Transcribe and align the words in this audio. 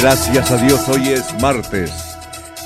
Gracias 0.00 0.52
a 0.52 0.64
Dios, 0.64 0.88
hoy 0.88 1.08
es 1.08 1.24
martes, 1.42 1.90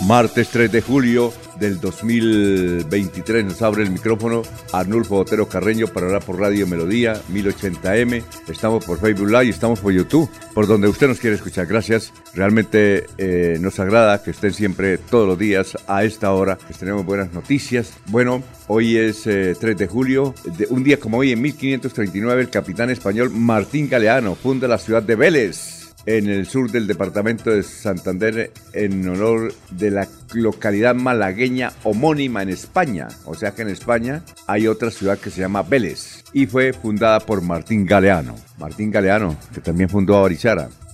martes 0.06 0.50
3 0.50 0.70
de 0.70 0.82
julio 0.82 1.32
del 1.58 1.80
2023. 1.80 3.46
Nos 3.46 3.62
abre 3.62 3.84
el 3.84 3.90
micrófono 3.90 4.42
Arnulfo 4.70 5.14
Botero 5.14 5.48
Carreño 5.48 5.86
para 5.86 6.06
hablar 6.06 6.22
por 6.22 6.38
Radio 6.38 6.66
Melodía 6.66 7.22
1080M. 7.32 8.22
Estamos 8.48 8.84
por 8.84 9.00
Facebook 9.00 9.28
Live 9.28 9.48
estamos 9.48 9.80
por 9.80 9.94
YouTube, 9.94 10.28
por 10.52 10.66
donde 10.66 10.88
usted 10.88 11.08
nos 11.08 11.20
quiere 11.20 11.36
escuchar. 11.36 11.64
Gracias. 11.66 12.12
Realmente 12.34 13.06
eh, 13.16 13.56
nos 13.58 13.80
agrada 13.80 14.22
que 14.22 14.32
estén 14.32 14.52
siempre 14.52 14.98
todos 14.98 15.26
los 15.26 15.38
días 15.38 15.78
a 15.86 16.04
esta 16.04 16.32
hora. 16.32 16.58
Que 16.58 16.74
tenemos 16.74 17.06
buenas 17.06 17.32
noticias. 17.32 17.94
Bueno, 18.08 18.42
hoy 18.66 18.98
es 18.98 19.22
3 19.22 19.62
eh, 19.62 19.74
de 19.74 19.86
julio. 19.86 20.34
Un 20.68 20.84
día 20.84 21.00
como 21.00 21.16
hoy, 21.16 21.32
en 21.32 21.40
1539, 21.40 22.42
el 22.42 22.50
capitán 22.50 22.90
español 22.90 23.30
Martín 23.30 23.88
Galeano 23.88 24.34
funda 24.34 24.68
la 24.68 24.76
ciudad 24.76 25.02
de 25.02 25.16
Vélez 25.16 25.81
en 26.06 26.28
el 26.28 26.46
sur 26.46 26.70
del 26.70 26.86
departamento 26.86 27.50
de 27.50 27.62
Santander 27.62 28.52
en 28.72 29.08
honor 29.08 29.52
de 29.70 29.90
la 29.90 30.08
localidad 30.34 30.94
malagueña 30.94 31.72
homónima 31.84 32.42
en 32.42 32.48
España. 32.48 33.08
O 33.24 33.34
sea 33.34 33.52
que 33.52 33.62
en 33.62 33.68
España 33.68 34.24
hay 34.46 34.66
otra 34.66 34.90
ciudad 34.90 35.18
que 35.18 35.30
se 35.30 35.40
llama 35.40 35.62
Vélez 35.62 36.24
y 36.32 36.46
fue 36.46 36.72
fundada 36.72 37.20
por 37.20 37.42
Martín 37.42 37.86
Galeano. 37.86 38.34
Martín 38.58 38.90
Galeano, 38.90 39.36
que 39.54 39.60
también 39.60 39.88
fundó 39.88 40.16
a. 40.16 40.22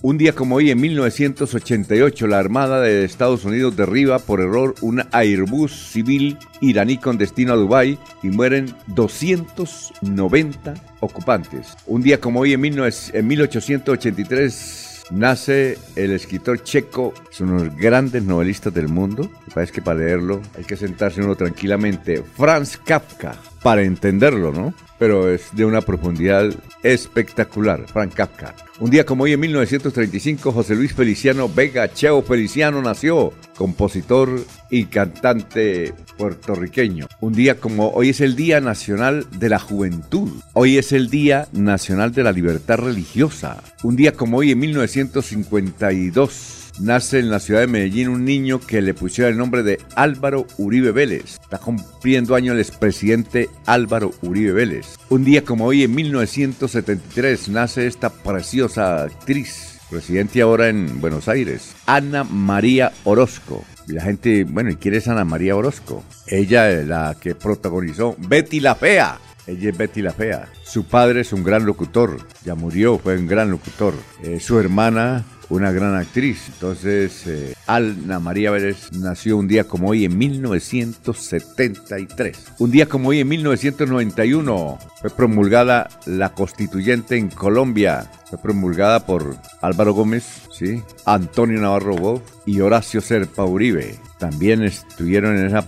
Un 0.01 0.17
día 0.17 0.33
como 0.33 0.55
hoy, 0.55 0.71
en 0.71 0.81
1988, 0.81 2.27
la 2.27 2.39
Armada 2.39 2.81
de 2.81 3.03
Estados 3.03 3.45
Unidos 3.45 3.75
derriba 3.75 4.19
por 4.19 4.39
error 4.39 4.73
un 4.81 5.03
Airbus 5.11 5.91
civil 5.91 6.37
iraní 6.61 6.97
con 6.97 7.17
destino 7.17 7.51
a 7.53 7.57
Dubái 7.57 7.99
y 8.23 8.29
mueren 8.29 8.73
290 8.87 10.73
ocupantes. 11.01 11.75
Un 11.85 12.01
día 12.01 12.19
como 12.19 12.39
hoy, 12.39 12.53
en, 12.53 12.61
1883, 12.61 14.88
nace 15.11 15.77
el 15.95 16.11
escritor 16.11 16.63
checo, 16.63 17.13
son 17.29 17.51
unos 17.51 17.75
grandes 17.75 18.23
novelistas 18.23 18.73
del 18.73 18.87
mundo. 18.87 19.29
Parece 19.53 19.73
que 19.73 19.81
para 19.81 19.99
leerlo 19.99 20.41
hay 20.57 20.63
que 20.63 20.77
sentarse 20.77 21.21
uno 21.21 21.35
tranquilamente. 21.35 22.23
Franz 22.35 22.77
Kafka, 22.77 23.35
para 23.61 23.83
entenderlo, 23.83 24.51
¿no? 24.51 24.73
Pero 24.97 25.29
es 25.29 25.49
de 25.53 25.65
una 25.65 25.81
profundidad 25.81 26.53
espectacular, 26.83 27.85
Franz 27.87 28.13
Kafka. 28.13 28.55
Un 28.79 28.89
día 28.89 29.05
como 29.05 29.25
hoy, 29.25 29.33
en 29.33 29.41
1935, 29.41 30.51
José 30.51 30.75
Luis 30.75 30.93
Feliciano 30.93 31.49
Vega 31.49 31.91
Cheo 31.93 32.21
Feliciano 32.21 32.81
nació, 32.81 33.33
compositor 33.57 34.29
y 34.69 34.85
cantante 34.85 35.93
puertorriqueño. 36.17 37.07
Un 37.19 37.33
día 37.33 37.59
como 37.59 37.91
hoy 37.91 38.09
es 38.09 38.21
el 38.21 38.35
Día 38.35 38.61
Nacional 38.61 39.25
de 39.37 39.49
la 39.49 39.59
Juventud. 39.59 40.29
Hoy 40.53 40.77
es 40.77 40.91
el 40.91 41.09
Día 41.09 41.47
Nacional 41.51 42.13
de 42.13 42.23
la 42.23 42.31
Libertad 42.31 42.77
Religiosa. 42.77 43.61
Un 43.83 43.95
día 43.95 44.13
como 44.13 44.37
hoy, 44.37 44.51
en 44.51 44.59
1952, 44.59 46.58
nace 46.79 47.19
en 47.19 47.29
la 47.29 47.39
ciudad 47.39 47.61
de 47.61 47.67
Medellín 47.67 48.09
un 48.09 48.25
niño 48.25 48.59
que 48.59 48.81
le 48.81 48.93
pusieron 48.93 49.33
el 49.33 49.37
nombre 49.37 49.63
de 49.63 49.79
Álvaro 49.95 50.47
Uribe 50.57 50.91
Vélez. 50.91 51.37
Está 51.41 51.57
cumpliendo 51.57 52.35
año 52.35 52.53
el 52.53 52.59
expresidente 52.59 53.49
Álvaro 53.65 54.11
Uribe 54.21 54.53
Vélez. 54.53 54.97
Un 55.09 55.23
día 55.23 55.43
como 55.43 55.65
hoy, 55.65 55.83
en 55.83 55.93
1973, 55.93 57.49
nace 57.49 57.87
esta 57.87 58.09
preciosa 58.09 59.03
actriz, 59.03 59.79
residente 59.91 60.41
ahora 60.41 60.69
en 60.69 61.01
Buenos 61.01 61.27
Aires, 61.27 61.75
Ana 61.85 62.23
María 62.23 62.91
Orozco. 63.03 63.63
la 63.87 64.03
gente, 64.03 64.43
bueno, 64.43 64.69
¿y 64.69 64.75
quién 64.75 64.93
es 64.93 65.07
Ana 65.07 65.25
María 65.25 65.55
Orozco? 65.55 66.03
Ella 66.27 66.69
es 66.71 66.87
la 66.87 67.17
que 67.19 67.35
protagonizó 67.35 68.15
Betty 68.17 68.59
la 68.59 68.75
Fea. 68.75 69.19
Ella 69.47 69.71
es 69.71 69.77
Betty 69.77 70.03
la 70.03 70.11
Fea. 70.11 70.47
Su 70.63 70.85
padre 70.85 71.21
es 71.21 71.33
un 71.33 71.43
gran 71.43 71.65
locutor, 71.65 72.17
ya 72.45 72.53
murió, 72.53 72.99
fue 72.99 73.17
un 73.17 73.25
gran 73.25 73.49
locutor. 73.49 73.95
Eh, 74.21 74.39
su 74.39 74.59
hermana 74.59 75.25
una 75.49 75.71
gran 75.71 75.95
actriz. 75.95 76.47
Entonces, 76.47 77.25
eh, 77.27 77.53
Alna 77.67 78.19
María 78.19 78.49
Vélez 78.51 78.91
nació 78.93 79.37
un 79.37 79.47
día 79.47 79.63
como 79.65 79.89
hoy 79.89 80.05
en 80.05 80.17
1973. 80.17 82.53
Un 82.59 82.71
día 82.71 82.87
como 82.87 83.09
hoy 83.09 83.19
en 83.19 83.27
1991 83.27 84.79
fue 85.01 85.09
promulgada 85.09 85.89
la 86.05 86.33
constituyente 86.33 87.17
en 87.17 87.27
Colombia. 87.29 88.09
Fue 88.29 88.37
promulgada 88.37 89.05
por 89.05 89.35
Álvaro 89.61 89.93
Gómez, 89.93 90.43
¿sí? 90.51 90.81
Antonio 91.05 91.59
Navarro 91.59 91.95
Bob 91.95 92.21
y 92.45 92.61
Horacio 92.61 93.01
Serpa 93.01 93.43
Uribe. 93.43 93.99
También 94.19 94.63
estuvieron 94.63 95.37
en 95.37 95.47
esa 95.47 95.65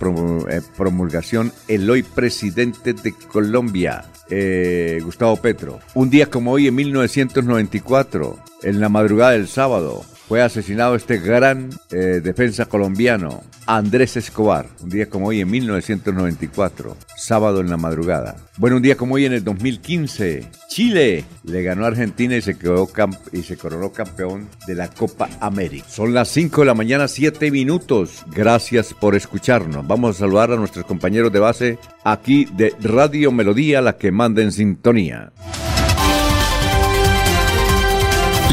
eh, 0.49 0.61
promulgación 0.75 1.51
el 1.67 1.89
hoy 1.89 2.03
presidente 2.03 2.93
de 2.93 3.13
Colombia, 3.13 4.05
eh, 4.31 4.99
Gustavo 5.03 5.35
Petro. 5.37 5.79
Un 5.93 6.09
día 6.09 6.25
como 6.27 6.53
hoy, 6.53 6.67
en 6.67 6.75
1994, 6.75 8.39
en 8.63 8.79
la 8.79 8.89
madrugada 8.89 9.31
del 9.31 9.47
sábado, 9.47 10.03
fue 10.31 10.41
asesinado 10.41 10.95
este 10.95 11.17
gran 11.17 11.71
eh, 11.91 12.21
defensa 12.23 12.65
colombiano, 12.65 13.43
Andrés 13.65 14.15
Escobar, 14.15 14.65
un 14.81 14.89
día 14.89 15.09
como 15.09 15.27
hoy 15.27 15.41
en 15.41 15.51
1994, 15.51 16.95
sábado 17.17 17.59
en 17.59 17.69
la 17.69 17.75
madrugada. 17.75 18.37
Bueno, 18.55 18.77
un 18.77 18.81
día 18.81 18.95
como 18.95 19.15
hoy 19.15 19.25
en 19.25 19.33
el 19.33 19.43
2015, 19.43 20.47
Chile 20.69 21.25
le 21.43 21.63
ganó 21.63 21.83
a 21.83 21.89
Argentina 21.89 22.37
y 22.37 22.41
se, 22.41 22.57
quedó 22.57 22.89
y 23.33 23.43
se 23.43 23.57
coronó 23.57 23.91
campeón 23.91 24.47
de 24.67 24.75
la 24.75 24.87
Copa 24.87 25.27
América. 25.41 25.85
Son 25.89 26.13
las 26.13 26.29
5 26.29 26.61
de 26.61 26.67
la 26.67 26.75
mañana, 26.75 27.09
7 27.09 27.51
minutos. 27.51 28.23
Gracias 28.33 28.93
por 28.93 29.15
escucharnos. 29.15 29.85
Vamos 29.85 30.15
a 30.15 30.19
saludar 30.19 30.53
a 30.53 30.55
nuestros 30.55 30.85
compañeros 30.85 31.33
de 31.33 31.39
base 31.39 31.77
aquí 32.05 32.45
de 32.45 32.73
Radio 32.79 33.33
Melodía, 33.33 33.81
la 33.81 33.97
que 33.97 34.13
manda 34.13 34.41
en 34.41 34.53
sintonía. 34.53 35.33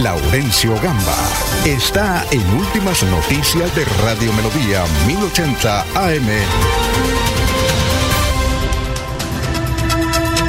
Laurencio 0.03 0.75
Gamba 0.81 1.17
está 1.67 2.25
en 2.31 2.41
Últimas 2.57 3.03
Noticias 3.03 3.75
de 3.75 3.85
Radio 4.05 4.33
Melodía 4.33 4.85
1080 5.09 5.81
AM. 5.81 6.29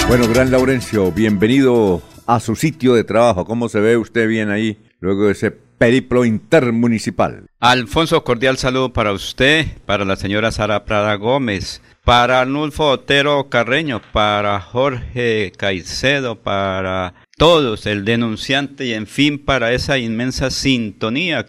Bueno, 0.07 0.27
gran 0.27 0.51
Laurencio, 0.51 1.11
bienvenido 1.11 2.03
a 2.27 2.39
su 2.39 2.55
sitio 2.55 2.93
de 2.93 3.03
trabajo. 3.03 3.43
¿Cómo 3.45 3.69
se 3.69 3.79
ve 3.79 3.97
usted 3.97 4.27
bien 4.27 4.51
ahí 4.51 4.77
luego 4.99 5.25
de 5.25 5.31
ese 5.31 5.49
periplo 5.49 6.25
intermunicipal? 6.25 7.45
Alfonso, 7.59 8.23
cordial 8.23 8.57
saludo 8.57 8.93
para 8.93 9.13
usted, 9.13 9.65
para 9.87 10.05
la 10.05 10.15
señora 10.15 10.51
Sara 10.51 10.85
Prada 10.85 11.15
Gómez, 11.15 11.81
para 12.03 12.41
Arnulfo 12.41 12.89
Otero 12.91 13.49
Carreño, 13.49 13.99
para 14.13 14.61
Jorge 14.61 15.51
Caicedo, 15.57 16.35
para 16.35 17.15
todos, 17.39 17.85
el 17.85 18.03
denunciante 18.03 18.85
y 18.85 18.93
en 18.93 19.07
fin 19.07 19.39
para 19.39 19.71
esa 19.71 19.97
inmensa 19.97 20.51
sintonía 20.51 21.45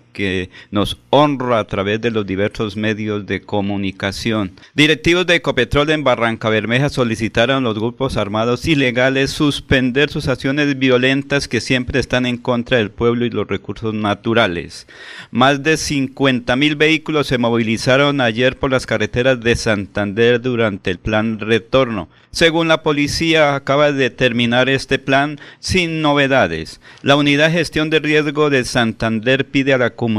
nos 0.70 0.98
honra 1.10 1.58
a 1.58 1.66
través 1.66 2.00
de 2.00 2.10
los 2.10 2.26
diversos 2.26 2.76
medios 2.76 3.26
de 3.26 3.40
comunicación. 3.40 4.52
Directivos 4.74 5.26
de 5.26 5.36
Ecopetrol 5.36 5.90
en 5.90 6.04
Barranca 6.04 6.48
Bermeja 6.48 6.88
solicitaron 6.88 7.58
a 7.58 7.60
los 7.60 7.78
grupos 7.78 8.16
armados 8.16 8.66
ilegales 8.66 9.30
suspender 9.30 10.10
sus 10.10 10.28
acciones 10.28 10.78
violentas 10.78 11.48
que 11.48 11.60
siempre 11.60 12.00
están 12.00 12.26
en 12.26 12.36
contra 12.36 12.78
del 12.78 12.90
pueblo 12.90 13.24
y 13.24 13.30
los 13.30 13.46
recursos 13.46 13.94
naturales. 13.94 14.86
Más 15.30 15.62
de 15.62 15.76
50 15.76 16.56
mil 16.56 16.76
vehículos 16.76 17.26
se 17.26 17.38
movilizaron 17.38 18.20
ayer 18.20 18.56
por 18.56 18.70
las 18.70 18.86
carreteras 18.86 19.40
de 19.40 19.56
Santander 19.56 20.40
durante 20.40 20.90
el 20.90 20.98
plan 20.98 21.38
retorno. 21.38 22.08
Según 22.32 22.68
la 22.68 22.84
policía, 22.84 23.56
acaba 23.56 23.90
de 23.90 24.08
terminar 24.08 24.68
este 24.68 25.00
plan 25.00 25.40
sin 25.58 26.00
novedades. 26.00 26.80
La 27.02 27.16
Unidad 27.16 27.48
de 27.48 27.58
Gestión 27.58 27.90
de 27.90 27.98
Riesgo 27.98 28.50
de 28.50 28.64
Santander 28.64 29.46
pide 29.46 29.74
a 29.74 29.78
la 29.78 29.90
comunidad 29.90 30.09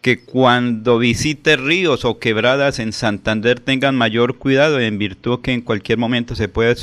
que 0.00 0.20
cuando 0.20 0.98
visite 0.98 1.56
ríos 1.56 2.04
o 2.04 2.18
quebradas 2.18 2.78
en 2.78 2.92
Santander 2.92 3.60
tengan 3.60 3.96
mayor 3.96 4.36
cuidado 4.36 4.80
en 4.80 4.98
virtud 4.98 5.40
que 5.40 5.52
en 5.52 5.60
cualquier 5.60 5.98
momento 5.98 6.34
se 6.34 6.48
puede 6.48 6.76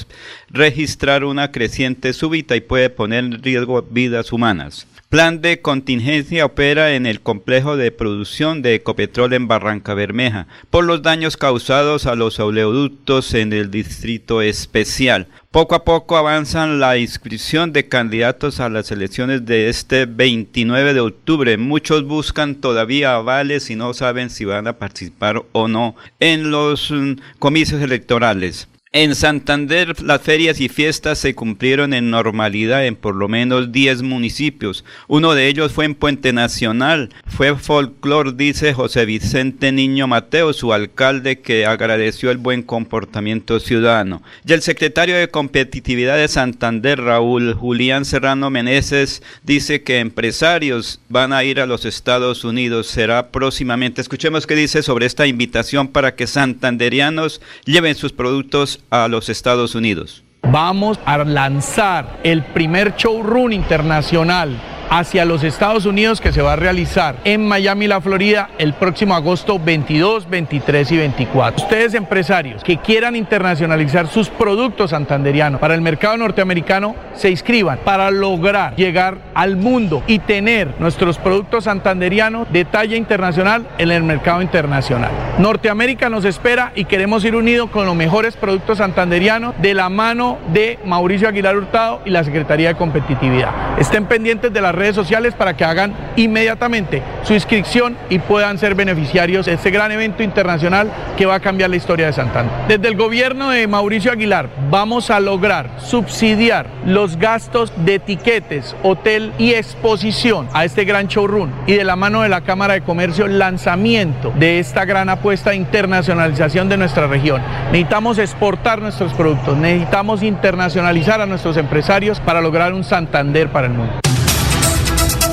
registrar 0.50 1.24
una 1.24 1.52
creciente 1.52 2.14
súbita 2.14 2.56
y 2.56 2.62
puede 2.62 2.90
poner 2.90 3.24
en 3.24 3.44
riesgo 3.44 3.82
vidas 3.82 4.32
humanas. 4.32 4.88
Plan 5.10 5.40
de 5.40 5.62
contingencia 5.62 6.46
opera 6.46 6.94
en 6.94 7.06
el 7.06 7.22
complejo 7.22 7.78
de 7.78 7.94
producción 7.94 8.62
de 8.62 8.76
Ecopetrol 8.76 9.32
en 9.32 9.48
Barranca 9.48 9.94
Bermeja 9.94 10.48
por 10.70 10.84
los 10.84 11.02
daños 11.02 11.38
causados 11.38 12.06
a 12.06 12.16
los 12.16 12.42
oleoductos 12.42 13.34
en 13.34 13.54
el 13.54 13.72
distrito 13.72 14.42
especial. 14.42 15.28
Poco 15.50 15.76
a 15.76 15.86
poco 15.86 16.18
avanzan 16.18 16.82
la 16.82 16.98
inscripción 16.98 17.72
de 17.72 17.88
candidatos 17.88 18.60
a 18.60 18.68
las 18.68 18.92
elecciones 18.92 19.46
de 19.46 19.70
este 19.70 20.08
29 20.08 20.94
de 20.94 21.00
octubre. 21.00 21.58
Muchos 21.58 22.04
buscan 22.04 22.56
todavía 22.56 23.16
avales 23.16 23.70
y 23.70 23.78
no 23.78 23.94
saben 23.94 24.30
si 24.30 24.44
van 24.44 24.68
a 24.68 24.78
participar 24.78 25.42
o 25.54 25.70
no 25.70 25.96
en 26.20 26.52
los 26.52 26.92
mm, 26.92 27.14
comicios 27.40 27.82
electorales. 27.82 28.68
En 28.94 29.16
Santander 29.16 30.02
las 30.02 30.22
ferias 30.22 30.62
y 30.62 30.70
fiestas 30.70 31.18
se 31.18 31.36
cumplieron 31.36 31.94
en 31.94 32.10
normalidad 32.10 32.86
en 32.86 32.96
por 32.96 33.16
lo 33.16 33.28
menos 33.28 33.74
10 33.74 34.02
municipios. 34.02 34.86
Uno 35.10 35.34
de 35.34 35.48
ellos 35.48 35.74
fue 35.74 35.84
en 35.84 35.94
Puente 35.94 36.32
Nacional. 36.32 37.10
Fue 37.26 37.54
folclor, 37.58 38.38
dice 38.38 38.74
José 38.74 39.06
Vicente 39.06 39.74
Niño 39.74 40.08
Mateo, 40.08 40.54
su 40.54 40.72
alcalde, 40.72 41.42
que 41.42 41.66
agradeció 41.66 42.32
el 42.32 42.38
buen 42.38 42.64
comportamiento 42.64 43.60
ciudadano. 43.60 44.24
Y 44.48 44.54
el 44.54 44.62
secretario 44.62 45.18
de 45.18 45.28
Competitividad 45.28 46.16
de 46.16 46.30
Santander, 46.30 47.02
Raúl 47.02 47.56
Julián 47.56 48.06
Serrano 48.06 48.50
Meneses, 48.50 49.22
dice 49.44 49.84
que 49.84 50.00
empresarios 50.00 51.02
van 51.10 51.34
a 51.34 51.44
ir 51.44 51.60
a 51.60 51.66
los 51.66 51.84
Estados 51.84 52.46
Unidos. 52.46 52.88
Será 52.88 53.32
próximamente. 53.32 54.00
Escuchemos 54.00 54.48
qué 54.48 54.56
dice 54.56 54.82
sobre 54.82 55.08
esta 55.08 55.28
invitación 55.28 55.90
para 55.90 56.16
que 56.16 56.26
santanderianos 56.26 57.42
lleven 57.66 57.96
sus 57.96 58.14
productos 58.14 58.78
a 58.90 59.08
los 59.08 59.30
Estados 59.30 59.76
Unidos. 59.76 60.24
Vamos 60.44 61.00
a 61.06 61.18
lanzar 61.18 62.20
el 62.24 62.44
primer 62.44 62.96
showroom 62.96 63.52
internacional 63.52 64.58
hacia 64.90 65.26
los 65.26 65.44
Estados 65.44 65.86
Unidos 65.86 66.22
que 66.22 66.32
se 66.32 66.42
va 66.42 66.54
a 66.54 66.56
realizar 66.56 67.16
en 67.24 67.48
Miami, 67.48 67.88
la 67.88 68.02
Florida, 68.02 68.50
el 68.58 68.74
próximo 68.74 69.16
agosto 69.16 69.60
22, 69.60 70.30
23 70.30 70.92
y 70.92 70.98
24. 70.98 71.64
Ustedes 71.64 71.94
empresarios 71.94 72.64
que 72.64 72.78
quieran 72.78 73.16
internacionalizar 73.16 74.08
sus 74.08 74.30
productos 74.30 74.92
santanderianos 74.92 75.60
para 75.60 75.76
el 75.76 75.82
mercado 75.82 76.18
norteamericano, 76.18 76.96
se 77.16 77.30
inscriban 77.30 77.80
para 77.84 78.12
lograr 78.12 78.76
llegar 78.76 79.18
al 79.34 79.58
mundo 79.58 80.04
y 80.08 80.20
tener 80.20 80.74
nuestros 80.80 81.18
productos 81.18 81.66
santanderianos 81.66 82.52
de 82.52 82.66
talla 82.66 82.96
internacional 82.96 83.68
en 83.78 83.92
el 83.92 84.04
mercado 84.04 84.42
internacional. 84.42 85.12
Norteamérica 85.40 86.10
nos 86.10 86.26
espera 86.26 86.72
y 86.76 86.86
queremos 86.86 87.24
ir 87.26 87.36
unidos 87.36 87.70
con 87.70 87.86
los 87.86 87.96
mejores 87.96 88.36
productos 88.36 88.80
santanderianos 88.80 89.56
de 89.62 89.74
la 89.74 89.90
mano 89.90 90.38
de 90.54 90.80
Mauricio 90.86 91.28
Aguilar 91.28 91.58
Hurtado 91.58 92.02
y 92.06 92.10
la 92.10 92.24
Secretaría 92.24 92.70
de 92.70 92.76
Competitividad. 92.76 93.52
Estén 93.78 94.06
pendientes 94.06 94.52
de 94.54 94.62
las 94.62 94.74
redes 94.78 94.96
sociales 94.96 95.34
para 95.34 95.56
que 95.56 95.66
hagan 95.66 95.94
inmediatamente 96.16 97.02
su 97.24 97.34
inscripción 97.34 97.98
y 98.10 98.20
puedan 98.20 98.58
ser 98.58 98.76
beneficiarios 98.76 99.46
de 99.46 99.54
este 99.54 99.72
gran 99.72 99.92
evento 99.92 100.24
internacional 100.24 100.92
que 101.18 101.26
va 101.26 101.36
a 101.36 101.40
cambiar 101.40 101.70
la 101.70 101.76
historia 101.76 102.06
de 102.06 102.14
Santander. 102.14 102.54
Desde 102.68 102.88
el 102.88 102.96
gobierno 102.96 103.50
de 103.50 103.68
Mauricio 103.68 104.12
Aguilar 104.12 104.50
vamos 104.70 105.10
a 105.10 105.20
lograr 105.20 105.70
subsidiar 105.80 106.68
los 106.86 107.18
gastos 107.18 107.74
de 107.78 107.96
etiquetes, 107.96 108.76
hotel 108.84 109.34
y 109.38 109.54
exposición 109.54 110.48
a 110.54 110.66
este 110.66 110.86
gran 110.86 111.08
showroom 111.08 111.50
y 111.66 111.74
de 111.74 111.84
la 111.84 111.96
mano 111.96 112.22
de 112.22 112.30
la 112.30 112.42
Cámara 112.42 112.76
de 112.76 112.82
Comercio 112.82 113.28
lanzamiento 113.28 114.32
de 114.38 114.60
esta 114.60 114.86
gran 114.86 115.10
apuesta 115.10 115.52
de 115.52 115.58
internacionalización 115.58 116.70
de 116.70 116.78
nuestra 116.78 117.08
región. 117.08 117.42
Necesitamos 117.72 118.18
exportar 118.18 118.82
nuestros 118.82 119.14
productos, 119.14 119.58
necesitamos 119.58 120.24
internacionalizar 120.24 121.22
a 121.22 121.26
nuestros 121.26 121.58
empresarios 121.58 122.20
para 122.20 122.42
lograr 122.42 122.74
un 122.74 122.84
Santander 122.84 123.50
para 123.50 123.68
el 123.68 123.74
mundo. 123.74 123.94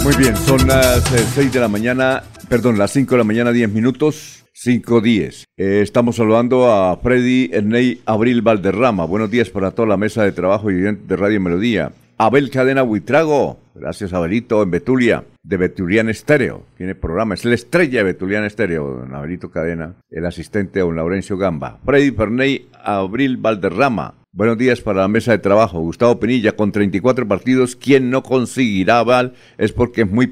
Muy 0.05 0.15
bien, 0.17 0.37
son 0.37 0.69
las 0.69 1.03
6 1.03 1.39
eh, 1.39 1.51
de 1.51 1.61
la 1.61 1.69
mañana, 1.69 2.25
perdón, 2.51 2.77
las 2.77 2.93
5 2.93 3.13
de 3.13 3.19
la 3.19 3.25
mañana, 3.25 3.53
10 3.53 3.73
minutos, 3.73 4.45
5.10. 4.55 5.47
Eh, 5.57 5.81
estamos 5.81 6.17
saludando 6.17 6.71
a 6.71 6.95
Freddy 6.99 7.49
Erney 7.51 8.03
Abril 8.05 8.43
Valderrama. 8.43 9.07
Buenos 9.07 9.31
días 9.31 9.49
para 9.49 9.71
toda 9.71 9.89
la 9.89 9.97
mesa 9.97 10.23
de 10.23 10.33
trabajo 10.33 10.71
y 10.71 10.75
de 10.75 11.17
Radio 11.17 11.41
Melodía. 11.41 11.93
Abel 12.19 12.51
Cadena 12.51 12.83
Huitrago, 12.83 13.59
gracias 13.75 14.13
Abelito, 14.13 14.63
en 14.63 14.73
Betulia, 14.73 15.25
de 15.43 15.57
Betulian 15.57 16.11
Estéreo. 16.11 16.65
Tiene 16.77 16.95
programa, 16.95 17.33
es 17.33 17.47
la 17.47 17.55
estrella 17.55 18.01
de 18.01 18.05
Betulian 18.05 18.45
Estéreo, 18.45 18.87
don 18.87 19.15
Abelito 19.15 19.51
Cadena, 19.51 19.95
el 20.11 20.27
asistente 20.27 20.81
don 20.81 20.97
Laurencio 20.97 21.39
Gamba. 21.39 21.79
Freddy 21.83 22.11
Ferney 22.11 22.69
Abril 22.85 23.39
Valderrama, 23.39 24.17
Buenos 24.37 24.59
días 24.59 24.81
para 24.81 25.03
la 25.03 25.07
mesa 25.07 25.31
de 25.31 25.39
trabajo. 25.39 25.79
Gustavo 25.79 26.19
Penilla, 26.19 26.57
con 26.57 26.73
34 26.73 27.29
partidos, 27.29 27.77
quien 27.77 28.11
no 28.11 28.25
conseguirá 28.25 28.99
aval 28.99 29.35
es 29.59 29.71
porque 29.71 30.03
es 30.03 30.11
muy 30.11 30.27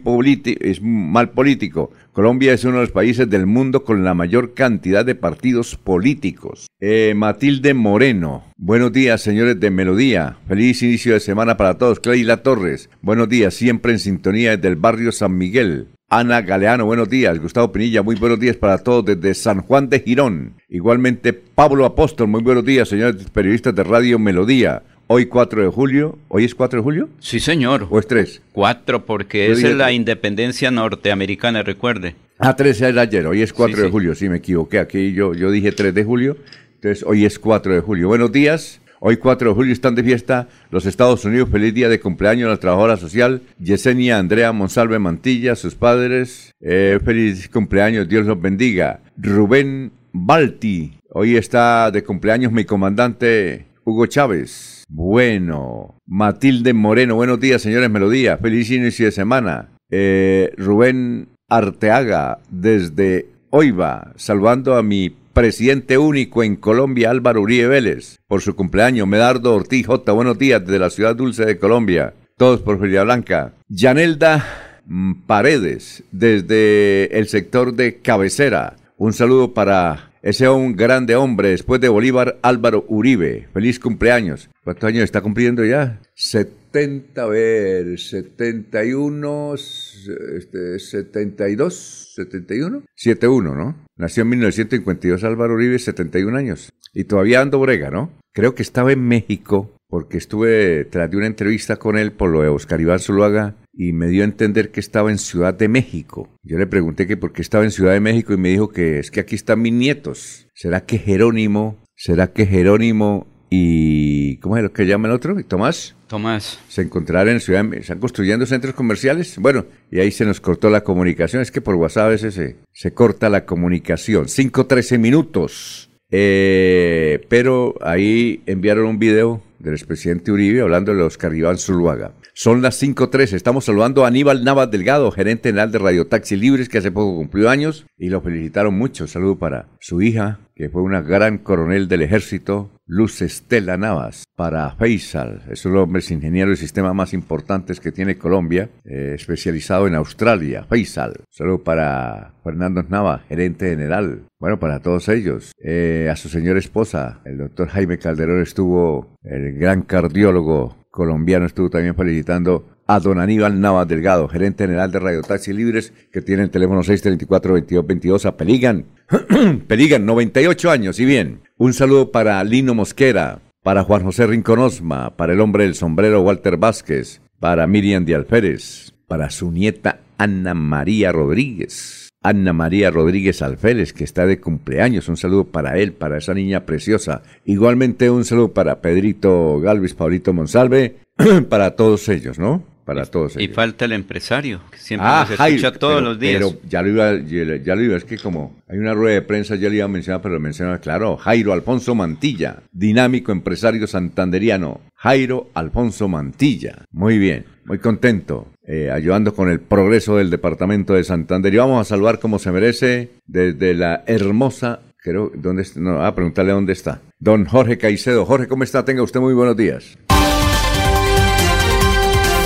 es 0.60 0.82
mal 0.82 1.30
político. 1.30 1.92
Colombia 2.12 2.52
es 2.52 2.64
uno 2.64 2.78
de 2.78 2.80
los 2.80 2.90
países 2.90 3.30
del 3.30 3.46
mundo 3.46 3.84
con 3.84 4.02
la 4.02 4.12
mayor 4.12 4.54
cantidad 4.54 5.06
de 5.06 5.14
partidos 5.14 5.76
políticos. 5.76 6.66
Eh, 6.80 7.14
Matilde 7.14 7.74
Moreno, 7.74 8.42
buenos 8.56 8.92
días 8.92 9.20
señores 9.20 9.60
de 9.60 9.70
Melodía. 9.70 10.36
Feliz 10.48 10.82
inicio 10.82 11.12
de 11.12 11.20
semana 11.20 11.56
para 11.56 11.78
todos. 11.78 12.00
Cleila 12.00 12.42
Torres, 12.42 12.90
buenos 13.02 13.28
días, 13.28 13.54
siempre 13.54 13.92
en 13.92 14.00
sintonía 14.00 14.56
desde 14.56 14.66
el 14.66 14.76
barrio 14.76 15.12
San 15.12 15.38
Miguel. 15.38 15.86
Ana 16.14 16.42
Galeano, 16.42 16.84
buenos 16.84 17.08
días. 17.08 17.38
Gustavo 17.40 17.72
Pinilla, 17.72 18.02
muy 18.02 18.16
buenos 18.16 18.38
días 18.38 18.54
para 18.54 18.76
todos 18.76 19.02
desde 19.02 19.32
San 19.32 19.62
Juan 19.62 19.88
de 19.88 20.00
Girón. 20.00 20.52
Igualmente, 20.68 21.32
Pablo 21.32 21.86
Apóstol, 21.86 22.28
muy 22.28 22.42
buenos 22.42 22.66
días, 22.66 22.90
señores 22.90 23.30
periodistas 23.30 23.74
de 23.74 23.82
Radio 23.82 24.18
Melodía. 24.18 24.82
Hoy 25.06 25.24
4 25.24 25.62
de 25.62 25.68
julio. 25.68 26.18
¿Hoy 26.28 26.44
es 26.44 26.54
4 26.54 26.80
de 26.80 26.82
julio? 26.82 27.08
Sí, 27.18 27.40
señor. 27.40 27.86
¿O 27.88 27.98
es 27.98 28.06
3? 28.06 28.42
4, 28.52 29.06
porque 29.06 29.52
es 29.52 29.62
la 29.62 29.90
independencia 29.90 30.70
norteamericana, 30.70 31.62
recuerde. 31.62 32.14
Ah, 32.38 32.54
13 32.56 32.90
era 32.90 33.00
ayer. 33.00 33.26
Hoy 33.26 33.40
es 33.40 33.54
4 33.54 33.84
de 33.84 33.88
julio. 33.88 34.14
Sí, 34.14 34.28
me 34.28 34.36
equivoqué. 34.36 34.80
Aquí 34.80 35.14
yo, 35.14 35.32
yo 35.32 35.50
dije 35.50 35.72
3 35.72 35.94
de 35.94 36.04
julio. 36.04 36.36
Entonces, 36.74 37.06
hoy 37.08 37.24
es 37.24 37.38
4 37.38 37.72
de 37.72 37.80
julio. 37.80 38.08
Buenos 38.08 38.30
días. 38.30 38.81
Hoy 39.04 39.16
4 39.16 39.48
de 39.48 39.54
julio 39.56 39.72
están 39.72 39.96
de 39.96 40.04
fiesta 40.04 40.46
los 40.70 40.86
Estados 40.86 41.24
Unidos. 41.24 41.48
Feliz 41.50 41.74
día 41.74 41.88
de 41.88 41.98
cumpleaños 41.98 42.46
a 42.46 42.50
la 42.50 42.56
trabajadora 42.58 42.96
social 42.96 43.42
Yesenia 43.58 44.16
Andrea 44.16 44.52
Monsalve 44.52 45.00
Mantilla, 45.00 45.56
sus 45.56 45.74
padres. 45.74 46.52
Eh, 46.60 47.00
feliz 47.04 47.48
cumpleaños, 47.48 48.08
Dios 48.08 48.26
los 48.26 48.40
bendiga. 48.40 49.00
Rubén 49.16 49.90
Balti. 50.12 51.00
Hoy 51.08 51.34
está 51.34 51.90
de 51.90 52.04
cumpleaños 52.04 52.52
mi 52.52 52.64
comandante 52.64 53.66
Hugo 53.82 54.06
Chávez. 54.06 54.84
Bueno. 54.88 55.96
Matilde 56.06 56.72
Moreno. 56.72 57.16
Buenos 57.16 57.40
días, 57.40 57.60
señores 57.60 57.90
Melodía. 57.90 58.36
Feliz 58.36 58.70
inicio 58.70 59.06
de 59.06 59.10
semana. 59.10 59.70
Eh, 59.90 60.52
Rubén 60.56 61.26
Arteaga 61.48 62.38
desde 62.50 63.26
Oiva, 63.50 64.12
saludando 64.14 64.76
a 64.76 64.82
mi 64.84 65.10
presidente 65.32 65.98
único 65.98 66.42
en 66.42 66.56
Colombia, 66.56 67.10
Álvaro 67.10 67.40
Uribe 67.40 67.68
Vélez, 67.68 68.18
por 68.26 68.42
su 68.42 68.54
cumpleaños. 68.54 69.08
Medardo 69.08 69.54
Ortiz 69.54 69.86
J, 69.86 70.12
buenos 70.12 70.38
días 70.38 70.60
desde 70.60 70.78
la 70.78 70.90
ciudad 70.90 71.16
dulce 71.16 71.44
de 71.44 71.58
Colombia. 71.58 72.14
Todos 72.36 72.60
por 72.60 72.78
Feria 72.78 73.04
Blanca. 73.04 73.54
Yanelda 73.68 74.80
mm, 74.86 75.26
Paredes, 75.26 76.04
desde 76.12 77.18
el 77.18 77.28
sector 77.28 77.74
de 77.74 78.00
Cabecera. 78.00 78.76
Un 78.96 79.12
saludo 79.12 79.54
para 79.54 80.12
ese 80.22 80.48
un 80.48 80.76
grande 80.76 81.16
hombre 81.16 81.48
después 81.48 81.80
de 81.80 81.88
Bolívar, 81.88 82.38
Álvaro 82.42 82.84
Uribe. 82.88 83.48
Feliz 83.52 83.80
cumpleaños. 83.80 84.48
¿Cuántos 84.62 84.88
años 84.88 85.04
está 85.04 85.20
cumpliendo 85.20 85.64
ya? 85.64 86.00
70, 86.14 87.22
a 87.22 87.26
ver, 87.26 87.98
71, 87.98 89.54
este, 89.54 90.78
72, 90.78 92.12
71, 92.14 92.82
71, 92.94 93.54
¿no? 93.54 93.76
Nació 94.02 94.24
en 94.24 94.30
1952 94.30 95.22
Álvaro 95.22 95.54
Uribe, 95.54 95.78
71 95.78 96.36
años. 96.36 96.72
Y 96.92 97.04
todavía 97.04 97.40
ando 97.40 97.60
brega, 97.60 97.88
¿no? 97.88 98.10
Creo 98.32 98.52
que 98.52 98.62
estaba 98.62 98.90
en 98.90 99.06
México 99.06 99.70
porque 99.88 100.18
estuve 100.18 100.84
tras 100.86 101.08
de 101.08 101.18
una 101.18 101.28
entrevista 101.28 101.76
con 101.76 101.96
él 101.96 102.10
por 102.10 102.30
lo 102.30 102.42
de 102.42 102.48
Oscar 102.48 102.80
Iván 102.80 102.98
Zuluaga 102.98 103.54
y 103.72 103.92
me 103.92 104.08
dio 104.08 104.22
a 104.22 104.24
entender 104.24 104.72
que 104.72 104.80
estaba 104.80 105.12
en 105.12 105.18
Ciudad 105.18 105.54
de 105.54 105.68
México. 105.68 106.28
Yo 106.42 106.58
le 106.58 106.66
pregunté 106.66 107.06
que 107.06 107.16
por 107.16 107.32
qué 107.32 107.42
estaba 107.42 107.62
en 107.62 107.70
Ciudad 107.70 107.92
de 107.92 108.00
México 108.00 108.32
y 108.32 108.38
me 108.38 108.48
dijo 108.48 108.70
que 108.70 108.98
es 108.98 109.12
que 109.12 109.20
aquí 109.20 109.36
están 109.36 109.62
mis 109.62 109.72
nietos. 109.72 110.48
¿Será 110.52 110.84
que 110.84 110.98
Jerónimo, 110.98 111.78
será 111.94 112.32
que 112.32 112.44
Jerónimo 112.44 113.28
y 113.54 114.38
¿cómo 114.38 114.56
es 114.56 114.62
lo 114.62 114.72
que 114.72 114.86
llama 114.86 115.08
el 115.08 115.14
otro? 115.14 115.36
Tomás. 115.44 115.94
Tomás. 116.06 116.58
Se 116.68 116.80
encontrarán 116.80 117.34
en 117.34 117.40
Ciudad 117.40 117.62
de 117.62 117.76
están 117.76 117.98
construyendo 117.98 118.46
centros 118.46 118.74
comerciales. 118.74 119.36
Bueno, 119.38 119.66
y 119.90 120.00
ahí 120.00 120.10
se 120.10 120.24
nos 120.24 120.40
cortó 120.40 120.70
la 120.70 120.82
comunicación. 120.82 121.42
Es 121.42 121.50
que 121.50 121.60
por 121.60 121.74
WhatsApp 121.74 122.04
a 122.04 122.08
veces 122.08 122.32
se, 122.32 122.56
se 122.72 122.94
corta 122.94 123.28
la 123.28 123.44
comunicación. 123.44 124.24
5.13 124.24 124.98
minutos. 124.98 125.90
Eh, 126.10 127.26
pero 127.28 127.74
ahí 127.82 128.42
enviaron 128.46 128.86
un 128.86 128.98
video 128.98 129.42
del 129.58 129.74
expresidente 129.74 130.32
Uribe 130.32 130.62
hablando 130.62 130.94
de 130.94 131.02
Oscar 131.02 131.34
Iván 131.34 131.58
Zuluaga. 131.58 132.12
Son 132.34 132.62
las 132.62 132.82
5.13. 132.82 133.34
Estamos 133.34 133.66
saludando 133.66 134.04
a 134.04 134.08
Aníbal 134.08 134.42
Navas 134.42 134.70
Delgado, 134.70 135.10
gerente 135.10 135.50
general 135.50 135.70
de 135.70 135.78
Radio 135.78 136.06
Taxi 136.06 136.34
Libres, 136.34 136.70
que 136.70 136.78
hace 136.78 136.90
poco 136.90 137.14
cumplió 137.14 137.50
años 137.50 137.84
y 137.98 138.08
lo 138.08 138.22
felicitaron 138.22 138.72
mucho. 138.72 139.06
Saludo 139.06 139.36
para 139.38 139.66
su 139.80 140.00
hija, 140.00 140.40
que 140.54 140.70
fue 140.70 140.80
una 140.80 141.02
gran 141.02 141.36
coronel 141.36 141.88
del 141.88 142.00
ejército, 142.00 142.70
Luz 142.86 143.20
Estela 143.20 143.76
Navas, 143.76 144.24
para 144.34 144.70
Faisal, 144.76 145.42
es 145.50 145.64
uno 145.66 145.86
de 145.86 145.92
los 145.92 146.10
ingenieros 146.10 146.50
de 146.50 146.56
sistema 146.56 146.92
más 146.92 147.12
importantes 147.12 147.80
que 147.80 147.92
tiene 147.92 148.18
Colombia, 148.18 148.70
eh, 148.84 149.12
especializado 149.14 149.86
en 149.86 149.94
Australia, 149.94 150.64
Faisal. 150.68 151.24
Saludo 151.30 151.62
para 151.62 152.34
Fernando 152.42 152.82
Navas, 152.82 153.22
gerente 153.28 153.70
general. 153.70 154.22
Bueno, 154.38 154.58
para 154.58 154.80
todos 154.80 155.08
ellos. 155.08 155.52
Eh, 155.62 156.08
a 156.10 156.16
su 156.16 156.28
señora 156.28 156.58
esposa, 156.58 157.20
el 157.24 157.38
doctor 157.38 157.68
Jaime 157.68 157.98
Calderón 157.98 158.42
estuvo, 158.42 159.16
el 159.22 159.52
gran 159.52 159.82
cardiólogo 159.82 160.81
colombiano 160.92 161.46
estuvo 161.46 161.70
también 161.70 161.96
felicitando 161.96 162.66
a 162.86 163.00
don 163.00 163.18
Aníbal 163.18 163.60
Navas 163.60 163.88
Delgado, 163.88 164.28
gerente 164.28 164.64
general 164.64 164.92
de 164.92 165.00
Radio 165.00 165.22
Taxi 165.22 165.52
Libres, 165.52 165.92
que 166.12 166.20
tiene 166.20 166.42
el 166.42 166.50
teléfono 166.50 166.82
634-2222 166.82 168.26
a 168.26 168.36
Peligan. 168.36 168.84
Peligan, 169.66 170.04
98 170.04 170.70
años, 170.70 171.00
y 171.00 171.06
bien. 171.06 171.40
Un 171.56 171.72
saludo 171.72 172.12
para 172.12 172.44
Lino 172.44 172.74
Mosquera, 172.74 173.40
para 173.62 173.84
Juan 173.84 174.04
José 174.04 174.26
Rinconosma, 174.26 175.16
para 175.16 175.32
el 175.32 175.40
hombre 175.40 175.64
del 175.64 175.74
sombrero 175.74 176.20
Walter 176.20 176.58
Vázquez, 176.58 177.22
para 177.40 177.66
Miriam 177.66 178.04
de 178.04 178.14
Alférez, 178.14 178.92
para 179.08 179.30
su 179.30 179.50
nieta 179.50 180.00
Ana 180.18 180.52
María 180.52 181.10
Rodríguez. 181.10 182.01
Ana 182.22 182.52
María 182.52 182.90
Rodríguez 182.90 183.42
Alférez, 183.42 183.92
que 183.92 184.04
está 184.04 184.26
de 184.26 184.40
cumpleaños. 184.40 185.08
Un 185.08 185.16
saludo 185.16 185.44
para 185.44 185.78
él, 185.78 185.92
para 185.92 186.18
esa 186.18 186.34
niña 186.34 186.64
preciosa. 186.64 187.22
Igualmente 187.44 188.10
un 188.10 188.24
saludo 188.24 188.52
para 188.52 188.80
Pedrito 188.80 189.60
Galvis, 189.60 189.94
Paulito 189.94 190.32
Monsalve, 190.32 190.96
para 191.48 191.72
todos 191.72 192.08
ellos, 192.08 192.38
¿no? 192.38 192.64
para 192.84 193.06
todos. 193.06 193.36
Y 193.38 193.48
falta 193.48 193.84
el 193.84 193.92
empresario, 193.92 194.60
que 194.70 194.78
siempre 194.78 195.06
ah, 195.08 195.26
nos 195.28 195.38
escucha 195.38 195.72
todos 195.72 196.02
los 196.02 196.18
días. 196.18 196.34
Pero 196.38 196.60
ya 196.68 196.82
lo 196.82 196.88
iba, 196.88 197.18
ya 197.62 197.74
lo 197.74 197.82
iba, 197.82 197.96
es 197.96 198.04
que 198.04 198.18
como 198.18 198.56
hay 198.68 198.78
una 198.78 198.94
rueda 198.94 199.14
de 199.14 199.22
prensa, 199.22 199.56
ya 199.56 199.68
le 199.68 199.76
iba 199.76 199.84
a 199.84 199.88
mencionar, 199.88 200.20
pero 200.20 200.34
lo 200.34 200.40
menciona 200.40 200.78
claro, 200.78 201.16
Jairo 201.16 201.52
Alfonso 201.52 201.94
Mantilla, 201.94 202.62
dinámico 202.72 203.32
empresario 203.32 203.86
santanderiano. 203.86 204.80
Jairo 204.94 205.50
Alfonso 205.54 206.08
Mantilla. 206.08 206.84
Muy 206.92 207.18
bien, 207.18 207.44
muy 207.64 207.78
contento, 207.78 208.48
eh, 208.66 208.90
ayudando 208.90 209.34
con 209.34 209.48
el 209.48 209.60
progreso 209.60 210.16
del 210.16 210.30
departamento 210.30 210.94
de 210.94 211.04
Santander. 211.04 211.52
Y 211.52 211.58
vamos 211.58 211.80
a 211.80 211.88
saludar 211.88 212.18
como 212.18 212.38
se 212.38 212.52
merece 212.52 213.10
desde 213.26 213.74
la 213.74 214.04
hermosa 214.06 214.80
Creo, 215.02 215.32
¿dónde 215.34 215.62
está? 215.62 215.80
No, 215.80 216.04
a 216.04 216.14
preguntarle 216.14 216.52
dónde 216.52 216.72
está. 216.72 217.00
Don 217.18 217.44
Jorge 217.44 217.76
Caicedo. 217.76 218.24
Jorge, 218.24 218.46
¿cómo 218.46 218.62
está? 218.62 218.84
Tenga 218.84 219.02
usted 219.02 219.18
muy 219.18 219.34
buenos 219.34 219.56
días. 219.56 219.98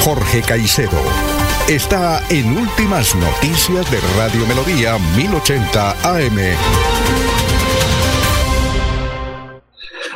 Jorge 0.02 0.40
Caicedo. 0.40 0.98
Está 1.68 2.22
en 2.30 2.56
Últimas 2.56 3.14
Noticias 3.14 3.90
de 3.90 3.98
Radio 4.16 4.46
Melodía 4.46 4.96
1080 5.16 5.90
AM. 6.14 6.38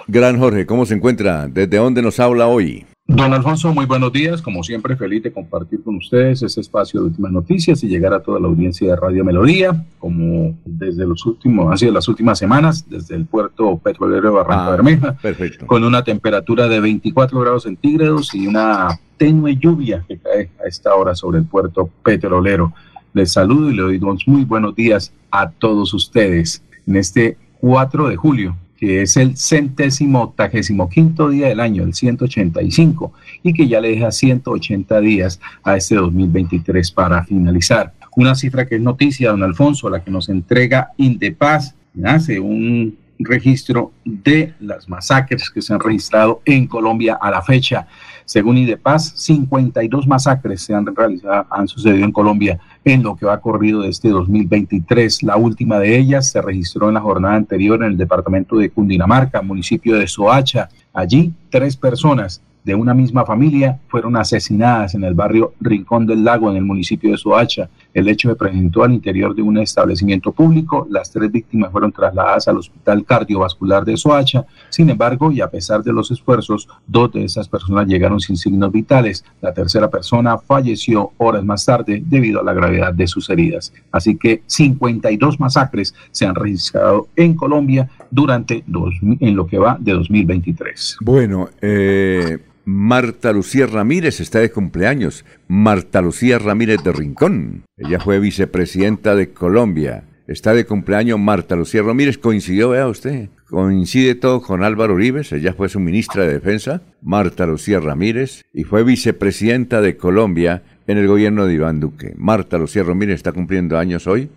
Gran 0.06 0.38
Jorge, 0.38 0.64
¿cómo 0.64 0.86
se 0.86 0.94
encuentra? 0.94 1.46
¿Desde 1.46 1.76
dónde 1.76 2.00
nos 2.00 2.18
habla 2.20 2.46
hoy? 2.46 2.86
Don 3.12 3.34
Alfonso, 3.34 3.74
muy 3.74 3.86
buenos 3.86 4.12
días. 4.12 4.40
Como 4.40 4.62
siempre, 4.62 4.94
feliz 4.94 5.24
de 5.24 5.32
compartir 5.32 5.82
con 5.82 5.96
ustedes 5.96 6.44
este 6.44 6.60
espacio 6.60 7.00
de 7.00 7.06
últimas 7.06 7.32
noticias 7.32 7.82
y 7.82 7.88
llegar 7.88 8.14
a 8.14 8.22
toda 8.22 8.38
la 8.38 8.46
audiencia 8.46 8.88
de 8.88 8.94
Radio 8.94 9.24
Melodía, 9.24 9.84
como 9.98 10.56
desde 10.64 11.04
los 11.04 11.26
últimos, 11.26 11.72
han 11.72 11.76
sido 11.76 11.92
las 11.92 12.06
últimas 12.06 12.38
semanas, 12.38 12.88
desde 12.88 13.16
el 13.16 13.26
puerto 13.26 13.76
petrolero 13.78 14.28
de 14.28 14.34
Barranca 14.36 14.66
ah, 14.66 14.70
Bermeja, 14.70 15.12
perfecto. 15.14 15.66
con 15.66 15.82
una 15.82 16.04
temperatura 16.04 16.68
de 16.68 16.78
24 16.78 17.40
grados 17.40 17.64
centígrados 17.64 18.32
y 18.32 18.46
una 18.46 19.00
tenue 19.16 19.56
lluvia 19.56 20.04
que 20.06 20.16
cae 20.16 20.50
a 20.64 20.68
esta 20.68 20.94
hora 20.94 21.16
sobre 21.16 21.40
el 21.40 21.46
puerto 21.46 21.90
petrolero. 22.04 22.72
Les 23.12 23.32
saludo 23.32 23.70
y 23.70 23.74
le 23.74 23.82
doy 23.82 24.00
muy 24.26 24.44
buenos 24.44 24.76
días 24.76 25.12
a 25.32 25.50
todos 25.50 25.92
ustedes 25.94 26.62
en 26.86 26.94
este 26.94 27.36
4 27.60 28.08
de 28.08 28.14
julio 28.14 28.56
que 28.80 29.02
es 29.02 29.18
el 29.18 29.36
centésimo 29.36 30.22
octagésimo 30.22 30.88
quinto 30.88 31.28
día 31.28 31.48
del 31.48 31.60
año, 31.60 31.84
el 31.84 31.92
185, 31.92 33.12
y 33.42 33.52
que 33.52 33.68
ya 33.68 33.78
le 33.78 33.90
deja 33.90 34.10
180 34.10 35.00
días 35.02 35.38
a 35.62 35.76
este 35.76 35.96
2023 35.96 36.90
para 36.90 37.22
finalizar. 37.24 37.92
Una 38.16 38.34
cifra 38.34 38.66
que 38.66 38.76
es 38.76 38.80
noticia, 38.80 39.30
don 39.30 39.42
Alfonso, 39.42 39.90
la 39.90 40.02
que 40.02 40.10
nos 40.10 40.30
entrega 40.30 40.92
Indepaz, 40.96 41.74
hace 42.04 42.40
un 42.40 42.96
registro 43.18 43.92
de 44.04 44.54
las 44.60 44.88
masacres 44.88 45.50
que 45.50 45.60
se 45.60 45.74
han 45.74 45.80
registrado 45.80 46.40
en 46.46 46.66
Colombia 46.66 47.18
a 47.20 47.30
la 47.30 47.42
fecha. 47.42 47.86
Según 48.30 48.58
IDEPAS, 48.58 49.12
52 49.16 50.06
masacres 50.06 50.62
se 50.62 50.72
han 50.72 50.86
realizado, 50.94 51.46
han 51.50 51.66
sucedido 51.66 52.04
en 52.04 52.12
Colombia 52.12 52.60
en 52.84 53.02
lo 53.02 53.16
que 53.16 53.26
va 53.26 53.40
corrido 53.40 53.82
de 53.82 53.88
este 53.88 54.08
2023. 54.10 55.24
La 55.24 55.36
última 55.36 55.80
de 55.80 55.98
ellas 55.98 56.30
se 56.30 56.40
registró 56.40 56.86
en 56.86 56.94
la 56.94 57.00
jornada 57.00 57.34
anterior 57.34 57.82
en 57.82 57.90
el 57.90 57.96
departamento 57.96 58.54
de 58.58 58.70
Cundinamarca, 58.70 59.42
municipio 59.42 59.96
de 59.96 60.06
Soacha. 60.06 60.68
Allí, 60.94 61.32
tres 61.50 61.76
personas 61.76 62.40
de 62.64 62.74
una 62.74 62.94
misma 62.94 63.24
familia 63.24 63.78
fueron 63.88 64.16
asesinadas 64.16 64.94
en 64.94 65.04
el 65.04 65.14
barrio 65.14 65.54
Rincón 65.60 66.06
del 66.06 66.24
Lago, 66.24 66.50
en 66.50 66.56
el 66.56 66.64
municipio 66.64 67.10
de 67.10 67.16
Soacha. 67.16 67.68
El 67.92 68.08
hecho 68.08 68.28
se 68.28 68.36
presentó 68.36 68.84
al 68.84 68.92
interior 68.92 69.34
de 69.34 69.42
un 69.42 69.58
establecimiento 69.58 70.32
público. 70.32 70.86
Las 70.90 71.10
tres 71.10 71.32
víctimas 71.32 71.72
fueron 71.72 71.90
trasladadas 71.90 72.46
al 72.48 72.58
Hospital 72.58 73.04
Cardiovascular 73.04 73.84
de 73.84 73.96
Soacha. 73.96 74.46
Sin 74.68 74.90
embargo, 74.90 75.32
y 75.32 75.40
a 75.40 75.48
pesar 75.48 75.82
de 75.82 75.92
los 75.92 76.10
esfuerzos, 76.10 76.68
dos 76.86 77.12
de 77.12 77.24
esas 77.24 77.48
personas 77.48 77.86
llegaron 77.86 78.20
sin 78.20 78.36
signos 78.36 78.70
vitales. 78.70 79.24
La 79.40 79.52
tercera 79.52 79.88
persona 79.88 80.38
falleció 80.38 81.12
horas 81.16 81.44
más 81.44 81.64
tarde 81.64 82.02
debido 82.06 82.40
a 82.40 82.44
la 82.44 82.52
gravedad 82.52 82.92
de 82.92 83.06
sus 83.06 83.28
heridas. 83.30 83.72
Así 83.90 84.16
que 84.16 84.42
52 84.46 85.40
masacres 85.40 85.94
se 86.10 86.26
han 86.26 86.34
registrado 86.34 87.08
en 87.16 87.34
Colombia 87.34 87.88
durante 88.10 88.62
dos, 88.66 88.94
en 89.02 89.36
lo 89.36 89.46
que 89.46 89.58
va 89.58 89.76
de 89.80 89.92
2023. 89.92 90.98
Bueno, 91.00 91.48
eh 91.60 92.38
Marta 92.64 93.32
Lucía 93.32 93.66
Ramírez 93.66 94.20
está 94.20 94.40
de 94.40 94.50
cumpleaños. 94.50 95.24
Marta 95.48 96.00
Lucía 96.00 96.38
Ramírez 96.38 96.82
de 96.84 96.92
Rincón. 96.92 97.64
Ella 97.76 98.00
fue 98.00 98.20
vicepresidenta 98.20 99.14
de 99.14 99.30
Colombia. 99.30 100.04
Está 100.26 100.54
de 100.54 100.64
cumpleaños 100.64 101.18
Marta 101.18 101.56
Lucía 101.56 101.82
Ramírez. 101.82 102.18
Coincidió, 102.18 102.70
vea 102.70 102.86
usted. 102.86 103.28
Coincide 103.48 104.14
todo 104.14 104.42
con 104.42 104.62
Álvaro 104.62 104.94
Uribe. 104.94 105.22
Ella 105.30 105.54
fue 105.54 105.68
su 105.68 105.80
ministra 105.80 106.24
de 106.24 106.34
Defensa. 106.34 106.82
Marta 107.02 107.46
Lucía 107.46 107.80
Ramírez. 107.80 108.42
Y 108.52 108.64
fue 108.64 108.84
vicepresidenta 108.84 109.80
de 109.80 109.96
Colombia 109.96 110.62
en 110.86 110.98
el 110.98 111.06
gobierno 111.08 111.46
de 111.46 111.54
Iván 111.54 111.80
Duque. 111.80 112.14
Marta 112.16 112.58
Lucía 112.58 112.82
Ramírez 112.82 113.16
está 113.16 113.32
cumpliendo 113.32 113.78
años 113.78 114.06
hoy. 114.06 114.30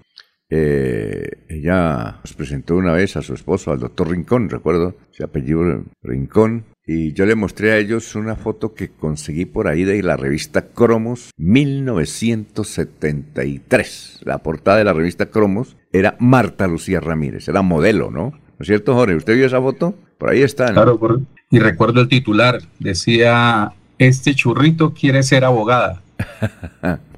Eh, 0.49 1.29
ella 1.47 2.19
nos 2.23 2.33
presentó 2.33 2.75
una 2.75 2.93
vez 2.93 3.15
a 3.15 3.23
su 3.23 3.33
esposo, 3.33 3.71
al 3.71 3.79
doctor 3.79 4.11
Rincón, 4.11 4.49
recuerdo, 4.49 4.95
se 5.09 5.23
apellido 5.23 5.83
Rincón, 6.03 6.65
y 6.85 7.13
yo 7.13 7.25
le 7.25 7.35
mostré 7.35 7.71
a 7.71 7.77
ellos 7.77 8.13
una 8.15 8.35
foto 8.35 8.73
que 8.73 8.89
conseguí 8.89 9.45
por 9.45 9.69
ahí 9.69 9.85
de 9.85 10.03
la 10.03 10.17
revista 10.17 10.67
Cromos 10.67 11.31
1973. 11.37 14.19
La 14.23 14.39
portada 14.39 14.79
de 14.79 14.83
la 14.83 14.91
revista 14.93 15.27
Cromos 15.27 15.77
era 15.93 16.17
Marta 16.19 16.67
Lucía 16.67 16.99
Ramírez, 16.99 17.47
era 17.47 17.61
modelo, 17.61 18.11
¿no? 18.11 18.31
¿No 18.31 18.59
es 18.59 18.67
cierto, 18.67 18.95
Jorge? 18.95 19.15
¿Usted 19.15 19.35
vio 19.35 19.45
esa 19.45 19.61
foto? 19.61 19.95
Por 20.17 20.29
ahí 20.29 20.41
está. 20.41 20.73
Claro, 20.73 20.99
y 21.49 21.59
recuerdo 21.59 22.01
el 22.01 22.09
titular, 22.09 22.59
decía, 22.79 23.71
este 23.97 24.35
churrito 24.35 24.93
quiere 24.93 25.23
ser 25.23 25.45
abogada. 25.45 26.03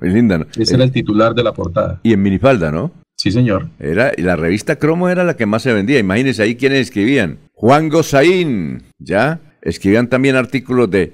Muy 0.02 0.10
linda, 0.12 0.38
¿no? 0.38 0.46
Ese 0.58 0.76
era 0.76 0.84
el 0.84 0.92
titular 0.92 1.34
de 1.34 1.44
la 1.44 1.54
portada. 1.54 2.00
Y 2.04 2.14
en 2.14 2.22
minifalda, 2.22 2.72
¿no? 2.72 2.92
Sí, 3.16 3.32
señor. 3.32 3.70
Era, 3.80 4.12
la 4.18 4.36
revista 4.36 4.76
Cromo 4.76 5.10
era 5.10 5.24
la 5.24 5.36
que 5.36 5.46
más 5.46 5.64
se 5.64 5.74
vendía. 5.74 6.00
Imagínense 6.00 6.44
ahí 6.44 6.56
quienes 6.56 6.82
escribían. 6.82 7.40
Juan 7.54 7.90
Gozaín, 7.90 8.84
¿ya? 9.00 9.40
Escribían 9.66 10.08
también 10.08 10.36
artículos 10.36 10.90
de, 10.92 11.14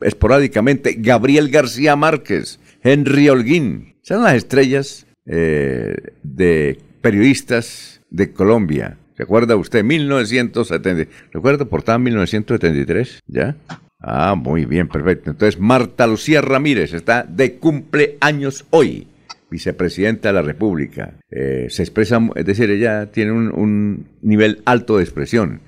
esporádicamente 0.00 0.96
Gabriel 0.98 1.50
García 1.50 1.96
Márquez, 1.96 2.60
Henry 2.82 3.28
Holguín. 3.28 3.96
Son 4.02 4.22
las 4.22 4.34
estrellas 4.34 5.06
eh, 5.26 5.94
de 6.22 6.78
periodistas 7.02 8.00
de 8.08 8.32
Colombia. 8.32 8.96
¿Recuerda 9.16 9.56
usted? 9.56 9.84
1970. 9.84 11.10
¿Recuerda 11.32 11.64
portada 11.64 11.98
1973? 11.98 13.20
¿Ya? 13.26 13.56
Ah, 13.98 14.34
muy 14.34 14.64
bien, 14.64 14.88
perfecto. 14.88 15.30
Entonces, 15.30 15.60
Marta 15.60 16.06
Lucía 16.06 16.40
Ramírez 16.40 16.94
está 16.94 17.24
de 17.24 17.56
cumpleaños 17.56 18.64
hoy, 18.70 19.08
vicepresidenta 19.50 20.28
de 20.28 20.34
la 20.34 20.42
República. 20.42 21.14
Eh, 21.30 21.66
se 21.68 21.82
expresa, 21.82 22.20
es 22.34 22.46
decir, 22.46 22.70
ella 22.70 23.10
tiene 23.10 23.32
un, 23.32 23.50
un 23.52 24.06
nivel 24.22 24.62
alto 24.64 24.96
de 24.96 25.02
expresión. 25.02 25.60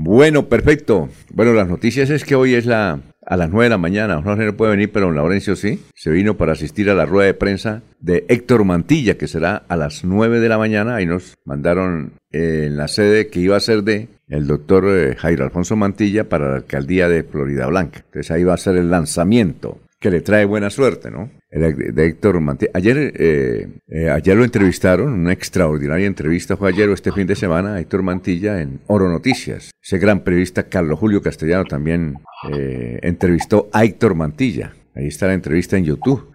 Bueno, 0.00 0.48
perfecto. 0.48 1.08
Bueno, 1.32 1.52
las 1.54 1.68
noticias 1.68 2.08
es 2.08 2.24
que 2.24 2.36
hoy 2.36 2.54
es 2.54 2.66
la 2.66 3.00
a 3.26 3.36
las 3.36 3.50
9 3.50 3.64
de 3.64 3.70
la 3.70 3.78
mañana. 3.78 4.22
Jorge 4.22 4.44
no 4.44 4.56
puede 4.56 4.70
venir, 4.70 4.92
pero 4.92 5.10
Laurencio 5.10 5.56
sí. 5.56 5.84
Se 5.96 6.10
vino 6.10 6.36
para 6.36 6.52
asistir 6.52 6.88
a 6.88 6.94
la 6.94 7.04
rueda 7.04 7.26
de 7.26 7.34
prensa 7.34 7.82
de 7.98 8.24
Héctor 8.28 8.64
Mantilla, 8.64 9.18
que 9.18 9.26
será 9.26 9.64
a 9.66 9.76
las 9.76 10.04
9 10.04 10.38
de 10.38 10.48
la 10.48 10.56
mañana. 10.56 10.94
Ahí 10.94 11.04
nos 11.06 11.34
mandaron 11.44 12.12
eh, 12.30 12.66
en 12.68 12.76
la 12.76 12.86
sede 12.86 13.26
que 13.26 13.40
iba 13.40 13.56
a 13.56 13.60
ser 13.60 13.82
de 13.82 14.06
el 14.28 14.46
doctor 14.46 14.84
eh, 14.86 15.16
Jairo 15.16 15.44
Alfonso 15.44 15.74
Mantilla 15.74 16.28
para 16.28 16.48
la 16.48 16.56
alcaldía 16.58 17.08
de 17.08 17.24
Florida 17.24 17.66
Blanca. 17.66 18.04
Entonces 18.04 18.30
ahí 18.30 18.44
va 18.44 18.54
a 18.54 18.58
ser 18.58 18.76
el 18.76 18.92
lanzamiento 18.92 19.80
que 20.00 20.10
le 20.10 20.20
trae 20.20 20.44
buena 20.44 20.70
suerte, 20.70 21.10
¿no? 21.10 21.30
de 21.50 22.06
Héctor 22.06 22.40
Mantilla. 22.40 22.70
Ayer, 22.74 23.12
eh, 23.16 23.68
eh, 23.88 24.10
ayer 24.10 24.36
lo 24.36 24.44
entrevistaron, 24.44 25.12
una 25.12 25.32
extraordinaria 25.32 26.06
entrevista 26.06 26.56
fue 26.56 26.68
ayer 26.68 26.88
o 26.88 26.92
este 26.92 27.10
fin 27.10 27.26
de 27.26 27.34
semana, 27.34 27.80
Héctor 27.80 28.02
Mantilla 28.02 28.60
en 28.60 28.80
Oro 28.86 29.08
Noticias. 29.08 29.70
Ese 29.82 29.98
gran 29.98 30.20
periodista 30.20 30.64
Carlos 30.64 30.98
Julio 30.98 31.22
Castellano 31.22 31.64
también 31.64 32.18
eh, 32.52 32.98
entrevistó 33.02 33.68
a 33.72 33.84
Héctor 33.84 34.14
Mantilla. 34.14 34.74
Ahí 34.94 35.06
está 35.06 35.26
la 35.26 35.34
entrevista 35.34 35.76
en 35.76 35.84
YouTube. 35.84 36.32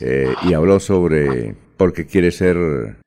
y 0.00 0.54
habló 0.54 0.80
sobre 0.80 1.54
por 1.76 1.92
qué 1.92 2.06
quiere 2.06 2.30
ser 2.30 2.56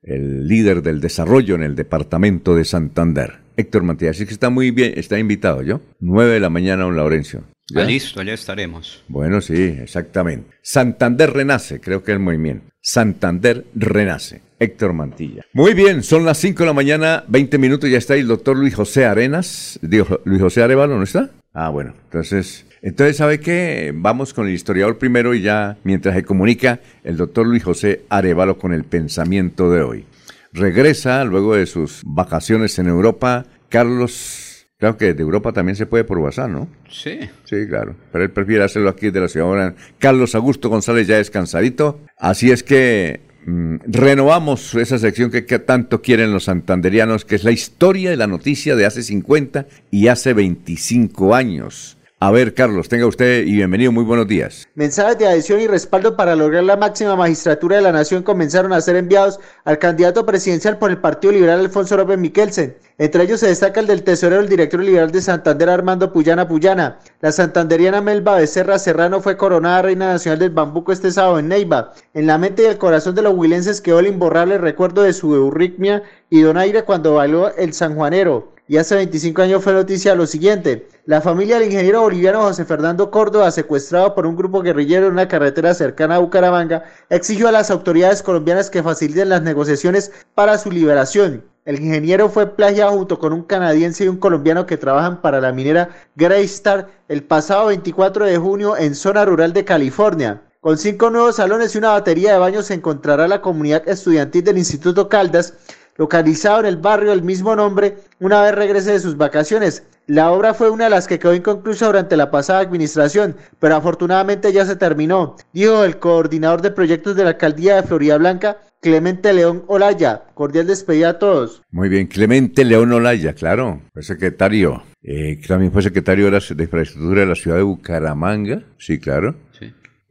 el 0.03 0.47
líder 0.47 0.83
del 0.83 1.01
desarrollo 1.01 1.55
en 1.55 1.63
el 1.63 1.75
departamento 1.75 2.55
de 2.55 2.65
Santander. 2.65 3.39
Héctor 3.57 3.83
Mantilla, 3.83 4.11
así 4.11 4.25
que 4.25 4.33
está 4.33 4.49
muy 4.49 4.71
bien, 4.71 4.93
está 4.97 5.17
invitado, 5.17 5.61
¿yo? 5.63 5.79
9 6.01 6.33
de 6.33 6.39
la 6.39 6.49
mañana, 6.49 6.83
don 6.83 6.95
Laurencio. 6.95 7.43
¿Ya? 7.69 7.83
listo, 7.83 8.21
allá 8.21 8.33
estaremos. 8.33 9.03
Bueno, 9.07 9.41
sí, 9.41 9.77
exactamente. 9.81 10.55
Santander 10.61 11.33
renace, 11.33 11.79
creo 11.79 12.03
que 12.03 12.11
es 12.11 12.17
el 12.17 12.23
movimiento. 12.23 12.67
Santander 12.81 13.65
renace. 13.73 14.41
Héctor 14.59 14.93
Mantilla. 14.93 15.43
Muy 15.53 15.73
bien, 15.73 16.01
son 16.03 16.23
las 16.23 16.37
5 16.37 16.59
de 16.59 16.65
la 16.65 16.73
mañana, 16.73 17.23
20 17.27 17.57
minutos, 17.57 17.89
ya 17.89 17.97
está 17.97 18.13
ahí 18.13 18.21
el 18.21 18.27
doctor 18.27 18.55
Luis 18.55 18.75
José 18.75 19.05
Arenas. 19.05 19.79
Digo, 19.81 20.21
Luis 20.23 20.41
José 20.41 20.63
Arevalo, 20.63 20.97
¿no 20.97 21.03
está? 21.03 21.29
Ah, 21.53 21.69
bueno, 21.69 21.93
entonces, 22.05 22.65
entonces, 22.81 23.17
¿sabe 23.17 23.39
qué? 23.39 23.91
Vamos 23.95 24.33
con 24.33 24.47
el 24.47 24.53
historiador 24.53 24.97
primero 24.97 25.33
y 25.33 25.41
ya, 25.41 25.77
mientras 25.83 26.15
se 26.15 26.23
comunica 26.23 26.79
el 27.03 27.17
doctor 27.17 27.47
Luis 27.47 27.63
José 27.63 28.03
Arevalo 28.09 28.57
con 28.57 28.73
el 28.73 28.83
pensamiento 28.83 29.71
de 29.71 29.81
hoy. 29.81 30.05
Regresa 30.53 31.23
luego 31.25 31.55
de 31.55 31.65
sus 31.65 32.01
vacaciones 32.05 32.79
en 32.79 32.87
Europa, 32.87 33.45
Carlos 33.69 34.44
Claro 34.85 34.97
que 34.99 35.15
de 35.15 35.23
Europa 35.23 35.51
también 35.51 35.75
se 35.75 35.87
puede 35.87 36.03
por 36.03 36.19
WhatsApp, 36.19 36.47
¿no? 36.47 36.67
Sí. 36.87 37.17
Sí, 37.45 37.65
claro. 37.67 37.95
Pero 38.11 38.23
él 38.23 38.29
prefiere 38.29 38.63
hacerlo 38.63 38.89
aquí 38.89 39.09
de 39.09 39.19
la 39.19 39.27
ciudad. 39.27 39.73
Carlos 39.97 40.35
Augusto 40.35 40.69
González 40.69 41.07
ya 41.07 41.17
descansadito. 41.17 42.01
Así 42.19 42.51
es 42.51 42.61
que 42.61 43.19
mm, 43.47 43.77
renovamos 43.87 44.75
esa 44.75 44.99
sección 44.99 45.31
que, 45.31 45.47
que, 45.47 45.57
tanto 45.57 46.03
quieren 46.03 46.31
los 46.31 46.43
santanderianos, 46.43 47.25
que 47.25 47.33
es 47.33 47.43
la 47.43 47.51
historia 47.51 48.11
de 48.11 48.17
la 48.17 48.27
noticia 48.27 48.75
de 48.75 48.85
hace 48.85 49.01
50 49.01 49.65
y 49.89 50.07
hace 50.07 50.35
25 50.35 51.33
años. 51.33 51.94
A 52.17 52.31
ver, 52.31 52.53
Carlos, 52.53 52.87
tenga 52.87 53.07
usted 53.07 53.45
y 53.45 53.55
bienvenido, 53.55 53.91
muy 53.91 54.05
buenos 54.05 54.25
días. 54.25 54.69
Mensajes 54.73 55.17
de 55.17 55.27
adhesión 55.27 55.59
y 55.59 55.67
respaldo 55.67 56.15
para 56.15 56.33
lograr 56.33 56.63
la 56.63 56.77
máxima 56.77 57.13
magistratura 57.17 57.75
de 57.75 57.81
la 57.81 57.91
nación 57.91 58.23
comenzaron 58.23 58.71
a 58.71 58.79
ser 58.79 58.95
enviados 58.95 59.41
al 59.65 59.79
candidato 59.79 60.25
presidencial 60.25 60.77
por 60.77 60.91
el 60.91 60.99
Partido 60.99 61.33
Liberal 61.33 61.59
Alfonso 61.59 61.97
López 61.97 62.17
Miquelsen. 62.17 62.77
Entre 62.97 63.21
ellos 63.21 63.41
se 63.41 63.47
destaca 63.47 63.81
el 63.81 63.87
del 63.87 64.03
tesorero 64.03 64.39
del 64.39 64.49
director 64.49 64.79
liberal 64.79 65.11
de 65.11 65.21
Santander 65.21 65.69
Armando 65.69 66.13
Puyana 66.13 66.47
Puyana. 66.47 66.99
La 67.19 67.33
santanderiana 67.33 67.99
Melba 67.99 68.37
Becerra 68.37 68.79
Serrano 68.79 69.19
fue 69.19 69.35
coronada 69.35 69.81
reina 69.81 70.13
nacional 70.13 70.39
del 70.39 70.51
bambuco 70.51 70.93
este 70.93 71.11
sábado 71.11 71.39
en 71.39 71.49
Neiva. 71.49 71.91
En 72.13 72.27
la 72.27 72.37
mente 72.37 72.63
y 72.63 72.67
el 72.67 72.77
corazón 72.77 73.15
de 73.15 73.23
los 73.23 73.35
huilenses 73.35 73.81
quedó 73.81 73.99
el 73.99 74.07
imborrable 74.07 74.57
recuerdo 74.57 75.03
de 75.03 75.11
su 75.11 75.35
euritmia 75.35 76.03
y 76.29 76.39
donaire 76.39 76.85
cuando 76.85 77.15
bailó 77.15 77.53
el 77.57 77.73
sanjuanero 77.73 78.54
y 78.67 78.77
hace 78.77 78.95
25 78.95 79.41
años 79.41 79.63
fue 79.63 79.73
noticia 79.73 80.15
lo 80.15 80.25
siguiente. 80.25 80.87
La 81.05 81.21
familia 81.21 81.59
del 81.59 81.67
ingeniero 81.67 82.01
boliviano 82.01 82.41
José 82.41 82.65
Fernando 82.65 83.11
Córdoba, 83.11 83.51
secuestrado 83.51 84.15
por 84.15 84.25
un 84.25 84.35
grupo 84.35 84.61
guerrillero 84.61 85.05
en 85.05 85.13
una 85.13 85.27
carretera 85.27 85.73
cercana 85.73 86.15
a 86.15 86.19
Bucaramanga, 86.19 86.83
exigió 87.09 87.47
a 87.47 87.51
las 87.51 87.69
autoridades 87.69 88.23
colombianas 88.23 88.71
que 88.71 88.81
faciliten 88.81 89.29
las 89.29 89.43
negociaciones 89.43 90.11
para 90.33 90.57
su 90.57 90.71
liberación. 90.71 91.43
El 91.65 91.79
ingeniero 91.79 92.29
fue 92.29 92.55
plagiado 92.55 92.91
junto 92.91 93.19
con 93.19 93.33
un 93.33 93.43
canadiense 93.43 94.05
y 94.05 94.07
un 94.07 94.17
colombiano 94.17 94.65
que 94.65 94.77
trabajan 94.77 95.21
para 95.21 95.41
la 95.41 95.51
minera 95.51 95.89
Greystar 96.15 96.89
el 97.07 97.23
pasado 97.23 97.67
24 97.67 98.25
de 98.25 98.37
junio 98.37 98.77
en 98.77 98.95
zona 98.95 99.25
rural 99.25 99.53
de 99.53 99.65
California. 99.65 100.41
Con 100.59 100.79
cinco 100.79 101.11
nuevos 101.11 101.35
salones 101.35 101.75
y 101.75 101.77
una 101.77 101.89
batería 101.89 102.33
de 102.33 102.39
baños 102.39 102.65
se 102.65 102.73
encontrará 102.73 103.27
la 103.27 103.41
comunidad 103.41 103.87
estudiantil 103.87 104.43
del 104.43 104.57
Instituto 104.57 105.09
Caldas 105.09 105.53
localizado 105.95 106.59
en 106.61 106.65
el 106.65 106.77
barrio 106.77 107.11
del 107.11 107.23
mismo 107.23 107.55
nombre, 107.55 107.97
una 108.19 108.41
vez 108.41 108.55
regrese 108.55 108.91
de 108.91 108.99
sus 108.99 109.17
vacaciones. 109.17 109.83
La 110.07 110.31
obra 110.31 110.53
fue 110.53 110.69
una 110.69 110.83
de 110.83 110.91
las 110.91 111.07
que 111.07 111.17
quedó 111.17 111.33
inconclusa 111.33 111.87
durante 111.87 112.15
la 112.15 112.29
pasada 112.29 112.59
administración, 112.59 113.35
pero 113.59 113.75
afortunadamente 113.75 114.53
ya 114.53 114.63
se 114.65 114.75
terminó, 114.75 115.35
dijo 115.51 115.83
el 115.83 115.97
coordinador 115.97 116.61
de 116.61 116.71
proyectos 116.71 117.15
de 117.15 117.23
la 117.23 117.31
alcaldía 117.31 117.77
de 117.77 117.83
Florida 117.83 118.17
Blanca, 118.17 118.57
Clemente 118.81 119.33
León 119.33 119.63
Olaya. 119.65 120.25
Cordial 120.35 120.67
despedida 120.67 121.09
a 121.09 121.17
todos. 121.17 121.63
Muy 121.71 121.89
bien, 121.89 122.05
Clemente 122.05 122.63
León 122.63 122.91
Olaya, 122.93 123.33
claro, 123.33 123.81
fue 123.91 124.03
secretario. 124.03 124.83
Eh, 125.01 125.41
también 125.47 125.71
fue 125.71 125.81
secretario 125.81 126.25
de, 126.25 126.31
la, 126.31 126.39
de 126.39 126.63
infraestructura 126.63 127.21
de 127.21 127.25
la 127.25 127.35
ciudad 127.35 127.57
de 127.57 127.63
Bucaramanga, 127.63 128.61
sí, 128.77 128.99
claro. 128.99 129.35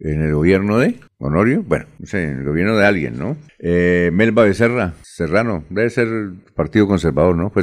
En 0.04 0.20
el 0.20 0.34
gobierno 0.34 0.78
de 0.78 1.00
Honorio, 1.16 1.62
bueno, 1.66 1.86
no 1.98 2.06
sé, 2.06 2.24
en 2.24 2.40
el 2.40 2.44
gobierno 2.44 2.76
de 2.76 2.84
alguien, 2.84 3.18
¿no? 3.18 3.38
Eh, 3.58 4.10
Melba 4.12 4.44
Becerra, 4.44 4.92
Serrano, 5.00 5.64
debe 5.70 5.88
ser 5.88 6.08
Partido 6.54 6.86
Conservador, 6.86 7.34
¿no? 7.34 7.48
Fue 7.48 7.62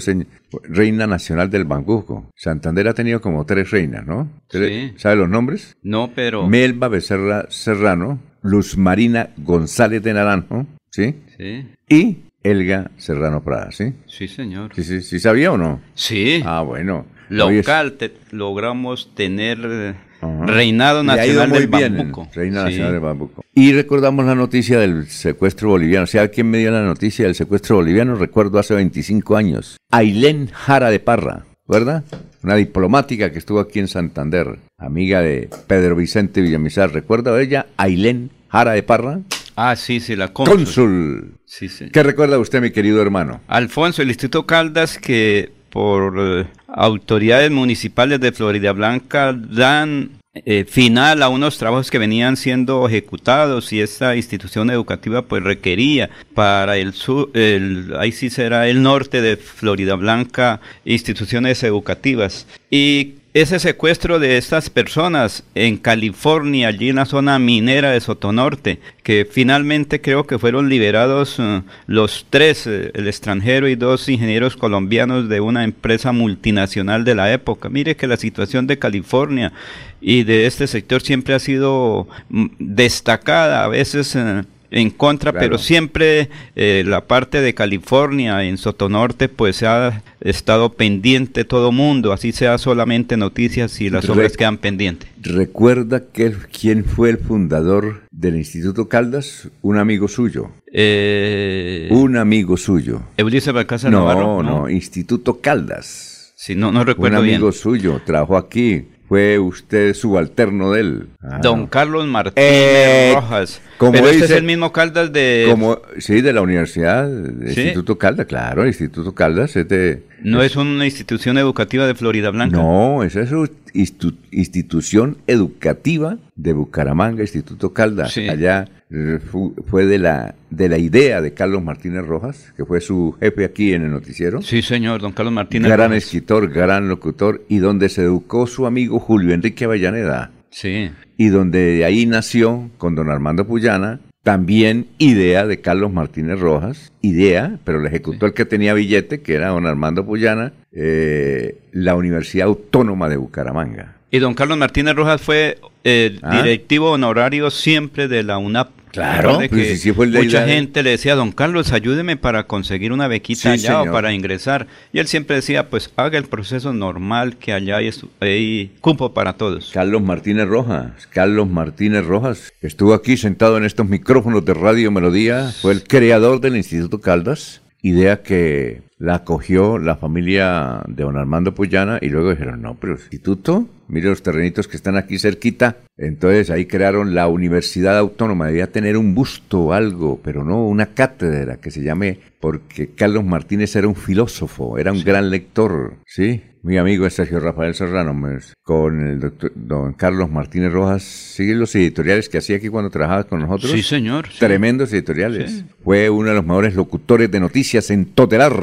reina 0.64 1.06
nacional 1.06 1.52
del 1.52 1.66
Bancuco. 1.66 2.32
Santander 2.36 2.88
ha 2.88 2.96
tenido 2.96 3.22
como 3.22 3.46
tres 3.46 3.70
reinas, 3.70 4.08
¿no? 4.08 4.28
Sí. 4.50 4.94
¿Sabe 4.98 5.18
los 5.18 5.30
nombres? 5.30 5.78
No, 5.84 6.12
pero... 6.16 6.48
Melba 6.48 6.88
Becerra 6.88 7.46
Serrano, 7.50 8.20
Luz 8.42 8.76
Marina 8.76 9.30
González 9.38 10.02
de 10.02 10.14
Naranjo, 10.14 10.66
¿sí? 10.90 11.18
Sí. 11.38 11.68
Y 11.88 12.18
Elga 12.42 12.90
Serrano 12.98 13.44
Prada, 13.44 13.72
¿sí? 13.72 13.94
Sí, 14.08 14.28
señor. 14.28 14.72
¿Sí, 14.74 14.84
sí, 14.84 15.02
sí 15.02 15.20
sabía 15.20 15.52
o 15.52 15.58
no? 15.60 15.80
Sí. 15.94 16.42
Ah, 16.44 16.62
bueno. 16.62 17.06
Local 17.30 17.98
logramos 18.32 19.14
tener 19.16 19.96
Reinado 20.22 21.04
Nacional 21.04 21.52
del 21.52 21.68
Bambuco. 21.68 22.28
Reina 22.34 22.64
Nacional 22.64 22.92
del 22.92 23.02
Bambuco. 23.02 23.46
Y 23.54 23.74
recordamos 23.74 24.26
la 24.26 24.36
noticia 24.36 24.80
del 24.80 25.08
secuestro 25.08 25.70
boliviano. 25.70 26.08
¿Sabe 26.08 26.30
quién 26.30 26.50
me 26.50 26.60
dio 26.60 26.72
la 26.72 26.84
noticia 26.84 27.26
del 27.26 27.36
secuestro 27.36 27.78
boliviano? 27.78 28.16
Recuerdo 28.16 28.60
hace 28.60 28.74
25 28.74 29.36
años. 29.36 29.78
Ailén 29.92 30.50
Jara 30.54 30.90
de 30.90 31.00
Parra, 31.00 31.46
¿verdad? 31.68 32.04
Una 32.44 32.56
diplomática 32.56 33.32
que 33.32 33.40
estuvo 33.40 33.60
aquí 33.60 33.80
en 33.80 33.88
Santander, 33.88 34.60
amiga 34.78 35.22
de 35.22 35.50
Pedro 35.68 35.96
Vicente 35.96 36.42
Villamizar. 36.42 36.92
¿Recuerda 36.92 37.40
ella? 37.40 37.68
Ailén 37.78 38.32
Jara 38.50 38.72
de 38.72 38.84
Parra. 38.84 39.20
Ah, 39.56 39.76
sí, 39.76 40.00
sí, 40.00 40.16
la 40.16 40.30
cónsul. 40.30 40.56
cónsul. 40.56 41.34
Sí, 41.46 41.68
sí. 41.70 41.90
¿Qué 41.92 42.04
recuerda 42.04 42.40
usted, 42.40 42.62
mi 42.62 42.72
querido 42.72 43.02
hermano? 43.02 43.42
Alfonso, 43.48 44.02
el 44.02 44.08
Instituto 44.08 44.48
Caldas 44.48 44.98
que 44.98 45.52
por 45.72 46.16
eh, 46.20 46.46
autoridades 46.68 47.50
municipales 47.50 48.20
de 48.20 48.32
Florida 48.32 48.72
Blanca 48.74 49.34
dan 49.34 50.22
eh, 50.34 50.64
final 50.64 51.24
a 51.24 51.30
unos 51.30 51.58
trabajos 51.58 51.92
que 51.92 51.98
venían 51.98 52.38
siendo 52.38 52.88
ejecutados 52.88 53.74
y 53.74 53.82
esta 53.82 54.16
institución 54.16 54.70
educativa 54.70 55.24
pues 55.24 55.44
requería 55.44 56.10
para 56.34 56.78
el 56.78 56.94
sur, 56.94 57.32
el, 57.34 57.94
ahí 58.00 58.14
sí 58.14 58.30
será 58.30 58.70
el 58.70 58.82
norte 58.82 59.22
de 59.22 59.36
Florida 59.36 59.96
Blanca 59.96 60.62
instituciones 60.86 61.64
educativas. 61.64 62.48
Y 62.70 63.16
ese 63.34 63.60
secuestro 63.60 64.20
de 64.20 64.38
estas 64.38 64.70
personas 64.70 65.46
en 65.56 65.78
California, 65.78 66.68
allí 66.68 66.90
en 66.90 66.98
la 66.98 67.06
zona 67.06 67.40
minera 67.40 67.92
de 67.92 68.02
Sotonorte, 68.02 68.80
que 69.04 69.26
finalmente 69.30 70.02
creo 70.02 70.28
que 70.28 70.38
fueron 70.38 70.68
liberados 70.68 71.40
uh, 71.40 71.64
los 71.88 72.26
tres, 72.30 72.68
uh, 72.68 72.92
el 72.94 73.08
extranjero 73.08 73.70
y 73.70 73.76
dos 73.76 74.10
ingenieros 74.10 74.58
colombianos 74.58 75.30
de 75.30 75.40
una 75.40 75.64
empresa 75.64 76.12
multinacional 76.12 77.06
de 77.06 77.16
la 77.16 77.32
época. 77.32 77.70
Mire 77.70 77.96
que 77.96 78.08
la 78.08 78.18
situación 78.18 78.68
de 78.68 78.80
California 78.80 79.54
y 80.02 80.24
de 80.24 80.46
este 80.46 80.68
sector 80.68 81.02
siempre 81.02 81.34
ha 81.34 81.40
sido 81.40 82.10
mm, 82.30 82.48
destacada, 82.60 83.64
a 83.64 83.70
veces... 83.70 84.14
Uh, 84.16 84.44
en 84.72 84.90
contra, 84.90 85.34
pero 85.34 85.58
siempre 85.58 86.30
eh, 86.56 86.84
la 86.86 87.06
parte 87.06 87.42
de 87.42 87.54
California, 87.54 88.44
en 88.44 88.58
Sotonorte, 88.58 89.28
pues 89.30 89.58
se 89.58 89.68
ha 89.68 90.02
estado 90.22 90.74
pendiente 90.74 91.44
todo 91.44 91.72
mundo, 91.72 92.14
así 92.14 92.32
sea 92.32 92.58
solamente 92.58 93.18
noticias 93.18 93.82
y 93.82 93.90
las 93.90 94.10
obras 94.10 94.38
quedan 94.38 94.58
pendientes. 94.58 95.10
¿Recuerda 95.22 96.06
que, 96.12 96.34
quién 96.58 96.86
fue 96.86 97.10
el 97.10 97.18
fundador 97.18 98.04
del 98.12 98.38
Instituto 98.38 98.88
Caldas? 98.88 99.50
Un 99.62 99.78
amigo 99.78 100.08
suyo. 100.08 100.52
Eh, 100.72 101.90
un 101.92 102.16
amigo 102.16 102.56
suyo. 102.56 103.02
Ulises 103.22 103.54
Balcázar 103.54 103.92
no, 103.92 104.00
Navarro. 104.00 104.42
No, 104.42 104.62
no, 104.62 104.70
Instituto 104.70 105.42
Caldas. 105.42 106.34
Sí, 106.36 106.56
no, 106.56 106.72
no 106.72 106.84
recuerdo 106.84 107.20
Un 107.20 107.26
amigo 107.26 107.50
bien. 107.50 107.54
suyo, 107.54 108.02
trabajó 108.04 108.38
aquí. 108.38 108.86
Fue 109.12 109.38
usted 109.40 109.94
subalterno 109.94 110.72
de 110.72 110.80
él. 110.80 111.08
Ah, 111.22 111.40
Don. 111.44 111.68
Carlos 111.68 112.08
Martínez 112.08 112.50
Eh, 112.50 113.12
Rojas. 113.14 113.60
como 113.78 113.92
Pero 113.92 114.06
este 114.06 114.22
dice- 114.22 114.26
es 114.36 114.40
el 114.40 114.46
mismo 114.46 114.72
Caldas 114.72 115.12
de... 115.12 115.48
Como, 115.52 115.80
sí, 116.00 116.22
de 116.22 116.32
la 116.32 116.40
universidad, 116.42 117.10
del 117.10 117.54
¿Sí? 117.54 117.60
Instituto 117.64 117.98
Caldas, 117.98 118.26
claro, 118.26 118.62
el 118.62 118.70
Instituto 118.70 119.14
Caldas 119.14 119.54
es 119.58 119.68
de... 119.68 120.04
No 120.24 120.42
es 120.44 120.56
una 120.56 120.86
institución 120.86 121.38
educativa 121.38 121.88
de 121.88 121.96
Florida 121.96 122.30
Blanca. 122.30 122.58
No, 122.58 123.04
esa 123.04 123.22
es 123.22 123.32
una 123.32 123.48
institu- 123.74 124.16
institución 124.32 125.18
educativa 125.28 126.18
de 126.36 126.54
Bucaramanga, 126.54 127.22
Instituto 127.22 127.74
Caldas. 127.74 128.12
Sí. 128.14 128.28
Allá 128.30 128.68
eh, 128.92 129.20
fu- 129.20 129.56
fue 129.68 129.86
de 129.86 129.98
la, 130.00 130.36
de 130.50 130.70
la 130.70 130.78
idea 130.78 131.22
de 131.22 131.34
Carlos 131.34 131.64
Martínez 131.64 132.06
Rojas, 132.06 132.54
que 132.58 132.66
fue 132.66 132.82
su 132.82 133.16
jefe 133.20 133.46
aquí 133.46 133.74
en 133.74 133.84
el 133.84 133.92
noticiero. 133.92 134.42
Sí, 134.42 134.62
señor, 134.62 135.02
don 135.02 135.12
Carlos 135.14 135.34
Martínez 135.34 135.72
gran 135.72 135.90
Rojas. 135.92 136.04
escritor, 136.04 136.50
gran 136.52 136.88
locutor, 136.90 137.44
y 137.50 137.58
donde 137.58 137.90
se 137.90 138.04
educó 138.04 138.48
su 138.48 138.66
amigo 138.66 139.00
Julio 139.00 139.34
Enrique 139.34 139.66
Avellaneda, 139.66 140.32
Sí. 140.50 140.92
y 141.18 141.28
donde 141.30 141.60
de 141.78 141.86
ahí 141.86 142.06
nació 142.06 142.70
con 142.78 142.96
don 142.96 143.10
Armando 143.10 143.48
Puyana, 143.48 144.00
también 144.24 144.88
idea 144.98 145.46
de 145.48 145.62
Carlos 145.62 145.92
Martínez 145.92 146.40
Rojas, 146.40 146.92
idea, 147.02 147.58
pero 147.64 147.80
la 147.80 147.90
ejecutó 147.90 148.26
el 148.26 148.34
que 148.34 148.46
tenía 148.46 148.74
billete, 148.74 149.22
que 149.22 149.34
era 149.34 149.50
don 149.50 149.66
Armando 149.66 150.06
Puyana, 150.06 150.54
eh, 150.72 151.58
la 151.72 151.96
Universidad 151.96 152.48
Autónoma 152.48 153.10
de 153.10 153.18
Bucaramanga. 153.18 153.96
Y 154.12 154.20
don 154.20 154.34
Carlos 154.34 154.58
Martínez 154.58 154.96
Rojas 154.96 155.22
fue 155.22 155.58
el 155.84 156.20
Ah. 156.22 156.42
directivo 156.42 156.92
honorario 156.92 157.50
siempre 157.50 158.08
de 158.08 158.24
la 158.24 158.38
UNAP. 158.38 158.70
Claro, 158.92 159.38
pues 159.38 159.50
que 159.50 159.78
sí, 159.78 159.92
fue 159.92 160.06
el 160.06 160.12
de 160.12 160.24
mucha 160.24 160.46
de- 160.46 160.54
gente 160.54 160.84
le 160.84 160.92
decía, 160.92 161.16
don 161.16 161.32
Carlos, 161.32 161.72
ayúdeme 161.72 162.18
para 162.18 162.48
conseguir 162.48 162.92
una 162.92 163.08
bequita 163.08 163.42
Sí, 163.42 163.68
allá 163.68 163.82
o 163.82 163.92
para 163.92 164.14
ingresar. 164.14 164.68
Y 164.94 165.00
él 165.00 165.08
siempre 165.08 165.38
decía, 165.38 165.70
pues 165.70 165.92
haga 165.96 166.18
el 166.18 166.26
proceso 166.26 166.74
normal, 166.74 167.38
que 167.38 167.54
allá 167.54 167.78
hay, 167.78 167.90
hay 168.20 168.72
cupo 168.82 169.14
para 169.14 169.34
todos. 169.34 169.72
Carlos 169.74 170.02
Martínez 170.02 170.48
Rojas, 170.48 171.08
Carlos 171.10 171.50
Martínez 171.50 172.06
Rojas, 172.06 172.54
estuvo 172.62 172.94
aquí 172.94 173.18
sentado 173.18 173.58
en 173.58 173.64
estos 173.64 173.88
micrófonos 173.88 174.44
de 174.46 174.54
Radio 174.54 174.92
Melodía, 174.92 175.52
fue 175.62 175.74
el 175.74 175.84
creador 175.84 176.42
del 176.42 176.58
Instituto 176.58 177.00
Caldas, 177.02 177.62
idea 177.82 178.22
que 178.22 178.84
la 179.00 179.16
acogió 179.16 179.80
la 179.80 179.96
familia 179.96 180.84
de 180.88 181.04
don 181.04 181.18
Armando 181.18 181.56
Puyana 181.56 181.98
y 182.02 182.10
luego 182.10 182.30
dijeron, 182.30 182.62
no, 182.62 182.76
pero 182.80 182.94
instituto, 182.94 183.68
mire 183.92 184.10
los 184.10 184.24
terrenitos 184.24 184.68
que 184.68 184.78
están 184.78 184.98
aquí 184.98 185.20
cerquita. 185.20 185.78
Entonces 185.98 186.50
ahí 186.50 186.66
crearon 186.66 187.14
la 187.14 187.28
Universidad 187.28 187.98
Autónoma, 187.98 188.48
debía 188.48 188.72
tener 188.72 188.98
un 188.98 189.14
busto 189.14 189.66
o 189.66 189.74
algo, 189.74 190.20
pero 190.24 190.44
no 190.44 190.66
una 190.66 190.88
cátedra 190.88 191.58
que 191.58 191.70
se 191.70 191.84
llame, 191.84 192.20
porque 192.40 192.90
Carlos 192.96 193.24
Martínez 193.24 193.76
era 193.76 193.88
un 193.88 193.96
filósofo, 193.96 194.78
era 194.80 194.92
un 194.92 195.04
gran 195.04 195.30
lector, 195.30 195.96
¿sí? 196.06 196.42
Mi 196.64 196.78
amigo 196.78 197.08
es 197.08 197.16
Sergio 197.16 197.40
Rafael 197.40 197.74
Serrano, 197.74 198.16
con 198.62 199.08
el 199.08 199.20
doctor, 199.20 199.52
don 199.56 199.94
Carlos 199.94 200.30
Martínez 200.30 200.72
Rojas, 200.72 201.02
sigue 201.02 201.56
los 201.56 201.74
editoriales 201.76 202.30
que 202.30 202.38
hacía 202.38 202.58
aquí 202.58 202.70
cuando 202.70 202.92
trabajaba 202.92 203.24
con 203.24 203.42
nosotros. 203.42 203.72
Sí, 203.72 203.82
señor. 203.82 204.28
sí. 204.28 204.40
Tremendos 204.40 204.94
editoriales. 204.94 205.66
Fue 205.84 206.10
uno 206.10 206.30
de 206.30 206.36
los 206.36 206.46
mejores 206.46 206.76
locutores 206.76 207.32
de 207.32 207.40
noticias 207.40 207.90
en 207.90 208.06
Totelar, 208.06 208.54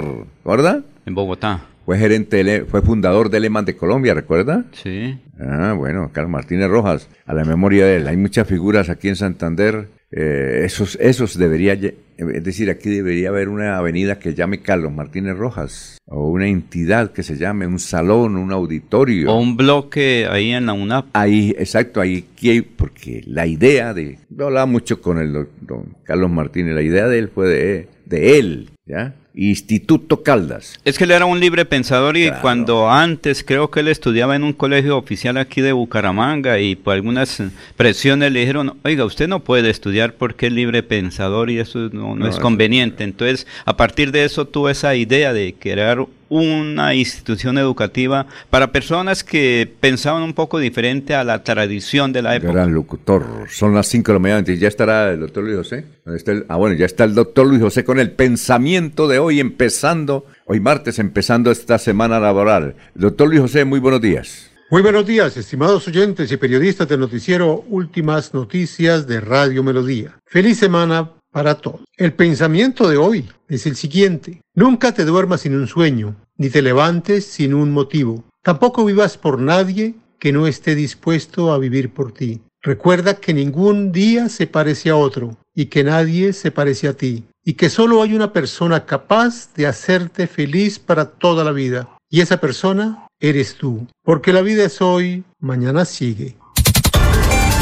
¿verdad? 0.44 0.84
En 1.06 1.14
Bogotá. 1.14 1.66
Fue 1.88 1.96
gerente, 1.96 2.66
fue 2.66 2.83
fundador 2.83 3.31
de 3.31 3.40
Leman 3.40 3.64
de 3.64 3.74
Colombia, 3.74 4.12
¿recuerda? 4.12 4.66
Sí. 4.72 5.18
Ah, 5.40 5.72
bueno, 5.74 6.11
Carlos 6.12 6.31
Martínez 6.31 6.68
Rojas, 6.68 7.09
a 7.24 7.33
la 7.33 7.46
memoria 7.46 7.87
de 7.87 7.96
él. 7.96 8.09
Hay 8.09 8.18
muchas 8.18 8.46
figuras 8.46 8.90
aquí 8.90 9.09
en 9.09 9.16
Santander. 9.16 9.88
eh, 10.11 10.64
esos, 10.66 10.96
esos 11.01 11.38
debería, 11.38 11.72
es 11.72 12.44
decir, 12.44 12.68
aquí 12.68 12.90
debería 12.90 13.31
haber 13.31 13.48
una 13.48 13.79
avenida 13.79 14.18
que 14.18 14.35
llame 14.35 14.61
Carlos 14.61 14.92
Martínez 14.92 15.35
Rojas, 15.38 15.96
o 16.05 16.29
una 16.29 16.46
entidad 16.46 17.11
que 17.12 17.22
se 17.22 17.38
llame, 17.38 17.66
un 17.66 17.79
salón, 17.79 18.37
un 18.37 18.53
auditorio. 18.53 19.33
O 19.33 19.38
un 19.40 19.57
bloque 19.57 20.27
ahí 20.31 20.51
en 20.51 20.66
la 20.66 20.74
UNAP. 20.74 21.07
Ahí, 21.14 21.55
exacto, 21.59 22.03
ahí, 22.03 22.27
que- 22.37 22.62
porque 22.77 23.22
la 23.27 23.46
idea 23.46 23.94
de, 23.94 24.18
yo 24.29 24.44
hablaba 24.48 24.66
mucho 24.66 25.01
con 25.01 25.16
el 25.18 25.33
don 25.62 25.96
Carlos 26.05 26.31
Martínez, 26.31 26.74
la 26.74 26.83
idea 26.83 27.09
de 27.09 27.18
él 27.18 27.29
fue 27.35 27.48
de, 27.48 27.88
de 28.05 28.38
él, 28.38 28.70
¿ya? 28.85 29.14
Instituto 29.40 30.22
Caldas. 30.24 30.79
Es 30.85 30.98
que 30.98 31.05
él 31.05 31.12
era 31.12 31.24
un 31.24 31.38
libre 31.38 31.64
pensador 31.64 32.16
y 32.16 32.24
Claro. 32.27 32.42
cuando 32.42 32.90
antes 32.90 33.44
creo 33.44 33.70
que 33.70 33.81
él 33.81 33.88
estudiaba 33.88 34.35
en 34.35 34.42
un 34.42 34.53
colegio 34.53 34.96
oficial 34.98 35.37
aquí 35.37 35.61
de 35.61 35.72
Bucaramanga 35.72 36.59
y 36.59 36.74
por 36.74 36.94
algunas 36.94 37.40
presiones 37.77 38.33
le 38.33 38.40
dijeron, 38.40 38.77
oiga, 38.85 39.05
usted 39.05 39.29
no 39.29 39.40
puede 39.44 39.70
estudiar 39.70 40.14
porque 40.14 40.48
es 40.48 40.53
libre 40.53 40.83
pensador 40.83 41.51
y 41.51 41.59
eso 41.61 41.79
no, 41.92 42.14
no 42.14 42.16
No, 42.16 42.29
es 42.29 42.38
conveniente. 42.38 43.05
Entonces, 43.05 43.46
a 43.64 43.77
partir 43.77 44.11
de 44.12 44.24
eso 44.24 44.46
tuvo 44.46 44.70
esa 44.70 44.94
idea 44.96 45.33
de 45.33 45.55
crear 45.59 46.05
una 46.28 46.94
institución 46.94 47.58
educativa 47.58 48.26
para 48.50 48.72
personas 48.72 49.24
que 49.24 49.70
pensaban 49.80 50.22
un 50.22 50.34
poco 50.34 50.58
diferente 50.58 51.14
a 51.14 51.24
la 51.24 51.42
tradición 51.44 52.12
de 52.12 52.22
la 52.22 52.36
época. 52.36 52.52
Gran 52.52 52.72
locutor. 52.74 53.24
Son 53.50 53.74
las 53.74 53.86
5 53.88 54.12
de 54.12 54.14
la 54.14 54.18
mañana. 54.20 54.44
Ya 54.54 54.68
estará 54.68 55.10
el 55.12 55.20
doctor 55.20 55.44
Luis 55.44 55.56
José. 55.56 55.84
¿Dónde 56.04 56.18
está 56.18 56.32
el- 56.32 56.44
ah, 56.48 56.56
bueno, 56.56 56.76
ya 56.76 56.86
está 56.86 57.04
el 57.04 57.14
doctor 57.14 57.46
Luis 57.46 57.60
José 57.62 57.84
con 57.84 57.98
el 57.98 58.10
pensamiento 58.12 59.08
de 59.08 59.18
hoy, 59.18 59.40
empezando, 59.40 60.26
hoy 60.46 60.60
martes, 60.60 60.98
empezando 60.98 61.50
esta 61.50 61.78
semana 61.78 62.18
laboral. 62.20 62.74
Doctor 62.94 63.28
Luis 63.28 63.40
José, 63.40 63.64
muy 63.64 63.80
buenos 63.80 64.00
días. 64.00 64.50
Muy 64.70 64.82
buenos 64.82 65.06
días, 65.06 65.34
estimados 65.38 65.88
oyentes 65.88 66.30
y 66.30 66.36
periodistas 66.36 66.86
del 66.88 67.00
noticiero 67.00 67.64
Últimas 67.68 68.34
Noticias 68.34 69.06
de 69.06 69.18
Radio 69.20 69.62
Melodía. 69.62 70.18
Feliz 70.26 70.58
semana 70.58 71.12
para 71.30 71.56
todos. 71.56 71.80
El 71.96 72.12
pensamiento 72.12 72.88
de 72.88 72.96
hoy 72.96 73.28
es 73.48 73.66
el 73.66 73.76
siguiente. 73.76 74.40
Nunca 74.54 74.92
te 74.92 75.04
duermas 75.04 75.42
sin 75.42 75.54
un 75.54 75.66
sueño, 75.66 76.16
ni 76.36 76.50
te 76.50 76.62
levantes 76.62 77.26
sin 77.26 77.54
un 77.54 77.70
motivo. 77.70 78.24
Tampoco 78.42 78.84
vivas 78.84 79.16
por 79.18 79.40
nadie 79.40 79.94
que 80.18 80.32
no 80.32 80.46
esté 80.46 80.74
dispuesto 80.74 81.52
a 81.52 81.58
vivir 81.58 81.90
por 81.90 82.12
ti. 82.12 82.40
Recuerda 82.62 83.14
que 83.14 83.34
ningún 83.34 83.92
día 83.92 84.28
se 84.28 84.46
parece 84.46 84.90
a 84.90 84.96
otro 84.96 85.36
y 85.54 85.66
que 85.66 85.84
nadie 85.84 86.32
se 86.32 86.50
parece 86.50 86.88
a 86.88 86.92
ti 86.92 87.24
y 87.44 87.54
que 87.54 87.70
solo 87.70 88.02
hay 88.02 88.14
una 88.14 88.32
persona 88.32 88.84
capaz 88.84 89.54
de 89.54 89.66
hacerte 89.66 90.26
feliz 90.26 90.78
para 90.78 91.06
toda 91.06 91.44
la 91.44 91.52
vida. 91.52 91.88
Y 92.10 92.20
esa 92.20 92.38
persona 92.38 93.06
eres 93.20 93.54
tú, 93.54 93.86
porque 94.02 94.32
la 94.32 94.42
vida 94.42 94.64
es 94.64 94.82
hoy, 94.82 95.24
mañana 95.40 95.84
sigue. 95.84 96.36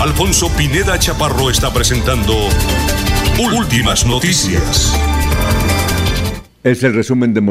Alfonso 0.01 0.49
Pineda 0.57 0.99
Chaparro 0.99 1.51
está 1.51 1.73
presentando 1.73 2.35
Últimas 3.39 4.07
Noticias. 4.07 4.99
Es 6.65 6.83
el 6.83 6.95
resumen 6.95 7.35
de, 7.35 7.43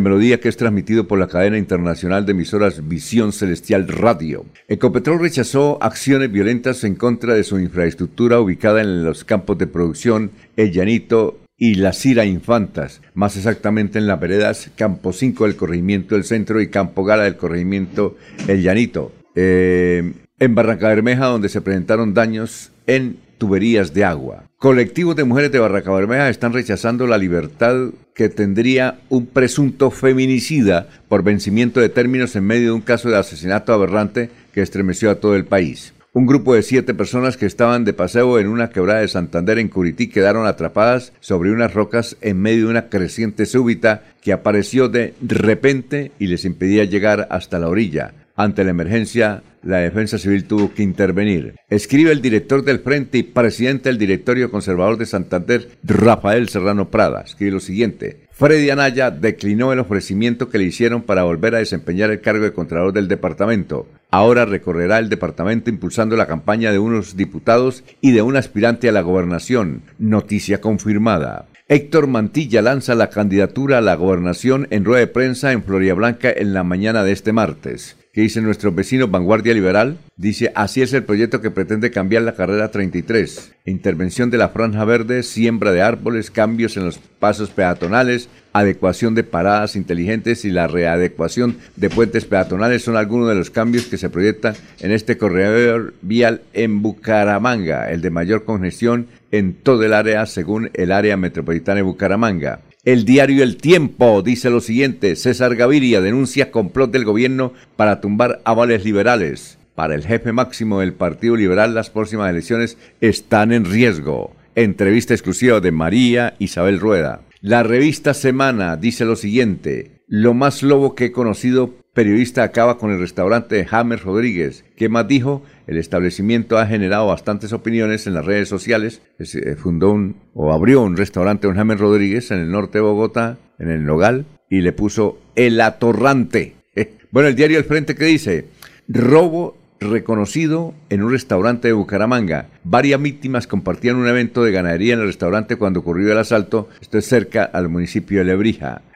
Melodía 0.00 0.40
que 0.40 0.48
es 0.48 0.56
transmitido 0.56 1.06
por 1.06 1.18
la 1.18 1.28
cadena 1.28 1.58
internacional 1.58 2.24
de 2.24 2.32
emisoras 2.32 2.88
Visión 2.88 3.30
Celestial 3.30 3.86
Radio. 3.86 4.46
Ecopetrol 4.68 5.20
rechazó 5.20 5.76
acciones 5.82 6.32
violentas 6.32 6.82
en 6.84 6.94
contra 6.94 7.34
de 7.34 7.44
su 7.44 7.58
infraestructura 7.58 8.40
ubicada 8.40 8.80
en 8.80 9.04
los 9.04 9.24
campos 9.24 9.58
de 9.58 9.66
producción 9.66 10.30
El 10.56 10.72
Llanito 10.72 11.38
y 11.58 11.74
La 11.74 11.92
Cira 11.92 12.24
Infantas, 12.24 13.02
más 13.12 13.36
exactamente 13.36 13.98
en 13.98 14.06
las 14.06 14.18
veredas 14.18 14.70
Campo 14.76 15.12
5 15.12 15.44
del 15.44 15.56
corregimiento 15.56 16.14
del 16.14 16.24
centro 16.24 16.62
y 16.62 16.68
Campo 16.68 17.04
Gala 17.04 17.24
del 17.24 17.36
corregimiento 17.36 18.16
El 18.48 18.62
Llanito. 18.62 19.12
Eh, 19.34 20.10
en 20.38 20.54
Barranca 20.54 20.88
Bermeja, 20.88 21.26
donde 21.26 21.50
se 21.50 21.60
presentaron 21.60 22.14
daños 22.14 22.70
en 22.86 23.18
tuberías 23.38 23.94
de 23.94 24.04
agua. 24.04 24.44
Colectivos 24.58 25.16
de 25.16 25.24
mujeres 25.24 25.52
de 25.52 25.58
Barranca 25.58 25.92
Bermeja 25.92 26.28
están 26.28 26.52
rechazando 26.52 27.06
la 27.06 27.18
libertad 27.18 27.90
que 28.14 28.28
tendría 28.28 29.00
un 29.08 29.26
presunto 29.26 29.90
feminicida 29.90 30.88
por 31.08 31.22
vencimiento 31.22 31.80
de 31.80 31.88
términos 31.88 32.34
en 32.36 32.44
medio 32.44 32.66
de 32.66 32.72
un 32.72 32.80
caso 32.80 33.10
de 33.10 33.18
asesinato 33.18 33.72
aberrante 33.72 34.30
que 34.52 34.62
estremeció 34.62 35.10
a 35.10 35.16
todo 35.16 35.36
el 35.36 35.44
país. 35.44 35.92
Un 36.16 36.26
grupo 36.26 36.54
de 36.54 36.62
siete 36.62 36.94
personas 36.94 37.36
que 37.36 37.44
estaban 37.44 37.84
de 37.84 37.92
paseo 37.92 38.38
en 38.38 38.46
una 38.46 38.70
quebrada 38.70 39.00
de 39.00 39.08
Santander 39.08 39.58
en 39.58 39.66
Curití 39.68 40.06
quedaron 40.06 40.46
atrapadas 40.46 41.12
sobre 41.18 41.50
unas 41.50 41.74
rocas 41.74 42.16
en 42.20 42.40
medio 42.40 42.66
de 42.66 42.70
una 42.70 42.88
creciente 42.88 43.46
súbita 43.46 44.04
que 44.22 44.32
apareció 44.32 44.88
de 44.88 45.14
repente 45.20 46.12
y 46.20 46.28
les 46.28 46.44
impedía 46.44 46.84
llegar 46.84 47.26
hasta 47.30 47.58
la 47.58 47.68
orilla. 47.68 48.12
Ante 48.36 48.64
la 48.64 48.70
emergencia, 48.70 49.42
la 49.62 49.78
defensa 49.78 50.18
civil 50.18 50.44
tuvo 50.44 50.74
que 50.74 50.82
intervenir. 50.82 51.54
Escribe 51.68 52.10
el 52.10 52.20
director 52.20 52.64
del 52.64 52.80
Frente 52.80 53.18
y 53.18 53.22
presidente 53.22 53.88
del 53.88 53.98
directorio 53.98 54.50
conservador 54.50 54.98
de 54.98 55.06
Santander, 55.06 55.68
Rafael 55.84 56.48
Serrano 56.48 56.90
Prada. 56.90 57.22
Escribe 57.22 57.52
lo 57.52 57.60
siguiente. 57.60 58.26
Freddy 58.32 58.70
Anaya 58.70 59.12
declinó 59.12 59.72
el 59.72 59.78
ofrecimiento 59.78 60.48
que 60.48 60.58
le 60.58 60.64
hicieron 60.64 61.02
para 61.02 61.22
volver 61.22 61.54
a 61.54 61.58
desempeñar 61.58 62.10
el 62.10 62.20
cargo 62.20 62.44
de 62.44 62.52
Contralor 62.52 62.92
del 62.92 63.06
departamento. 63.06 63.86
Ahora 64.10 64.44
recorrerá 64.44 64.98
el 64.98 65.08
departamento 65.08 65.70
impulsando 65.70 66.16
la 66.16 66.26
campaña 66.26 66.72
de 66.72 66.80
unos 66.80 67.16
diputados 67.16 67.84
y 68.00 68.10
de 68.10 68.22
un 68.22 68.36
aspirante 68.36 68.88
a 68.88 68.92
la 68.92 69.02
gobernación. 69.02 69.82
Noticia 69.98 70.60
confirmada. 70.60 71.46
Héctor 71.68 72.08
Mantilla 72.08 72.60
lanza 72.60 72.96
la 72.96 73.08
candidatura 73.08 73.78
a 73.78 73.80
la 73.80 73.94
gobernación 73.94 74.66
en 74.70 74.84
rueda 74.84 75.00
de 75.00 75.06
prensa 75.06 75.52
en 75.52 75.62
Floria 75.62 75.94
Blanca 75.94 76.30
en 76.30 76.52
la 76.52 76.64
mañana 76.64 77.04
de 77.04 77.12
este 77.12 77.32
martes. 77.32 77.96
¿Qué 78.14 78.20
dice 78.20 78.40
nuestro 78.40 78.70
vecino 78.70 79.08
Vanguardia 79.08 79.52
Liberal? 79.52 79.98
Dice, 80.16 80.52
así 80.54 80.80
es 80.82 80.92
el 80.92 81.02
proyecto 81.02 81.40
que 81.40 81.50
pretende 81.50 81.90
cambiar 81.90 82.22
la 82.22 82.36
carrera 82.36 82.70
33. 82.70 83.54
Intervención 83.64 84.30
de 84.30 84.38
la 84.38 84.50
franja 84.50 84.84
verde, 84.84 85.24
siembra 85.24 85.72
de 85.72 85.82
árboles, 85.82 86.30
cambios 86.30 86.76
en 86.76 86.84
los 86.84 86.98
pasos 86.98 87.50
peatonales, 87.50 88.28
adecuación 88.52 89.16
de 89.16 89.24
paradas 89.24 89.74
inteligentes 89.74 90.44
y 90.44 90.52
la 90.52 90.68
readecuación 90.68 91.56
de 91.74 91.90
puentes 91.90 92.24
peatonales 92.24 92.84
son 92.84 92.96
algunos 92.96 93.28
de 93.28 93.34
los 93.34 93.50
cambios 93.50 93.86
que 93.86 93.98
se 93.98 94.10
proyectan 94.10 94.54
en 94.78 94.92
este 94.92 95.18
corredor 95.18 95.94
vial 96.00 96.42
en 96.52 96.82
Bucaramanga, 96.82 97.90
el 97.90 98.00
de 98.00 98.10
mayor 98.10 98.44
congestión 98.44 99.08
en 99.32 99.54
todo 99.54 99.82
el 99.82 99.92
área 99.92 100.24
según 100.26 100.70
el 100.74 100.92
área 100.92 101.16
metropolitana 101.16 101.78
de 101.78 101.82
Bucaramanga. 101.82 102.60
El 102.84 103.06
diario 103.06 103.42
El 103.42 103.56
Tiempo 103.56 104.20
dice 104.20 104.50
lo 104.50 104.60
siguiente, 104.60 105.16
César 105.16 105.56
Gaviria 105.56 106.02
denuncia 106.02 106.50
complot 106.50 106.90
del 106.90 107.06
gobierno 107.06 107.54
para 107.76 108.02
tumbar 108.02 108.42
avales 108.44 108.84
liberales. 108.84 109.56
Para 109.74 109.94
el 109.94 110.04
jefe 110.04 110.32
máximo 110.32 110.80
del 110.80 110.92
Partido 110.92 111.34
Liberal 111.34 111.74
las 111.74 111.88
próximas 111.88 112.28
elecciones 112.28 112.76
están 113.00 113.52
en 113.52 113.64
riesgo. 113.64 114.36
Entrevista 114.54 115.14
exclusiva 115.14 115.60
de 115.60 115.72
María 115.72 116.34
Isabel 116.38 116.78
Rueda. 116.78 117.22
La 117.40 117.62
revista 117.62 118.12
Semana 118.12 118.76
dice 118.76 119.06
lo 119.06 119.16
siguiente, 119.16 119.92
lo 120.06 120.34
más 120.34 120.62
lobo 120.62 120.94
que 120.94 121.06
he 121.06 121.12
conocido, 121.12 121.74
periodista 121.94 122.42
acaba 122.42 122.76
con 122.76 122.90
el 122.90 122.98
restaurante 122.98 123.56
de 123.56 123.64
James 123.64 124.02
Rodríguez. 124.02 124.64
¿Qué 124.76 124.88
más 124.88 125.08
dijo? 125.08 125.42
El 125.66 125.78
establecimiento 125.78 126.58
ha 126.58 126.66
generado 126.66 127.06
bastantes 127.06 127.52
opiniones 127.52 128.06
en 128.06 128.14
las 128.14 128.26
redes 128.26 128.48
sociales. 128.48 129.00
Eh, 129.18 129.56
fundó 129.56 129.92
un, 129.92 130.16
o 130.34 130.52
abrió 130.52 130.82
un 130.82 130.96
restaurante 130.96 131.46
don 131.46 131.56
James 131.56 131.80
Rodríguez 131.80 132.30
en 132.30 132.38
el 132.38 132.50
norte 132.50 132.78
de 132.78 132.82
Bogotá, 132.82 133.38
en 133.58 133.70
el 133.70 133.84
Nogal, 133.84 134.26
y 134.50 134.60
le 134.60 134.72
puso 134.72 135.18
El 135.34 135.60
Atorrante. 135.60 136.54
Bueno, 137.10 137.28
el 137.28 137.36
diario 137.36 137.58
El 137.58 137.64
Frente 137.64 137.94
que 137.94 138.06
dice, 138.06 138.46
robo 138.88 139.56
reconocido 139.78 140.74
en 140.90 141.04
un 141.04 141.12
restaurante 141.12 141.68
de 141.68 141.74
Bucaramanga. 141.74 142.48
Varias 142.64 143.00
víctimas 143.00 143.46
compartían 143.46 143.94
un 143.94 144.08
evento 144.08 144.42
de 144.42 144.50
ganadería 144.50 144.94
en 144.94 145.00
el 145.00 145.06
restaurante 145.06 145.54
cuando 145.54 145.80
ocurrió 145.80 146.10
el 146.10 146.18
asalto. 146.18 146.68
Esto 146.80 146.98
es 146.98 147.06
cerca 147.06 147.44
al 147.44 147.68
municipio 147.68 148.18
de 148.18 148.24
Lebrija. 148.24 148.82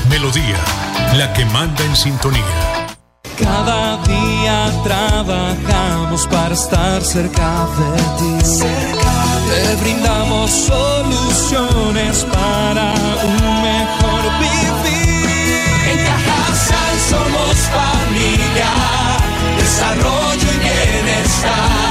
Melodía, 0.10 0.56
la 1.18 1.34
que 1.34 1.44
manda 1.46 1.84
en 1.84 1.98
sintonía. 1.98 2.46
Cada 3.38 3.98
día 4.04 4.72
trabajamos 4.86 6.26
para 6.28 6.54
estar 6.54 7.02
cerca 7.02 7.68
de 7.78 7.92
ti. 8.20 8.38
Te 9.50 9.76
brindamos 9.82 10.50
soluciones 10.50 12.26
para 12.32 12.94
un 13.24 13.62
mejor 13.64 14.24
vivir. 14.40 15.60
En 15.92 15.98
Cajasal 16.06 16.96
somos 17.10 17.56
familia, 17.76 18.72
desarrollo 19.58 20.48
y 20.54 20.60
bienestar. 20.60 21.91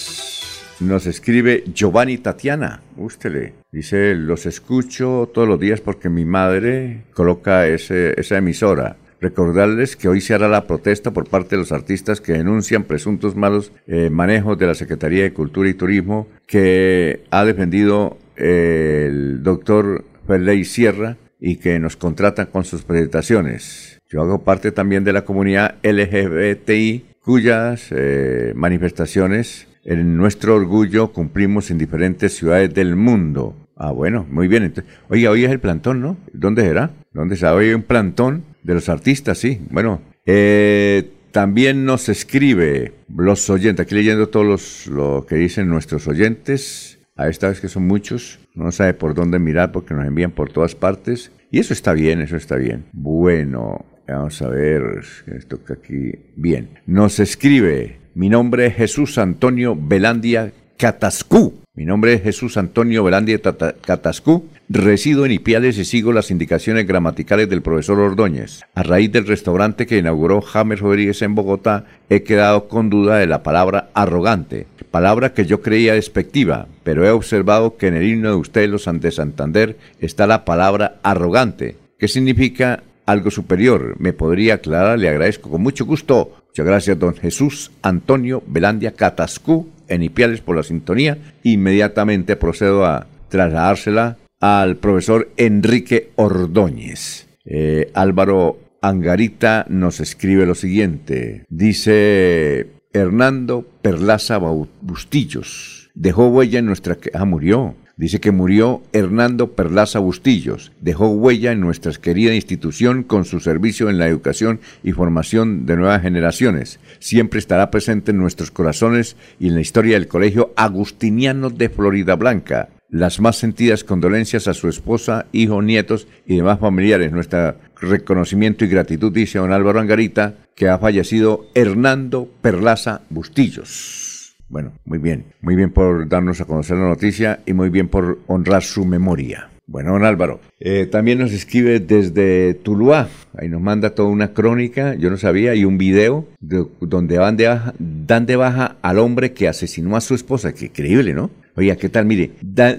Nos 0.79 1.07
escribe 1.07 1.65
Giovanni 1.75 2.19
Tatiana. 2.19 2.81
Ústele. 2.97 3.55
Dice, 3.73 4.15
los 4.15 4.47
escucho 4.47 5.29
todos 5.35 5.49
los 5.49 5.59
días 5.59 5.81
porque 5.81 6.09
mi 6.09 6.25
madre 6.25 7.03
coloca 7.13 7.67
ese, 7.67 8.15
esa 8.17 8.37
emisora. 8.37 8.99
Recordarles 9.21 9.97
que 9.97 10.09
hoy 10.09 10.21
se 10.21 10.35
hará 10.35 10.49
la 10.49 10.67
protesta 10.67 11.11
por 11.11 11.29
parte 11.29 11.57
de 11.57 11.59
los 11.59 11.73
artistas 11.73 12.23
que 12.23 12.33
denuncian 12.33 12.85
presuntos 12.85 13.37
malos 13.37 13.71
eh, 13.87 14.09
manejos 14.09 14.57
de 14.59 14.67
la 14.67 14.75
Secretaría 14.75 15.23
de 15.23 15.35
Cultura 15.35 15.69
y 15.69 15.75
Turismo 15.75 16.27
que 16.47 17.25
ha 17.31 17.45
defendido 17.45 18.17
eh, 18.37 19.07
el 19.09 19.43
doctor 19.43 20.05
Ferley 20.27 20.65
Sierra 20.65 21.19
y 21.39 21.57
que 21.57 21.79
nos 21.79 21.97
contratan 21.97 22.47
con 22.47 22.65
sus 22.65 22.83
presentaciones. 22.83 24.01
Yo 24.09 24.23
hago 24.23 24.43
parte 24.43 24.73
también 24.73 25.05
de 25.05 25.13
la 25.13 25.25
comunidad 25.25 25.77
LGBTI 25.83 27.05
cuyas 27.23 27.89
eh, 27.91 28.53
manifestaciones 28.57 29.67
en 29.85 30.17
nuestro 30.17 30.55
orgullo 30.55 31.13
cumplimos 31.13 31.71
en 31.71 31.79
diferentes 31.79 32.35
ciudades 32.35 32.73
del 32.75 32.97
mundo. 32.97 33.57
Ah, 33.77 33.93
bueno, 33.93 34.27
muy 34.31 34.47
bien. 34.47 34.65
Entonces, 34.65 34.93
oye, 35.09 35.27
hoy 35.29 35.45
es 35.45 35.51
el 35.51 35.61
plantón, 35.61 36.01
¿no? 36.01 36.19
¿Dónde 36.33 36.63
será? 36.63 36.91
¿Dónde 37.13 37.37
será? 37.37 37.55
Hoy 37.55 37.69
hay 37.69 37.75
un 37.75 37.83
plantón 37.83 38.45
de 38.63 38.75
los 38.75 38.89
artistas, 38.89 39.39
sí. 39.39 39.61
Bueno, 39.71 40.03
eh, 40.27 41.11
también 41.31 41.85
nos 41.85 42.09
escribe 42.09 42.93
los 43.17 43.49
oyentes, 43.49 43.87
aquí 43.87 43.95
leyendo 43.95 44.29
todos 44.29 44.47
los, 44.47 44.87
lo 44.87 45.25
que 45.27 45.37
dicen 45.37 45.69
nuestros 45.69 46.09
oyentes, 46.09 46.99
a 47.17 47.29
esta 47.29 47.49
vez 47.49 47.61
que 47.61 47.69
son 47.69 47.87
muchos, 47.87 48.39
no 48.55 48.73
sabe 48.73 48.95
por 48.95 49.15
dónde 49.15 49.39
mirar 49.39 49.73
porque 49.73 49.95
nos 49.95 50.07
envían 50.07 50.33
por 50.33 50.53
todas 50.53 50.75
partes. 50.75 51.33
Y 51.51 51.59
eso 51.59 51.73
está 51.73 51.93
bien, 51.93 52.21
eso 52.21 52.37
está 52.37 52.57
bien. 52.57 52.85
Bueno, 52.93 53.85
vamos 54.07 54.41
a 54.43 54.49
ver, 54.49 54.83
esto 55.27 55.63
que 55.65 55.73
aquí, 55.73 56.13
bien. 56.37 56.79
Nos 56.87 57.19
escribe, 57.19 58.00
mi 58.15 58.29
nombre 58.29 58.67
es 58.67 58.75
Jesús 58.75 59.19
Antonio 59.19 59.77
Belandia 59.79 60.53
Catascú. 60.77 61.61
Mi 61.75 61.85
nombre 61.85 62.15
es 62.15 62.23
Jesús 62.23 62.57
Antonio 62.57 63.05
Belandia 63.05 63.41
Catascú. 63.41 64.49
Resido 64.69 65.25
en 65.25 65.33
Ipiales 65.33 65.79
y 65.79 65.85
sigo 65.85 66.13
las 66.13 66.31
indicaciones 66.31 66.87
gramaticales 66.87 67.49
del 67.49 67.63
profesor 67.63 68.01
Ordóñez. 68.01 68.63
A 68.75 68.83
raíz 68.83 69.13
del 69.13 69.27
restaurante 69.27 69.87
que 69.87 69.99
inauguró 69.99 70.41
James 70.41 70.81
Rodríguez 70.81 71.23
en 71.23 71.35
Bogotá, 71.35 71.85
he 72.09 72.23
quedado 72.23 72.69
con 72.69 72.91
duda 72.91 73.19
de 73.19 73.27
la 73.27 73.43
palabra 73.43 73.91
arrogante, 73.95 74.67
palabra 74.91 75.33
que 75.33 75.47
yo 75.47 75.63
creía 75.63 75.95
despectiva, 75.95 76.67
pero 76.83 77.07
he 77.07 77.11
observado 77.11 77.77
que 77.77 77.87
en 77.87 77.95
el 77.95 78.07
himno 78.07 78.31
de 78.31 78.37
ustedes, 78.37 78.71
los 78.71 78.89
de 78.93 79.11
Santander, 79.11 79.77
está 80.01 80.27
la 80.27 80.45
palabra 80.45 80.97
arrogante, 81.03 81.77
que 81.99 82.09
significa 82.09 82.83
algo 83.07 83.31
superior. 83.31 83.97
¿Me 83.99 84.13
podría 84.13 84.55
aclarar? 84.55 84.99
Le 84.99 85.09
agradezco 85.09 85.51
con 85.51 85.63
mucho 85.63 85.85
gusto. 85.85 86.40
Muchas 86.51 86.67
gracias, 86.67 86.99
don 86.99 87.15
Jesús 87.15 87.71
Antonio 87.81 88.43
Belandia 88.45 88.91
Catascú, 88.91 89.69
en 89.87 90.03
Ipiales 90.03 90.41
por 90.41 90.57
la 90.57 90.65
sintonía. 90.65 91.17
Inmediatamente 91.45 92.35
procedo 92.35 92.85
a 92.85 93.07
trasladársela 93.29 94.19
al 94.41 94.77
profesor 94.77 95.31
Enrique 95.37 96.11
Ordóñez. 96.17 97.29
Eh, 97.45 97.93
Álvaro 97.95 98.59
Angarita 98.83 99.65
nos 99.69 100.01
escribe 100.01 100.45
lo 100.45 100.57
siguiente. 100.57 101.45
Dice 101.49 102.67
Hernando 102.93 103.65
Perlaza 103.81 104.39
Bustillos. 104.39 105.91
Dejó 105.95 106.29
huella 106.29 106.59
en 106.59 106.67
nuestra... 106.67 106.99
Ah, 107.15 107.25
murió. 107.27 107.77
Dice 108.01 108.19
que 108.19 108.33
murió 108.33 108.83
Hernando 108.95 109.53
Perlaza 109.53 109.99
Bustillos. 109.99 110.73
Dejó 110.81 111.11
huella 111.11 111.53
en 111.53 111.61
nuestra 111.61 111.93
querida 111.93 112.35
institución 112.35 113.03
con 113.03 113.27
su 113.27 113.41
servicio 113.41 113.91
en 113.91 113.99
la 113.99 114.09
educación 114.09 114.61
y 114.83 114.93
formación 114.93 115.67
de 115.67 115.77
nuevas 115.77 116.01
generaciones. 116.01 116.81
Siempre 116.99 117.39
estará 117.39 117.71
presente 117.71 118.13
en 118.13 118.17
nuestros 118.17 118.51
corazones 118.51 119.17
y 119.39 119.49
en 119.49 119.55
la 119.55 119.61
historia 119.61 119.99
del 119.99 120.09
Colegio 120.09 120.55
Agustiniano 120.57 121.51
de 121.51 121.69
Florida 121.69 122.17
Blanca 122.17 122.71
las 122.89 123.21
más 123.21 123.37
sentidas 123.37 123.85
condolencias 123.85 124.49
a 124.49 124.55
su 124.55 124.69
esposa, 124.69 125.27
hijo, 125.31 125.61
nietos 125.61 126.09
y 126.27 126.37
demás 126.37 126.59
familiares. 126.59 127.13
Nuestro 127.13 127.57
reconocimiento 127.79 128.65
y 128.65 128.69
gratitud, 128.69 129.13
dice 129.13 129.39
don 129.39 129.53
Álvaro 129.53 129.79
Angarita, 129.79 130.37
que 130.57 130.71
ha 130.71 130.79
fallecido 130.79 131.47
Hernando 131.55 132.29
Perlaza 132.41 133.03
Bustillos. 133.11 134.10
Bueno, 134.51 134.73
muy 134.85 134.99
bien, 134.99 135.27
muy 135.43 135.55
bien 135.55 135.71
por 135.71 136.09
darnos 136.09 136.41
a 136.41 136.45
conocer 136.45 136.77
la 136.77 136.89
noticia 136.89 137.39
y 137.47 137.53
muy 137.53 137.71
bien 137.71 137.87
por 137.87 138.19
honrar 138.27 138.65
su 138.65 138.85
memoria. 138.85 139.49
Bueno, 139.69 139.93
don 139.93 140.05
Álvaro, 140.05 140.41
eh, 140.59 140.89
también 140.91 141.21
nos 141.21 141.31
escribe 141.31 141.79
desde 141.79 142.55
Tuluá, 142.55 143.09
ahí 143.39 143.49
nos 143.49 143.61
manda 143.61 143.95
toda 143.95 144.09
una 144.09 144.33
crónica, 144.35 144.97
yo 144.97 145.09
no 145.09 145.17
sabía, 145.17 145.55
y 145.55 145.65
un 145.65 145.79
video 145.79 146.27
donde 146.41 147.19
van 147.19 147.37
de 147.37 147.47
baja, 147.47 147.75
dan 147.79 148.27
de 148.27 148.35
baja 148.35 148.77
al 148.83 148.99
hombre 148.99 149.33
que 149.33 149.47
asesinó 149.47 149.95
a 149.95 150.01
su 150.01 150.17
esposa, 150.17 150.53
qué 150.53 150.65
increíble, 150.65 151.15
¿no? 151.15 151.31
Oiga, 151.55 151.77
¿qué 151.77 151.89
tal? 151.89 152.07
Mire, 152.07 152.33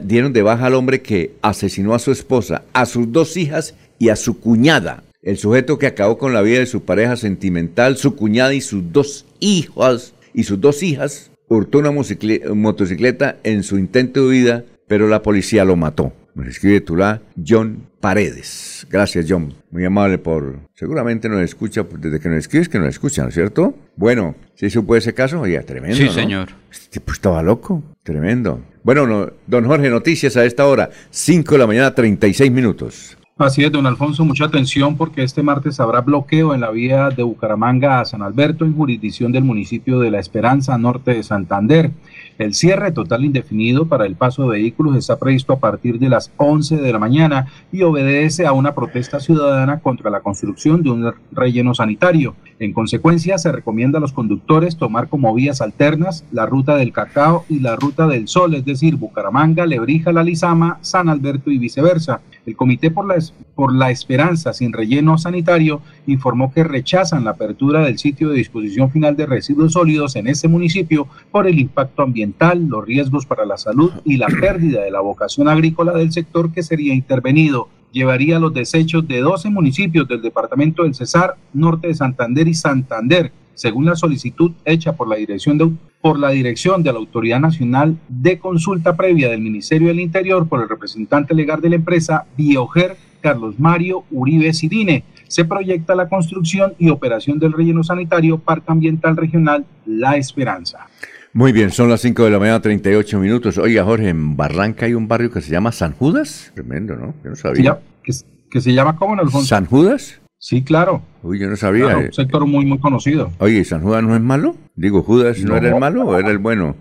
dieron 0.03 0.33
de 0.33 0.41
baja 0.41 0.65
al 0.65 0.73
hombre 0.73 1.01
que 1.01 1.35
asesinó 1.41 1.93
a 1.93 1.99
su 1.99 2.11
esposa, 2.11 2.63
a 2.73 2.85
sus 2.85 3.09
dos 3.09 3.37
hijas 3.37 3.75
y 3.97 4.09
a 4.09 4.17
su 4.17 4.41
cuñada. 4.41 5.03
El 5.21 5.37
sujeto 5.37 5.79
que 5.79 5.87
acabó 5.87 6.17
con 6.17 6.33
la 6.33 6.41
vida 6.41 6.59
de 6.59 6.65
su 6.65 6.83
pareja 6.83 7.15
sentimental, 7.15 7.95
su 7.95 8.17
cuñada 8.17 8.53
y 8.53 8.59
sus 8.59 8.91
dos 8.91 9.25
hijas 9.39 10.13
y 10.33 10.43
sus 10.43 10.59
dos 10.59 10.83
hijas, 10.83 11.30
hurtó 11.55 11.79
una 11.79 11.91
motocicleta 11.91 13.37
en 13.43 13.63
su 13.63 13.77
intento 13.77 14.21
de 14.21 14.27
huida, 14.27 14.63
pero 14.87 15.07
la 15.07 15.21
policía 15.21 15.65
lo 15.65 15.75
mató. 15.75 16.13
Nos 16.33 16.47
escribe 16.47 16.79
Tulá 16.79 17.21
John 17.45 17.87
Paredes. 17.99 18.87
Gracias, 18.89 19.25
John. 19.27 19.53
Muy 19.69 19.83
amable 19.83 20.17
por. 20.17 20.59
Seguramente 20.73 21.27
nos 21.27 21.41
escucha, 21.41 21.85
desde 21.97 22.19
que 22.19 22.29
nos 22.29 22.39
escribes 22.39 22.69
que 22.69 22.79
nos 22.79 22.87
escuchan, 22.87 23.25
¿no 23.25 23.29
es 23.29 23.35
cierto? 23.35 23.75
Bueno, 23.97 24.35
si 24.55 24.69
supo 24.69 24.95
ese 24.95 25.13
caso, 25.13 25.41
oye, 25.41 25.59
tremendo. 25.59 25.97
Sí, 25.97 26.07
señor. 26.07 26.49
Este 26.71 26.99
tipo 26.99 27.11
estaba 27.11 27.43
loco. 27.43 27.83
Tremendo. 28.03 28.63
Bueno, 28.83 29.05
no, 29.05 29.31
don 29.45 29.65
Jorge, 29.65 29.89
noticias 29.89 30.37
a 30.37 30.45
esta 30.45 30.65
hora. 30.65 30.89
5 31.09 31.53
de 31.53 31.59
la 31.59 31.67
mañana, 31.67 31.93
36 31.93 32.49
minutos. 32.51 33.17
Así 33.41 33.63
es, 33.63 33.71
don 33.71 33.87
Alfonso, 33.87 34.23
mucha 34.23 34.45
atención 34.45 34.95
porque 34.95 35.23
este 35.23 35.41
martes 35.41 35.79
habrá 35.79 36.01
bloqueo 36.01 36.53
en 36.53 36.61
la 36.61 36.69
vía 36.69 37.09
de 37.09 37.23
Bucaramanga 37.23 37.99
a 37.99 38.05
San 38.05 38.21
Alberto 38.21 38.65
en 38.65 38.75
jurisdicción 38.75 39.31
del 39.31 39.43
municipio 39.43 39.99
de 39.99 40.11
La 40.11 40.19
Esperanza, 40.19 40.77
norte 40.77 41.15
de 41.15 41.23
Santander. 41.23 41.89
El 42.37 42.53
cierre 42.53 42.91
total 42.91 43.25
indefinido 43.25 43.87
para 43.87 44.05
el 44.05 44.15
paso 44.15 44.43
de 44.43 44.59
vehículos 44.59 44.95
está 44.95 45.17
previsto 45.17 45.53
a 45.53 45.59
partir 45.59 45.97
de 45.97 46.09
las 46.09 46.31
11 46.37 46.77
de 46.77 46.93
la 46.93 46.99
mañana 46.99 47.47
y 47.71 47.81
obedece 47.81 48.45
a 48.45 48.51
una 48.51 48.75
protesta 48.75 49.19
ciudadana 49.19 49.79
contra 49.79 50.11
la 50.11 50.21
construcción 50.21 50.83
de 50.83 50.91
un 50.91 51.13
relleno 51.31 51.73
sanitario. 51.73 52.35
En 52.59 52.73
consecuencia, 52.73 53.39
se 53.39 53.51
recomienda 53.51 53.97
a 53.97 54.01
los 54.01 54.13
conductores 54.13 54.77
tomar 54.77 55.07
como 55.07 55.33
vías 55.33 55.61
alternas 55.61 56.25
la 56.31 56.45
ruta 56.45 56.75
del 56.75 56.93
Cacao 56.93 57.43
y 57.49 57.59
la 57.59 57.75
ruta 57.75 58.07
del 58.07 58.27
Sol, 58.27 58.53
es 58.53 58.65
decir, 58.65 58.97
Bucaramanga, 58.97 59.65
Lebrija, 59.65 60.11
La 60.11 60.23
Lizama, 60.23 60.77
San 60.81 61.09
Alberto 61.09 61.49
y 61.49 61.57
viceversa. 61.57 62.21
El 62.45 62.55
Comité 62.55 62.91
por 62.91 63.07
la, 63.07 63.15
por 63.55 63.75
la 63.75 63.91
Esperanza 63.91 64.53
sin 64.53 64.73
relleno 64.73 65.17
sanitario 65.17 65.81
informó 66.07 66.51
que 66.51 66.63
rechazan 66.63 67.25
la 67.25 67.31
apertura 67.31 67.83
del 67.83 67.99
sitio 67.99 68.29
de 68.29 68.37
disposición 68.37 68.91
final 68.91 69.15
de 69.15 69.25
residuos 69.25 69.73
sólidos 69.73 70.15
en 70.15 70.27
ese 70.27 70.47
municipio 70.47 71.07
por 71.31 71.47
el 71.47 71.59
impacto 71.59 72.01
ambiental, 72.01 72.65
los 72.67 72.85
riesgos 72.85 73.25
para 73.25 73.45
la 73.45 73.57
salud 73.57 73.91
y 74.03 74.17
la 74.17 74.27
pérdida 74.27 74.81
de 74.81 74.91
la 74.91 75.01
vocación 75.01 75.47
agrícola 75.47 75.93
del 75.93 76.11
sector 76.11 76.51
que 76.51 76.63
sería 76.63 76.93
intervenido. 76.93 77.69
Llevaría 77.91 78.39
los 78.39 78.53
desechos 78.53 79.07
de 79.07 79.19
12 79.19 79.49
municipios 79.49 80.07
del 80.07 80.21
departamento 80.21 80.83
del 80.83 80.95
Cesar, 80.95 81.35
norte 81.53 81.89
de 81.89 81.95
Santander 81.95 82.47
y 82.47 82.53
Santander, 82.53 83.31
según 83.53 83.85
la 83.85 83.95
solicitud 83.95 84.53
hecha 84.65 84.93
por 84.93 85.07
la 85.07 85.17
dirección 85.17 85.57
de, 85.57 85.69
por 86.01 86.17
la 86.17 86.29
dirección 86.29 86.83
de 86.83 86.93
la 86.93 86.99
Autoridad 86.99 87.39
Nacional 87.39 87.97
de 88.07 88.39
Consulta 88.39 88.95
Previa 88.95 89.29
del 89.29 89.41
Ministerio 89.41 89.89
del 89.89 89.99
Interior 89.99 90.47
por 90.47 90.61
el 90.61 90.69
representante 90.69 91.35
legal 91.35 91.61
de 91.61 91.69
la 91.69 91.75
empresa 91.75 92.25
Bioger 92.37 92.97
Carlos 93.21 93.59
Mario 93.59 94.03
Uribe 94.11 94.53
Sidine. 94.53 95.03
Se 95.27 95.45
proyecta 95.45 95.95
la 95.95 96.09
construcción 96.09 96.73
y 96.77 96.89
operación 96.89 97.39
del 97.39 97.53
relleno 97.53 97.83
sanitario 97.83 98.37
Parque 98.39 98.71
Ambiental 98.71 99.15
Regional 99.15 99.65
La 99.85 100.17
Esperanza. 100.17 100.87
Muy 101.33 101.53
bien, 101.53 101.71
son 101.71 101.87
las 101.89 102.01
5 102.01 102.25
de 102.25 102.29
la 102.29 102.39
mañana, 102.39 102.61
38 102.61 103.17
minutos. 103.19 103.57
Oiga, 103.57 103.85
Jorge, 103.85 104.09
en 104.09 104.35
Barranca 104.35 104.85
hay 104.85 104.93
un 104.93 105.07
barrio 105.07 105.31
que 105.31 105.39
se 105.39 105.49
llama 105.49 105.71
San 105.71 105.93
Judas. 105.93 106.51
Tremendo, 106.53 106.95
¿no? 106.97 107.13
Yo 107.23 107.29
no 107.29 107.35
sabía. 107.37 107.79
que, 108.03 108.59
se 108.61 108.73
llama 108.73 108.97
cómo, 108.97 109.13
Alfonso? 109.13 109.47
¿San 109.47 109.65
Judas? 109.65 110.20
Sí, 110.41 110.63
claro. 110.63 111.03
Uy, 111.21 111.37
yo 111.37 111.47
no 111.47 111.55
sabía. 111.55 111.95
un 111.95 112.11
sector 112.11 112.47
muy, 112.47 112.65
muy 112.65 112.79
conocido. 112.79 113.31
Oye, 113.37 113.63
¿San 113.63 113.83
Judas 113.83 114.01
no 114.01 114.15
es 114.15 114.21
malo? 114.21 114.55
Digo, 114.75 115.03
¿Judas 115.03 115.39
no, 115.43 115.55
era 115.55 115.69
el 115.69 115.79
malo 115.79 116.03
o 116.03 116.17
era 116.17 116.31
el 116.31 116.39
bueno? 116.39 116.75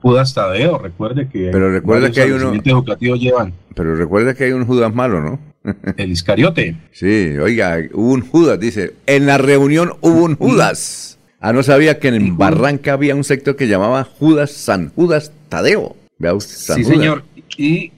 Judas 0.00 0.32
Tadeo, 0.32 0.78
recuerde 0.78 1.28
que... 1.28 1.50
Pero 1.50 1.72
recuerda 1.72 2.12
que 2.12 2.20
hay 2.20 2.30
uno... 2.30 2.52
educativos 2.54 3.18
llevan. 3.18 3.52
Pero 3.74 3.96
recuerda 3.96 4.32
que 4.32 4.44
hay 4.44 4.52
un 4.52 4.64
Judas 4.64 4.94
malo, 4.94 5.20
¿no? 5.20 5.40
El 5.96 6.12
Iscariote. 6.12 6.76
sí, 6.92 7.36
oiga, 7.42 7.78
hubo 7.92 8.12
un 8.12 8.20
Judas, 8.20 8.60
dice. 8.60 8.94
En 9.06 9.26
la 9.26 9.38
reunión 9.38 9.94
hubo 10.00 10.22
un 10.22 10.36
Judas. 10.36 11.18
Ah, 11.40 11.52
no 11.52 11.64
sabía 11.64 11.98
que 11.98 12.08
en 12.08 12.36
Barranca 12.36 12.92
había 12.92 13.16
un 13.16 13.24
sector 13.24 13.56
que 13.56 13.66
llamaba 13.66 14.04
Judas, 14.04 14.52
San 14.52 14.90
Judas 14.90 15.32
Tadeo. 15.48 15.96
Usted, 16.20 16.54
San 16.54 16.76
sí, 16.76 16.84
señor. 16.84 17.24
Y 17.58 17.90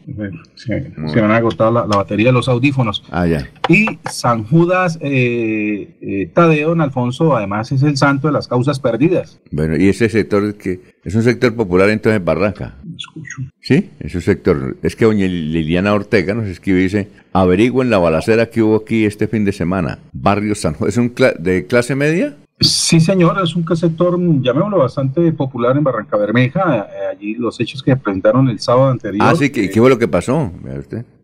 se, 0.56 0.90
se, 1.12 1.20
han 1.20 1.30
agotado 1.30 1.70
la, 1.70 1.82
batería 1.82 2.28
de 2.28 2.32
los 2.32 2.48
audífonos. 2.48 3.04
Ah, 3.10 3.26
ya. 3.26 3.46
Y 3.68 3.86
San 4.10 4.44
Judas 4.44 4.98
eh, 5.02 5.96
eh, 6.00 6.30
Tadeo 6.32 6.72
en 6.72 6.80
Alfonso, 6.80 7.36
además, 7.36 7.70
es 7.70 7.82
el 7.82 7.98
santo 7.98 8.28
de 8.28 8.32
las 8.32 8.48
causas 8.48 8.80
perdidas. 8.80 9.38
Bueno, 9.50 9.76
y 9.76 9.90
ese 9.90 10.08
sector 10.08 10.54
que 10.54 10.80
es 11.04 11.14
un 11.14 11.22
sector 11.22 11.54
popular 11.54 11.90
entonces 11.90 12.18
en 12.18 12.24
Barranca. 12.24 12.76
Escucho. 12.96 13.42
Sí, 13.60 13.90
es 14.00 14.14
un 14.14 14.22
sector. 14.22 14.78
Es 14.82 14.96
que 14.96 15.04
doña 15.04 15.26
Liliana 15.26 15.92
Ortega 15.92 16.32
nos 16.32 16.46
escribe 16.46 16.80
y 16.80 16.84
dice, 16.84 17.08
averigüen 17.34 17.90
la 17.90 17.98
balacera 17.98 18.48
que 18.48 18.62
hubo 18.62 18.76
aquí 18.76 19.04
este 19.04 19.28
fin 19.28 19.44
de 19.44 19.52
semana. 19.52 19.98
Barrio 20.12 20.54
San 20.54 20.72
Judas. 20.72 20.94
¿Es 20.94 20.98
un 20.98 21.14
de 21.38 21.66
clase 21.66 21.94
media? 21.94 22.34
Sí, 22.60 23.00
señor, 23.00 23.40
es 23.42 23.56
un 23.56 23.64
sector, 23.74 24.18
llamémoslo, 24.42 24.78
bastante 24.78 25.32
popular 25.32 25.78
en 25.78 25.84
Barranca 25.84 26.18
Bermeja. 26.18 26.88
Eh, 26.90 27.16
allí 27.16 27.34
los 27.34 27.58
hechos 27.58 27.82
que 27.82 27.96
presentaron 27.96 28.48
el 28.50 28.60
sábado 28.60 28.90
anterior. 28.90 29.26
Ah, 29.26 29.34
sí, 29.34 29.50
¿qué, 29.50 29.70
qué 29.70 29.80
fue 29.80 29.88
lo 29.88 29.98
que 29.98 30.08
pasó? 30.08 30.52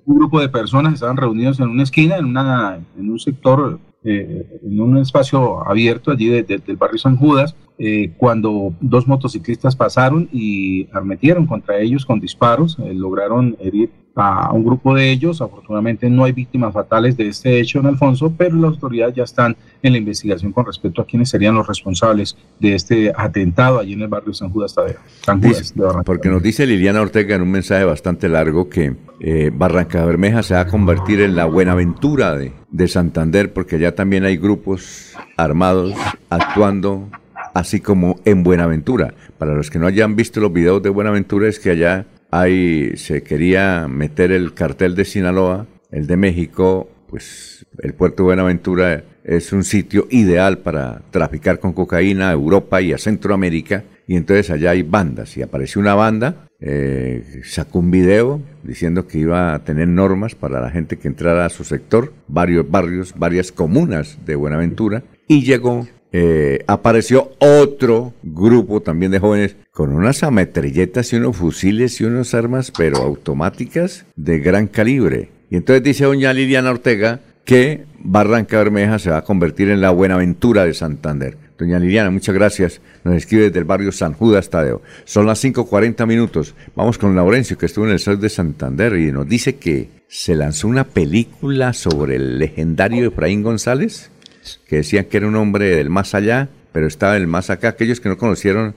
Un 0.06 0.16
grupo 0.16 0.40
de 0.40 0.48
personas 0.48 0.94
estaban 0.94 1.18
reunidos 1.18 1.60
en 1.60 1.68
una 1.68 1.82
esquina, 1.82 2.16
en, 2.16 2.24
una, 2.24 2.78
en 2.98 3.10
un 3.10 3.18
sector, 3.18 3.78
eh, 4.02 4.60
en 4.62 4.80
un 4.80 4.96
espacio 4.96 5.68
abierto 5.68 6.10
allí 6.10 6.28
del 6.28 6.76
barrio 6.78 6.98
San 6.98 7.16
Judas, 7.18 7.54
eh, 7.76 8.14
cuando 8.16 8.72
dos 8.80 9.06
motociclistas 9.06 9.76
pasaron 9.76 10.30
y 10.32 10.88
armetieron 10.90 11.46
contra 11.46 11.78
ellos 11.78 12.06
con 12.06 12.18
disparos, 12.18 12.78
lograron 12.78 13.56
herir 13.60 13.90
a 14.16 14.50
un 14.52 14.64
grupo 14.64 14.94
de 14.94 15.10
ellos. 15.10 15.40
Afortunadamente 15.40 16.08
no 16.08 16.24
hay 16.24 16.32
víctimas 16.32 16.72
fatales 16.72 17.16
de 17.16 17.28
este 17.28 17.60
hecho 17.60 17.78
en 17.78 17.86
Alfonso, 17.86 18.32
pero 18.36 18.56
las 18.56 18.72
autoridades 18.72 19.14
ya 19.14 19.24
están 19.24 19.56
en 19.82 19.92
la 19.92 19.98
investigación 19.98 20.52
con 20.52 20.66
respecto 20.66 21.02
a 21.02 21.06
quiénes 21.06 21.28
serían 21.28 21.54
los 21.54 21.66
responsables 21.66 22.36
de 22.58 22.74
este 22.74 23.12
atentado 23.14 23.78
allí 23.78 23.92
en 23.92 24.02
el 24.02 24.08
barrio 24.08 24.32
San 24.32 24.50
Judas 24.50 24.74
Tadeo. 24.74 24.96
San 25.24 25.40
Judas 25.40 25.72
porque 26.04 26.28
nos 26.28 26.42
dice 26.42 26.66
Liliana 26.66 27.02
Ortega 27.02 27.36
en 27.36 27.42
un 27.42 27.50
mensaje 27.50 27.84
bastante 27.84 28.28
largo 28.28 28.68
que 28.68 28.96
eh, 29.20 29.50
Barranca 29.52 30.04
Bermeja 30.04 30.42
se 30.42 30.54
va 30.54 30.60
a 30.60 30.66
convertir 30.66 31.20
en 31.20 31.36
la 31.36 31.44
Buenaventura 31.44 32.36
de, 32.36 32.52
de 32.70 32.88
Santander, 32.88 33.52
porque 33.52 33.78
ya 33.78 33.94
también 33.94 34.24
hay 34.24 34.36
grupos 34.36 35.14
armados 35.36 35.94
actuando 36.30 37.08
así 37.54 37.80
como 37.80 38.20
en 38.24 38.42
Buenaventura. 38.42 39.14
Para 39.38 39.54
los 39.54 39.70
que 39.70 39.78
no 39.78 39.86
hayan 39.86 40.16
visto 40.16 40.40
los 40.40 40.52
videos 40.52 40.82
de 40.82 40.90
Buenaventura 40.90 41.48
es 41.48 41.58
que 41.58 41.70
allá 41.70 42.06
ahí 42.30 42.96
se 42.96 43.22
quería 43.22 43.88
meter 43.88 44.32
el 44.32 44.54
cartel 44.54 44.94
de 44.94 45.04
Sinaloa, 45.04 45.66
el 45.90 46.06
de 46.06 46.16
México, 46.16 46.88
pues 47.08 47.66
el 47.78 47.94
puerto 47.94 48.22
de 48.22 48.26
Buenaventura 48.26 49.04
es 49.24 49.52
un 49.52 49.64
sitio 49.64 50.06
ideal 50.10 50.58
para 50.58 51.02
traficar 51.10 51.58
con 51.58 51.72
cocaína 51.72 52.30
a 52.30 52.32
Europa 52.32 52.80
y 52.80 52.92
a 52.92 52.98
Centroamérica. 52.98 53.84
Y 54.06 54.16
entonces 54.16 54.50
allá 54.50 54.70
hay 54.70 54.82
bandas. 54.82 55.36
Y 55.36 55.42
apareció 55.42 55.80
una 55.80 55.94
banda, 55.94 56.48
eh, 56.60 57.42
sacó 57.44 57.80
un 57.80 57.90
video 57.90 58.40
diciendo 58.62 59.08
que 59.08 59.18
iba 59.18 59.54
a 59.54 59.64
tener 59.64 59.88
normas 59.88 60.36
para 60.36 60.60
la 60.60 60.70
gente 60.70 60.96
que 60.96 61.08
entrara 61.08 61.44
a 61.44 61.50
su 61.50 61.64
sector, 61.64 62.12
varios 62.28 62.70
barrios, 62.70 63.14
varias 63.16 63.50
comunas 63.50 64.18
de 64.24 64.36
Buenaventura. 64.36 65.02
Y 65.26 65.42
llegó 65.42 65.88
eh, 66.12 66.64
apareció 66.66 67.32
otro 67.38 68.14
grupo 68.22 68.80
también 68.80 69.12
de 69.12 69.18
jóvenes 69.18 69.56
con 69.70 69.92
unas 69.92 70.22
ametrilletas 70.22 71.12
y 71.12 71.16
unos 71.16 71.36
fusiles 71.36 72.00
y 72.00 72.04
unas 72.04 72.32
armas, 72.34 72.72
pero 72.76 72.98
automáticas 72.98 74.06
de 74.16 74.38
gran 74.38 74.66
calibre. 74.66 75.30
Y 75.50 75.56
entonces 75.56 75.82
dice 75.82 76.04
doña 76.04 76.32
Liliana 76.32 76.70
Ortega 76.70 77.20
que 77.44 77.84
Barranca 77.98 78.58
Bermeja 78.58 78.98
se 78.98 79.10
va 79.10 79.18
a 79.18 79.24
convertir 79.24 79.70
en 79.70 79.80
la 79.80 79.90
Buenaventura 79.90 80.64
de 80.64 80.74
Santander. 80.74 81.36
Doña 81.58 81.78
Liliana, 81.78 82.10
muchas 82.10 82.34
gracias. 82.34 82.80
Nos 83.04 83.14
escribe 83.14 83.44
desde 83.44 83.60
el 83.60 83.64
barrio 83.64 83.92
San 83.92 84.12
Judas 84.12 84.50
Tadeo. 84.50 84.82
Son 85.04 85.26
las 85.26 85.42
5.40 85.42 86.06
minutos. 86.06 86.54
Vamos 86.74 86.98
con 86.98 87.16
Laurencio, 87.16 87.56
que 87.56 87.66
estuvo 87.66 87.86
en 87.86 87.92
el 87.92 87.98
Sol 87.98 88.20
de 88.20 88.28
Santander 88.28 88.96
y 88.96 89.12
nos 89.12 89.28
dice 89.28 89.56
que 89.56 89.88
se 90.08 90.34
lanzó 90.34 90.68
una 90.68 90.84
película 90.84 91.72
sobre 91.72 92.16
el 92.16 92.38
legendario 92.38 93.08
Efraín 93.08 93.42
González 93.42 94.10
que 94.66 94.76
decían 94.76 95.06
que 95.06 95.16
era 95.18 95.28
un 95.28 95.36
hombre 95.36 95.76
del 95.76 95.90
más 95.90 96.14
allá, 96.14 96.48
pero 96.72 96.86
estaba 96.86 97.16
el 97.16 97.26
más 97.26 97.50
acá. 97.50 97.68
Aquellos 97.68 98.00
que 98.00 98.08
no 98.08 98.18
conocieron, 98.18 98.74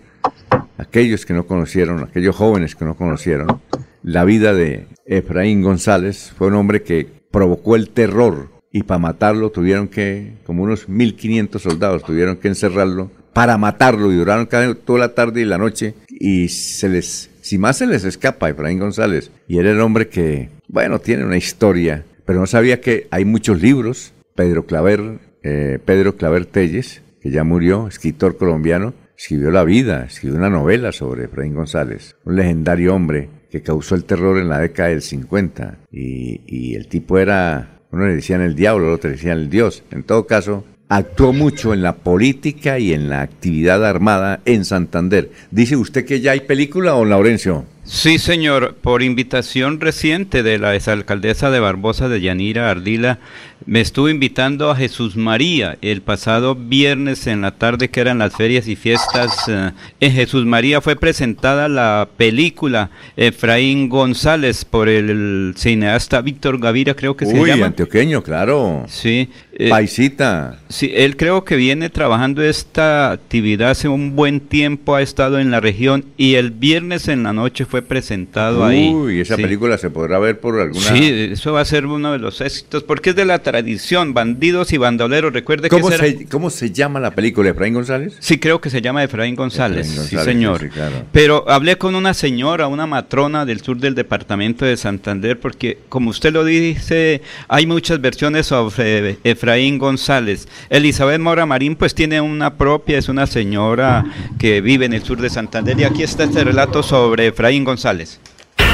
aquellos 0.77 1.25
que 1.25 1.33
no 1.33 1.45
conocieron, 1.45 2.03
aquellos 2.03 2.35
jóvenes 2.35 2.75
que 2.75 2.85
no 2.85 2.95
conocieron, 2.95 3.61
la 4.03 4.23
vida 4.23 4.53
de 4.53 4.87
Efraín 5.05 5.61
González 5.61 6.33
fue 6.37 6.47
un 6.47 6.55
hombre 6.55 6.83
que 6.83 7.07
provocó 7.31 7.75
el 7.75 7.89
terror 7.89 8.49
y 8.71 8.83
para 8.83 8.99
matarlo 8.99 9.49
tuvieron 9.49 9.87
que, 9.87 10.33
como 10.45 10.63
unos 10.63 10.87
1500 10.87 11.61
soldados, 11.61 12.03
tuvieron 12.03 12.37
que 12.37 12.47
encerrarlo 12.47 13.11
para 13.33 13.57
matarlo 13.57 14.11
y 14.11 14.15
duraron 14.15 14.47
toda 14.85 14.99
la 14.99 15.13
tarde 15.13 15.41
y 15.41 15.45
la 15.45 15.57
noche 15.57 15.95
y 16.09 16.49
se 16.49 16.89
les, 16.89 17.29
si 17.41 17.57
más 17.57 17.77
se 17.77 17.87
les 17.87 18.03
escapa 18.03 18.49
Efraín 18.49 18.79
González 18.79 19.31
y 19.47 19.59
era 19.59 19.71
el 19.71 19.81
hombre 19.81 20.09
que, 20.09 20.49
bueno, 20.67 20.99
tiene 20.99 21.25
una 21.25 21.37
historia, 21.37 22.05
pero 22.25 22.39
no 22.39 22.47
sabía 22.47 22.81
que 22.81 23.07
hay 23.11 23.25
muchos 23.25 23.61
libros, 23.61 24.13
Pedro 24.35 24.65
Claver 24.65 25.19
eh, 25.43 25.79
Pedro 25.83 26.15
Claver 26.15 26.45
Telles, 26.45 27.01
que 27.21 27.31
ya 27.31 27.43
murió, 27.43 27.87
escritor 27.87 28.37
colombiano, 28.37 28.93
escribió 29.17 29.51
La 29.51 29.63
vida, 29.63 30.05
escribió 30.05 30.37
una 30.37 30.49
novela 30.49 30.91
sobre 30.91 31.25
Efraín 31.25 31.53
González, 31.53 32.15
un 32.25 32.35
legendario 32.35 32.95
hombre 32.95 33.29
que 33.49 33.61
causó 33.61 33.95
el 33.95 34.05
terror 34.05 34.37
en 34.37 34.49
la 34.49 34.59
década 34.59 34.89
del 34.89 35.01
50. 35.01 35.79
Y, 35.91 36.41
y 36.47 36.75
el 36.75 36.87
tipo 36.87 37.17
era, 37.17 37.81
uno 37.91 38.07
le 38.07 38.15
decían 38.15 38.41
el 38.41 38.55
diablo, 38.55 38.93
otro 38.93 39.09
le 39.09 39.15
decían 39.15 39.39
el 39.39 39.49
dios. 39.49 39.83
En 39.91 40.03
todo 40.03 40.25
caso, 40.25 40.63
actuó 40.87 41.33
mucho 41.33 41.73
en 41.73 41.81
la 41.81 41.97
política 41.97 42.79
y 42.79 42.93
en 42.93 43.09
la 43.09 43.21
actividad 43.21 43.85
armada 43.85 44.41
en 44.45 44.65
Santander. 44.65 45.31
¿Dice 45.51 45.75
usted 45.75 46.05
que 46.05 46.19
ya 46.21 46.31
hay 46.31 46.41
película 46.41 46.95
o 46.95 47.05
Laurencio? 47.05 47.65
Sí, 47.89 48.19
señor. 48.19 48.75
Por 48.75 49.01
invitación 49.01 49.81
reciente 49.81 50.43
de 50.43 50.59
la 50.59 50.75
exalcaldesa 50.75 51.49
de 51.49 51.59
Barbosa 51.59 52.07
de 52.07 52.21
Yanira 52.21 52.69
Ardila, 52.69 53.17
me 53.65 53.81
estuvo 53.81 54.09
invitando 54.09 54.69
a 54.69 54.75
Jesús 54.75 55.17
María 55.17 55.77
el 55.81 56.01
pasado 56.01 56.55
viernes 56.55 57.25
en 57.27 57.41
la 57.41 57.51
tarde, 57.51 57.89
que 57.89 57.99
eran 57.99 58.19
las 58.19 58.35
ferias 58.35 58.67
y 58.67 58.75
fiestas. 58.75 59.49
Eh, 59.49 59.71
en 59.99 60.11
Jesús 60.11 60.45
María 60.45 60.81
fue 60.81 60.95
presentada 60.95 61.67
la 61.67 62.07
película 62.15 62.91
Efraín 63.17 63.89
González 63.89 64.65
por 64.65 64.87
el 64.87 65.53
cineasta 65.57 66.21
Víctor 66.21 66.59
Gavira, 66.59 66.93
creo 66.93 67.17
que 67.17 67.25
se 67.25 67.33
llama. 67.33 67.53
Uy, 67.55 67.61
antioqueño, 67.63 68.21
claro. 68.23 68.85
Sí. 68.87 69.29
Eh, 69.51 69.69
Paisita. 69.69 70.59
Sí, 70.69 70.91
él 70.95 71.17
creo 71.17 71.43
que 71.43 71.57
viene 71.57 71.89
trabajando 71.89 72.41
esta 72.41 73.11
actividad 73.11 73.71
hace 73.71 73.89
un 73.89 74.15
buen 74.15 74.39
tiempo, 74.39 74.95
ha 74.95 75.01
estado 75.01 75.37
en 75.37 75.51
la 75.51 75.59
región 75.59 76.05
y 76.15 76.35
el 76.35 76.51
viernes 76.51 77.09
en 77.09 77.23
la 77.23 77.33
noche 77.33 77.65
fue 77.65 77.78
presentado 77.81 78.65
ahí. 78.65 78.89
Uy, 78.93 79.21
esa 79.21 79.35
película 79.35 79.77
se 79.77 79.89
podrá 79.89 80.19
ver 80.19 80.39
por 80.39 80.59
alguna. 80.59 80.85
Sí, 80.85 81.29
eso 81.31 81.53
va 81.53 81.61
a 81.61 81.65
ser 81.65 81.85
uno 81.85 82.11
de 82.11 82.19
los 82.19 82.41
éxitos, 82.41 82.83
porque 82.83 83.11
es 83.11 83.15
de 83.15 83.25
la 83.25 83.39
tradición, 83.39 84.13
bandidos 84.13 84.73
y 84.73 84.77
bandoleros. 84.77 85.33
Recuerde 85.33 85.69
¿Cómo 85.69 85.89
que. 85.89 85.97
Se, 85.97 86.25
¿Cómo 86.27 86.49
se 86.49 86.71
llama 86.71 86.99
la 86.99 87.11
película? 87.11 87.49
¿Efraín 87.49 87.73
González? 87.73 88.15
Sí, 88.19 88.39
creo 88.39 88.61
que 88.61 88.69
se 88.69 88.81
llama 88.81 89.03
Efraín 89.03 89.35
González. 89.35 89.87
sí, 89.87 90.17
señor. 90.17 90.69
Pero 91.11 91.49
hablé 91.49 91.77
con 91.77 91.95
una 91.95 92.13
señora, 92.13 92.67
una 92.67 92.87
matrona 92.87 93.45
del 93.45 93.61
sur 93.61 93.77
del 93.77 93.95
departamento 93.95 94.65
de 94.65 94.77
Santander, 94.77 95.39
porque, 95.39 95.79
como 95.89 96.09
usted 96.09 96.33
lo 96.33 96.43
dice, 96.43 97.21
hay 97.47 97.65
muchas 97.65 98.01
versiones 98.01 98.47
sobre 98.47 99.17
Efraín 99.23 99.77
González. 99.77 100.47
Elizabeth 100.69 101.19
Mora 101.19 101.45
Marín, 101.45 101.75
pues 101.75 101.95
tiene 101.95 102.21
una 102.21 102.55
propia, 102.55 102.97
es 102.97 103.09
una 103.09 103.27
señora 103.27 104.05
que 104.37 104.61
vive 104.61 104.85
en 104.85 104.93
el 104.93 105.03
sur 105.03 105.21
de 105.21 105.29
Santander. 105.29 105.79
Y 105.79 105.83
aquí 105.83 106.03
está 106.03 106.23
este 106.23 106.43
relato 106.43 106.83
sobre 106.83 107.27
Efraín 107.27 107.63
González. 107.63 107.68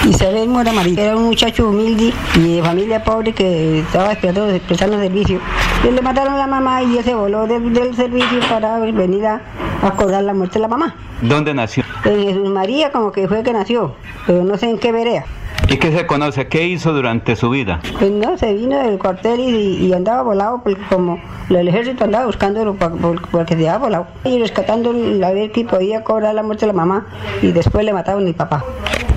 Isabel 0.09 0.47
Mora 0.47 0.71
Marín 0.71 0.99
era 0.99 1.15
un 1.15 1.23
muchacho 1.23 1.67
humilde 1.67 2.13
y 2.35 2.55
de 2.57 2.63
familia 2.63 3.03
pobre 3.03 3.33
que 3.33 3.79
estaba 3.79 4.11
esperando 4.11 4.55
prestando 4.67 4.99
servicio. 4.99 5.39
Y 5.83 5.91
le 5.91 6.01
mataron 6.01 6.35
a 6.35 6.37
la 6.37 6.47
mamá 6.47 6.83
y 6.83 6.97
él 6.97 7.03
se 7.03 7.15
voló 7.15 7.47
del, 7.47 7.95
servicio 7.95 8.39
para 8.47 8.77
venir 8.79 9.25
a 9.25 9.41
acordar 9.81 10.23
la 10.23 10.33
muerte 10.33 10.55
de 10.55 10.59
la 10.59 10.67
mamá. 10.67 10.95
¿Dónde 11.21 11.53
nació? 11.55 11.83
En 12.03 12.23
Jesús 12.23 12.49
María, 12.49 12.91
como 12.91 13.11
que 13.11 13.27
fue 13.27 13.41
que 13.41 13.51
nació, 13.51 13.95
pero 14.27 14.43
no 14.43 14.57
sé 14.57 14.69
en 14.69 14.77
qué 14.77 14.91
vereda. 14.91 15.25
¿Y 15.68 15.78
qué 15.78 15.91
se 15.91 16.06
conoce? 16.06 16.47
¿Qué 16.47 16.68
hizo 16.68 16.93
durante 16.93 17.36
su 17.36 17.49
vida? 17.49 17.82
Pues 17.97 18.12
no, 18.12 18.38
se 18.38 18.53
vino 18.53 18.78
del 18.84 18.99
cuartel 18.99 19.39
y, 19.39 19.91
andaba 19.93 20.22
volado 20.22 20.62
porque 20.64 20.82
como 20.89 21.20
el 21.49 21.68
ejército 21.68 22.03
andaba 22.03 22.26
buscándolo 22.26 22.76
porque 23.32 23.56
se 23.56 23.68
había 23.68 23.78
volado. 23.78 24.08
Y 24.24 24.39
rescatando 24.39 24.91
a 24.91 25.32
ver 25.32 25.51
que 25.51 25.66
podía 25.66 26.03
cobrar 26.03 26.36
la 26.36 26.43
muerte 26.43 26.62
de 26.62 26.68
la 26.68 26.74
mamá 26.74 27.08
y 27.41 27.51
después 27.51 27.84
le 27.84 27.93
mataron 27.93 28.22
a 28.24 28.26
mi 28.26 28.34
papá. 28.34 28.64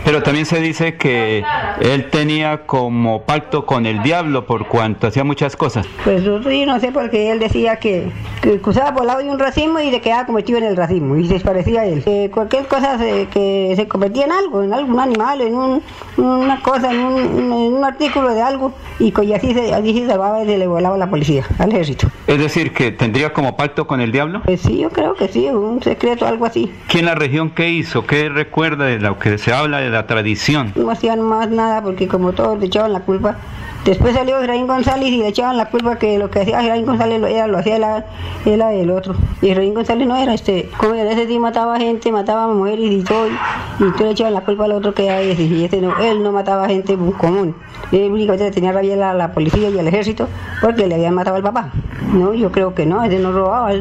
Pero 0.09 0.23
también 0.23 0.47
se 0.47 0.59
dice 0.59 0.97
que 0.97 1.45
él 1.83 2.09
tenía 2.09 2.63
como 2.65 3.25
pacto 3.25 3.67
con 3.67 3.85
el 3.85 4.03
diablo 4.03 4.47
por 4.47 4.67
cuanto 4.67 5.07
hacía 5.07 5.23
muchas 5.23 5.55
cosas. 5.55 5.87
Pues 6.03 6.25
yo 6.25 6.39
no 6.39 6.81
sé 6.81 6.93
porque 6.93 7.31
él 7.31 7.39
decía 7.39 7.77
que, 7.77 8.11
que 8.41 8.59
usaba 8.65 8.95
por 8.95 9.05
lado 9.05 9.19
de 9.19 9.29
un 9.29 9.39
racismo 9.39 9.81
y 9.81 9.91
se 9.91 10.01
quedaba 10.01 10.25
cometido 10.25 10.57
en 10.57 10.65
el 10.65 10.77
racismo 10.79 11.15
y 11.19 11.27
se 11.27 11.35
desparecía 11.35 11.83
a 11.83 11.85
él. 11.85 12.31
cualquier 12.33 12.67
cosa 12.67 12.97
que 13.31 13.75
se 13.77 13.87
convertía 13.87 14.25
en 14.25 14.33
algo, 14.33 14.63
en 14.63 14.73
algún 14.73 14.99
animal, 14.99 15.43
en 15.43 15.83
una 16.17 16.63
cosa, 16.63 16.91
en 16.91 17.01
un, 17.01 17.85
artículo 17.85 18.33
de 18.33 18.41
algo 18.41 18.73
y, 18.99 19.13
así 19.35 19.53
se, 19.53 19.75
así 19.75 19.93
se 19.93 20.07
salvaba 20.07 20.43
y 20.43 20.47
se 20.47 20.57
le 20.57 20.67
volaba 20.67 20.95
a 20.95 20.99
la 20.99 21.11
policía, 21.11 21.45
al 21.59 21.71
ejército. 21.71 22.11
Es 22.27 22.39
decir, 22.39 22.73
que 22.73 22.93
tendría 22.93 23.35
como 23.35 23.59
pacto 23.59 23.87
con 23.87 24.01
el 24.01 24.11
diablo. 24.11 24.41
Pues 24.45 24.63
sí, 24.63 24.79
yo 24.79 24.89
creo 24.89 25.15
que 25.15 25.29
sí, 25.29 25.49
un 25.49 25.83
secreto, 25.83 26.27
algo 26.27 26.47
así. 26.47 26.73
¿Quién 26.89 27.05
la 27.05 27.15
región 27.15 27.51
qué 27.51 27.69
hizo? 27.69 28.07
¿Qué 28.07 28.31
recuerda 28.31 28.87
de 28.87 28.99
lo 28.99 29.19
que 29.19 29.37
se 29.37 29.53
habla 29.53 29.81
de 29.81 29.91
la 29.91 29.98
tradición. 30.07 30.73
No 30.77 30.91
hacían 30.91 31.21
más 31.21 31.49
nada 31.51 31.83
porque 31.83 32.09
como 32.09 32.33
todos 32.33 32.59
le 32.59 32.67
echaban 32.67 32.93
la 32.93 33.01
culpa. 33.01 33.37
Después 33.85 34.15
salió 34.15 34.39
Efraín 34.39 34.67
González 34.67 35.09
y 35.09 35.19
le 35.19 35.29
echaban 35.29 35.57
la 35.57 35.71
culpa 35.71 35.97
que 35.97 36.19
lo 36.19 36.31
que 36.31 36.41
hacía 36.41 36.61
Efraín 36.61 36.85
González 36.85 37.21
lo, 37.21 37.27
era, 37.27 37.47
lo 37.47 37.59
hacía 37.59 37.79
la, 37.79 38.05
era 38.45 38.73
el 38.73 38.91
otro. 38.91 39.15
Y 39.41 39.51
Efraín 39.51 39.73
González 39.73 40.07
no 40.07 40.17
era 40.17 40.35
este. 40.35 40.69
Como 40.77 40.95
era 40.95 41.11
ese 41.13 41.27
sí 41.27 41.39
mataba 41.39 41.79
gente, 41.79 42.13
mataba 42.13 42.53
mujeres 42.53 42.91
y 42.91 43.03
todo. 43.03 43.29
Y, 43.29 43.93
tú 43.97 44.05
le 44.05 44.11
echaban 44.11 44.35
la 44.35 44.43
culpa 44.43 44.65
al 44.65 44.73
otro 44.73 44.93
que 44.93 45.07
era 45.07 45.21
ese. 45.21 45.43
Y 45.43 45.65
este 45.65 45.81
no, 45.81 45.97
él 46.01 46.23
no 46.23 46.33
mataba 46.33 46.67
gente 46.67 46.99
común. 47.17 47.55
Él 47.93 48.13
únicamente 48.13 48.51
tenía 48.51 48.73
rabia 48.73 49.11
a 49.11 49.15
la, 49.15 49.33
policía 49.33 49.71
y 49.71 49.79
al 49.79 49.89
ejército 49.89 50.29
porque 50.61 50.87
le 50.87 50.97
habían 50.97 51.15
matado 51.15 51.37
al 51.37 51.43
papá. 51.43 51.71
No, 52.13 52.35
yo 52.35 52.53
creo 52.53 52.75
que 52.75 52.85
no, 52.85 53.03
ese 53.03 53.19
no 53.19 53.33
robaba. 53.33 53.73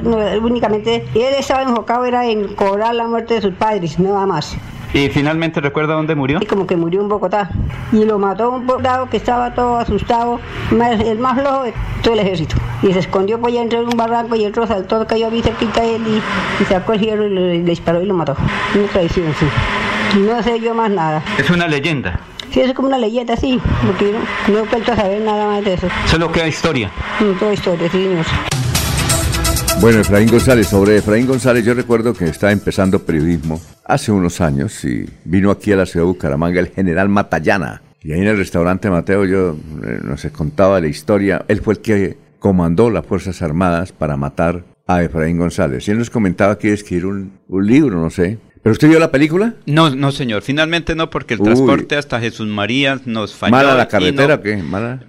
únicamente 0.41 1.05
él 1.15 1.33
estaba 1.37 1.63
enfocado 1.63 2.05
era 2.05 2.25
en 2.25 2.55
cobrar 2.55 2.95
la 2.95 3.07
muerte 3.07 3.35
de 3.35 3.41
sus 3.41 3.53
padres, 3.55 3.99
nada 3.99 4.25
más. 4.25 4.55
¿Y 4.93 5.09
finalmente 5.09 5.59
recuerda 5.59 5.93
dónde 5.93 6.15
murió? 6.15 6.39
Y 6.41 6.45
como 6.45 6.65
que 6.65 6.75
murió 6.75 7.01
en 7.01 7.09
Bogotá. 7.09 7.49
Y 7.91 8.05
lo 8.05 8.19
mató 8.19 8.51
un 8.51 8.67
soldado 8.67 9.09
que 9.09 9.17
estaba 9.17 9.53
todo 9.53 9.77
asustado, 9.77 10.39
el 10.71 11.19
más 11.19 11.39
flojo 11.39 11.63
de 11.63 11.73
todo 12.01 12.13
el 12.13 12.21
ejército. 12.21 12.55
Y 12.81 12.93
se 12.93 12.99
escondió 12.99 13.39
por 13.39 13.49
allá 13.49 13.61
entre 13.61 13.81
un 13.81 13.97
barranco 13.97 14.35
y 14.35 14.43
el 14.43 14.49
otro 14.49 14.67
saltó, 14.67 15.05
cayó 15.05 15.27
a 15.27 15.29
mí 15.29 15.41
cerquita 15.41 15.83
él 15.83 16.03
y, 16.07 16.65
sacó 16.65 16.93
el 16.93 17.01
hierro 17.01 17.25
y 17.27 17.29
le, 17.29 17.63
disparó 17.63 18.01
y 18.01 18.05
lo 18.05 18.13
mató. 18.13 18.35
Una 18.75 18.87
traición, 18.87 19.33
sí. 19.39 19.45
No 20.19 20.41
sé 20.41 20.59
yo 20.59 20.73
más 20.73 20.89
nada. 20.89 21.23
Es 21.37 21.49
una 21.49 21.67
leyenda. 21.67 22.19
Sí, 22.51 22.61
es 22.61 22.73
como 22.73 22.87
una 22.87 22.97
leyenda, 22.97 23.35
sí, 23.35 23.59
porque 23.85 24.13
no, 24.13 24.19
no 24.53 24.59
he 24.59 24.67
vuelto 24.67 24.93
a 24.93 24.95
saber 24.95 25.21
nada 25.21 25.47
más 25.47 25.65
de 25.65 25.73
eso. 25.73 25.87
Solo 26.05 26.31
queda 26.31 26.47
historia. 26.47 26.89
Mm, 27.19 27.37
toda 27.37 27.53
historia, 27.53 27.89
sí, 27.91 28.03
señor. 28.03 28.25
Bueno, 29.79 29.99
Efraín 29.99 30.29
González, 30.29 30.67
sobre 30.67 30.97
Efraín 30.97 31.27
González, 31.27 31.63
yo 31.63 31.75
recuerdo 31.75 32.13
que 32.13 32.25
estaba 32.25 32.51
empezando 32.51 32.99
periodismo 32.99 33.61
hace 33.85 34.11
unos 34.11 34.41
años 34.41 34.83
y 34.83 35.07
vino 35.23 35.51
aquí 35.51 35.71
a 35.71 35.75
la 35.75 35.85
ciudad 35.85 36.05
de 36.05 36.11
Bucaramanga 36.11 36.59
el 36.59 36.69
general 36.69 37.09
Matallana. 37.09 37.83
Y 38.01 38.11
ahí 38.11 38.21
en 38.21 38.27
el 38.27 38.37
restaurante 38.37 38.89
Mateo 38.89 39.25
yo 39.25 39.55
eh, 39.85 39.99
no 40.03 40.17
sé, 40.17 40.31
contaba 40.31 40.81
la 40.81 40.87
historia. 40.87 41.45
Él 41.47 41.61
fue 41.61 41.75
el 41.75 41.81
que 41.81 42.17
comandó 42.39 42.89
las 42.89 43.05
Fuerzas 43.05 43.41
Armadas 43.43 43.91
para 43.91 44.17
matar 44.17 44.63
a 44.87 45.03
Efraín 45.03 45.37
González. 45.37 45.87
Y 45.87 45.91
él 45.91 45.99
nos 45.99 46.09
comentaba 46.09 46.57
que 46.57 46.67
iba 46.67 46.73
a 46.73 46.75
escribir 46.75 47.05
un, 47.05 47.33
un 47.47 47.67
libro, 47.67 48.01
no 48.01 48.09
sé, 48.09 48.39
¿Pero 48.67 48.73
usted 48.73 48.89
vio 48.89 48.99
la 48.99 49.11
película? 49.13 49.53
No, 49.65 49.95
no, 49.95 50.11
señor. 50.11 50.41
Finalmente 50.41 50.93
no, 50.93 51.09
porque 51.09 51.35
el 51.35 51.39
Uy. 51.39 51.45
transporte 51.45 51.95
hasta 51.95 52.19
Jesús 52.19 52.47
María 52.49 52.99
nos 53.05 53.33
falló. 53.33 53.51
¿Mala 53.51 53.75
la 53.75 53.87
carretera 53.87 54.27
no- 54.27 54.33
o 54.33 54.41
qué? 54.41 54.57
¿Mala? 54.57 55.03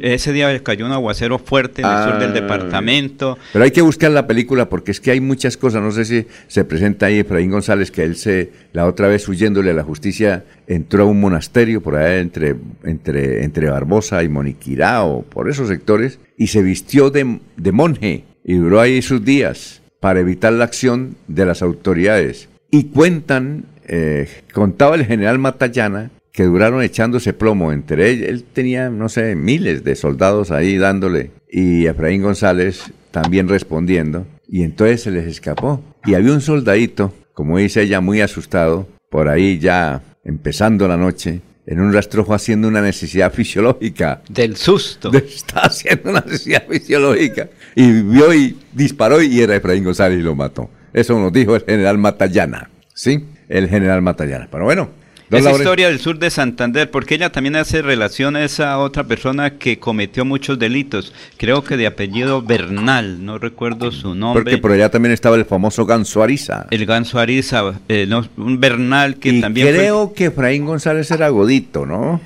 Ese 0.00 0.32
día 0.32 0.58
cayó 0.64 0.86
un 0.86 0.92
aguacero 0.92 1.38
fuerte 1.38 1.82
en 1.82 1.88
el 1.88 2.02
sur 2.04 2.18
del 2.18 2.30
Ah. 2.30 2.32
departamento. 2.32 3.36
Pero 3.52 3.62
hay 3.62 3.72
que 3.72 3.82
buscar 3.82 4.10
la 4.10 4.26
película 4.26 4.70
porque 4.70 4.90
es 4.90 5.00
que 5.02 5.10
hay 5.10 5.20
muchas 5.20 5.58
cosas. 5.58 5.82
No 5.82 5.90
sé 5.90 6.06
si 6.06 6.26
se 6.48 6.64
presenta 6.64 7.04
ahí 7.04 7.18
Efraín 7.18 7.50
González, 7.50 7.90
que 7.90 8.04
él 8.04 8.16
se, 8.16 8.52
la 8.72 8.86
otra 8.86 9.06
vez 9.08 9.28
huyéndole 9.28 9.72
a 9.72 9.74
la 9.74 9.84
justicia, 9.84 10.44
entró 10.66 11.02
a 11.02 11.06
un 11.06 11.20
monasterio 11.20 11.82
por 11.82 11.96
allá 11.96 12.20
entre, 12.20 12.56
entre, 12.84 13.44
entre 13.44 13.68
Barbosa 13.68 14.22
y 14.22 14.30
Moniquirá 14.30 15.04
o 15.04 15.24
por 15.24 15.50
esos 15.50 15.68
sectores 15.68 16.20
y 16.38 16.46
se 16.46 16.62
vistió 16.62 17.10
de, 17.10 17.38
de 17.58 17.70
monje 17.72 18.24
y 18.46 18.54
duró 18.54 18.80
ahí 18.80 19.02
sus 19.02 19.22
días 19.22 19.82
para 20.00 20.20
evitar 20.20 20.54
la 20.54 20.64
acción 20.64 21.16
de 21.28 21.44
las 21.44 21.60
autoridades. 21.60 22.48
Y 22.76 22.84
cuentan, 22.84 23.66
eh, 23.86 24.28
contaba 24.52 24.96
el 24.96 25.06
general 25.06 25.38
Matallana, 25.38 26.10
que 26.32 26.42
duraron 26.42 26.82
echándose 26.82 27.32
plomo 27.32 27.70
entre 27.72 28.10
ellos. 28.10 28.28
Él 28.28 28.44
tenía, 28.52 28.90
no 28.90 29.08
sé, 29.08 29.36
miles 29.36 29.84
de 29.84 29.94
soldados 29.94 30.50
ahí 30.50 30.76
dándole 30.76 31.30
y 31.48 31.86
Efraín 31.86 32.22
González 32.22 32.92
también 33.12 33.48
respondiendo. 33.48 34.26
Y 34.48 34.62
entonces 34.64 35.02
se 35.02 35.12
les 35.12 35.26
escapó. 35.28 35.80
Y 36.04 36.14
había 36.14 36.32
un 36.32 36.40
soldadito, 36.40 37.14
como 37.32 37.58
dice 37.58 37.82
ella, 37.82 38.00
muy 38.00 38.20
asustado, 38.20 38.88
por 39.08 39.28
ahí 39.28 39.60
ya 39.60 40.02
empezando 40.24 40.88
la 40.88 40.96
noche, 40.96 41.40
en 41.66 41.80
un 41.80 41.92
rastrojo 41.92 42.34
haciendo 42.34 42.66
una 42.66 42.82
necesidad 42.82 43.32
fisiológica. 43.32 44.20
Del 44.28 44.56
susto. 44.56 45.10
De- 45.10 45.18
Está 45.18 45.60
haciendo 45.60 46.10
una 46.10 46.20
necesidad 46.26 46.66
fisiológica. 46.68 47.48
Y 47.76 48.02
vio 48.02 48.34
y 48.34 48.56
disparó 48.72 49.22
y 49.22 49.40
era 49.40 49.54
Efraín 49.54 49.84
González 49.84 50.18
y 50.18 50.22
lo 50.22 50.34
mató. 50.34 50.68
Eso 50.94 51.18
nos 51.18 51.32
dijo 51.32 51.54
el 51.56 51.62
general 51.66 51.98
Matallana. 51.98 52.70
¿Sí? 52.94 53.24
El 53.48 53.68
general 53.68 54.00
Matallana. 54.00 54.48
Pero 54.50 54.64
bueno. 54.64 54.88
Esa 55.30 55.50
historia 55.50 55.88
del 55.88 55.98
sur 55.98 56.18
de 56.18 56.30
Santander, 56.30 56.90
porque 56.90 57.16
ella 57.16 57.32
también 57.32 57.56
hace 57.56 57.82
relación 57.82 58.36
a 58.36 58.44
esa 58.44 58.78
otra 58.78 59.02
persona 59.04 59.58
que 59.58 59.80
cometió 59.80 60.24
muchos 60.24 60.58
delitos, 60.60 61.12
creo 61.38 61.64
que 61.64 61.76
de 61.76 61.88
apellido 61.88 62.40
Bernal, 62.42 63.24
no 63.24 63.38
recuerdo 63.38 63.90
su 63.90 64.14
nombre. 64.14 64.44
Porque 64.44 64.58
por 64.58 64.70
allá 64.70 64.90
también 64.90 65.12
estaba 65.12 65.34
el 65.34 65.44
famoso 65.44 65.86
Ganso 65.86 66.22
Ariza. 66.22 66.66
El 66.70 66.86
ganso 66.86 67.18
Ariza, 67.18 67.80
eh, 67.88 68.06
no, 68.06 68.24
un 68.36 68.60
Bernal 68.60 69.16
que 69.16 69.30
Y 69.30 69.40
también 69.40 69.68
fue- 69.68 69.76
creo 69.76 70.12
que 70.12 70.26
Efraín 70.26 70.66
González 70.66 71.10
era 71.10 71.28
godito, 71.30 71.84
¿no? 71.84 72.20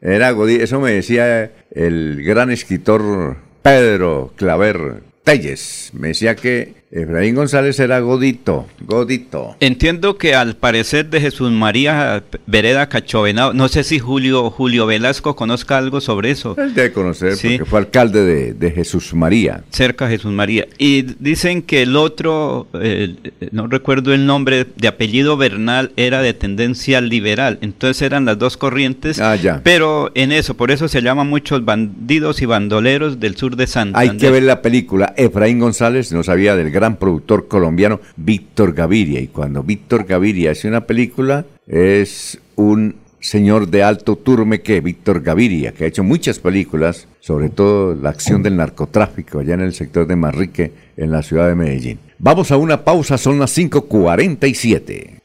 Era 0.00 0.30
godito. 0.30 0.62
Eso 0.62 0.78
me 0.78 0.92
decía 0.92 1.50
el 1.72 2.22
gran 2.22 2.50
escritor 2.50 3.38
Pedro 3.62 4.32
Claver 4.36 5.02
Telles. 5.24 5.90
Me 5.94 6.08
decía 6.08 6.36
que 6.36 6.81
Efraín 6.94 7.34
González 7.34 7.80
era 7.80 8.00
godito, 8.00 8.66
godito. 8.80 9.56
Entiendo 9.60 10.18
que 10.18 10.34
al 10.34 10.56
parecer 10.56 11.08
de 11.08 11.22
Jesús 11.22 11.50
María 11.50 12.22
Vereda 12.46 12.90
Cachovenao, 12.90 13.54
no 13.54 13.68
sé 13.68 13.82
si 13.82 13.98
Julio 13.98 14.50
Julio 14.50 14.84
Velasco 14.84 15.34
conozca 15.34 15.78
algo 15.78 16.02
sobre 16.02 16.30
eso. 16.32 16.54
Él 16.58 16.74
debe 16.74 16.92
conocer 16.92 17.36
Sí. 17.36 17.56
porque 17.56 17.64
fue 17.70 17.78
alcalde 17.78 18.22
de, 18.22 18.52
de 18.52 18.70
Jesús 18.72 19.14
María. 19.14 19.64
cerca 19.70 20.04
de 20.06 20.18
Jesús 20.18 20.32
María. 20.32 20.66
Y 20.76 21.00
dicen 21.18 21.62
que 21.62 21.80
el 21.80 21.96
otro, 21.96 22.66
eh, 22.74 23.14
no 23.52 23.68
recuerdo 23.68 24.12
el 24.12 24.26
nombre, 24.26 24.66
de 24.76 24.88
apellido 24.88 25.38
Bernal, 25.38 25.92
era 25.96 26.20
de 26.20 26.34
tendencia 26.34 27.00
liberal. 27.00 27.56
Entonces 27.62 28.02
eran 28.02 28.26
las 28.26 28.38
dos 28.38 28.58
corrientes. 28.58 29.18
Ah, 29.18 29.34
ya. 29.36 29.62
Pero 29.64 30.10
en 30.14 30.30
eso, 30.30 30.58
por 30.58 30.70
eso 30.70 30.88
se 30.88 31.00
llaman 31.00 31.26
muchos 31.30 31.64
bandidos 31.64 32.42
y 32.42 32.44
bandoleros 32.44 33.18
del 33.18 33.34
sur 33.36 33.56
de 33.56 33.66
Santander. 33.66 34.10
Hay 34.12 34.18
que 34.18 34.30
ver 34.30 34.42
la 34.42 34.60
película. 34.60 35.14
Efraín 35.16 35.58
González 35.58 36.12
no 36.12 36.22
sabía 36.22 36.54
del 36.54 36.70
gran 36.70 36.81
productor 36.90 37.48
colombiano 37.48 38.00
Víctor 38.16 38.72
Gaviria. 38.72 39.20
Y 39.20 39.28
cuando 39.28 39.62
Víctor 39.62 40.04
Gaviria 40.04 40.52
hace 40.52 40.68
una 40.68 40.82
película, 40.82 41.44
es 41.66 42.38
un 42.56 42.96
señor 43.20 43.68
de 43.68 43.82
alto 43.82 44.16
turme 44.16 44.60
que 44.62 44.80
Víctor 44.80 45.22
Gaviria, 45.22 45.72
que 45.72 45.84
ha 45.84 45.86
hecho 45.86 46.02
muchas 46.02 46.38
películas, 46.40 47.06
sobre 47.20 47.48
todo 47.48 47.94
la 47.94 48.10
acción 48.10 48.42
del 48.42 48.56
narcotráfico 48.56 49.38
allá 49.38 49.54
en 49.54 49.60
el 49.60 49.74
sector 49.74 50.06
de 50.06 50.16
Marrique, 50.16 50.72
en 50.96 51.10
la 51.12 51.22
ciudad 51.22 51.48
de 51.48 51.54
Medellín. 51.54 51.98
Vamos 52.18 52.50
a 52.50 52.56
una 52.56 52.84
pausa, 52.84 53.16
son 53.16 53.38
las 53.38 53.56
5.47. 53.56 55.20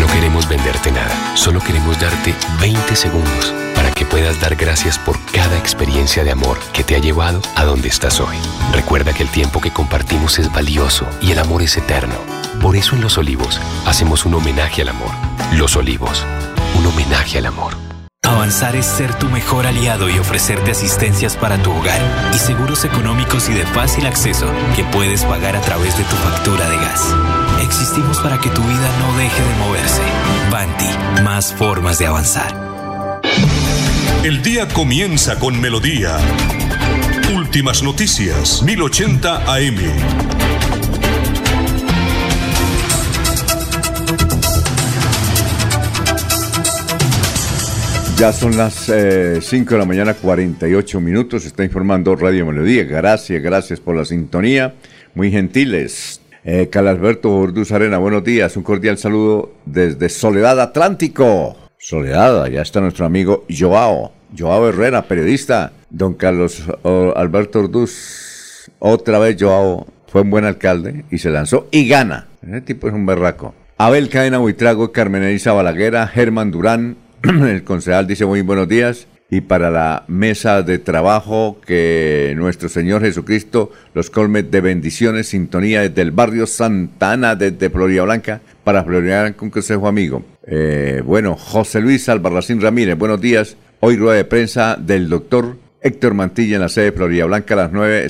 No 0.00 0.06
queremos 0.12 0.48
venderte 0.48 0.90
nada, 0.92 1.36
solo 1.36 1.60
queremos 1.60 2.00
darte 2.00 2.32
20 2.60 2.96
segundos 2.96 3.65
puedas 4.06 4.40
dar 4.40 4.56
gracias 4.56 4.98
por 4.98 5.18
cada 5.32 5.58
experiencia 5.58 6.24
de 6.24 6.32
amor 6.32 6.58
que 6.72 6.84
te 6.84 6.96
ha 6.96 6.98
llevado 6.98 7.40
a 7.54 7.64
donde 7.64 7.88
estás 7.88 8.20
hoy. 8.20 8.36
Recuerda 8.72 9.12
que 9.12 9.22
el 9.22 9.28
tiempo 9.28 9.60
que 9.60 9.72
compartimos 9.72 10.38
es 10.38 10.52
valioso 10.52 11.06
y 11.20 11.32
el 11.32 11.38
amor 11.38 11.62
es 11.62 11.76
eterno. 11.76 12.14
Por 12.60 12.76
eso 12.76 12.94
en 12.94 13.02
Los 13.02 13.18
Olivos 13.18 13.60
hacemos 13.86 14.24
un 14.24 14.34
homenaje 14.34 14.82
al 14.82 14.88
amor. 14.88 15.10
Los 15.52 15.76
Olivos, 15.76 16.24
un 16.78 16.86
homenaje 16.86 17.38
al 17.38 17.46
amor. 17.46 17.74
Avanzar 18.24 18.74
es 18.74 18.86
ser 18.86 19.14
tu 19.14 19.28
mejor 19.28 19.66
aliado 19.66 20.10
y 20.10 20.18
ofrecerte 20.18 20.72
asistencias 20.72 21.36
para 21.36 21.62
tu 21.62 21.70
hogar 21.70 22.00
y 22.34 22.38
seguros 22.38 22.84
económicos 22.84 23.48
y 23.48 23.54
de 23.54 23.64
fácil 23.66 24.06
acceso 24.06 24.46
que 24.74 24.82
puedes 24.84 25.22
pagar 25.24 25.54
a 25.54 25.60
través 25.60 25.96
de 25.96 26.04
tu 26.04 26.16
factura 26.16 26.68
de 26.68 26.76
gas. 26.76 27.14
Existimos 27.62 28.18
para 28.18 28.38
que 28.38 28.50
tu 28.50 28.62
vida 28.62 28.90
no 29.00 29.16
deje 29.16 29.42
de 29.42 29.54
moverse. 29.64 30.02
Banti, 30.50 31.22
más 31.22 31.52
formas 31.52 31.98
de 31.98 32.06
avanzar. 32.06 32.66
El 34.24 34.42
día 34.42 34.66
comienza 34.68 35.38
con 35.38 35.60
melodía. 35.60 36.16
Últimas 37.36 37.82
noticias, 37.82 38.62
1080 38.62 39.54
AM. 39.54 39.76
Ya 48.18 48.32
son 48.32 48.56
las 48.56 48.90
5 49.40 49.74
de 49.74 49.78
la 49.78 49.84
mañana, 49.84 50.14
48 50.14 51.00
minutos. 51.00 51.44
Está 51.44 51.64
informando 51.64 52.16
Radio 52.16 52.46
Melodía. 52.46 52.84
Gracias, 52.84 53.42
gracias 53.42 53.78
por 53.78 53.94
la 53.94 54.04
sintonía. 54.04 54.74
Muy 55.14 55.30
gentiles. 55.30 56.20
Eh, 56.42 56.68
Calalberto 56.70 57.34
Orduz 57.34 57.72
Arena, 57.72 57.98
buenos 57.98 58.24
días. 58.24 58.56
Un 58.56 58.62
cordial 58.62 58.98
saludo 58.98 59.52
desde 59.64 60.08
Soledad 60.08 60.60
Atlántico. 60.60 61.65
Soledad, 61.88 62.42
allá 62.42 62.62
está 62.62 62.80
nuestro 62.80 63.06
amigo 63.06 63.44
Joao. 63.48 64.10
Joao 64.36 64.68
Herrera, 64.68 65.02
periodista. 65.02 65.70
Don 65.88 66.14
Carlos 66.14 66.64
Alberto 67.14 67.60
Orduz. 67.60 68.68
Otra 68.80 69.20
vez 69.20 69.36
Joao 69.38 69.86
fue 70.08 70.22
un 70.22 70.30
buen 70.30 70.44
alcalde 70.44 71.04
y 71.12 71.18
se 71.18 71.30
lanzó 71.30 71.68
y 71.70 71.86
gana. 71.86 72.26
Ese 72.44 72.62
tipo 72.62 72.88
es 72.88 72.92
un 72.92 73.06
berraco. 73.06 73.54
Abel 73.78 74.08
Cadena 74.08 74.38
Buitrago, 74.38 74.90
Carmen 74.90 75.22
Elisa 75.22 75.52
Balaguera, 75.52 76.08
Germán 76.08 76.50
Durán, 76.50 76.96
el 77.22 77.62
concejal 77.62 78.08
dice 78.08 78.26
muy 78.26 78.40
buenos 78.40 78.66
días. 78.66 79.06
Y 79.30 79.42
para 79.42 79.70
la 79.70 80.04
mesa 80.08 80.62
de 80.62 80.80
trabajo, 80.80 81.60
que 81.64 82.34
nuestro 82.36 82.68
Señor 82.68 83.02
Jesucristo 83.02 83.70
los 83.94 84.10
colme 84.10 84.42
de 84.42 84.60
bendiciones, 84.60 85.28
sintonía 85.28 85.82
desde 85.82 86.02
el 86.02 86.10
barrio 86.10 86.48
Santa 86.48 87.12
Ana, 87.12 87.36
desde 87.36 87.70
Florida 87.70 88.02
Blanca, 88.02 88.40
para 88.64 88.82
Florida 88.82 89.22
Blanca, 89.22 89.44
un 89.44 89.50
consejo 89.50 89.86
amigo. 89.86 90.24
Eh, 90.46 91.02
bueno, 91.04 91.36
José 91.36 91.80
Luis 91.80 92.08
Albarracín 92.08 92.60
Ramírez, 92.60 92.96
buenos 92.96 93.20
días. 93.20 93.56
Hoy 93.80 93.96
rueda 93.96 94.16
de 94.16 94.24
prensa 94.24 94.76
del 94.76 95.08
doctor 95.08 95.56
Héctor 95.82 96.14
Mantilla 96.14 96.56
en 96.56 96.62
la 96.62 96.68
sede 96.68 96.86
de 96.86 96.92
Florida 96.92 97.24
Blanca 97.26 97.54
a 97.54 97.56
las 97.58 97.72
9. 97.72 98.06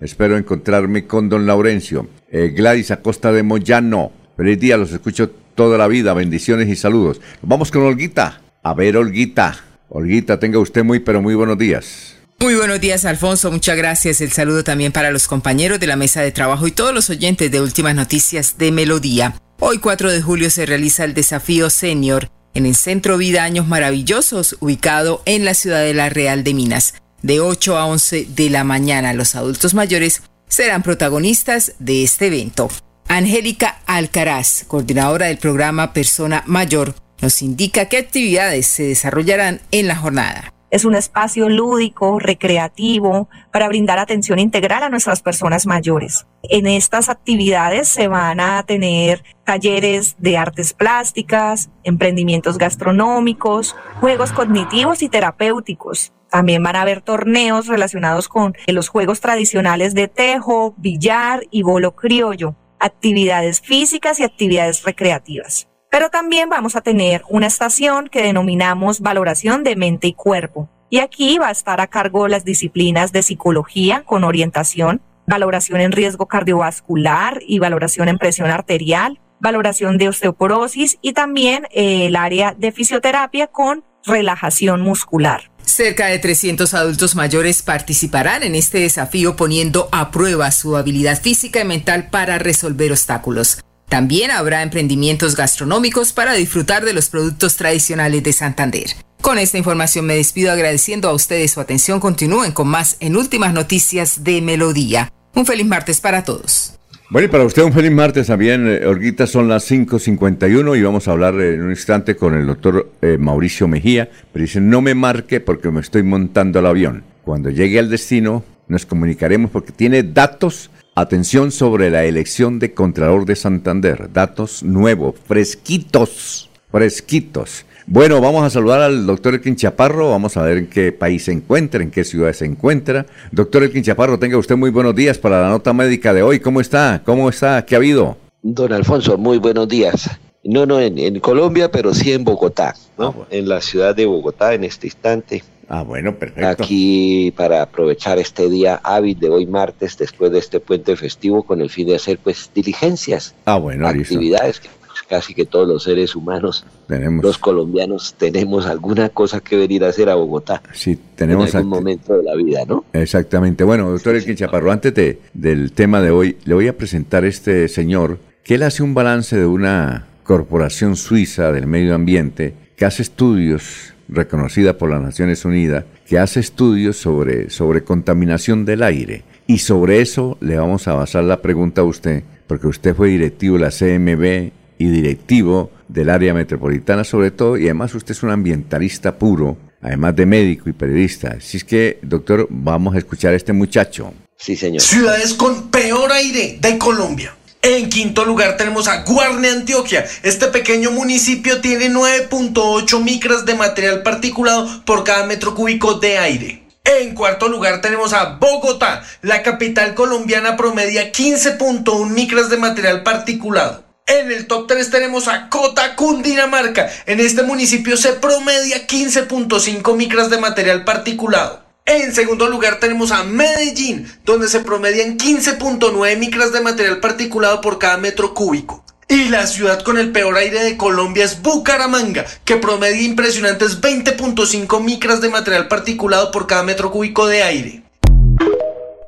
Espero, 0.00 0.36
encontrarme 0.36 1.06
con 1.06 1.28
don 1.28 1.46
Laurencio. 1.46 2.08
Eh, 2.30 2.52
Gladys 2.54 2.90
Acosta 2.90 3.32
de 3.32 3.42
Moyano. 3.42 4.12
Feliz 4.36 4.58
día, 4.58 4.76
los 4.76 4.92
escucho 4.92 5.30
toda 5.54 5.78
la 5.78 5.88
vida. 5.88 6.14
Bendiciones 6.14 6.68
y 6.68 6.76
saludos. 6.76 7.20
Vamos 7.42 7.70
con 7.70 7.82
Olguita. 7.82 8.40
A 8.62 8.74
ver, 8.74 8.96
Olguita. 8.96 9.56
Olguita, 9.90 10.38
tenga 10.38 10.58
usted 10.58 10.84
muy, 10.84 11.00
pero 11.00 11.22
muy 11.22 11.34
buenos 11.34 11.58
días. 11.58 12.16
Muy 12.40 12.54
buenos 12.54 12.80
días, 12.80 13.04
Alfonso. 13.04 13.50
Muchas 13.50 13.76
gracias. 13.76 14.20
El 14.20 14.30
saludo 14.30 14.62
también 14.62 14.92
para 14.92 15.10
los 15.10 15.26
compañeros 15.26 15.80
de 15.80 15.86
la 15.86 15.96
mesa 15.96 16.22
de 16.22 16.30
trabajo 16.30 16.66
y 16.66 16.70
todos 16.70 16.94
los 16.94 17.10
oyentes 17.10 17.50
de 17.50 17.60
Últimas 17.60 17.94
Noticias 17.94 18.56
de 18.58 18.70
Melodía. 18.70 19.34
Hoy, 19.60 19.78
4 19.78 20.12
de 20.12 20.22
julio, 20.22 20.50
se 20.50 20.66
realiza 20.66 21.02
el 21.02 21.14
desafío 21.14 21.68
senior 21.68 22.30
en 22.54 22.64
el 22.64 22.76
Centro 22.76 23.18
Vida 23.18 23.42
Años 23.42 23.66
Maravillosos, 23.66 24.56
ubicado 24.60 25.20
en 25.24 25.44
la 25.44 25.52
ciudad 25.52 25.82
de 25.82 25.94
La 25.94 26.08
Real 26.08 26.44
de 26.44 26.54
Minas. 26.54 26.94
De 27.22 27.40
8 27.40 27.76
a 27.76 27.86
11 27.86 28.28
de 28.36 28.50
la 28.50 28.62
mañana, 28.62 29.12
los 29.14 29.34
adultos 29.34 29.74
mayores 29.74 30.22
serán 30.46 30.84
protagonistas 30.84 31.72
de 31.80 32.04
este 32.04 32.28
evento. 32.28 32.68
Angélica 33.08 33.80
Alcaraz, 33.86 34.62
coordinadora 34.68 35.26
del 35.26 35.38
programa 35.38 35.92
Persona 35.92 36.44
Mayor, 36.46 36.94
nos 37.20 37.42
indica 37.42 37.86
qué 37.86 37.98
actividades 37.98 38.68
se 38.68 38.84
desarrollarán 38.84 39.60
en 39.72 39.88
la 39.88 39.96
jornada. 39.96 40.54
Es 40.70 40.84
un 40.84 40.94
espacio 40.94 41.48
lúdico, 41.48 42.18
recreativo, 42.18 43.28
para 43.50 43.68
brindar 43.68 43.98
atención 43.98 44.38
integral 44.38 44.82
a 44.82 44.90
nuestras 44.90 45.22
personas 45.22 45.66
mayores. 45.66 46.26
En 46.42 46.66
estas 46.66 47.08
actividades 47.08 47.88
se 47.88 48.06
van 48.08 48.38
a 48.40 48.62
tener 48.64 49.24
talleres 49.44 50.16
de 50.18 50.36
artes 50.36 50.74
plásticas, 50.74 51.70
emprendimientos 51.84 52.58
gastronómicos, 52.58 53.76
juegos 54.00 54.32
cognitivos 54.32 55.02
y 55.02 55.08
terapéuticos. 55.08 56.12
También 56.30 56.62
van 56.62 56.76
a 56.76 56.82
haber 56.82 57.00
torneos 57.00 57.66
relacionados 57.66 58.28
con 58.28 58.54
los 58.66 58.88
juegos 58.88 59.20
tradicionales 59.20 59.94
de 59.94 60.08
tejo, 60.08 60.74
billar 60.76 61.44
y 61.50 61.62
bolo 61.62 61.96
criollo. 61.96 62.54
actividades 62.80 63.60
físicas 63.60 64.20
y 64.20 64.22
actividades 64.22 64.84
recreativas. 64.84 65.67
Pero 65.90 66.10
también 66.10 66.48
vamos 66.48 66.76
a 66.76 66.82
tener 66.82 67.22
una 67.28 67.46
estación 67.46 68.08
que 68.08 68.22
denominamos 68.22 69.00
valoración 69.00 69.64
de 69.64 69.76
mente 69.76 70.06
y 70.08 70.12
cuerpo. 70.12 70.68
Y 70.90 70.98
aquí 70.98 71.38
va 71.38 71.48
a 71.48 71.52
estar 71.52 71.80
a 71.80 71.86
cargo 71.86 72.28
las 72.28 72.44
disciplinas 72.44 73.12
de 73.12 73.22
psicología 73.22 74.04
con 74.04 74.24
orientación, 74.24 75.02
valoración 75.26 75.80
en 75.80 75.92
riesgo 75.92 76.26
cardiovascular 76.26 77.40
y 77.46 77.58
valoración 77.58 78.08
en 78.08 78.18
presión 78.18 78.50
arterial, 78.50 79.20
valoración 79.40 79.98
de 79.98 80.08
osteoporosis 80.08 80.98
y 81.00 81.12
también 81.12 81.66
eh, 81.70 82.06
el 82.06 82.16
área 82.16 82.54
de 82.56 82.72
fisioterapia 82.72 83.46
con 83.46 83.84
relajación 84.04 84.80
muscular. 84.80 85.50
Cerca 85.62 86.06
de 86.06 86.18
300 86.18 86.72
adultos 86.72 87.14
mayores 87.14 87.62
participarán 87.62 88.42
en 88.42 88.54
este 88.54 88.78
desafío 88.78 89.36
poniendo 89.36 89.88
a 89.92 90.10
prueba 90.10 90.50
su 90.50 90.76
habilidad 90.76 91.20
física 91.20 91.60
y 91.60 91.64
mental 91.64 92.08
para 92.10 92.38
resolver 92.38 92.90
obstáculos. 92.90 93.58
También 93.88 94.30
habrá 94.30 94.62
emprendimientos 94.62 95.34
gastronómicos 95.34 96.12
para 96.12 96.34
disfrutar 96.34 96.84
de 96.84 96.92
los 96.92 97.08
productos 97.08 97.56
tradicionales 97.56 98.22
de 98.22 98.32
Santander. 98.32 98.90
Con 99.22 99.38
esta 99.38 99.58
información 99.58 100.04
me 100.06 100.16
despido 100.16 100.52
agradeciendo 100.52 101.08
a 101.08 101.14
ustedes 101.14 101.52
su 101.52 101.60
atención. 101.60 101.98
Continúen 101.98 102.52
con 102.52 102.68
más 102.68 102.96
en 103.00 103.16
Últimas 103.16 103.52
Noticias 103.54 104.24
de 104.24 104.42
Melodía. 104.42 105.12
Un 105.34 105.46
feliz 105.46 105.66
martes 105.66 106.00
para 106.00 106.22
todos. 106.22 106.74
Bueno, 107.10 107.26
y 107.26 107.30
para 107.30 107.44
usted 107.44 107.62
un 107.62 107.72
feliz 107.72 107.90
martes 107.90 108.26
también, 108.26 108.66
eh, 108.68 109.26
son 109.26 109.48
las 109.48 109.70
5.51 109.70 110.78
y 110.78 110.82
vamos 110.82 111.08
a 111.08 111.12
hablar 111.12 111.40
en 111.40 111.62
un 111.62 111.70
instante 111.70 112.16
con 112.16 112.34
el 112.34 112.46
doctor 112.46 112.92
eh, 113.00 113.16
Mauricio 113.18 113.66
Mejía, 113.66 114.10
pero 114.30 114.42
dice, 114.42 114.60
no 114.60 114.82
me 114.82 114.94
marque 114.94 115.40
porque 115.40 115.70
me 115.70 115.80
estoy 115.80 116.02
montando 116.02 116.58
al 116.58 116.66
avión. 116.66 117.04
Cuando 117.24 117.48
llegue 117.48 117.78
al 117.78 117.88
destino 117.88 118.44
nos 118.68 118.84
comunicaremos 118.84 119.50
porque 119.50 119.72
tiene 119.72 120.02
datos, 120.02 120.70
atención 121.00 121.52
sobre 121.52 121.90
la 121.90 122.04
elección 122.04 122.58
de 122.58 122.74
Contralor 122.74 123.24
de 123.24 123.36
Santander, 123.36 124.12
datos 124.12 124.62
nuevos, 124.62 125.14
fresquitos, 125.26 126.50
fresquitos. 126.70 127.64
Bueno, 127.86 128.20
vamos 128.20 128.44
a 128.44 128.50
saludar 128.50 128.82
al 128.82 129.06
doctor 129.06 129.34
Elkin 129.34 129.56
Chaparro, 129.56 130.10
vamos 130.10 130.36
a 130.36 130.42
ver 130.42 130.58
en 130.58 130.66
qué 130.66 130.92
país 130.92 131.24
se 131.24 131.32
encuentra, 131.32 131.82
en 131.82 131.90
qué 131.90 132.04
ciudad 132.04 132.32
se 132.32 132.44
encuentra. 132.44 133.06
Doctor 133.32 133.62
Elkin 133.62 133.82
Chaparro, 133.82 134.18
tenga 134.18 134.36
usted 134.36 134.56
muy 134.56 134.70
buenos 134.70 134.94
días 134.94 135.18
para 135.18 135.40
la 135.40 135.48
nota 135.48 135.72
médica 135.72 136.12
de 136.12 136.22
hoy. 136.22 136.40
¿Cómo 136.40 136.60
está? 136.60 137.00
¿Cómo 137.04 137.28
está? 137.28 137.64
¿Qué 137.64 137.74
ha 137.74 137.78
habido? 137.78 138.18
Don 138.42 138.72
Alfonso, 138.72 139.16
muy 139.16 139.38
buenos 139.38 139.68
días. 139.68 140.10
No, 140.44 140.66
no, 140.66 140.80
en, 140.80 141.18
Colombia, 141.20 141.70
pero 141.70 141.94
sí 141.94 142.12
en 142.12 142.24
Bogotá, 142.24 142.74
¿no? 142.98 143.14
Ah, 143.18 143.26
en 143.30 143.48
la 143.48 143.60
ciudad 143.60 143.94
de 143.94 144.06
Bogotá 144.06 144.54
en 144.54 144.64
este 144.64 144.86
instante. 144.86 145.42
Ah, 145.68 145.82
bueno, 145.82 146.14
perfecto. 146.16 146.64
Aquí 146.64 147.32
para 147.36 147.62
aprovechar 147.62 148.18
este 148.18 148.48
día 148.48 148.80
hábil 148.82 149.18
de 149.18 149.28
hoy 149.28 149.46
martes, 149.46 149.98
después 149.98 150.32
de 150.32 150.38
este 150.38 150.60
puente 150.60 150.96
festivo, 150.96 151.42
con 151.42 151.60
el 151.60 151.70
fin 151.70 151.86
de 151.86 151.96
hacer 151.96 152.18
pues 152.18 152.50
diligencias. 152.54 153.34
Ah, 153.44 153.58
bueno, 153.58 153.86
actividades 153.86 154.60
que 154.60 154.68
casi 155.08 155.34
que 155.34 155.46
todos 155.46 155.66
los 155.66 155.82
seres 155.82 156.14
humanos, 156.14 156.64
tenemos. 156.86 157.24
los 157.24 157.38
colombianos, 157.38 158.14
tenemos 158.18 158.66
alguna 158.66 159.08
cosa 159.08 159.40
que 159.40 159.56
venir 159.56 159.84
a 159.84 159.88
hacer 159.88 160.08
a 160.08 160.14
Bogotá. 160.14 160.62
Sí, 160.72 160.98
tenemos. 161.16 161.50
En 161.50 161.56
algún 161.58 161.70
momento 161.70 162.16
de 162.16 162.22
la 162.22 162.34
vida, 162.36 162.64
¿no? 162.66 162.84
Exactamente. 162.92 163.64
Bueno, 163.64 163.90
doctor 163.90 164.14
Elkin 164.14 164.36
Chaparro, 164.36 164.70
antes 164.70 164.94
de, 164.94 165.20
del 165.32 165.72
tema 165.72 166.00
de 166.00 166.10
hoy, 166.10 166.36
le 166.44 166.54
voy 166.54 166.68
a 166.68 166.76
presentar 166.76 167.24
a 167.24 167.28
este 167.28 167.68
señor 167.68 168.18
que 168.44 168.54
él 168.54 168.62
hace 168.62 168.82
un 168.82 168.94
balance 168.94 169.36
de 169.36 169.46
una 169.46 170.06
corporación 170.22 170.96
suiza 170.96 171.52
del 171.52 171.66
medio 171.66 171.94
ambiente 171.94 172.54
que 172.76 172.84
hace 172.84 173.02
estudios 173.02 173.94
reconocida 174.08 174.78
por 174.78 174.90
las 174.90 175.00
Naciones 175.00 175.44
Unidas, 175.44 175.84
que 176.06 176.18
hace 176.18 176.40
estudios 176.40 176.96
sobre, 176.96 177.50
sobre 177.50 177.84
contaminación 177.84 178.64
del 178.64 178.82
aire. 178.82 179.24
Y 179.46 179.58
sobre 179.58 180.00
eso 180.00 180.36
le 180.40 180.56
vamos 180.56 180.88
a 180.88 180.94
basar 180.94 181.24
la 181.24 181.42
pregunta 181.42 181.82
a 181.82 181.84
usted, 181.84 182.22
porque 182.46 182.66
usted 182.66 182.94
fue 182.94 183.08
directivo 183.08 183.58
de 183.58 183.60
la 183.60 183.70
CMB 183.70 184.52
y 184.78 184.90
directivo 184.90 185.70
del 185.88 186.10
área 186.10 186.34
metropolitana 186.34 187.04
sobre 187.04 187.30
todo, 187.30 187.56
y 187.56 187.64
además 187.64 187.94
usted 187.94 188.12
es 188.12 188.22
un 188.22 188.30
ambientalista 188.30 189.18
puro, 189.18 189.56
además 189.80 190.14
de 190.16 190.26
médico 190.26 190.68
y 190.68 190.72
periodista. 190.72 191.36
Así 191.38 191.58
es 191.58 191.64
que, 191.64 191.98
doctor, 192.02 192.46
vamos 192.50 192.94
a 192.94 192.98
escuchar 192.98 193.32
a 193.32 193.36
este 193.36 193.52
muchacho. 193.52 194.12
Sí, 194.36 194.54
señor. 194.54 194.80
Ciudades 194.80 195.34
con 195.34 195.70
peor 195.70 196.12
aire 196.12 196.58
de 196.60 196.78
Colombia. 196.78 197.34
En 197.68 197.90
quinto 197.90 198.24
lugar 198.24 198.56
tenemos 198.56 198.88
a 198.88 199.02
Guarne, 199.02 199.50
Antioquia. 199.50 200.06
Este 200.22 200.46
pequeño 200.46 200.90
municipio 200.90 201.60
tiene 201.60 201.90
9.8 201.90 203.02
micras 203.02 203.44
de 203.44 203.56
material 203.56 204.02
particulado 204.02 204.66
por 204.86 205.04
cada 205.04 205.26
metro 205.26 205.54
cúbico 205.54 205.92
de 205.92 206.16
aire. 206.16 206.62
En 206.82 207.14
cuarto 207.14 207.46
lugar 207.46 207.82
tenemos 207.82 208.14
a 208.14 208.38
Bogotá. 208.40 209.04
La 209.20 209.42
capital 209.42 209.94
colombiana 209.94 210.56
promedia 210.56 211.12
15.1 211.12 212.08
micras 212.08 212.48
de 212.48 212.56
material 212.56 213.02
particulado. 213.02 213.84
En 214.06 214.32
el 214.32 214.46
top 214.46 214.66
3 214.66 214.90
tenemos 214.90 215.28
a 215.28 215.50
Cota, 215.50 215.94
Cundinamarca. 215.94 216.88
En 217.04 217.20
este 217.20 217.42
municipio 217.42 217.98
se 217.98 218.14
promedia 218.14 218.86
15.5 218.86 219.94
micras 219.94 220.30
de 220.30 220.38
material 220.38 220.84
particulado. 220.84 221.67
En 221.90 222.12
segundo 222.12 222.50
lugar 222.50 222.80
tenemos 222.80 223.12
a 223.12 223.24
Medellín, 223.24 224.06
donde 224.26 224.48
se 224.48 224.60
promedian 224.60 225.16
15.9 225.16 226.18
micras 226.18 226.52
de 226.52 226.60
material 226.60 227.00
particulado 227.00 227.62
por 227.62 227.78
cada 227.78 227.96
metro 227.96 228.34
cúbico. 228.34 228.84
Y 229.08 229.30
la 229.30 229.46
ciudad 229.46 229.82
con 229.82 229.96
el 229.96 230.12
peor 230.12 230.36
aire 230.36 230.62
de 230.64 230.76
Colombia 230.76 231.24
es 231.24 231.40
Bucaramanga, 231.40 232.26
que 232.44 232.56
promedia 232.56 233.00
impresionantes 233.00 233.80
20.5 233.80 234.84
micras 234.84 235.22
de 235.22 235.30
material 235.30 235.66
particulado 235.66 236.30
por 236.30 236.46
cada 236.46 236.62
metro 236.62 236.90
cúbico 236.90 237.26
de 237.26 237.42
aire. 237.42 237.82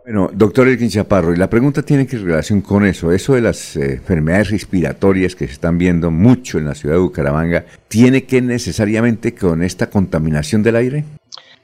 Bueno, 0.02 0.30
doctor 0.32 0.66
Elkin 0.66 0.88
Chaparro, 0.88 1.34
y 1.34 1.36
la 1.36 1.50
pregunta 1.50 1.82
tiene 1.82 2.06
que 2.06 2.16
relación 2.16 2.62
con 2.62 2.86
eso, 2.86 3.12
eso 3.12 3.34
de 3.34 3.42
las 3.42 3.76
eh, 3.76 3.92
enfermedades 3.96 4.52
respiratorias 4.52 5.34
que 5.34 5.46
se 5.46 5.52
están 5.52 5.76
viendo 5.76 6.10
mucho 6.10 6.56
en 6.56 6.64
la 6.64 6.74
ciudad 6.74 6.94
de 6.94 7.02
Bucaramanga, 7.02 7.66
¿tiene 7.88 8.24
que 8.24 8.40
necesariamente 8.40 9.34
con 9.34 9.62
esta 9.62 9.90
contaminación 9.90 10.62
del 10.62 10.76
aire? 10.76 11.04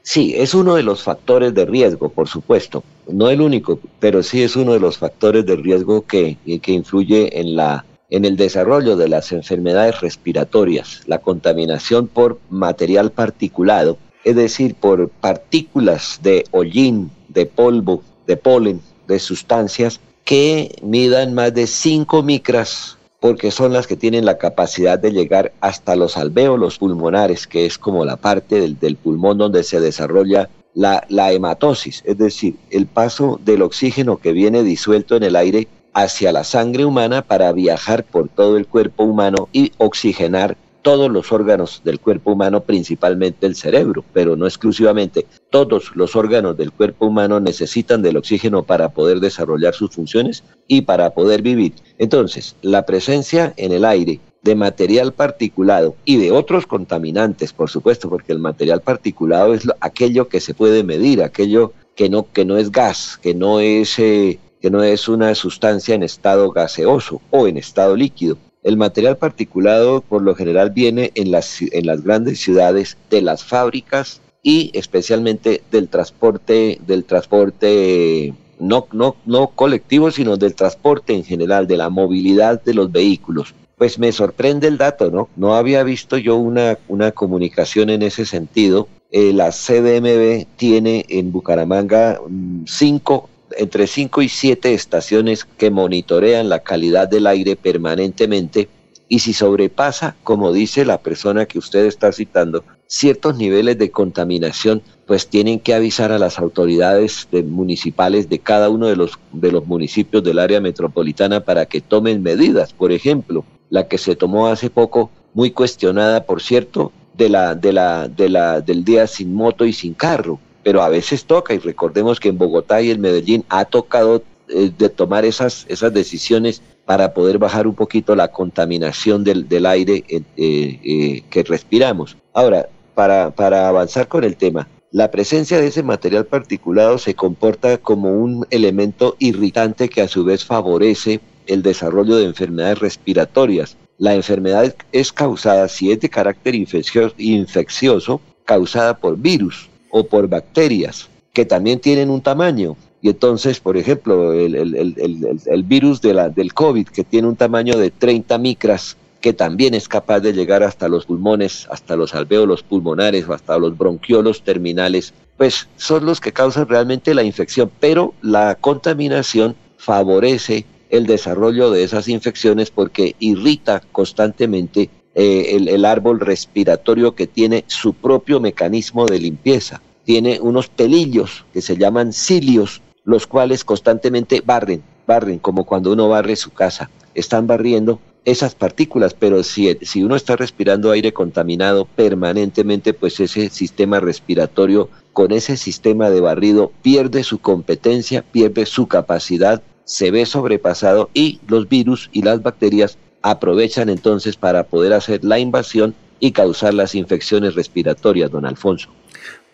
Sí, 0.09 0.35
es 0.37 0.55
uno 0.55 0.77
de 0.77 0.85
los 0.85 1.03
factores 1.03 1.53
de 1.53 1.65
riesgo, 1.65 2.11
por 2.11 2.29
supuesto. 2.29 2.85
No 3.09 3.29
el 3.29 3.41
único, 3.41 3.81
pero 3.99 4.23
sí 4.23 4.41
es 4.41 4.55
uno 4.55 4.73
de 4.73 4.79
los 4.79 4.99
factores 4.99 5.45
de 5.45 5.57
riesgo 5.57 6.07
que, 6.07 6.37
que 6.63 6.73
influye 6.73 7.41
en, 7.41 7.57
la, 7.57 7.85
en 8.09 8.25
el 8.25 8.37
desarrollo 8.37 8.97
de 8.97 9.09
las 9.09 9.33
enfermedades 9.33 10.01
respiratorias. 10.01 11.03
La 11.07 11.19
contaminación 11.19 12.07
por 12.07 12.39
material 12.51 13.11
particulado, 13.11 13.99
es 14.23 14.37
decir, 14.37 14.77
por 14.77 15.09
partículas 15.09 16.21
de 16.23 16.45
hollín, 16.53 17.11
de 17.27 17.47
polvo, 17.47 18.05
de 18.29 18.37
polen, 18.37 18.81
de 19.09 19.19
sustancias 19.19 19.99
que 20.25 20.77
midan 20.83 21.35
más 21.35 21.53
de 21.53 21.67
5 21.67 22.23
micras, 22.23 22.96
porque 23.21 23.51
son 23.51 23.73
las 23.73 23.87
que 23.87 23.97
tienen 23.97 24.25
la 24.25 24.39
capacidad 24.39 24.99
de 24.99 25.13
llegar 25.13 25.53
hasta 25.61 25.97
los 25.97 26.17
alvéolos 26.17 26.79
pulmonares, 26.79 27.47
que 27.47 27.67
es 27.67 27.79
como 27.79 28.05
la 28.05 28.17
parte 28.17 28.61
del, 28.61 28.97
pulmón 28.97 29.39
donde 29.39 29.63
se 29.65 29.81
desarrolla 29.81 30.49
la, 30.75 31.05
la 31.09 31.33
hematosis, 31.33 32.03
es 32.05 32.19
decir, 32.19 32.57
el 32.71 32.87
paso 32.87 33.41
del 33.45 33.63
oxígeno 33.63 34.19
que 34.19 34.33
viene 34.33 34.63
disuelto 34.63 35.17
en 35.17 35.23
el 35.23 35.37
aire 35.37 35.69
hacia 35.95 36.31
la 36.31 36.45
sangre 36.45 36.85
humana 36.85 37.23
para 37.23 37.53
viajar 37.53 38.05
por 38.05 38.29
todo 38.29 38.59
el 38.59 38.67
cuerpo 38.67 39.05
humano 39.05 39.49
y 39.53 39.73
oxigenar 39.79 40.59
todos 40.87 41.11
los 41.11 41.33
órganos 41.33 41.81
del 41.83 41.99
cuerpo 41.99 42.31
humano, 42.31 42.61
principalmente 42.61 43.45
el 43.45 43.57
cerebro, 43.57 44.05
pero 44.13 44.37
no 44.37 44.47
exclusivamente. 44.47 45.27
Todos 45.51 45.97
los 45.97 46.15
órganos 46.15 46.57
del 46.57 46.71
cuerpo 46.71 47.07
humano 47.07 47.41
necesitan 47.41 48.03
del 48.03 48.17
oxígeno 48.17 48.63
para 48.63 48.91
poder 48.91 49.19
desarrollar 49.19 49.75
sus 49.75 49.91
funciones 49.91 50.45
y 50.69 50.83
para 50.83 51.11
poder 51.11 51.43
vivir. 51.43 51.73
Entonces, 51.99 52.55
la 52.63 52.87
presencia 52.87 53.53
en 53.57 53.73
el 53.73 53.85
aire 53.85 54.21
de 54.43 54.55
material 54.55 55.13
particulado 55.13 55.97
y 56.05 56.19
de 56.19 56.31
otros 56.31 56.69
contaminantes, 56.69 57.53
por 57.53 57.69
supuesto, 57.69 58.09
porque 58.09 58.31
el 58.31 58.39
material 58.39 58.81
particulado 58.81 59.55
es 59.55 59.67
aquello 59.81 60.29
que 60.29 60.39
se 60.39 60.55
puede 60.55 60.85
medir, 60.85 61.21
aquello 61.21 61.73
que 61.97 62.09
no, 62.09 62.31
que 62.33 62.45
no 62.45 62.59
es 62.59 62.71
gas, 62.71 63.19
que 63.21 63.35
no 63.35 63.59
es, 63.59 63.99
eh, 63.99 64.39
que 64.61 64.71
no 64.71 64.85
es 64.85 65.09
una 65.09 65.35
sustancia 65.35 65.97
en 65.97 66.05
estado 66.05 66.53
gaseoso 66.53 67.21
o 67.33 67.49
en 67.49 67.57
estado 67.57 67.97
líquido. 67.97 68.39
El 68.67 68.77
material 68.77 69.17
particulado 69.17 70.01
por 70.01 70.23
lo 70.23 70.35
general 70.35 70.71
viene 70.71 71.13
en 71.15 71.31
las, 71.31 71.63
en 71.63 71.87
las 71.87 72.03
grandes 72.03 72.41
ciudades 72.41 72.97
de 73.11 73.23
las 73.23 73.45
fábricas 73.45 74.21
y 74.43 74.73
especialmente 74.75 75.63
del 75.71 75.87
transporte, 75.87 76.81
del 76.85 77.05
transporte 77.05 78.35
no, 78.59 78.89
no, 78.91 79.15
no 79.25 79.53
colectivo, 79.55 80.11
sino 80.11 80.37
del 80.37 80.57
transporte 80.57 81.15
en 81.15 81.23
general, 81.23 81.69
de 81.69 81.77
la 81.77 81.91
movilidad 81.91 82.61
de 82.61 82.75
los 82.75 82.91
vehículos. 82.91 83.55
Pues 83.79 84.01
me 84.01 84.11
sorprende 84.11 84.67
el 84.67 84.79
dato, 84.79 85.13
¿no? 85.13 85.29
No 85.37 85.55
había 85.55 85.85
visto 85.85 86.19
yo 86.19 86.35
una, 86.35 86.77
una 86.89 87.13
comunicación 87.13 87.89
en 87.89 88.03
ese 88.03 88.27
sentido. 88.27 88.89
Eh, 89.13 89.33
la 89.33 89.53
CDMB 89.53 90.45
tiene 90.57 91.05
en 91.09 91.31
Bucaramanga 91.31 92.21
mm, 92.29 92.65
cinco 92.67 93.29
entre 93.57 93.87
5 93.87 94.23
y 94.23 94.29
7 94.29 94.75
estaciones 94.75 95.45
que 95.45 95.71
monitorean 95.71 96.49
la 96.49 96.61
calidad 96.61 97.09
del 97.09 97.27
aire 97.27 97.57
permanentemente 97.57 98.69
y 99.09 99.21
si 99.21 99.33
sobrepasa, 99.33 100.17
como 100.25 100.53
dice 100.53 100.85
la 100.85 100.99
persona 100.99 101.47
que 101.47 101.59
usted 101.59 101.87
está 101.87 102.11
citando, 102.13 102.65
ciertos 102.89 103.37
niveles 103.37 103.79
de 103.79 103.91
contaminación, 103.91 104.83
pues 105.07 105.29
tienen 105.29 105.61
que 105.61 105.75
avisar 105.75 106.11
a 106.11 106.19
las 106.19 106.39
autoridades 106.39 107.29
municipales 107.33 108.29
de 108.29 108.41
cada 108.41 108.69
uno 108.69 108.89
de 108.89 108.97
los, 108.97 109.13
de 109.33 109.53
los 109.53 109.67
municipios 109.67 110.25
del 110.25 110.39
área 110.39 110.61
metropolitana 110.61 111.41
para 111.41 111.67
que 111.67 111.81
tomen 111.81 112.23
medidas. 112.23 112.73
Por 112.73 112.91
ejemplo, 112.91 113.45
la 113.71 113.87
que 113.87 113.99
se 113.99 114.17
tomó 114.17 114.49
hace 114.49 114.71
poco, 114.71 115.11
muy 115.35 115.53
cuestionada, 115.53 116.25
por 116.25 116.43
cierto, 116.43 116.93
de 117.15 117.29
la, 117.29 117.55
de 117.55 117.73
la, 117.73 118.09
de 118.09 118.29
la, 118.29 118.61
del 118.61 118.85
día 118.85 119.07
sin 119.07 119.35
moto 119.35 119.65
y 119.65 119.73
sin 119.73 119.95
carro. 119.95 120.41
Pero 120.67 120.83
a 120.83 120.89
veces 120.89 121.27
toca, 121.27 121.55
y 121.55 121.59
recordemos 121.59 122.19
que 122.19 122.29
en 122.29 122.39
Bogotá 122.39 122.83
y 122.83 122.91
en 122.91 123.01
Medellín 123.01 123.45
ha 123.49 123.67
tocado 123.67 124.25
eh, 124.49 124.73
de 124.77 124.89
tomar 124.89 125.25
esas, 125.25 125.65
esas 125.69 125.95
decisiones 125.95 126.61
para 126.85 127.15
poder 127.15 127.39
bajar 127.39 127.69
un 127.69 127.77
poquito 127.77 128.17
la 128.17 128.33
contaminación 128.33 129.23
del, 129.23 129.49
del 129.49 129.65
aire 129.65 130.03
eh, 130.09 130.23
eh, 130.37 131.23
que 131.31 131.45
respiramos. 131.45 132.17
Ahora, 132.33 132.69
para, 132.97 133.31
para 133.31 133.69
avanzar 133.69 134.09
con 134.09 134.25
el 134.25 134.35
tema, 134.35 134.67
la 134.91 135.13
presencia 135.13 135.61
de 135.61 135.69
ese 135.69 135.85
material 135.85 136.27
particulado 136.27 136.99
se 136.99 137.15
comporta 137.15 137.79
como 137.79 138.11
un 138.11 138.45
elemento 138.51 139.15
irritante 139.21 139.89
que 139.89 140.03
a 140.03 140.09
su 140.09 140.25
vez 140.25 140.45
favorece 140.45 141.21
el 141.47 141.63
desarrollo 141.63 142.17
de 142.17 142.25
enfermedades 142.25 142.81
respiratorias. 142.81 143.77
La 143.99 144.17
enfermedad 144.17 144.75
es 144.91 145.13
causada, 145.13 145.69
si 145.69 145.93
es 145.93 146.01
de 146.01 146.11
carácter 146.11 146.57
infeccioso, 146.57 148.21
causada 148.45 148.97
por 148.97 149.17
virus 149.17 149.69
o 149.97 150.05
por 150.05 150.29
bacterias, 150.29 151.09
que 151.33 151.47
también 151.47 151.81
tienen 151.81 152.11
un 152.11 152.21
tamaño. 152.21 152.77
Y 153.01 153.09
entonces, 153.09 153.61
por 153.61 153.79
ejemplo, 153.79 154.35
el, 154.35 155.63
virus 155.65 156.03
del 156.03 156.53
COVID, 156.53 156.89
que 156.89 157.03
tiene 157.03 157.29
un 157.29 157.37
tamaño 157.37 157.79
de 157.79 157.91
30 157.91 158.37
micras, 158.37 158.99
que 159.23 159.33
también 159.33 159.73
es 159.73 159.89
capaz 159.89 160.21
de 160.21 160.35
llegar 160.35 160.63
hasta 160.63 160.89
los 160.89 161.07
pulmones, 161.07 161.67
hasta 161.71 161.97
los 161.97 162.15
alvéolos 162.15 162.63
pulmonares 162.63 163.27
o 163.27 163.33
hasta 163.33 163.57
los 163.57 163.77
bronquiolos 163.79 164.43
terminales, 164.43 165.15
pues 165.39 165.67
son 165.77 166.05
los 166.05 166.21
que 166.21 166.33
causan 166.33 166.69
realmente 166.69 167.15
la 167.15 167.23
infección, 167.23 167.71
pero 167.81 168.13
la 168.21 168.57
contaminación 168.57 169.57
favorece 169.79 170.67
el 170.91 171.07
desarrollo 171.07 171.71
de 171.71 171.85
esas 171.85 172.07
infecciones 172.09 172.71
porque 172.71 173.17
irrita 173.19 173.81
constantemente 173.93 174.91
eh, 175.19 175.57
el, 175.57 175.85
árbol 175.87 176.21
respiratorio 176.21 177.15
que 177.15 177.27
tiene 177.27 177.65
su 177.69 177.95
propio 177.95 178.39
mecanismo 178.39 179.07
de 179.07 179.19
limpieza. 179.19 179.81
Tiene 180.07 180.41
unos 180.41 180.69
pelillos 180.69 181.45
que 181.53 181.61
se 181.61 181.77
llaman 181.77 182.15
cilios, 182.15 182.81
los 183.05 183.27
cuales 183.27 183.63
constantemente 183.63 184.41
barren, 184.41 184.83
barren 185.07 185.39
como 185.39 185.67
cuando 185.67 185.93
uno 185.93 186.09
barre 186.09 186.37
su 186.37 186.51
casa. 186.51 186.89
Están 187.15 187.47
barriendo 187.47 188.01
esas 188.25 188.55
partículas, 188.55 189.13
pero 189.13 189.43
si, 189.43 189.77
si 189.83 190.03
uno 190.03 190.17
está 190.17 190.37
respirando 190.37 190.91
aire 190.93 191.13
contaminado 191.13 191.85
permanentemente, 191.85 192.95
pues 192.95 193.21
ese 193.21 193.51
sistema 193.51 194.01
respiratorio 194.01 194.89
con 195.13 195.31
ese 195.33 195.59
sistema 195.59 196.09
de 196.09 196.23
barrido 196.23 196.73
pierde 196.81 197.23
su 197.23 197.39
competencia, 197.39 198.23
pierde 198.23 198.65
su 198.65 198.87
capacidad 198.87 199.63
se 199.87 200.11
ve 200.11 200.27
sobrepasado 200.27 201.11
y 201.15 201.41
los 201.47 201.69
virus 201.69 202.11
y 202.13 202.23
las 202.23 202.43
bacterias 202.43 202.99
aprovechan 203.23 203.89
entonces 203.89 204.37
para 204.37 204.65
poder 204.65 204.93
hacer 204.93 205.25
la 205.25 205.39
invasión 205.39 205.95
y 206.19 206.33
causar 206.33 206.75
las 206.75 206.95
infecciones 206.95 207.55
respiratorias, 207.55 208.31
don 208.31 208.47
Alfonso. 208.47 208.91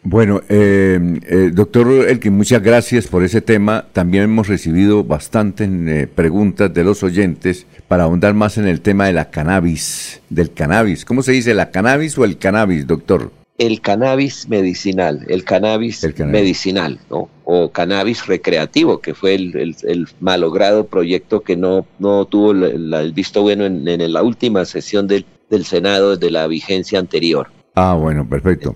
Bueno, 0.05 0.41
eh, 0.49 0.99
eh, 1.29 1.51
doctor 1.53 2.09
Elkin, 2.09 2.33
muchas 2.33 2.61
gracias 2.61 3.07
por 3.07 3.23
ese 3.23 3.41
tema. 3.41 3.87
También 3.93 4.25
hemos 4.25 4.49
recibido 4.49 5.05
bastantes 5.05 5.69
eh, 5.71 6.09
preguntas 6.13 6.75
de 6.75 6.83
los 6.83 7.05
oyentes 7.05 7.67
para 7.87 8.05
ahondar 8.05 8.35
más 8.35 8.59
en 8.59 8.67
el 8.67 8.81
tema 8.81 9.07
de 9.07 9.13
la 9.13 9.31
cannabis, 9.31 10.21
del 10.29 10.53
cannabis. 10.53 11.05
¿Cómo 11.05 11.23
se 11.23 11.31
dice, 11.31 11.55
la 11.55 11.71
cannabis 11.71 12.19
o 12.19 12.25
el 12.25 12.37
cannabis, 12.37 12.87
doctor? 12.87 13.31
el 13.59 13.81
cannabis 13.81 14.49
medicinal, 14.49 15.25
el 15.29 15.45
cannabis, 15.45 16.05
medicinal, 16.19 16.99
¿no? 17.09 17.29
O 17.45 17.71
cannabis 17.71 18.27
recreativo, 18.27 19.01
que 19.01 19.15
fue 19.15 19.35
el, 19.35 20.09
malogrado 20.19 20.87
proyecto 20.87 21.43
que 21.43 21.57
no, 21.57 21.87
no 22.01 22.25
tuvo 22.25 22.53
el, 22.53 23.13
visto 23.13 23.43
bueno 23.43 23.67
en, 23.67 24.13
la 24.13 24.23
última 24.23 24.65
sesión 24.65 25.07
del, 25.07 25.27
del 25.49 25.65
Senado 25.65 26.17
de 26.17 26.31
la 26.33 26.49
vigencia 26.49 26.99
anterior. 26.99 27.51
Ah, 27.75 27.95
bueno, 27.95 28.29
perfecto. 28.29 28.75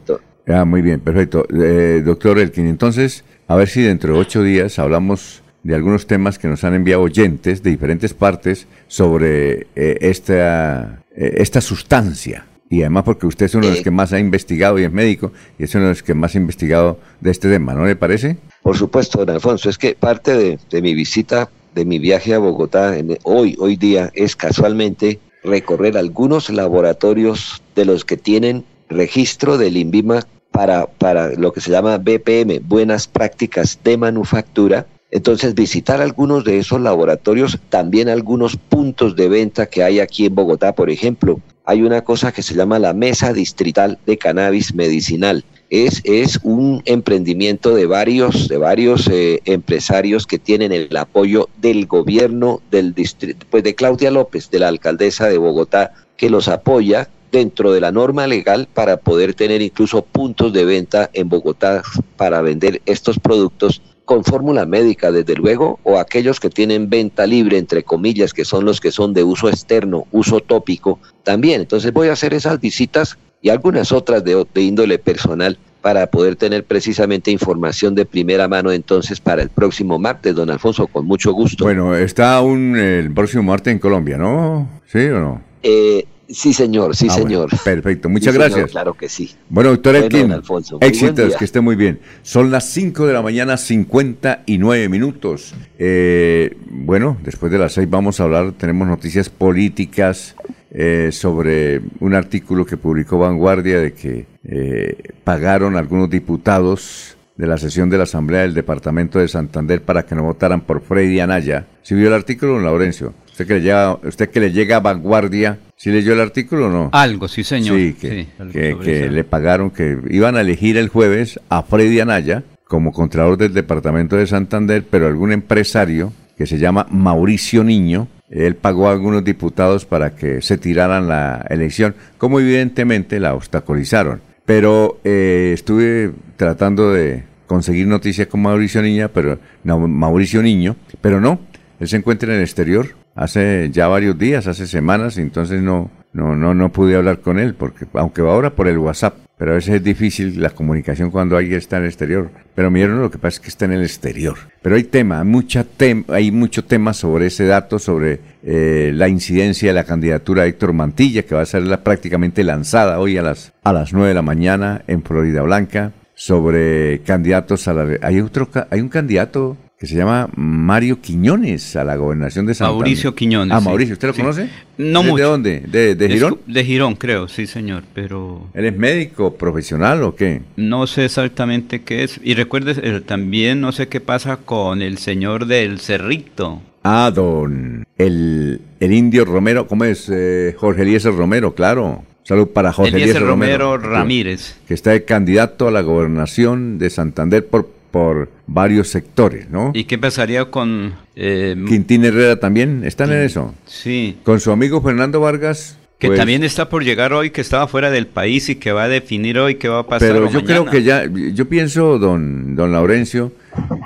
Ah, 0.49 0.64
muy 0.64 0.82
bien, 0.82 1.01
perfecto. 1.01 1.47
Eh, 1.53 2.03
doctor 2.05 2.38
Elkin, 2.38 2.66
entonces, 2.66 3.24
a 3.49 3.57
ver 3.57 3.68
si 3.68 3.82
dentro 3.82 4.14
de 4.14 4.20
ocho 4.20 4.42
días 4.42 4.78
hablamos 4.78 5.42
de 5.62 5.74
algunos 5.74 6.07
temas 6.07 6.38
que 6.38 6.49
nos 6.49 6.62
han 6.64 6.74
enviado 6.74 7.03
oyentes 7.03 7.62
de 7.62 7.70
diferentes 7.70 8.14
partes 8.14 8.66
sobre 8.86 9.66
eh, 9.74 9.99
esta, 10.01 11.03
eh, 11.16 11.34
esta 11.38 11.61
sustancia 11.61 12.47
y 12.68 12.80
además 12.80 13.05
porque 13.05 13.26
usted 13.26 13.47
es 13.47 13.55
uno 13.55 13.66
de 13.66 13.74
los 13.74 13.82
que 13.82 13.90
más 13.90 14.12
ha 14.12 14.18
investigado 14.18 14.78
y 14.78 14.84
es 14.84 14.92
médico 14.92 15.32
y 15.59 15.64
es 15.64 15.74
uno 15.74 15.84
de 15.84 15.90
los 15.90 16.03
que 16.03 16.14
más 16.14 16.34
ha 16.34 16.38
investigado 16.38 16.99
de 17.20 17.30
este 17.30 17.49
tema, 17.49 17.74
¿no 17.74 17.86
le 17.86 17.97
parece? 17.97 18.36
Por 18.62 18.76
supuesto, 18.76 19.18
don 19.18 19.30
Alfonso, 19.30 19.70
es 19.70 19.78
que 19.78 19.94
parte 19.94 20.59
de, 20.70 20.82
mi 20.82 20.94
visita, 20.94 21.49
de 21.74 21.84
mi 21.84 21.99
viaje 21.99 22.34
a 22.34 22.38
Bogotá 22.38 22.97
hoy, 23.22 23.57
hoy 23.59 23.76
día, 23.76 24.11
es 24.14 24.34
casualmente 24.34 25.20
recorrer 25.44 25.97
algunos 25.97 26.51
laboratorios 26.51 27.62
de 27.76 27.84
los 27.84 28.05
que 28.05 28.16
tienen 28.16 28.64
registro 28.88 29.59
del 29.59 29.76
INVIMA 29.76 30.20
para, 30.57 30.86
para 30.86 31.34
lo 31.34 31.52
que 31.52 31.61
se 31.61 31.70
llama 31.70 31.98
BPM, 31.98 32.61
Buenas 32.66 33.07
Prácticas 33.07 33.78
de 33.84 33.98
Manufactura, 33.98 34.86
entonces, 35.11 35.54
visitar 35.54 36.00
algunos 36.00 36.44
de 36.44 36.59
esos 36.59 36.80
laboratorios, 36.80 37.59
también 37.68 38.09
algunos 38.09 38.57
puntos 38.57 39.14
de 39.16 39.28
venta 39.28 39.66
que 39.66 39.84
hay 39.84 40.00
aquí 40.00 40.26
en 40.26 40.34
Bogotá, 40.34 40.74
por 40.74 40.90
ejemplo, 40.90 41.40
hay 41.64 41.82
una 41.82 42.02
cosa 42.02 42.32
que 42.32 42.42
se 42.42 42.54
llama 42.54 42.78
la 42.78 42.92
Mesa 42.92 43.32
Distrital 43.32 43.98
de 44.07 44.16
Cannabis 44.16 44.74
Medicinal. 44.74 45.44
Es, 45.68 46.00
es 46.04 46.40
un 46.42 46.82
emprendimiento 46.86 47.74
de 47.74 47.86
varios, 47.86 48.48
de 48.48 48.57
varios 48.57 49.09
eh, 49.09 49.42
empresarios 49.44 50.26
que 50.26 50.38
tienen 50.38 50.72
el 50.72 50.96
apoyo 50.96 51.48
del 51.61 51.86
gobierno 51.86 52.62
del 52.70 52.94
distrito, 52.94 53.46
pues 53.50 53.62
de 53.62 53.74
Claudia 53.74 54.11
López, 54.11 54.50
de 54.50 54.61
la 54.61 54.68
alcaldesa 54.68 55.28
de 55.28 55.38
Bogotá, 55.38 55.92
que 56.16 56.30
los 56.30 56.48
apoya 56.48 57.09
dentro 57.37 57.70
de 57.70 57.82
la 57.82 57.93
norma 57.93 58.26
legal 58.26 58.66
para 58.72 58.97
poder 58.97 59.34
tener 59.34 59.61
incluso 59.61 60.01
puntos 60.01 60.55
de 60.55 60.64
venta 60.64 61.11
en 61.12 61.28
Bogotá 61.28 61.82
para 62.16 62.41
vender 62.41 62.80
estos 62.87 63.18
productos 63.18 63.82
con 64.07 64.24
fórmula 64.24 64.64
médica, 64.64 65.12
desde 65.12 65.34
luego, 65.34 65.78
o 65.82 65.99
aquellos 65.99 66.41
que 66.41 66.49
tienen 66.49 66.89
venta 66.89 67.26
libre, 67.26 67.59
entre 67.59 67.82
comillas, 67.82 68.32
que 68.32 68.47
son 68.47 68.64
los 68.64 68.80
que 68.80 68.91
son 68.91 69.12
de 69.12 69.22
uso 69.22 69.51
externo, 69.51 70.07
uso 70.12 70.41
tópico, 70.41 70.99
también. 71.24 71.61
Entonces 71.61 71.93
voy 71.93 72.09
a 72.09 72.12
hacer 72.12 72.32
esas 72.32 72.59
visitas 72.59 73.18
y 73.43 73.51
algunas 73.51 73.93
otras 73.93 74.24
de, 74.24 74.47
índole 74.55 74.99
personal 74.99 75.59
para 75.82 76.07
poder 76.07 76.37
tener 76.37 76.64
precisamente 76.64 77.30
información 77.30 77.95
de 77.95 78.07
primera 78.07 78.49
mano 78.49 78.72
entonces 78.72 79.20
para 79.20 79.43
el 79.43 79.51
próximo 79.51 79.99
martes, 79.99 80.34
don 80.34 80.49
Alfonso, 80.49 80.87
con 80.87 81.05
mucho 81.05 81.32
gusto. 81.32 81.64
Bueno, 81.64 81.95
está 81.95 82.37
aún 82.37 82.76
el 82.76 83.12
próximo 83.12 83.43
martes 83.43 83.72
en 83.72 83.78
Colombia, 83.78 84.16
¿no? 84.16 84.80
¿Sí 84.87 85.01
o 85.01 85.20
no? 85.20 85.43
Eh, 85.62 86.07
Sí, 86.29 86.53
señor, 86.53 86.97
sí, 86.97 87.07
ah, 87.09 87.14
señor. 87.14 87.49
perfecto, 87.64 88.09
muchas 88.09 88.35
gracias. 88.35 88.70
claro 88.72 88.95
que 88.95 89.09
sí. 89.09 89.31
Bueno, 89.49 89.70
doctor 89.70 89.95
Elkin, 89.95 90.35
éxitos, 90.81 91.37
que 91.37 91.45
esté 91.45 91.61
muy 91.61 91.77
bien. 91.77 92.01
Son 92.22 92.51
las 92.51 92.64
5 92.70 93.07
de 93.07 93.12
la 93.12 93.22
mañana, 93.22 93.57
59 93.57 94.89
minutos. 94.89 95.55
Eh, 95.79 96.57
bueno, 96.68 97.16
después 97.22 97.53
de 97.53 97.59
las 97.59 97.74
6 97.74 97.89
vamos 97.89 98.18
a 98.18 98.24
hablar, 98.24 98.53
tenemos 98.53 98.89
noticias 98.89 99.29
políticas 99.29 100.35
eh, 100.72 101.11
sobre 101.12 101.81
un 102.01 102.14
artículo 102.14 102.66
que 102.66 102.77
publicó 102.77 103.18
Vanguardia 103.18 103.79
de 103.79 103.93
que 103.93 104.27
eh, 104.45 104.97
pagaron 105.22 105.77
algunos 105.77 106.11
diputados 106.11 107.16
de 107.37 107.47
la 107.47 107.57
sesión 107.57 107.89
de 107.89 107.99
la 107.99 108.05
Asamblea 108.05 108.43
del 108.43 108.55
Departamento 108.55 109.18
de 109.18 109.29
Santander 109.29 109.83
para 109.83 110.05
que 110.05 110.14
no 110.14 110.24
votaran 110.24 110.62
por 110.62 110.81
Freddy 110.81 111.20
Anaya. 111.20 111.66
¿Sí 111.83 111.95
vio 111.95 112.09
el 112.09 112.14
artículo, 112.14 112.55
don 112.55 112.64
Laurencio? 112.64 113.14
Usted 113.37 113.49
que 113.49 113.55
le 113.57 113.61
llega, 113.61 113.99
usted 114.03 114.30
que 114.30 114.41
le 114.41 114.51
llega 114.51 114.76
a 114.76 114.80
Vanguardia, 114.80 115.59
¿sí 115.76 115.91
leyó 115.91 116.14
el 116.14 116.20
artículo 116.20 116.68
o 116.68 116.70
no? 116.70 116.89
Algo, 116.95 117.28
sí, 117.28 117.45
señor. 117.45 117.76
Sí, 117.76 117.93
que, 117.93 119.11
le 119.11 119.24
pagaron, 119.24 119.70
que 119.70 119.99
iban 120.09 120.39
a 120.39 120.41
elegir 120.41 120.78
el 120.78 120.89
jueves 120.89 121.39
a 121.51 121.62
Freddy 121.62 122.01
Anaya 122.01 122.45
como 122.66 122.93
contralor 122.93 123.37
del 123.37 123.53
departamento 123.53 124.16
de 124.16 124.26
Santander, 124.26 124.87
pero 124.91 125.07
algún 125.07 125.32
empresario 125.32 126.14
que 126.39 126.47
se 126.47 126.57
llama 126.57 126.87
Mauricio 126.91 127.62
Niño, 127.62 128.09
él 128.30 128.57
pagó 128.57 128.89
a 128.89 128.93
algunos 128.93 129.22
diputados 129.22 129.84
para 129.84 130.16
que 130.16 130.41
se 130.41 130.57
tiraran 130.57 131.07
la 131.07 131.45
elección, 131.51 131.95
como 132.16 132.41
evidentemente 132.41 133.20
la 133.20 133.34
obstaculizaron. 133.34 134.22
Pero 134.47 134.99
eh, 135.05 135.51
estuve 135.53 136.11
tratando 136.39 136.91
de 136.91 137.24
conseguir 137.47 137.87
noticias 137.87 138.28
con 138.28 138.41
Mauricio 138.41 138.80
Niño, 138.80 139.11
pero 139.12 139.39
no, 139.62 139.87
Mauricio 139.87 140.43
Niño, 140.43 140.76
pero 141.03 141.20
no, 141.20 141.39
él 141.78 141.87
se 141.87 141.99
encuentra 141.99 142.30
en 142.30 142.39
el 142.39 142.43
exterior, 142.43 142.95
hace 143.16 143.70
ya 143.72 143.88
varios 143.88 144.16
días, 144.16 144.46
hace 144.46 144.66
semanas, 144.66 145.18
entonces 145.18 145.62
no, 145.62 145.90
no, 146.12 146.36
no, 146.36 146.54
no 146.54 146.70
pude 146.70 146.96
hablar 146.96 147.20
con 147.20 147.38
él, 147.38 147.54
porque 147.54 147.86
aunque 147.94 148.22
va 148.22 148.32
ahora 148.32 148.50
por 148.50 148.68
el 148.68 148.78
WhatsApp, 148.78 149.16
pero 149.38 149.50
a 149.50 149.54
veces 149.54 149.74
es 149.74 149.84
difícil 149.84 150.40
la 150.40 150.50
comunicación 150.50 151.10
cuando 151.10 151.36
alguien 151.36 151.58
está 151.58 151.76
en 151.76 151.82
el 151.82 151.88
exterior. 151.88 152.30
Pero 152.54 152.70
mi 152.70 152.82
lo 152.82 153.10
que 153.10 153.18
pasa 153.18 153.36
es 153.36 153.40
que 153.40 153.48
está 153.48 153.66
en 153.66 153.72
el 153.72 153.82
exterior. 153.82 154.38
Pero 154.62 154.76
hay 154.76 154.84
tema, 154.84 155.22
mucha 155.24 155.66
hay 156.08 156.30
mucho 156.30 156.64
tema 156.64 156.94
sobre 156.94 157.26
ese 157.26 157.44
dato, 157.44 157.78
sobre 157.78 158.20
eh, 158.42 158.92
la 158.94 159.08
incidencia 159.08 159.68
de 159.68 159.74
la 159.74 159.84
candidatura 159.84 160.42
de 160.44 160.48
Héctor 160.48 160.72
Mantilla, 160.72 161.24
que 161.24 161.34
va 161.34 161.42
a 161.42 161.46
ser 161.46 161.64
prácticamente 161.80 162.44
lanzada 162.44 162.98
hoy 162.98 163.18
a 163.18 163.22
las, 163.22 163.52
a 163.62 163.74
las 163.74 163.92
9 163.92 164.08
de 164.08 164.14
la 164.14 164.22
mañana 164.22 164.82
en 164.86 165.02
Florida 165.02 165.42
Blanca, 165.42 165.92
sobre 166.14 167.02
candidatos 167.02 167.68
a 167.68 167.74
la... 167.74 167.98
Hay, 168.00 168.20
otro, 168.20 168.48
hay 168.70 168.80
un 168.80 168.88
candidato 168.88 169.58
que 169.79 169.87
se 169.87 169.95
llama 169.95 170.31
Mario 170.37 171.03
Quiñones 171.03 171.77
a 171.77 171.85
la 171.85 171.97
gobernación 171.97 172.47
de 172.47 172.55
Santander. 172.55 172.79
Mauricio 172.79 173.14
Quiñones. 173.14 173.55
Ah, 173.55 173.61
Mauricio, 173.61 173.93
¿usted 173.93 174.09
lo 174.09 174.14
conoce? 174.14 174.49
No 174.79 175.03
¿De, 175.03 175.11
mucho. 175.11 175.22
¿De 175.22 175.29
dónde? 175.29 175.95
¿De, 175.95 176.09
Girón? 176.09 176.39
De 176.47 176.64
Girón, 176.64 176.95
creo, 176.95 177.29
sí, 177.29 177.47
señor, 177.47 177.85
pero... 177.93 178.49
¿Él 178.55 178.64
es 178.64 178.77
médico, 178.77 179.35
profesional 179.35 180.03
o 180.03 180.14
qué? 180.14 180.41
No 180.57 180.87
sé 180.87 181.05
exactamente 181.05 181.83
qué 181.83 182.05
es. 182.05 182.18
Y 182.24 182.33
recuerde, 182.35 182.74
eh, 182.83 183.01
también 183.01 183.61
no 183.61 183.70
sé 183.72 183.89
qué 183.89 184.01
pasa 184.01 184.39
con 184.39 184.81
el 184.81 184.97
señor 184.97 185.45
del 185.45 185.79
Cerrito. 185.81 186.62
Ah, 186.83 187.12
don... 187.14 187.85
El, 187.99 188.61
el 188.81 188.93
indio 188.93 189.27
Romero, 189.27 189.66
¿cómo 189.66 189.85
es? 189.85 190.09
Eh, 190.11 190.55
Jorge 190.59 190.83
Eliezer 190.83 191.14
Romero, 191.14 191.55
claro. 191.55 192.03
Salud 192.22 192.49
para 192.49 192.72
Jorge 192.72 192.97
Eliezer, 192.97 193.22
Romero, 193.22 193.79
Ramírez. 193.79 194.57
Que 194.66 194.74
está 194.74 194.91
de 194.91 195.05
candidato 195.05 195.68
a 195.68 195.70
la 195.70 195.83
gobernación 195.83 196.79
de 196.79 196.91
Santander 196.91 197.47
por 197.47 197.76
por 197.97 198.28
varios 198.47 198.88
sectores, 198.88 199.49
¿no? 199.49 199.70
¿Y 199.72 199.84
qué 199.84 199.97
pasaría 199.97 200.44
con... 200.51 200.92
Eh, 201.14 201.57
Quintín 201.66 202.05
Herrera 202.05 202.38
también? 202.38 202.84
¿Están 202.84 203.11
en 203.11 203.22
eso? 203.22 203.55
Sí. 203.64 204.18
Con 204.22 204.38
su 204.38 204.51
amigo 204.53 204.82
Fernando 204.82 205.18
Vargas. 205.18 205.78
Que 205.99 206.09
pues 206.09 206.18
también 206.18 206.44
está 206.44 206.68
por 206.68 206.84
llegar 206.84 207.14
hoy, 207.14 207.30
que 207.30 207.40
estaba 207.40 207.66
fuera 207.68 207.90
del 207.90 208.07
país 208.07 208.51
y 208.51 208.57
que 208.57 208.70
va 208.70 208.82
a 208.82 208.88
definir 208.88 209.38
hoy 209.38 209.55
qué 209.55 209.70
va 209.70 209.78
a 209.78 209.86
pasar. 209.86 210.11
Pero 210.11 210.30
yo 210.30 210.44
creo 210.44 210.66
que 210.66 210.82
ya, 210.82 211.07
yo 211.07 211.49
pienso, 211.49 211.99
don, 211.99 212.55
don 212.55 212.70
Laurencio, 212.70 213.32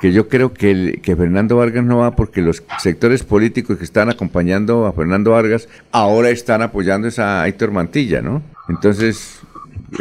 que 0.00 0.12
yo 0.12 0.26
creo 0.26 0.52
que, 0.52 0.98
que 1.00 1.14
Fernando 1.14 1.54
Vargas 1.54 1.84
no 1.84 1.98
va 1.98 2.16
porque 2.16 2.42
los 2.42 2.64
sectores 2.80 3.22
políticos 3.22 3.78
que 3.78 3.84
están 3.84 4.10
acompañando 4.10 4.86
a 4.86 4.92
Fernando 4.92 5.30
Vargas 5.30 5.68
ahora 5.92 6.30
están 6.30 6.62
apoyando 6.62 7.06
esa 7.06 7.42
a 7.42 7.46
Héctor 7.46 7.70
Mantilla, 7.70 8.20
¿no? 8.22 8.42
Entonces, 8.68 9.40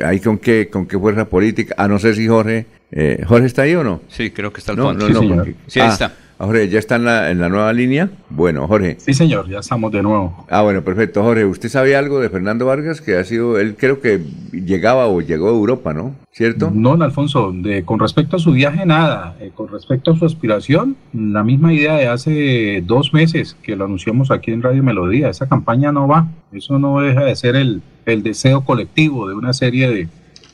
¿hay 0.04 0.20
con 0.20 0.38
qué, 0.38 0.70
con 0.70 0.86
qué 0.86 0.98
fuerza 0.98 1.26
política? 1.26 1.76
A 1.78 1.88
no 1.88 2.00
ser 2.00 2.16
si 2.16 2.28
Jorge 2.28 2.66
eh, 2.92 3.24
¿Jorge 3.28 3.46
está 3.46 3.64
ahí 3.64 3.76
o 3.76 3.84
no? 3.84 4.02
Sí, 4.08 4.32
creo 4.32 4.52
que 4.52 4.60
está 4.60 4.72
al 4.72 4.78
no, 4.78 4.84
fondo. 4.86 5.10
No, 5.10 5.20
sí, 5.20 5.28
no, 5.28 5.46
sí, 5.68 5.80
ahí 5.80 5.88
ah, 5.90 5.94
está. 5.94 6.14
Jorge, 6.46 6.70
¿ya 6.70 6.80
está 6.80 6.96
en 6.96 7.04
la, 7.04 7.32
en 7.32 7.40
la 7.40 7.50
nueva 7.50 7.74
línea? 7.74 8.10
Bueno, 8.30 8.66
Jorge. 8.66 8.96
Sí, 8.98 9.14
señor, 9.14 9.50
ya 9.50 9.60
estamos 9.60 9.92
de 9.92 10.02
nuevo. 10.02 10.46
Ah, 10.50 10.62
bueno, 10.62 10.82
perfecto. 10.84 11.22
Jorge, 11.22 11.44
¿usted 11.44 11.68
sabe 11.68 11.98
algo 11.98 12.22
de 12.22 12.30
Fernando 12.30 12.66
Vargas? 12.66 13.02
Que 13.02 13.18
ha 13.18 13.26
sido, 13.26 13.60
él 13.60 13.76
creo 13.78 14.00
que 14.00 14.22
llegaba 14.54 15.08
o 15.08 15.20
llegó 15.20 15.48
a 15.48 15.52
Europa, 15.52 15.94
¿no? 15.94 16.16
¿Cierto? 16.32 16.72
No, 16.74 16.94
Alfonso, 16.94 17.52
de, 17.54 17.84
con 17.84 18.00
respecto 18.00 18.38
a 18.38 18.40
su 18.40 18.54
viaje, 18.54 18.86
nada. 18.86 19.36
Eh, 19.42 19.52
con 19.54 19.68
respecto 19.68 20.12
a 20.12 20.18
su 20.18 20.26
aspiración, 20.26 20.96
la 21.12 21.44
misma 21.44 21.74
idea 21.74 21.96
de 21.96 22.08
hace 22.08 22.84
dos 22.88 23.14
meses 23.14 23.58
que 23.62 23.76
lo 23.76 23.84
anunciamos 23.84 24.32
aquí 24.32 24.52
en 24.52 24.62
Radio 24.62 24.82
Melodía. 24.82 25.30
Esa 25.30 25.50
campaña 25.50 25.92
no 25.92 26.08
va. 26.08 26.30
Eso 26.54 26.80
no 26.80 27.02
deja 27.02 27.26
de 27.26 27.36
ser 27.36 27.58
el, 27.58 27.82
el 28.06 28.24
deseo 28.24 28.62
colectivo 28.62 29.28
de 29.28 29.36
una 29.36 29.52
serie 29.52 29.90
de, 29.90 30.08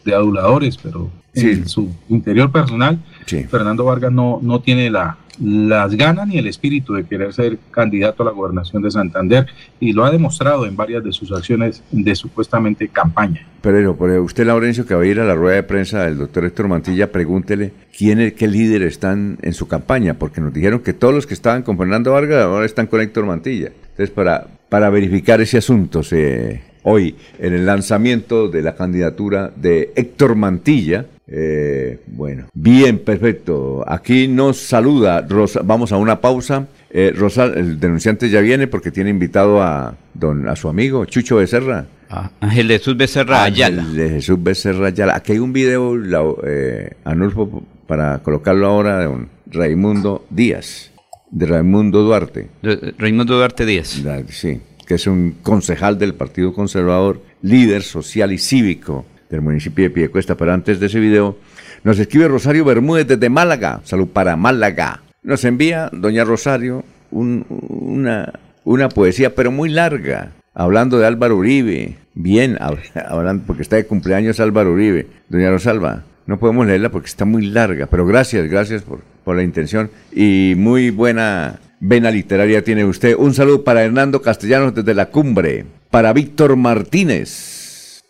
de 0.03 0.15
aduladores, 0.15 0.77
pero 0.77 1.11
en 1.35 1.67
su 1.67 1.91
interior 2.09 2.51
personal, 2.51 2.97
Fernando 3.25 3.85
Vargas 3.85 4.11
no, 4.11 4.39
no 4.41 4.59
tiene 4.61 4.89
la, 4.89 5.17
las 5.41 5.95
ganas 5.95 6.27
ni 6.27 6.37
el 6.37 6.47
espíritu 6.47 6.93
de 6.93 7.05
querer 7.05 7.33
ser 7.33 7.57
candidato 7.71 8.23
a 8.23 8.27
la 8.27 8.31
gobernación 8.31 8.81
de 8.81 8.91
Santander 8.91 9.47
y 9.79 9.93
lo 9.93 10.05
ha 10.05 10.11
demostrado 10.11 10.65
en 10.65 10.75
varias 10.75 11.03
de 11.03 11.11
sus 11.11 11.31
acciones 11.31 11.83
de 11.91 12.15
supuestamente 12.15 12.87
campaña. 12.87 13.45
Pero, 13.61 13.95
pero 13.95 14.23
usted, 14.23 14.45
Laurencio, 14.45 14.85
que 14.85 14.95
va 14.95 15.01
a 15.01 15.05
ir 15.05 15.19
a 15.19 15.25
la 15.25 15.35
rueda 15.35 15.55
de 15.55 15.63
prensa 15.63 16.03
del 16.03 16.17
doctor 16.17 16.45
Héctor 16.45 16.67
Mantilla, 16.67 17.11
pregúntele 17.11 17.73
quién 17.97 18.33
qué 18.37 18.47
líderes 18.47 18.93
están 18.93 19.37
en 19.41 19.53
su 19.53 19.67
campaña, 19.67 20.13
porque 20.13 20.41
nos 20.41 20.53
dijeron 20.53 20.79
que 20.79 20.93
todos 20.93 21.13
los 21.13 21.25
que 21.25 21.33
estaban 21.33 21.63
con 21.63 21.77
Fernando 21.77 22.11
Vargas 22.11 22.43
ahora 22.43 22.65
están 22.65 22.87
con 22.87 23.01
Héctor 23.01 23.25
Mantilla. 23.25 23.71
Entonces, 23.89 24.11
para, 24.11 24.47
para 24.69 24.89
verificar 24.89 25.41
ese 25.41 25.57
asunto, 25.57 26.03
se 26.03 26.61
hoy 26.85 27.15
en 27.39 27.53
el 27.53 27.65
lanzamiento 27.65 28.47
de 28.47 28.61
la 28.61 28.75
candidatura 28.75 29.51
de 29.55 29.91
Héctor 29.95 30.35
Mantilla. 30.35 31.05
Eh, 31.27 31.99
bueno, 32.07 32.47
bien, 32.53 32.99
perfecto. 32.99 33.83
Aquí 33.87 34.27
nos 34.27 34.57
saluda 34.57 35.21
Rosa. 35.21 35.61
Vamos 35.63 35.91
a 35.91 35.97
una 35.97 36.21
pausa. 36.21 36.67
Eh, 36.89 37.13
Rosa, 37.15 37.45
el 37.45 37.79
denunciante 37.79 38.29
ya 38.29 38.41
viene 38.41 38.67
porque 38.67 38.91
tiene 38.91 39.09
invitado 39.09 39.61
a, 39.61 39.95
don, 40.13 40.47
a 40.47 40.55
su 40.55 40.69
amigo 40.69 41.05
Chucho 41.05 41.37
Becerra. 41.37 41.85
Ah, 42.09 42.29
Ángel 42.39 42.67
Jesús 42.67 42.95
Becerra 42.95 43.43
Ayala. 43.43 43.81
Ángel 43.81 44.09
Jesús 44.11 44.41
Becerra 44.41 44.87
Ayala. 44.87 45.15
Aquí 45.15 45.33
hay 45.33 45.39
un 45.39 45.53
video, 45.53 45.97
la, 45.97 46.23
eh, 46.45 46.91
Anulfo, 47.03 47.63
para 47.87 48.19
colocarlo 48.19 48.67
ahora, 48.67 48.99
de 48.99 49.07
un 49.07 49.27
Raimundo 49.47 50.25
Díaz, 50.29 50.91
de 51.31 51.45
Raimundo 51.47 52.03
Duarte. 52.03 52.49
Raimundo 52.97 53.35
Duarte 53.35 53.65
Díaz. 53.65 54.01
sí 54.29 54.61
que 54.85 54.95
es 54.95 55.07
un 55.07 55.37
concejal 55.41 55.97
del 55.97 56.13
Partido 56.13 56.53
Conservador, 56.53 57.21
líder 57.41 57.81
social 57.81 58.31
y 58.31 58.37
cívico 58.37 59.05
del 59.29 59.41
municipio 59.41 59.83
de 59.83 59.89
Piedecuesta. 59.89 60.35
Pero 60.35 60.53
antes 60.53 60.79
de 60.79 60.87
ese 60.87 60.99
video, 60.99 61.37
nos 61.83 61.99
escribe 61.99 62.27
Rosario 62.27 62.65
Bermúdez 62.65 63.07
desde 63.07 63.29
Málaga. 63.29 63.81
Salud 63.83 64.07
para 64.07 64.35
Málaga. 64.35 65.01
Nos 65.23 65.43
envía 65.43 65.89
doña 65.91 66.23
Rosario 66.23 66.83
una, 67.11 68.33
una 68.63 68.89
poesía, 68.89 69.35
pero 69.35 69.51
muy 69.51 69.69
larga, 69.69 70.31
hablando 70.53 70.99
de 70.99 71.07
Álvaro 71.07 71.37
Uribe. 71.37 71.95
Bien, 72.13 72.57
hablando, 73.07 73.43
porque 73.45 73.61
está 73.61 73.75
de 73.75 73.85
cumpleaños 73.85 74.39
Álvaro 74.39 74.71
Uribe. 74.71 75.07
Doña 75.29 75.49
Rosalba, 75.49 76.03
no 76.25 76.39
podemos 76.39 76.67
leerla 76.67 76.89
porque 76.89 77.07
está 77.07 77.25
muy 77.25 77.45
larga, 77.45 77.87
pero 77.87 78.05
gracias, 78.05 78.49
gracias 78.49 78.83
por, 78.83 79.01
por 79.23 79.35
la 79.35 79.43
intención 79.43 79.89
y 80.13 80.53
muy 80.57 80.89
buena 80.89 81.59
Vena 81.79 82.09
Literaria 82.09 82.63
tiene 82.63 82.85
usted. 82.85 83.15
Un 83.17 83.33
saludo 83.33 83.63
para 83.63 83.83
Hernando 83.83 84.21
Castellanos 84.21 84.73
desde 84.73 84.93
la 84.93 85.07
cumbre. 85.07 85.65
Para 85.91 86.13
Víctor 86.13 86.55
Martínez. 86.55 87.54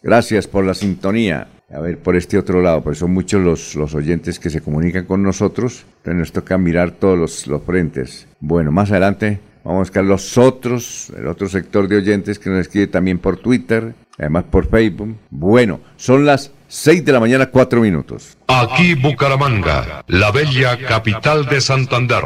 Gracias 0.06 0.45
por 0.45 0.64
la 0.64 0.76
sintonía. 0.76 1.47
A 1.74 1.80
ver, 1.80 1.97
por 1.97 2.16
este 2.16 2.38
otro 2.38 2.62
lado, 2.62 2.84
pues 2.84 2.99
son 2.99 3.12
muchos 3.12 3.41
los, 3.41 3.74
los 3.74 3.95
oyentes 3.95 4.38
que 4.38 4.51
se 4.51 4.62
comunican 4.62 5.06
con 5.06 5.24
nosotros. 5.24 5.84
Entonces 5.97 6.20
nos 6.20 6.32
toca 6.32 6.60
mirar 6.60 6.91
todos 6.91 7.18
los, 7.18 7.47
los 7.47 7.64
frentes. 7.64 8.28
Bueno, 8.39 8.72
más 8.72 8.91
adelante 8.91 9.39
vamos 9.64 9.78
a 9.78 9.80
buscar 9.80 10.03
los 10.03 10.38
otros, 10.38 11.12
el 11.18 11.26
otro 11.26 11.49
sector 11.49 11.88
de 11.88 11.97
oyentes 11.97 12.38
que 12.38 12.51
nos 12.51 12.60
escribe 12.60 12.86
también 12.86 13.18
por 13.18 13.38
Twitter, 13.38 13.95
además 14.20 14.43
por 14.43 14.70
Facebook. 14.70 15.18
Bueno, 15.32 15.80
son 15.97 16.24
las 16.24 16.51
6 16.68 17.03
de 17.03 17.12
la 17.12 17.20
mañana, 17.20 17.47
4 17.47 17.82
minutos. 17.82 18.38
Aquí 18.45 18.93
Bucaramanga, 18.93 20.03
la 20.06 20.30
bella 20.30 20.78
capital 20.88 21.47
de 21.47 21.60
Santander. 21.60 22.26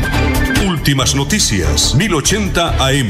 Últimas 0.81 1.13
noticias, 1.13 1.93
1080 1.93 2.69
AM. 2.83 3.09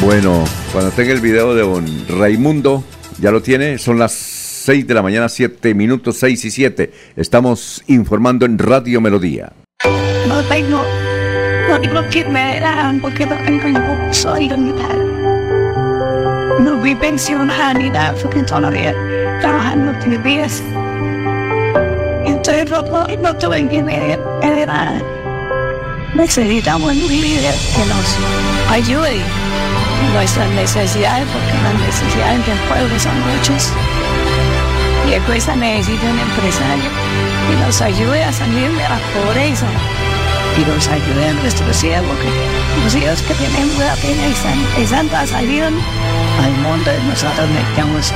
Bueno, 0.00 0.44
cuando 0.72 0.90
tenga 0.90 1.12
el 1.12 1.20
video 1.20 1.54
de 1.54 1.62
don 1.62 1.86
Raimundo, 2.08 2.82
ya 3.20 3.30
lo 3.30 3.40
tiene, 3.40 3.78
son 3.78 4.00
las 4.00 4.10
6 4.12 4.84
de 4.88 4.94
la 4.94 5.02
mañana, 5.02 5.28
7 5.28 5.72
minutos, 5.72 6.16
6 6.18 6.44
y 6.46 6.50
7. 6.50 6.92
Estamos 7.14 7.84
informando 7.86 8.44
en 8.44 8.58
Radio 8.58 9.00
Melodía. 9.00 9.52
No 10.26 10.42
tengo, 10.48 10.82
no 11.68 11.78
digo 11.78 12.00
que 12.10 12.24
me 12.24 12.58
darán 12.58 13.00
porque 13.00 13.24
no 13.24 13.36
tengo 13.36 13.78
ningún 16.58 16.66
sueldo 16.66 16.84
ni 16.84 16.94
pensionada 16.94 17.74
ni 17.74 17.90
nada 17.90 18.14
porque 18.20 18.42
todavía 18.42 18.94
trabajando 19.40 19.92
tres 20.00 20.22
días. 20.24 20.62
Entonces 22.24 22.70
no, 22.70 22.82
no, 22.82 23.06
no 23.06 23.36
tuve 23.36 23.68
que 23.68 23.82
ver, 23.82 24.20
era 24.42 25.00
necesitamos 26.14 26.92
un 26.92 27.08
líder 27.08 27.54
que 27.74 27.84
nos 27.86 28.70
ayude 28.70 29.16
en 29.16 30.14
nuestras 30.14 30.50
necesidades, 30.50 31.26
porque 31.32 31.62
las 31.62 31.74
necesidades 31.86 32.46
del 32.46 32.58
pueblo 32.68 32.98
son 32.98 33.14
muchas. 33.20 33.72
Y 35.08 35.14
el 35.14 35.22
país 35.22 35.48
necesita 35.56 36.04
un 36.10 36.18
empresario 36.18 36.90
que 37.48 37.56
nos 37.64 37.80
ayude 37.80 38.24
a 38.24 38.32
salir 38.32 38.70
de 38.70 38.82
la 38.82 38.98
pobreza 39.14 39.66
y 40.58 40.64
nos 40.64 40.88
ayude 40.88 41.28
a 41.28 41.32
nuestros 41.34 41.84
hijos, 41.84 42.02
porque 42.06 42.28
los 42.84 42.94
hijos 42.94 43.22
que 43.22 43.34
tenemos 43.34 43.80
apenas 43.82 44.26
están 44.32 44.58
empezando 44.60 45.16
a 45.16 45.26
salir 45.26 45.64
al 45.64 46.52
mundo 46.62 46.90
y 46.90 47.08
nosotros 47.08 47.48
necesitamos 47.48 48.12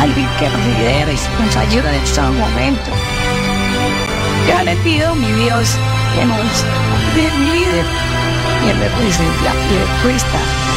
alguien 0.00 0.28
que 0.38 0.48
nos 0.48 0.66
lidere 0.66 1.12
y 1.12 1.44
nos 1.44 1.56
ayude 1.56 1.88
en 1.88 2.02
estos 2.02 2.34
momentos. 2.34 2.94
Yo 4.48 4.64
le 4.64 4.76
pido, 4.76 5.14
mi 5.14 5.30
Dios, 5.32 5.76
que 6.14 6.24
nos 6.24 6.64
dé 7.14 7.28
y 8.62 8.74
me 8.74 8.86
presenta 8.86 9.52
y 9.70 9.78
me 9.78 10.67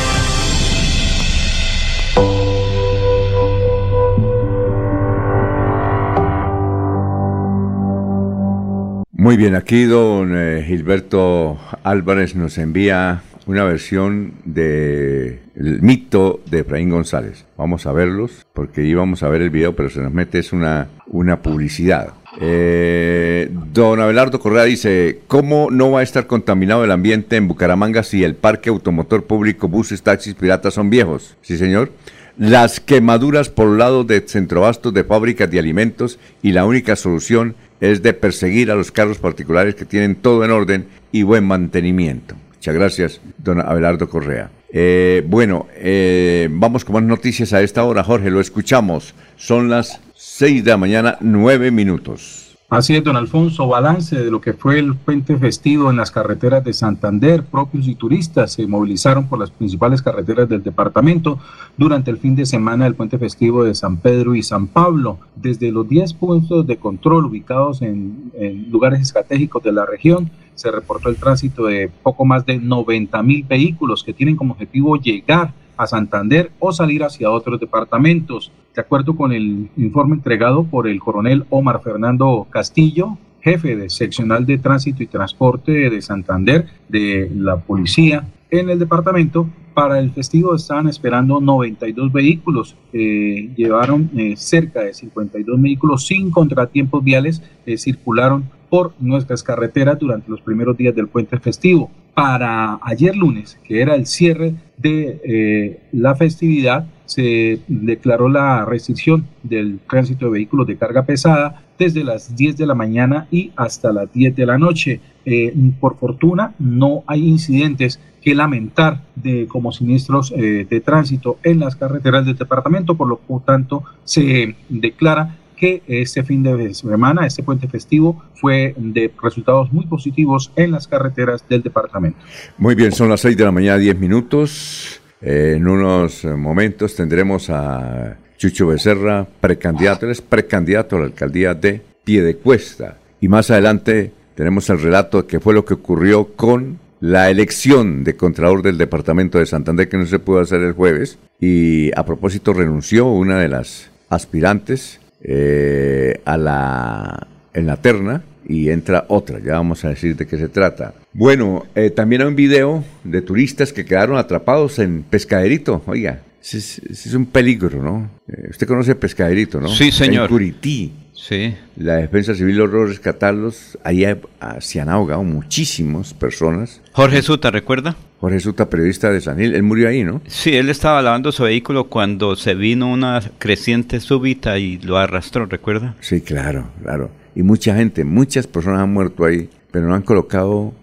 Muy 9.22 9.38
bien, 9.38 9.54
aquí 9.54 9.84
don 9.84 10.36
eh, 10.36 10.64
Gilberto 10.66 11.60
Álvarez 11.84 12.36
nos 12.36 12.58
envía 12.58 13.22
una 13.46 13.64
versión 13.64 14.34
de 14.46 15.42
mito 15.54 16.42
de 16.50 16.62
Efraín 16.62 16.90
González. 16.90 17.46
Vamos 17.56 17.86
a 17.86 17.92
verlos 17.92 18.48
porque 18.52 18.84
íbamos 18.84 19.22
a 19.22 19.30
ver 19.30 19.44
el 19.44 19.52
video, 19.52 19.76
pero 19.76 19.92
se 19.92 20.02
nos 20.02 20.12
mete 20.12 20.40
es 20.40 20.54
una, 20.54 20.88
una 21.06 21.44
publicidad. 21.44 22.14
Eh, 22.40 23.52
don 23.72 24.00
Abelardo 24.00 24.40
Correa 24.40 24.64
dice, 24.64 25.20
¿cómo 25.28 25.70
no 25.70 25.92
va 25.92 26.00
a 26.00 26.04
estar 26.04 26.26
contaminado 26.26 26.84
el 26.84 26.90
ambiente 26.90 27.36
en 27.36 27.48
Bucaramanga 27.48 28.02
si 28.02 28.24
el 28.24 28.34
parque 28.34 28.72
automotor 28.72 29.26
público, 29.26 29.68
buses, 29.68 30.02
taxis, 30.02 30.34
piratas 30.34 30.74
son 30.74 30.90
viejos? 30.90 31.38
Sí, 31.44 31.60
señor. 31.60 31.92
Las 32.40 32.80
quemaduras 32.80 33.50
por 33.50 33.78
lado 33.78 34.04
de 34.04 34.22
centrobastos 34.22 34.96
de 34.96 35.04
fábricas 35.04 35.52
de 35.52 35.60
alimentos 35.60 36.18
y 36.42 36.54
la 36.54 36.66
única 36.66 36.96
solución 36.96 37.54
es 37.82 38.02
de 38.02 38.14
perseguir 38.14 38.72
a 38.72 38.76
los 38.76 38.92
carros 38.92 39.18
particulares 39.18 39.76
que 39.76 39.86
tienen 39.86 40.16
todo 40.16 40.46
en 40.46 40.52
orden 40.52 40.88
y 41.12 41.24
buen 41.24 41.44
mantenimiento. 41.44 42.36
Muchas 42.54 42.76
gracias, 42.76 43.22
don 43.40 43.60
Abelardo 43.60 44.08
Correa. 44.08 44.52
Eh, 44.72 45.24
bueno, 45.28 45.68
eh, 45.76 46.48
vamos 46.50 46.86
con 46.86 46.94
más 46.94 47.04
noticias 47.04 47.52
a 47.54 47.62
esta 47.62 47.84
hora, 47.84 48.04
Jorge, 48.04 48.30
lo 48.30 48.40
escuchamos. 48.40 49.16
Son 49.36 49.70
las 49.70 50.00
6 50.16 50.64
de 50.64 50.72
la 50.72 50.78
mañana, 50.78 51.18
9 51.20 51.72
minutos. 51.72 52.41
Así 52.72 52.96
es, 52.96 53.04
don 53.04 53.18
Alfonso, 53.18 53.68
balance 53.68 54.16
de 54.18 54.32
lo 54.32 54.40
que 54.40 54.54
fue 54.54 54.80
el 54.80 54.96
puente 54.96 55.38
festivo 55.38 55.90
en 55.90 55.98
las 55.98 56.10
carreteras 56.10 56.64
de 56.64 56.72
Santander. 56.72 57.44
Propios 57.44 57.86
y 57.86 57.96
turistas 57.96 58.54
se 58.54 58.66
movilizaron 58.66 59.28
por 59.28 59.40
las 59.40 59.52
principales 59.52 60.02
carreteras 60.02 60.48
del 60.48 60.64
departamento 60.64 61.38
durante 61.76 62.12
el 62.12 62.18
fin 62.18 62.34
de 62.34 62.46
semana 62.46 62.86
del 62.86 62.96
puente 62.96 63.18
festivo 63.18 63.66
de 63.66 63.76
San 63.76 63.98
Pedro 63.98 64.36
y 64.36 64.42
San 64.42 64.68
Pablo. 64.68 65.20
Desde 65.36 65.70
los 65.70 65.86
10 65.90 66.14
puntos 66.14 66.66
de 66.66 66.78
control 66.78 67.26
ubicados 67.26 67.82
en, 67.82 68.32
en 68.36 68.72
lugares 68.72 69.02
estratégicos 69.02 69.62
de 69.62 69.74
la 69.74 69.86
región, 69.86 70.32
se 70.56 70.72
reportó 70.72 71.10
el 71.10 71.18
tránsito 71.18 71.66
de 71.66 71.92
poco 72.02 72.24
más 72.24 72.46
de 72.46 72.58
90 72.58 73.22
mil 73.22 73.44
vehículos 73.44 74.02
que 74.02 74.14
tienen 74.14 74.38
como 74.38 74.54
objetivo 74.54 74.96
llegar 74.96 75.54
a 75.76 75.88
Santander 75.88 76.54
o 76.60 76.72
salir 76.72 77.04
hacia 77.04 77.32
otros 77.32 77.60
departamentos. 77.60 78.50
De 78.76 78.82
acuerdo 78.82 79.16
con 79.16 79.34
el 79.34 79.70
informe 79.76 80.16
entregado 80.16 80.64
por 80.64 80.88
el 80.88 81.00
coronel 81.00 81.46
Omar 81.50 81.82
Fernando 81.84 82.48
Castillo, 82.50 83.18
jefe 83.42 83.76
de 83.76 83.90
seccional 83.90 84.46
de 84.46 84.58
tránsito 84.58 85.04
y 85.04 85.08
transporte 85.08 85.90
de 85.90 86.02
Santander 86.02 86.68
de 86.88 87.30
la 87.36 87.58
policía 87.58 88.26
en 88.50 88.70
el 88.70 88.80
departamento, 88.80 89.48
para 89.74 90.00
el 90.00 90.12
festivo 90.12 90.54
estaban 90.54 90.88
esperando 90.88 91.40
92 91.40 92.12
vehículos, 92.12 92.76
eh, 92.92 93.50
llevaron 93.56 94.10
eh, 94.18 94.36
cerca 94.36 94.82
de 94.82 94.94
52 94.94 95.62
vehículos 95.62 96.06
sin 96.06 96.32
contratiempos 96.32 97.02
viales, 97.04 97.42
eh, 97.66 97.78
circularon 97.78 98.50
por 98.70 98.94
nuestras 99.00 99.44
carreteras 99.44 99.98
durante 100.00 100.30
los 100.30 100.42
primeros 100.42 100.76
días 100.76 100.94
del 100.94 101.08
puente 101.08 101.40
festivo. 101.40 101.90
Para 102.14 102.80
ayer 102.84 103.16
lunes, 103.16 103.58
que 103.64 103.82
era 103.82 103.96
el 103.96 104.06
cierre 104.06 104.54
de 104.78 105.80
la 105.94 106.16
festividad, 106.16 106.86
se 107.12 107.60
declaró 107.68 108.30
la 108.30 108.64
restricción 108.64 109.26
del 109.44 109.80
tránsito 109.80 110.26
de 110.28 110.32
vehículos 110.32 110.66
de 110.66 110.78
carga 110.78 111.04
pesada 111.04 111.62
desde 111.78 112.06
las 112.06 112.38
10 112.38 112.56
de 112.56 112.66
la 112.66 112.74
mañana 112.74 113.28
y 113.32 113.52
hasta 113.58 113.92
las 113.92 114.14
10 114.14 114.34
de 114.34 114.46
la 114.46 114.58
noche. 114.58 115.02
Eh, 115.26 115.54
por 115.82 115.98
fortuna, 115.98 116.54
no 116.58 117.04
hay 117.08 117.28
incidentes 117.28 118.00
que 118.22 118.34
lamentar 118.34 119.02
de, 119.16 119.46
como 119.48 119.74
siniestros 119.74 120.32
eh, 120.32 120.66
de 120.70 120.80
tránsito 120.80 121.38
en 121.44 121.60
las 121.60 121.76
carreteras 121.76 122.26
del 122.26 122.38
departamento, 122.38 122.96
por 122.96 123.10
lo 123.10 123.20
tanto 123.46 123.84
se 124.06 124.56
declara 124.70 125.38
que 125.58 125.84
este 125.88 126.24
fin 126.24 126.44
de 126.44 126.74
semana, 126.74 127.28
este 127.28 127.44
puente 127.44 127.68
festivo, 127.68 128.24
fue 128.36 128.74
de 128.78 129.12
resultados 129.22 129.72
muy 129.74 129.86
positivos 129.86 130.52
en 130.56 130.72
las 130.72 130.88
carreteras 130.88 131.44
del 131.50 131.62
departamento. 131.62 132.18
Muy 132.58 132.74
bien, 132.74 132.94
son 132.94 133.10
las 133.10 133.20
6 133.20 133.36
de 133.36 133.44
la 133.44 133.52
mañana, 133.52 133.78
10 133.78 134.00
minutos. 134.00 135.01
Eh, 135.22 135.54
en 135.58 135.68
unos 135.68 136.26
momentos 136.26 136.96
tendremos 136.96 137.50
a 137.50 138.18
Chucho 138.38 138.68
Becerra, 138.68 139.28
precandidato, 139.40 140.10
es 140.10 140.22
precandidato 140.22 140.96
a 140.96 141.00
la 141.00 141.06
alcaldía 141.06 141.54
de 141.54 141.82
Piedecuesta. 142.04 142.98
Y 143.20 143.28
más 143.28 143.52
adelante 143.52 144.12
tenemos 144.36 144.70
el 144.70 144.82
relato 144.82 145.22
de 145.22 145.28
qué 145.28 145.40
fue 145.40 145.54
lo 145.54 145.64
que 145.64 145.76
ocurrió 145.76 146.34
con 146.36 146.80
la 147.00 147.30
elección 147.30 148.04
de 148.04 148.16
Contralor 148.16 148.64
del 148.64 148.78
Departamento 148.78 149.38
de 149.38 149.46
Santander, 149.46 149.90
que 149.90 149.98
no 149.98 150.06
se 150.06 150.20
pudo 150.20 150.40
hacer 150.40 150.62
el 150.62 150.74
jueves. 150.74 151.20
Y 151.40 151.92
a 151.98 152.06
propósito 152.06 152.54
renunció 152.54 153.08
una 153.08 153.40
de 153.40 153.50
las 153.50 153.92
aspirantes 154.10 155.00
eh, 155.24 156.22
a 156.26 156.38
la, 156.38 157.28
en 157.54 157.68
la 157.68 157.78
terna 157.78 158.24
y 158.52 158.70
entra 158.70 159.06
otra. 159.08 159.40
Ya 159.40 159.54
vamos 159.54 159.84
a 159.86 159.90
decir 159.90 160.16
de 160.16 160.28
qué 160.28 160.38
se 160.38 160.50
trata. 160.50 160.94
Bueno, 161.14 161.66
eh, 161.76 161.90
también 161.90 162.22
hay 162.22 162.28
un 162.28 162.36
video 162.36 162.84
de 163.04 163.22
turistas 163.22 163.74
que 163.74 163.86
quedaron 163.86 164.18
atrapados 164.18 164.80
en 164.80 165.04
Pescaderito. 165.04 165.82
Oiga, 165.86 166.22
ese 166.42 166.58
es, 166.58 166.80
ese 166.80 167.10
es 167.10 167.16
un 167.16 167.26
peligro, 167.26 167.82
¿no? 167.82 168.10
Eh, 168.28 168.48
usted 168.50 168.68
conoce 168.68 168.96
Pescaderito, 168.96 169.60
¿no? 169.60 169.70
Sí, 169.70 169.92
señor. 169.92 170.24
En 170.24 170.30
Curití. 170.30 170.94
Sí. 171.14 171.54
La 171.78 171.98
defensa 171.98 172.34
civil 172.34 172.58
logró 172.58 172.86
rescatarlos. 172.86 173.78
Ahí 173.84 174.06
ah, 174.06 174.58
se 174.60 174.82
han 174.82 174.90
ahogado 174.90 175.24
muchísimas 175.24 176.16
personas. 176.16 176.82
Jorge 176.94 177.22
Suta, 177.22 177.52
¿recuerda? 177.52 177.96
Jorge 178.20 178.40
Suta, 178.40 178.70
periodista 178.70 179.12
de 179.12 179.22
San 179.22 179.38
Gil, 179.38 179.54
él 179.54 179.64
murió 179.64 179.88
ahí, 179.88 180.04
¿no? 180.04 180.22
Sí, 180.28 180.56
él 180.56 180.70
estaba 180.70 181.02
lavando 181.02 181.32
su 181.32 181.44
vehículo 181.44 181.86
cuando 181.86 182.36
se 182.36 182.56
vino 182.56 182.92
una 182.92 183.22
creciente 183.38 184.00
súbita 184.00 184.58
y 184.58 184.78
lo 184.80 184.98
arrastró, 184.98 185.46
¿recuerda? 185.46 185.96
Sí, 186.02 186.22
claro, 186.22 186.68
claro. 186.82 187.10
Y 187.36 187.44
mucha 187.44 187.76
gente, 187.76 188.04
muchas 188.04 188.48
personas 188.48 188.82
han 188.82 188.92
muerto 188.94 189.26
ahí, 189.26 189.50
pero 189.72 189.88
no 189.88 189.96
han 189.96 190.02
colocado 190.02 190.74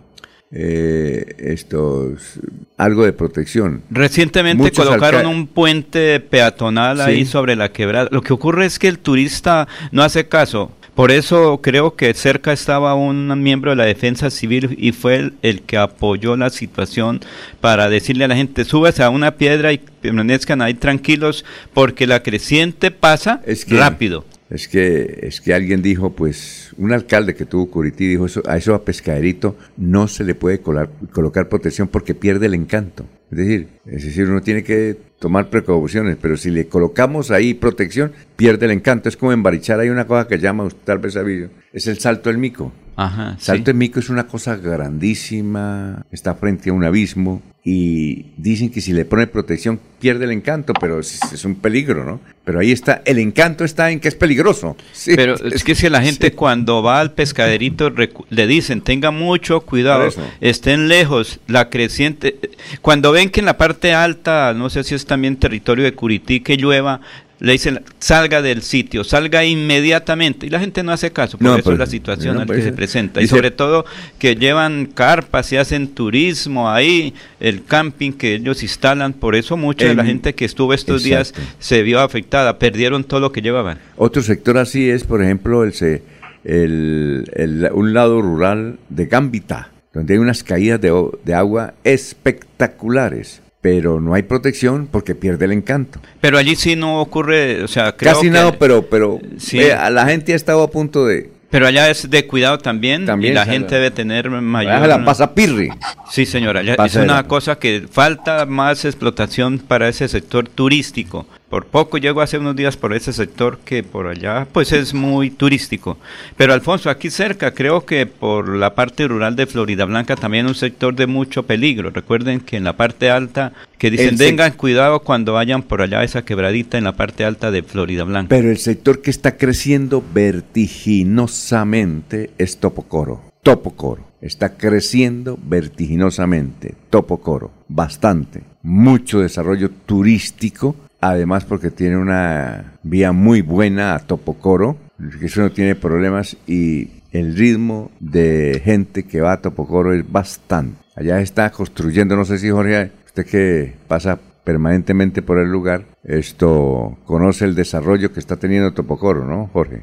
eh, 0.50 1.34
estos 1.38 2.40
algo 2.76 3.04
de 3.04 3.12
protección. 3.12 3.82
Recientemente 3.90 4.62
Muchos 4.62 4.86
colocaron 4.86 5.26
un 5.26 5.46
puente 5.46 6.20
peatonal 6.20 7.00
ahí 7.00 7.26
sobre 7.26 7.54
la 7.56 7.70
quebrada. 7.70 8.08
Lo 8.10 8.22
que 8.22 8.32
ocurre 8.32 8.64
es 8.64 8.78
que 8.78 8.88
el 8.88 8.98
turista 8.98 9.68
no 9.92 10.02
hace 10.02 10.26
caso. 10.28 10.70
Por 10.94 11.12
eso 11.12 11.60
creo 11.62 11.94
que 11.94 12.12
cerca 12.14 12.52
estaba 12.52 12.94
un 12.96 13.40
miembro 13.40 13.70
de 13.70 13.76
la 13.76 13.84
defensa 13.84 14.30
civil 14.30 14.74
y 14.80 14.90
fue 14.90 15.14
el, 15.16 15.34
el 15.42 15.62
que 15.62 15.76
apoyó 15.76 16.36
la 16.36 16.50
situación 16.50 17.20
para 17.60 17.88
decirle 17.88 18.24
a 18.24 18.28
la 18.28 18.34
gente, 18.34 18.64
súbase 18.64 19.04
a 19.04 19.10
una 19.10 19.32
piedra 19.36 19.72
y 19.72 19.78
permanezcan 19.78 20.60
ahí 20.60 20.74
tranquilos 20.74 21.44
porque 21.72 22.08
la 22.08 22.22
creciente 22.24 22.90
pasa 22.90 23.42
que- 23.44 23.76
rápido. 23.76 24.24
Es 24.50 24.66
que, 24.66 25.20
es 25.22 25.40
que 25.40 25.52
alguien 25.52 25.82
dijo, 25.82 26.10
pues, 26.10 26.72
un 26.78 26.92
alcalde 26.92 27.34
que 27.34 27.44
tuvo 27.44 27.70
Curití 27.70 28.06
dijo, 28.06 28.26
eso, 28.26 28.42
a 28.46 28.56
eso 28.56 28.74
a 28.74 28.82
pescaderito 28.82 29.56
no 29.76 30.08
se 30.08 30.24
le 30.24 30.34
puede 30.34 30.60
colocar 30.60 31.48
protección 31.48 31.88
porque 31.88 32.14
pierde 32.14 32.46
el 32.46 32.54
encanto. 32.54 33.04
Es 33.30 33.38
decir, 33.38 33.68
es 33.84 34.04
decir, 34.04 34.28
uno 34.28 34.40
tiene 34.40 34.64
que 34.64 34.96
tomar 35.18 35.50
precauciones, 35.50 36.16
pero 36.20 36.36
si 36.38 36.50
le 36.50 36.66
colocamos 36.66 37.30
ahí 37.30 37.52
protección, 37.52 38.12
pierde 38.36 38.66
el 38.66 38.72
encanto. 38.72 39.10
Es 39.10 39.18
como 39.18 39.32
en 39.32 39.42
Barichara 39.42 39.82
hay 39.82 39.90
una 39.90 40.06
cosa 40.06 40.26
que 40.26 40.38
llama, 40.38 40.66
tal 40.84 40.98
vez 40.98 41.12
sabido, 41.12 41.50
es 41.72 41.86
el 41.86 41.98
salto 41.98 42.30
del 42.30 42.38
mico. 42.38 42.72
Ajá, 43.00 43.36
Salto 43.38 43.70
es 43.70 44.08
una 44.08 44.26
cosa 44.26 44.56
grandísima, 44.56 46.04
está 46.10 46.34
frente 46.34 46.70
a 46.70 46.72
un 46.72 46.82
abismo 46.82 47.40
y 47.62 48.32
dicen 48.36 48.70
que 48.70 48.80
si 48.80 48.92
le 48.92 49.04
pone 49.04 49.28
protección 49.28 49.78
pierde 50.00 50.24
el 50.24 50.32
encanto, 50.32 50.72
pero 50.72 50.98
es, 50.98 51.20
es 51.32 51.44
un 51.44 51.54
peligro, 51.54 52.04
¿no? 52.04 52.18
Pero 52.44 52.58
ahí 52.58 52.72
está, 52.72 53.02
el 53.04 53.20
encanto 53.20 53.64
está 53.64 53.92
en 53.92 54.00
que 54.00 54.08
es 54.08 54.16
peligroso. 54.16 54.76
Sí. 54.92 55.12
Pero 55.14 55.36
es 55.36 55.62
que 55.62 55.76
si 55.76 55.88
la 55.88 56.02
gente 56.02 56.32
cuando 56.34 56.82
va 56.82 56.98
al 56.98 57.12
pescaderito 57.12 57.92
le 58.30 58.46
dicen 58.48 58.80
tenga 58.80 59.12
mucho 59.12 59.60
cuidado, 59.60 60.08
estén 60.40 60.88
lejos, 60.88 61.38
la 61.46 61.70
creciente, 61.70 62.36
cuando 62.82 63.12
ven 63.12 63.30
que 63.30 63.38
en 63.38 63.46
la 63.46 63.58
parte 63.58 63.94
alta, 63.94 64.54
no 64.54 64.70
sé 64.70 64.82
si 64.82 64.96
es 64.96 65.06
también 65.06 65.36
territorio 65.36 65.84
de 65.84 65.94
Curití 65.94 66.40
que 66.40 66.56
llueva, 66.56 67.00
le 67.40 67.52
dicen 67.52 67.82
salga 68.00 68.42
del 68.42 68.62
sitio, 68.62 69.04
salga 69.04 69.44
inmediatamente. 69.44 70.46
Y 70.46 70.50
la 70.50 70.58
gente 70.60 70.82
no 70.82 70.92
hace 70.92 71.12
caso, 71.12 71.38
por 71.38 71.46
No, 71.46 71.54
eso 71.54 71.64
pues, 71.64 71.74
es 71.74 71.78
la 71.78 71.86
situación 71.86 72.34
no, 72.34 72.40
al 72.40 72.46
pues, 72.46 72.58
que 72.58 72.64
se 72.64 72.72
presenta. 72.72 73.22
y 73.22 73.28
sobre 73.28 73.50
todo 73.50 73.84
que 74.18 74.34
llevan 74.34 74.86
carpas 74.86 75.52
y 75.52 75.56
hacen 75.56 75.88
turismo 75.88 76.70
ahí, 76.70 77.14
el 77.40 77.64
camping 77.64 78.12
que 78.12 78.34
ellos 78.34 78.62
instalan, 78.62 79.12
por 79.12 79.34
eso 79.36 79.56
mucha 79.56 79.86
de 79.86 79.94
la 79.94 80.02
En- 80.02 80.08
gente 80.08 80.34
que 80.34 80.44
estuvo 80.44 80.74
estos 80.74 81.02
días 81.04 81.32
se 81.58 81.82
vio 81.82 82.00
afectada, 82.00 82.58
perdieron 82.58 83.04
todo 83.04 83.20
lo 83.20 83.30
que 83.32 83.40
llevaban. 83.42 83.78
Otro 83.96 84.22
sector 84.22 84.58
así 84.58 84.90
es, 84.90 85.04
por 85.04 85.22
ejemplo, 85.22 85.62
el, 85.64 85.72
se- 85.74 86.02
el- 86.44 87.24
el- 87.34 87.68
un 87.72 87.92
lado 87.94 88.20
rural 88.20 88.78
de 88.88 89.06
Gambita, 89.06 89.70
donde 89.92 90.14
hay 90.14 90.18
unas 90.18 90.42
caídas 90.42 90.80
de, 90.80 90.92
de 91.24 91.34
agua 91.34 91.74
espectaculares, 91.84 93.42
pero 93.60 94.00
no 94.00 94.14
hay 94.14 94.22
protección 94.22 94.88
porque 94.90 95.14
pierde 95.14 95.44
el 95.46 95.52
encanto. 95.52 96.00
Pero 96.20 96.38
allí 96.38 96.54
sí 96.56 96.76
no 96.76 97.00
ocurre, 97.00 97.62
o 97.62 97.68
sea, 97.68 97.96
creo 97.96 98.14
Casi 98.14 98.26
que- 98.26 98.30
nada, 98.32 98.52
pero, 98.58 98.86
pero 98.86 99.18
Sí. 99.38 99.58
eh, 99.60 99.76
la 99.90 100.06
gente 100.06 100.32
ha 100.32 100.36
estado 100.36 100.62
a 100.62 100.70
punto 100.70 101.06
de... 101.06 101.30
Pero 101.50 101.66
allá 101.66 101.88
es 101.88 102.10
de 102.10 102.26
cuidado 102.26 102.58
también, 102.58 103.06
También, 103.06 103.32
y 103.32 103.34
la 103.34 103.46
gente 103.46 103.74
debe 103.74 103.90
tener 103.90 104.28
mayor... 104.28 104.86
La 104.86 105.02
pasa 105.02 105.34
pirri. 105.34 105.70
Sí, 106.10 106.26
señora, 106.26 106.60
es 106.60 106.94
una 106.96 107.22
cosa 107.26 107.58
que 107.58 107.86
falta 107.90 108.44
más 108.44 108.84
explotación 108.84 109.58
para 109.58 109.88
ese 109.88 110.08
sector 110.08 110.46
turístico. 110.46 111.26
Por 111.48 111.66
poco 111.66 111.96
llego 111.96 112.20
hace 112.20 112.36
unos 112.36 112.56
días 112.56 112.76
por 112.76 112.92
ese 112.92 113.14
sector 113.14 113.58
que 113.64 113.82
por 113.82 114.06
allá 114.06 114.46
pues 114.52 114.70
es 114.72 114.92
muy 114.92 115.30
turístico. 115.30 115.96
Pero 116.36 116.52
Alfonso, 116.52 116.90
aquí 116.90 117.08
cerca 117.10 117.52
creo 117.52 117.86
que 117.86 118.04
por 118.04 118.54
la 118.54 118.74
parte 118.74 119.08
rural 119.08 119.34
de 119.34 119.46
Florida 119.46 119.86
Blanca 119.86 120.14
también 120.14 120.44
un 120.46 120.54
sector 120.54 120.94
de 120.94 121.06
mucho 121.06 121.44
peligro. 121.44 121.88
Recuerden 121.90 122.40
que 122.40 122.58
en 122.58 122.64
la 122.64 122.76
parte 122.76 123.08
alta, 123.10 123.54
que 123.78 123.90
dicen 123.90 124.18
tengan 124.18 124.52
cuidado 124.52 125.00
cuando 125.00 125.32
vayan 125.32 125.62
por 125.62 125.80
allá 125.80 126.02
esa 126.02 126.22
quebradita 126.22 126.76
en 126.76 126.84
la 126.84 126.96
parte 126.96 127.24
alta 127.24 127.50
de 127.50 127.62
Florida 127.62 128.04
Blanca. 128.04 128.28
Pero 128.28 128.50
el 128.50 128.58
sector 128.58 129.00
que 129.00 129.10
está 129.10 129.38
creciendo 129.38 130.04
vertiginosamente 130.12 132.28
es 132.36 132.58
Topocoro. 132.58 133.22
Topocoro. 133.42 134.06
Está 134.20 134.56
creciendo 134.56 135.38
vertiginosamente. 135.42 136.74
Topocoro. 136.90 137.52
Bastante. 137.68 138.42
Mucho 138.62 139.20
desarrollo 139.20 139.70
turístico. 139.70 140.74
Además 141.00 141.44
porque 141.44 141.70
tiene 141.70 141.96
una 141.96 142.74
vía 142.82 143.12
muy 143.12 143.42
buena 143.42 143.94
a 143.94 143.98
Topocoro. 144.00 144.76
Que 145.20 145.26
eso 145.26 145.42
no 145.42 145.50
tiene 145.52 145.76
problemas 145.76 146.36
y 146.48 146.88
el 147.12 147.36
ritmo 147.36 147.90
de 148.00 148.60
gente 148.64 149.04
que 149.04 149.20
va 149.20 149.34
a 149.34 149.40
Topocoro 149.40 149.94
es 149.94 150.10
bastante. 150.10 150.76
Allá 150.96 151.20
está 151.20 151.50
construyendo, 151.50 152.16
no 152.16 152.24
sé 152.24 152.38
si 152.38 152.50
Jorge, 152.50 152.90
usted 153.06 153.24
que 153.24 153.74
pasa 153.86 154.18
permanentemente 154.42 155.22
por 155.22 155.38
el 155.38 155.48
lugar, 155.52 155.84
esto 156.02 156.98
conoce 157.04 157.44
el 157.44 157.54
desarrollo 157.54 158.12
que 158.12 158.18
está 158.18 158.36
teniendo 158.36 158.72
Topocoro, 158.72 159.24
¿no, 159.24 159.48
Jorge? 159.52 159.82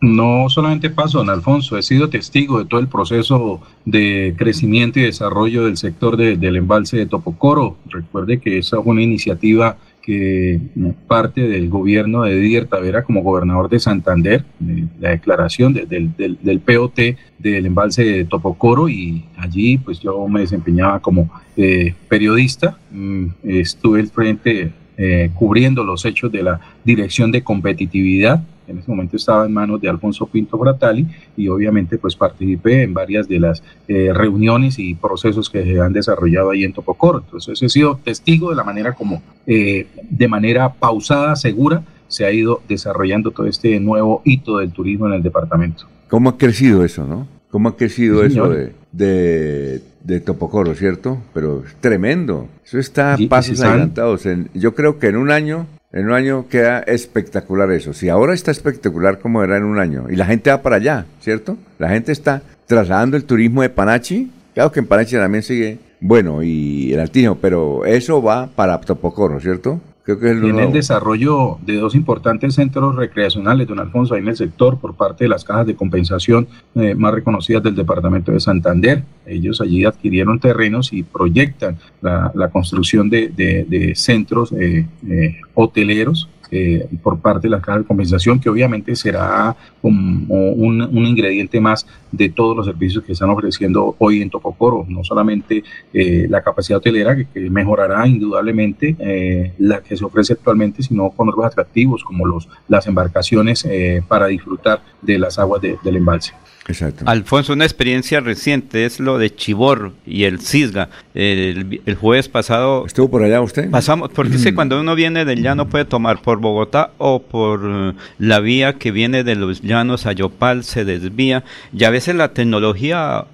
No 0.00 0.48
solamente 0.48 0.90
paso, 0.90 1.18
don 1.18 1.30
Alfonso, 1.30 1.76
he 1.76 1.82
sido 1.82 2.08
testigo 2.08 2.58
de 2.60 2.64
todo 2.66 2.80
el 2.80 2.86
proceso 2.88 3.60
de 3.84 4.34
crecimiento 4.38 4.98
y 4.98 5.02
desarrollo 5.02 5.64
del 5.66 5.76
sector 5.76 6.16
de- 6.16 6.36
del 6.36 6.56
embalse 6.56 6.96
de 6.96 7.06
Topocoro. 7.06 7.76
Recuerde 7.86 8.38
que 8.40 8.58
esa 8.58 8.80
fue 8.82 8.92
una 8.92 9.02
iniciativa 9.02 9.76
que 10.08 10.58
parte 11.06 11.46
del 11.46 11.68
gobierno 11.68 12.22
de 12.22 12.34
Didier 12.40 12.64
Tavera 12.64 13.04
como 13.04 13.20
gobernador 13.22 13.68
de 13.68 13.78
Santander, 13.78 14.42
de 14.58 14.86
la 15.00 15.10
declaración 15.10 15.74
de- 15.74 15.84
del, 15.84 16.16
del- 16.16 16.38
del 16.42 16.60
POT 16.60 16.98
del 17.38 17.66
embalse 17.66 18.04
de 18.04 18.24
Topocoro 18.24 18.88
y 18.88 19.24
allí 19.36 19.76
pues 19.76 20.00
yo 20.00 20.26
me 20.26 20.40
desempeñaba 20.40 21.00
como 21.00 21.30
eh, 21.58 21.92
periodista, 22.08 22.78
Mm, 22.90 23.26
estuve 23.44 24.00
al 24.00 24.06
frente 24.08 24.72
eh, 24.96 25.30
cubriendo 25.34 25.84
los 25.84 26.06
hechos 26.06 26.32
de 26.32 26.42
la 26.42 26.58
dirección 26.84 27.30
de 27.30 27.42
competitividad. 27.42 28.42
En 28.68 28.78
ese 28.78 28.90
momento 28.90 29.16
estaba 29.16 29.46
en 29.46 29.52
manos 29.52 29.80
de 29.80 29.88
Alfonso 29.88 30.26
Pinto 30.26 30.58
Bratali 30.58 31.06
y 31.36 31.48
obviamente 31.48 31.98
pues 31.98 32.14
participé 32.14 32.82
en 32.82 32.94
varias 32.94 33.26
de 33.26 33.40
las 33.40 33.62
eh, 33.88 34.12
reuniones 34.12 34.78
y 34.78 34.94
procesos 34.94 35.48
que 35.50 35.64
se 35.64 35.80
han 35.80 35.92
desarrollado 35.92 36.50
ahí 36.50 36.64
en 36.64 36.72
Topocoro. 36.72 37.18
Entonces 37.24 37.60
he 37.62 37.68
sido 37.68 37.98
testigo 38.04 38.50
de 38.50 38.56
la 38.56 38.64
manera 38.64 38.92
como 38.92 39.22
eh, 39.46 39.86
de 40.08 40.28
manera 40.28 40.72
pausada, 40.74 41.34
segura, 41.36 41.82
se 42.08 42.24
ha 42.24 42.32
ido 42.32 42.62
desarrollando 42.68 43.30
todo 43.30 43.46
este 43.46 43.78
nuevo 43.80 44.22
hito 44.24 44.58
del 44.58 44.70
turismo 44.72 45.06
en 45.08 45.14
el 45.14 45.22
departamento. 45.22 45.84
¿Cómo 46.08 46.30
ha 46.30 46.38
crecido 46.38 46.84
eso, 46.84 47.06
no? 47.06 47.26
¿Cómo 47.50 47.70
ha 47.70 47.76
crecido 47.76 48.20
Sí, 48.20 48.26
eso 48.32 48.48
de, 48.48 48.72
de, 48.92 49.82
de 50.04 50.20
Topocoro, 50.20 50.74
cierto? 50.74 51.18
Pero 51.34 51.64
es 51.66 51.74
tremendo. 51.80 52.46
Eso 52.64 52.78
está 52.78 53.14
a 53.14 53.16
Sí, 53.16 53.26
pasos 53.26 53.60
adelantados. 53.60 54.26
En- 54.26 54.48
yo 54.54 54.74
creo 54.74 54.98
que 54.98 55.08
en 55.08 55.16
un 55.16 55.30
año, 55.30 55.66
en 55.92 56.06
un 56.06 56.12
año 56.12 56.46
queda 56.48 56.80
espectacular 56.80 57.70
eso. 57.72 57.92
Si 57.92 58.08
ahora 58.08 58.34
está 58.34 58.50
espectacular 58.50 59.18
como 59.18 59.42
era 59.42 59.56
en 59.56 59.64
un 59.64 59.78
año, 59.78 60.06
y 60.10 60.16
la 60.16 60.26
gente 60.26 60.50
va 60.50 60.62
para 60.62 60.76
allá, 60.76 61.06
¿cierto? 61.20 61.56
La 61.78 61.88
gente 61.88 62.12
está 62.12 62.42
trasladando 62.66 63.16
el 63.16 63.24
turismo 63.24 63.62
de 63.62 63.70
Panachi. 63.70 64.30
Claro 64.54 64.72
que 64.72 64.80
en 64.80 64.86
Panachi 64.86 65.16
también 65.16 65.42
sigue 65.42 65.78
bueno 66.00 66.42
y 66.42 66.92
el 66.92 67.00
Altígeno, 67.00 67.36
pero 67.36 67.84
eso 67.84 68.22
va 68.22 68.48
para 68.48 68.80
Topocoro, 68.80 69.40
¿cierto? 69.40 69.80
Creo 70.08 70.18
que 70.20 70.30
es 70.30 70.36
el 70.68 70.72
desarrollo 70.72 71.58
de 71.66 71.76
dos 71.76 71.94
importantes 71.94 72.54
centros 72.54 72.96
recreacionales, 72.96 73.68
don 73.68 73.78
Alfonso, 73.78 74.14
ahí 74.14 74.22
en 74.22 74.28
el 74.28 74.36
sector, 74.38 74.78
por 74.78 74.94
parte 74.94 75.24
de 75.24 75.28
las 75.28 75.44
cajas 75.44 75.66
de 75.66 75.76
compensación 75.76 76.48
eh, 76.76 76.94
más 76.94 77.12
reconocidas 77.12 77.62
del 77.62 77.74
departamento 77.74 78.32
de 78.32 78.40
Santander. 78.40 79.02
Ellos 79.26 79.60
allí 79.60 79.84
adquirieron 79.84 80.40
terrenos 80.40 80.94
y 80.94 81.02
proyectan 81.02 81.76
la, 82.00 82.32
la 82.34 82.48
construcción 82.48 83.10
de, 83.10 83.28
de- 83.28 83.66
de 83.68 83.94
centros 83.96 84.50
eh, 84.52 84.86
eh, 85.06 85.36
hoteleros. 85.52 86.30
Eh, 86.50 86.88
por 87.02 87.18
parte 87.20 87.46
de 87.48 87.50
las 87.50 87.60
cajas 87.62 87.82
de 87.82 87.86
compensación, 87.86 88.40
que 88.40 88.48
obviamente 88.48 88.94
será 88.96 89.56
como 89.80 90.50
un, 90.52 91.06
ingrediente 91.06 91.60
más 91.60 91.86
de 92.12 92.28
todos 92.28 92.56
los 92.56 92.66
servicios 92.66 93.04
que 93.04 93.12
están 93.12 93.30
ofreciendo 93.30 93.94
hoy 93.98 94.22
en 94.22 94.30
Topocoro, 94.30 94.84
no 94.88 95.04
solamente 95.04 95.62
eh, 95.92 96.26
la 96.28 96.42
capacidad 96.42 96.78
hotelera, 96.78 97.16
que, 97.16 97.48
mejorará 97.50 98.06
indudablemente 98.06 98.96
eh, 98.98 99.52
la 99.58 99.80
que 99.80 99.96
se 99.96 100.04
ofrece 100.04 100.34
actualmente, 100.34 100.82
sino 100.82 101.10
con 101.10 101.28
otros 101.28 101.46
atractivos 101.46 102.04
como 102.04 102.26
los, 102.26 102.48
las 102.68 102.86
embarcaciones 102.86 103.64
eh, 103.64 104.02
para 104.06 104.26
disfrutar 104.26 104.82
de 105.02 105.18
las 105.18 105.38
aguas 105.38 105.62
de- 105.62 105.78
del 105.82 105.96
embalse. 105.96 106.34
Exacto. 106.68 107.04
Alfonso, 107.06 107.54
una 107.54 107.64
experiencia 107.64 108.20
reciente 108.20 108.84
es 108.84 109.00
lo 109.00 109.16
de 109.16 109.34
Chibor 109.34 109.92
y 110.06 110.24
el 110.24 110.38
Cisga. 110.40 110.90
El, 111.14 111.80
el 111.84 111.94
jueves 111.94 112.28
pasado... 112.28 112.84
¿Estuvo 112.86 113.10
por 113.10 113.22
allá 113.22 113.40
usted? 113.40 113.70
Pasamos, 113.70 114.10
porque 114.14 114.36
que 114.36 114.54
cuando 114.54 114.78
uno 114.78 114.94
viene 114.94 115.24
del 115.24 115.42
llano 115.42 115.68
puede 115.68 115.86
tomar 115.86 116.20
por 116.20 116.38
Bogotá 116.40 116.90
o 116.98 117.22
por 117.22 117.60
eh, 117.64 117.92
la 118.18 118.40
vía 118.40 118.74
que 118.74 118.90
viene 118.90 119.24
de 119.24 119.34
los 119.34 119.62
llanos 119.62 120.06
a 120.06 120.12
Yopal, 120.12 120.62
se 120.62 120.84
desvía. 120.84 121.42
Y 121.72 121.84
a 121.84 121.90
veces 121.90 122.14
la 122.14 122.34
tecnología 122.34 123.24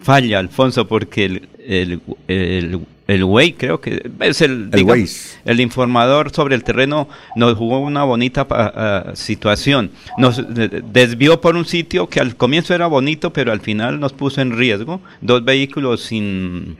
falla, 0.00 0.38
Alfonso, 0.38 0.86
porque 0.86 1.24
el, 1.24 1.48
el, 1.66 2.00
el 2.28 2.80
el 3.06 3.24
Way, 3.24 3.52
creo 3.54 3.80
que 3.80 4.10
es 4.20 4.40
el, 4.40 4.50
El 4.50 4.70
digamos, 4.70 4.98
Waze. 4.98 5.38
el 5.44 5.60
informador 5.60 6.30
sobre 6.32 6.54
el 6.54 6.64
terreno 6.64 7.08
nos 7.36 7.56
jugó 7.56 7.80
una 7.80 8.04
bonita 8.04 8.46
ah, 8.50 9.12
situación. 9.14 9.90
Nos 10.16 10.42
desvió 10.48 11.40
por 11.40 11.56
un 11.56 11.66
sitio 11.66 12.08
que 12.08 12.20
al 12.20 12.36
comienzo 12.36 12.74
era 12.74 12.86
bonito, 12.86 13.32
pero 13.32 13.52
al 13.52 13.60
final 13.60 14.00
nos 14.00 14.12
puso 14.12 14.40
en 14.40 14.56
riesgo. 14.56 15.00
Dos 15.20 15.44
vehículos 15.44 16.02
sin, 16.02 16.78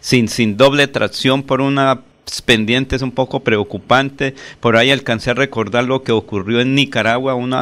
sin, 0.00 0.28
sin 0.28 0.56
doble 0.56 0.86
tracción 0.86 1.42
por 1.42 1.60
una 1.60 2.02
pendiente 2.40 2.96
es 2.96 3.02
un 3.02 3.10
poco 3.10 3.40
preocupante. 3.40 4.34
Por 4.60 4.76
ahí 4.76 4.90
alcancé 4.90 5.30
a 5.30 5.34
recordar 5.34 5.84
lo 5.84 6.02
que 6.02 6.12
ocurrió 6.12 6.60
en 6.60 6.74
Nicaragua. 6.74 7.34
Un 7.34 7.54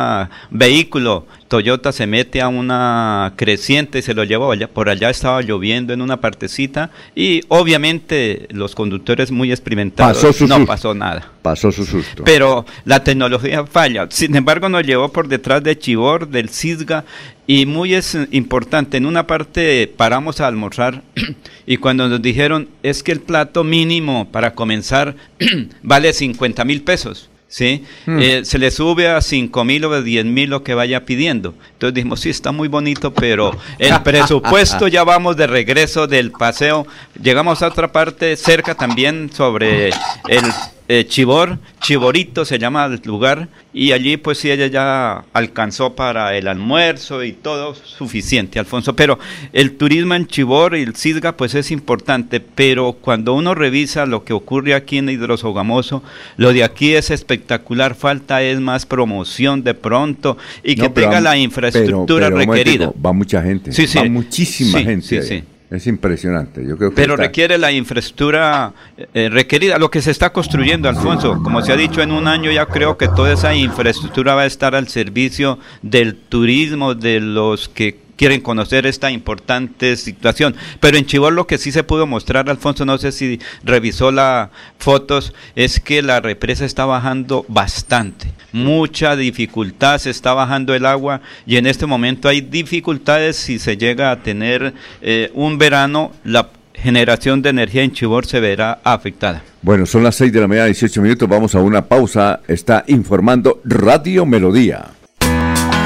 vehículo 0.51 1.27
Toyota 1.51 1.91
se 1.91 2.07
mete 2.07 2.41
a 2.41 2.47
una 2.47 3.33
creciente 3.35 3.99
y 3.99 4.03
se 4.03 4.15
lo 4.15 4.23
lleva 4.23 4.53
allá. 4.53 4.69
Por 4.69 4.89
allá 4.89 5.11
estaba 5.11 5.43
lloviendo 5.43 5.93
en 5.93 6.01
una 6.01 6.21
partecita 6.21 6.91
y 7.17 7.41
obviamente 7.49 8.47
los 8.51 8.77
conductores 8.77 9.33
muy 9.33 9.51
experimentados 9.51 10.19
Pasó 10.19 10.33
su 10.33 10.47
no 10.47 10.59
susto. 10.59 10.67
pasó 10.69 10.95
nada. 10.95 11.33
Pasó 11.43 11.73
su 11.73 11.85
susto. 11.85 12.23
Pero 12.25 12.67
la 12.85 13.03
tecnología 13.03 13.67
falla. 13.67 14.07
Sin 14.11 14.37
embargo, 14.37 14.69
nos 14.69 14.87
llevó 14.87 15.09
por 15.09 15.27
detrás 15.27 15.65
de 15.65 15.77
Chivor, 15.77 16.29
del 16.29 16.51
Cisga, 16.51 17.05
y 17.49 17.67
muy 17.67 17.95
es 17.95 18.17
importante. 18.31 18.99
En 18.99 19.07
una 19.07 19.27
parte 19.27 19.93
paramos 19.97 20.41
a 20.41 20.47
almorzar 20.47 21.03
y 21.67 21.79
cuando 21.79 22.09
nos 22.09 22.23
dijeron 22.23 22.69
es 22.85 23.03
que 23.03 23.11
el 23.11 23.21
plato 23.21 23.65
mínimo 23.65 24.29
para 24.31 24.55
comenzar 24.55 25.17
vale 25.83 26.13
50 26.13 26.65
mil 26.65 26.83
pesos. 26.83 27.30
¿Sí? 27.51 27.85
Hmm. 28.07 28.19
Eh, 28.21 28.45
se 28.45 28.59
le 28.59 28.71
sube 28.71 29.09
a 29.09 29.21
5 29.21 29.65
mil 29.65 29.85
o 29.85 30.03
10 30.03 30.25
mil 30.25 30.51
lo 30.51 30.63
que 30.63 30.75
vaya 30.75 31.05
pidiendo. 31.05 31.53
Entonces 31.73 31.95
dijimos, 31.95 32.21
sí, 32.21 32.31
está 32.31 32.53
muy 32.53 32.69
bonito, 32.69 33.13
pero 33.13 33.59
el 33.79 34.01
presupuesto 34.05 34.87
ya 34.87 35.03
vamos 35.03 35.37
de 35.37 35.49
regreso 35.49 36.07
del 36.07 36.31
paseo. 36.31 36.87
Llegamos 37.21 37.61
a 37.63 37.67
otra 37.67 37.91
parte 37.91 38.37
cerca 38.37 38.77
también 38.77 39.31
sobre 39.35 39.89
el 39.89 40.45
eh, 40.93 41.07
Chibor, 41.07 41.59
Chiborito 41.81 42.45
se 42.45 42.59
llama 42.59 42.85
el 42.87 43.01
lugar, 43.05 43.47
y 43.73 43.93
allí 43.93 44.17
pues 44.17 44.39
sí 44.39 44.51
ella 44.51 44.67
ya 44.67 45.25
alcanzó 45.33 45.95
para 45.95 46.37
el 46.37 46.49
almuerzo 46.49 47.23
y 47.23 47.31
todo 47.33 47.77
suficiente, 47.77 48.59
Alfonso. 48.59 48.97
Pero 48.97 49.17
el 49.53 49.77
turismo 49.77 50.15
en 50.17 50.27
Chibor 50.27 50.77
y 50.77 50.83
el 50.83 50.97
Cisga 50.97 51.37
pues 51.37 51.55
es 51.55 51.71
importante, 51.71 52.41
pero 52.41 52.95
cuando 52.95 53.35
uno 53.35 53.55
revisa 53.55 54.05
lo 54.05 54.25
que 54.25 54.33
ocurre 54.33 54.75
aquí 54.75 54.99
en 54.99 55.09
Hidrosogamoso, 55.09 56.03
lo 56.37 56.53
de 56.53 56.65
aquí 56.65 56.95
es 56.95 57.11
espectacular, 57.13 57.95
falta 57.95 58.43
es 58.43 58.59
más 58.59 58.85
promoción 58.85 59.63
de 59.63 59.75
pronto 59.75 60.37
y 60.65 60.75
que 60.75 60.89
No, 60.89 60.93
tenga 60.93 61.21
la 61.21 61.37
infraestructura 61.39 62.27
pero 62.27 62.37
requerida. 62.39 62.93
Va 63.07 63.13
mucha 63.13 63.41
gente. 63.43 63.71
Sí, 63.73 63.87
sí. 63.87 63.97
Va 63.99 64.05
muchísima 64.07 64.79
Sí, 64.81 64.85
gente. 64.85 65.07
sí, 65.07 65.17
allá. 65.19 65.27
sí. 65.29 65.45
Es 65.71 65.87
impresionante. 65.87 66.67
Yo 66.67 66.77
creo 66.77 66.91
que 66.91 66.97
Pero 66.97 67.15
está- 67.15 67.23
requiere 67.27 67.57
la 67.57 67.71
infraestructura 67.71 68.73
eh, 69.15 69.29
requerida, 69.31 69.79
lo 69.79 69.89
que 69.91 70.03
se 70.03 70.11
está 70.11 70.33
construyendo, 70.33 70.89
Alfonso. 70.89 71.41
Como 71.43 71.63
se 71.63 71.73
ha 71.73 71.77
dicho, 71.77 72.03
en 72.03 72.11
un 72.11 72.27
año 72.27 72.51
ya 72.51 72.67
creo 72.67 72.97
que 72.99 73.07
toda 73.07 73.33
esa 73.33 73.55
infraestructura 73.55 74.35
va 74.35 74.43
a 74.43 74.47
estar 74.47 74.75
al 74.75 74.89
servicio 74.89 75.59
del 75.83 76.17
turismo, 76.17 76.95
de 76.97 77.21
los 77.21 77.69
que 77.69 77.99
quieren 78.21 78.43
conocer 78.43 78.85
esta 78.85 79.11
importante 79.11 79.97
situación. 79.97 80.55
Pero 80.79 80.99
en 80.99 81.07
Chivor 81.07 81.33
lo 81.33 81.47
que 81.47 81.57
sí 81.57 81.73
se 81.73 81.85
pudo 81.85 82.07
mostrar, 82.07 82.51
Alfonso, 82.51 82.85
no 82.85 82.99
sé 82.99 83.13
si 83.13 83.41
revisó 83.65 84.13
las 84.13 84.51
fotos, 84.79 85.33
es 85.57 85.81
que 85.81 86.03
la 86.03 86.21
represa 86.21 86.67
está 86.67 86.85
bajando 86.85 87.47
bastante. 87.49 88.31
Mucha 88.53 89.17
dificultad, 89.17 89.97
se 89.97 90.11
está 90.11 90.35
bajando 90.35 90.75
el 90.75 90.85
agua 90.85 91.23
y 91.47 91.57
en 91.57 91.67
este 91.67 91.87
momento 91.87 92.29
hay 92.29 92.43
dificultades 92.43 93.37
si 93.37 93.59
se 93.59 93.79
llega 93.79 94.11
a 94.11 94.23
tener 94.23 94.75
eh, 95.01 95.31
un 95.33 95.57
verano, 95.57 96.13
la 96.23 96.51
generación 96.75 97.41
de 97.41 97.49
energía 97.49 97.85
en 97.85 97.93
Chivor 97.93 98.27
se 98.27 98.39
verá 98.39 98.81
afectada. 98.85 99.43
Bueno, 99.63 99.87
son 99.87 100.05
las 100.05 100.17
6 100.17 100.31
de 100.31 100.41
la 100.43 100.47
mañana, 100.47 100.67
18 100.67 101.01
minutos. 101.01 101.27
Vamos 101.27 101.55
a 101.55 101.61
una 101.61 101.87
pausa. 101.87 102.41
Está 102.47 102.85
informando 102.89 103.63
Radio 103.65 104.27
Melodía. 104.27 104.89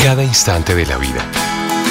Cada 0.02 0.24
instante 0.24 0.74
de 0.74 0.85
la 0.86 0.98
vida 0.98 1.53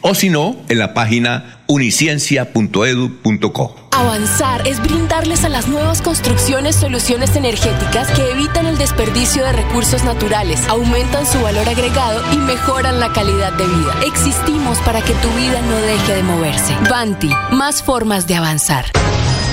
o 0.00 0.14
si 0.14 0.30
no, 0.30 0.56
en 0.68 0.78
la 0.78 0.94
página 0.94 1.58
uniciencia.edu.co. 1.66 3.76
Avanzar 3.92 4.66
es 4.66 4.80
brindarles 4.80 5.44
a 5.44 5.48
las 5.48 5.68
nuevas 5.68 6.02
construcciones 6.02 6.76
soluciones 6.76 7.34
energéticas 7.36 8.10
que 8.12 8.30
evitan 8.30 8.66
el 8.66 8.78
desperdicio 8.78 9.44
de 9.44 9.52
recursos 9.52 10.04
naturales, 10.04 10.66
aumentan 10.68 11.26
su 11.26 11.40
valor 11.40 11.68
agregado 11.68 12.22
y 12.32 12.36
mejoran 12.38 13.00
la 13.00 13.12
calidad 13.12 13.52
de 13.52 13.66
vida. 13.66 13.94
Existimos 14.06 14.78
para 14.78 15.02
que 15.02 15.12
tu 15.14 15.28
vida 15.34 15.60
no 15.62 15.76
deje 15.82 16.14
de 16.14 16.22
moverse. 16.22 16.74
Banti, 16.88 17.30
más 17.50 17.82
formas 17.82 18.26
de 18.26 18.36
avanzar. 18.36 18.86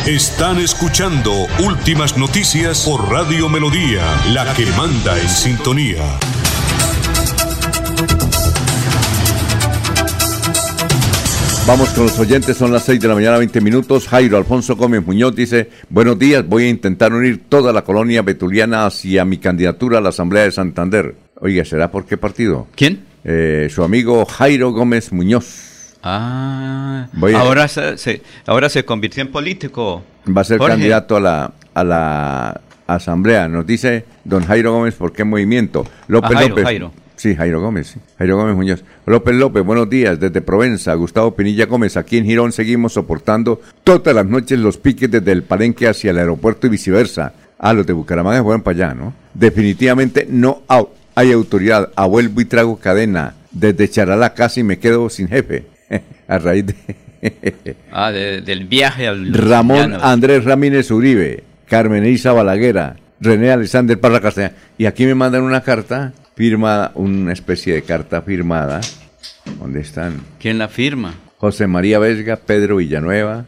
Están 0.06 0.60
escuchando 0.60 1.48
Últimas 1.60 2.18
Noticias 2.18 2.86
por 2.86 3.12
Radio 3.12 3.50
Melodía, 3.50 4.04
la 4.30 4.54
que 4.54 4.66
manda 4.68 5.20
en 5.20 5.30
sintonía. 5.30 6.18
Vamos 11.70 11.90
con 11.92 12.06
los 12.06 12.18
oyentes, 12.18 12.58
son 12.58 12.72
las 12.74 12.82
6 12.86 13.00
de 13.00 13.08
la 13.08 13.14
mañana, 13.14 13.38
20 13.38 13.62
minutos. 13.62 14.08
Jairo 14.08 14.38
Alfonso 14.38 14.76
Gómez 14.76 15.06
Muñoz 15.06 15.36
dice, 15.36 15.70
buenos 15.90 16.18
días, 16.18 16.44
voy 16.48 16.64
a 16.64 16.70
intentar 16.70 17.14
unir 17.14 17.44
toda 17.48 17.72
la 17.72 17.84
colonia 17.84 18.24
betuliana 18.24 18.88
hacia 18.88 19.24
mi 19.24 19.38
candidatura 19.38 20.00
a 20.00 20.02
la 20.02 20.10
Asamblea 20.10 20.46
de 20.46 20.52
Santander. 20.52 21.16
Oiga, 21.40 21.64
¿será 21.66 21.92
por 21.92 22.08
qué 22.08 22.18
partido? 22.18 22.66
¿Quién? 22.76 23.06
Eh, 23.24 23.68
su 23.70 23.84
amigo 23.84 24.26
Jairo 24.26 24.72
Gómez 24.72 25.12
Muñoz. 25.12 25.98
Ah, 26.02 27.08
Voy 27.14 27.36
a- 27.36 27.40
ahora, 27.42 27.68
se, 27.68 27.98
se- 28.00 28.24
ahora 28.48 28.68
se 28.70 28.84
convirtió 28.84 29.22
en 29.22 29.32
político. 29.32 30.04
Va 30.36 30.42
a 30.42 30.46
ser 30.46 30.58
Jorge. 30.58 30.74
candidato 30.74 31.18
a 31.18 31.20
la, 31.20 31.54
a 31.76 31.84
la 31.84 32.62
Asamblea. 32.88 33.48
Nos 33.48 33.68
dice 33.68 34.06
don 34.24 34.44
Jairo 34.44 34.74
Gómez, 34.74 34.96
¿por 34.96 35.14
qué 35.14 35.24
movimiento? 35.24 35.86
López 36.08 36.32
Ah, 36.32 36.36
Jairo, 36.40 36.50
López. 36.50 36.64
Jairo. 36.66 36.92
Sí, 37.20 37.36
Jairo 37.36 37.60
Gómez. 37.60 37.88
sí. 37.88 38.00
Jairo 38.18 38.38
Gómez 38.38 38.56
Muñoz. 38.56 38.82
López 39.06 39.36
López, 39.36 39.62
buenos 39.66 39.90
días. 39.90 40.18
Desde 40.22 40.40
Provenza, 40.40 40.94
Gustavo 40.94 41.36
Pinilla 41.36 41.66
Gómez. 41.66 41.98
Aquí 41.98 42.18
en 42.18 42.24
Girón 42.24 42.54
seguimos 42.54 42.94
soportando 42.94 43.60
todas 43.84 44.16
las 44.16 44.26
noches 44.26 44.58
los 44.58 44.78
piques 44.78 45.12
desde 45.12 45.34
el 45.34 45.44
Palenque 45.44 45.90
hacia 45.90 46.12
el 46.12 46.18
aeropuerto 46.18 46.66
y 46.68 46.70
viceversa. 46.70 47.34
Ah, 47.58 47.74
los 47.74 47.86
de 47.86 47.92
Bucaramanga 47.92 48.42
fueron 48.42 48.62
para 48.62 48.86
allá, 48.86 48.94
¿no? 48.96 49.14
Definitivamente 49.34 50.28
no 50.30 50.62
hay 51.14 51.34
autoridad. 51.34 51.90
Abuelo 51.98 52.30
y 52.38 52.46
trago 52.46 52.78
cadena. 52.78 53.36
Desde 53.52 53.90
Charalá 53.90 54.34
casi 54.34 54.64
me 54.64 54.80
quedo 54.80 55.10
sin 55.10 55.28
jefe. 55.28 55.66
a 56.30 56.38
raíz 56.38 56.68
de... 56.68 56.76
Ah, 57.92 58.14
de- 58.14 58.40
del 58.42 58.64
viaje 58.66 59.08
al 59.10 59.34
Ramón 59.34 59.92
llano. 59.92 60.00
Andrés 60.06 60.46
Ramírez 60.46 60.90
Uribe, 60.90 61.44
Carmen 61.68 62.06
Isa 62.06 62.32
Balaguera, 62.32 62.96
René 63.20 63.52
Alexander 63.52 64.00
Parra 64.00 64.22
Castellán. 64.22 64.54
Y 64.78 64.86
aquí 64.86 65.06
me 65.06 65.16
mandan 65.16 65.42
una 65.44 65.60
carta 65.60 66.14
firmada, 66.40 66.94
una 66.96 67.34
especie 67.34 67.74
de 67.74 67.82
carta 67.82 68.22
firmada. 68.22 68.80
¿Dónde 69.60 69.82
están? 69.82 70.22
¿Quién 70.40 70.58
la 70.58 70.70
firma? 70.70 71.16
José 71.36 71.68
María 71.68 72.00
Vesga, 72.00 72.38
Pedro 72.38 72.78
Villanueva, 72.78 73.46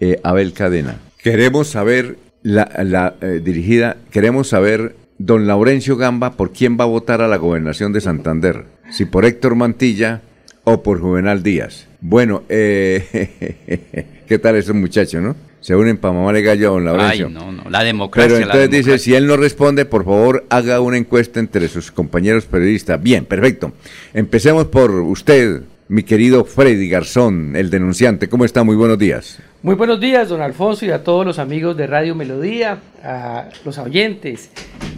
eh, 0.00 0.18
Abel 0.24 0.52
Cadena. 0.52 0.96
Queremos 1.22 1.68
saber, 1.68 2.18
la, 2.42 2.68
la, 2.82 3.14
eh, 3.20 3.40
dirigida, 3.40 3.98
queremos 4.10 4.48
saber, 4.48 4.96
don 5.18 5.46
Laurencio 5.46 5.96
Gamba, 5.96 6.32
por 6.32 6.52
quién 6.52 6.76
va 6.76 6.82
a 6.82 6.88
votar 6.88 7.22
a 7.22 7.28
la 7.28 7.36
gobernación 7.36 7.92
de 7.92 8.00
Santander. 8.00 8.64
Si 8.90 9.04
por 9.04 9.24
Héctor 9.24 9.54
Mantilla 9.54 10.22
o 10.64 10.82
por 10.82 11.00
Juvenal 11.00 11.44
Díaz. 11.44 11.86
Bueno, 12.00 12.42
eh, 12.48 14.16
¿qué 14.26 14.40
tal 14.40 14.56
esos 14.56 14.74
muchachos, 14.74 15.22
no? 15.22 15.36
Se 15.64 15.74
unen 15.74 15.96
para 15.96 16.12
mamarle 16.12 16.42
gallo 16.42 16.68
a 16.68 16.72
don 16.72 16.84
Laurencio. 16.84 17.28
Ay, 17.28 17.32
no, 17.32 17.50
no, 17.50 17.70
la 17.70 17.82
democracia. 17.82 18.28
Pero 18.28 18.38
entonces 18.38 18.68
dice, 18.68 18.82
democracia. 18.82 18.98
si 18.98 19.14
él 19.14 19.26
no 19.26 19.38
responde, 19.38 19.86
por 19.86 20.04
favor, 20.04 20.44
haga 20.50 20.78
una 20.82 20.98
encuesta 20.98 21.40
entre 21.40 21.68
sus 21.68 21.90
compañeros 21.90 22.44
periodistas. 22.44 23.02
Bien, 23.02 23.24
perfecto. 23.24 23.72
Empecemos 24.12 24.66
por 24.66 24.90
usted, 24.90 25.62
mi 25.88 26.02
querido 26.02 26.44
Freddy 26.44 26.90
Garzón, 26.90 27.56
el 27.56 27.70
denunciante. 27.70 28.28
¿Cómo 28.28 28.44
está? 28.44 28.62
Muy 28.62 28.76
buenos 28.76 28.98
días. 28.98 29.38
Muy 29.62 29.74
buenos 29.74 29.98
días, 30.00 30.28
don 30.28 30.42
Alfonso, 30.42 30.84
y 30.84 30.90
a 30.90 31.02
todos 31.02 31.24
los 31.24 31.38
amigos 31.38 31.74
de 31.78 31.86
Radio 31.86 32.14
Melodía, 32.14 32.80
a 33.02 33.48
los 33.64 33.78
oyentes 33.78 34.50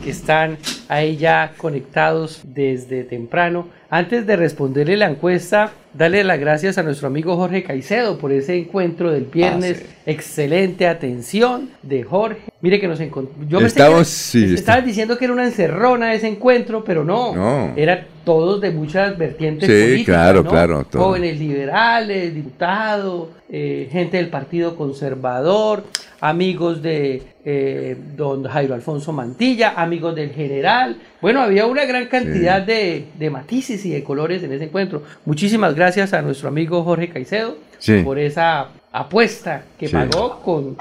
que 0.02 0.10
están 0.10 0.58
ahí 0.88 1.16
ya 1.16 1.52
conectados 1.58 2.40
desde 2.42 3.04
temprano. 3.04 3.68
Antes 3.88 4.26
de 4.26 4.34
responderle 4.34 4.96
la 4.96 5.08
encuesta, 5.08 5.70
darle 5.96 6.22
las 6.24 6.38
gracias 6.38 6.78
a 6.78 6.82
nuestro 6.82 7.06
amigo 7.08 7.36
Jorge 7.36 7.62
Caicedo 7.62 8.18
por 8.18 8.32
ese 8.32 8.56
encuentro 8.56 9.10
del 9.12 9.24
viernes. 9.24 9.82
Ah, 9.84 9.92
Excelente 10.08 10.86
atención 10.86 11.70
de 11.82 12.04
Jorge. 12.04 12.42
Mire 12.60 12.78
que 12.80 12.86
nos 12.86 13.00
encontró. 13.00 13.34
Yo 13.48 13.60
me 13.60 13.66
Estamos, 13.66 14.06
sí, 14.06 14.54
estaba 14.54 14.80
diciendo 14.80 15.18
que 15.18 15.24
era 15.24 15.34
una 15.34 15.44
encerrona 15.44 16.14
ese 16.14 16.28
encuentro, 16.28 16.84
pero 16.84 17.04
no. 17.04 17.34
No. 17.34 17.72
Era 17.76 18.06
todos 18.24 18.60
de 18.60 18.70
muchas 18.70 19.16
vertientes 19.18 19.68
Sí, 19.68 19.82
políticas. 19.82 20.14
claro, 20.14 20.42
¿no? 20.42 20.50
claro, 20.50 20.84
todo. 20.84 21.02
Jóvenes 21.04 21.38
liberales, 21.40 22.34
diputados, 22.34 23.28
eh, 23.50 23.88
gente 23.90 24.16
del 24.16 24.28
Partido 24.28 24.76
Conservador, 24.76 25.84
amigos 26.20 26.82
de 26.82 27.22
eh, 27.44 27.96
don 28.16 28.44
Jairo 28.44 28.74
Alfonso 28.74 29.12
Mantilla, 29.12 29.74
amigos 29.76 30.14
del 30.16 30.30
general. 30.30 30.96
Bueno, 31.20 31.40
había 31.42 31.66
una 31.66 31.84
gran 31.84 32.06
cantidad 32.06 32.60
de, 32.62 33.06
de 33.18 33.30
matices 33.30 33.84
y 33.86 33.90
de 33.90 34.02
colores 34.02 34.42
en 34.42 34.52
ese 34.52 34.64
encuentro. 34.64 35.02
Muchísimas 35.24 35.74
gracias 35.74 36.12
a 36.12 36.22
nuestro 36.22 36.48
amigo 36.48 36.82
Jorge 36.84 37.08
Caicedo 37.08 37.56
Sí. 37.78 38.00
por 38.02 38.18
esa 38.18 38.68
apuesta 38.90 39.62
que 39.78 39.86
Sí. 39.88 39.92
pagó 39.92 40.40
con, 40.40 40.76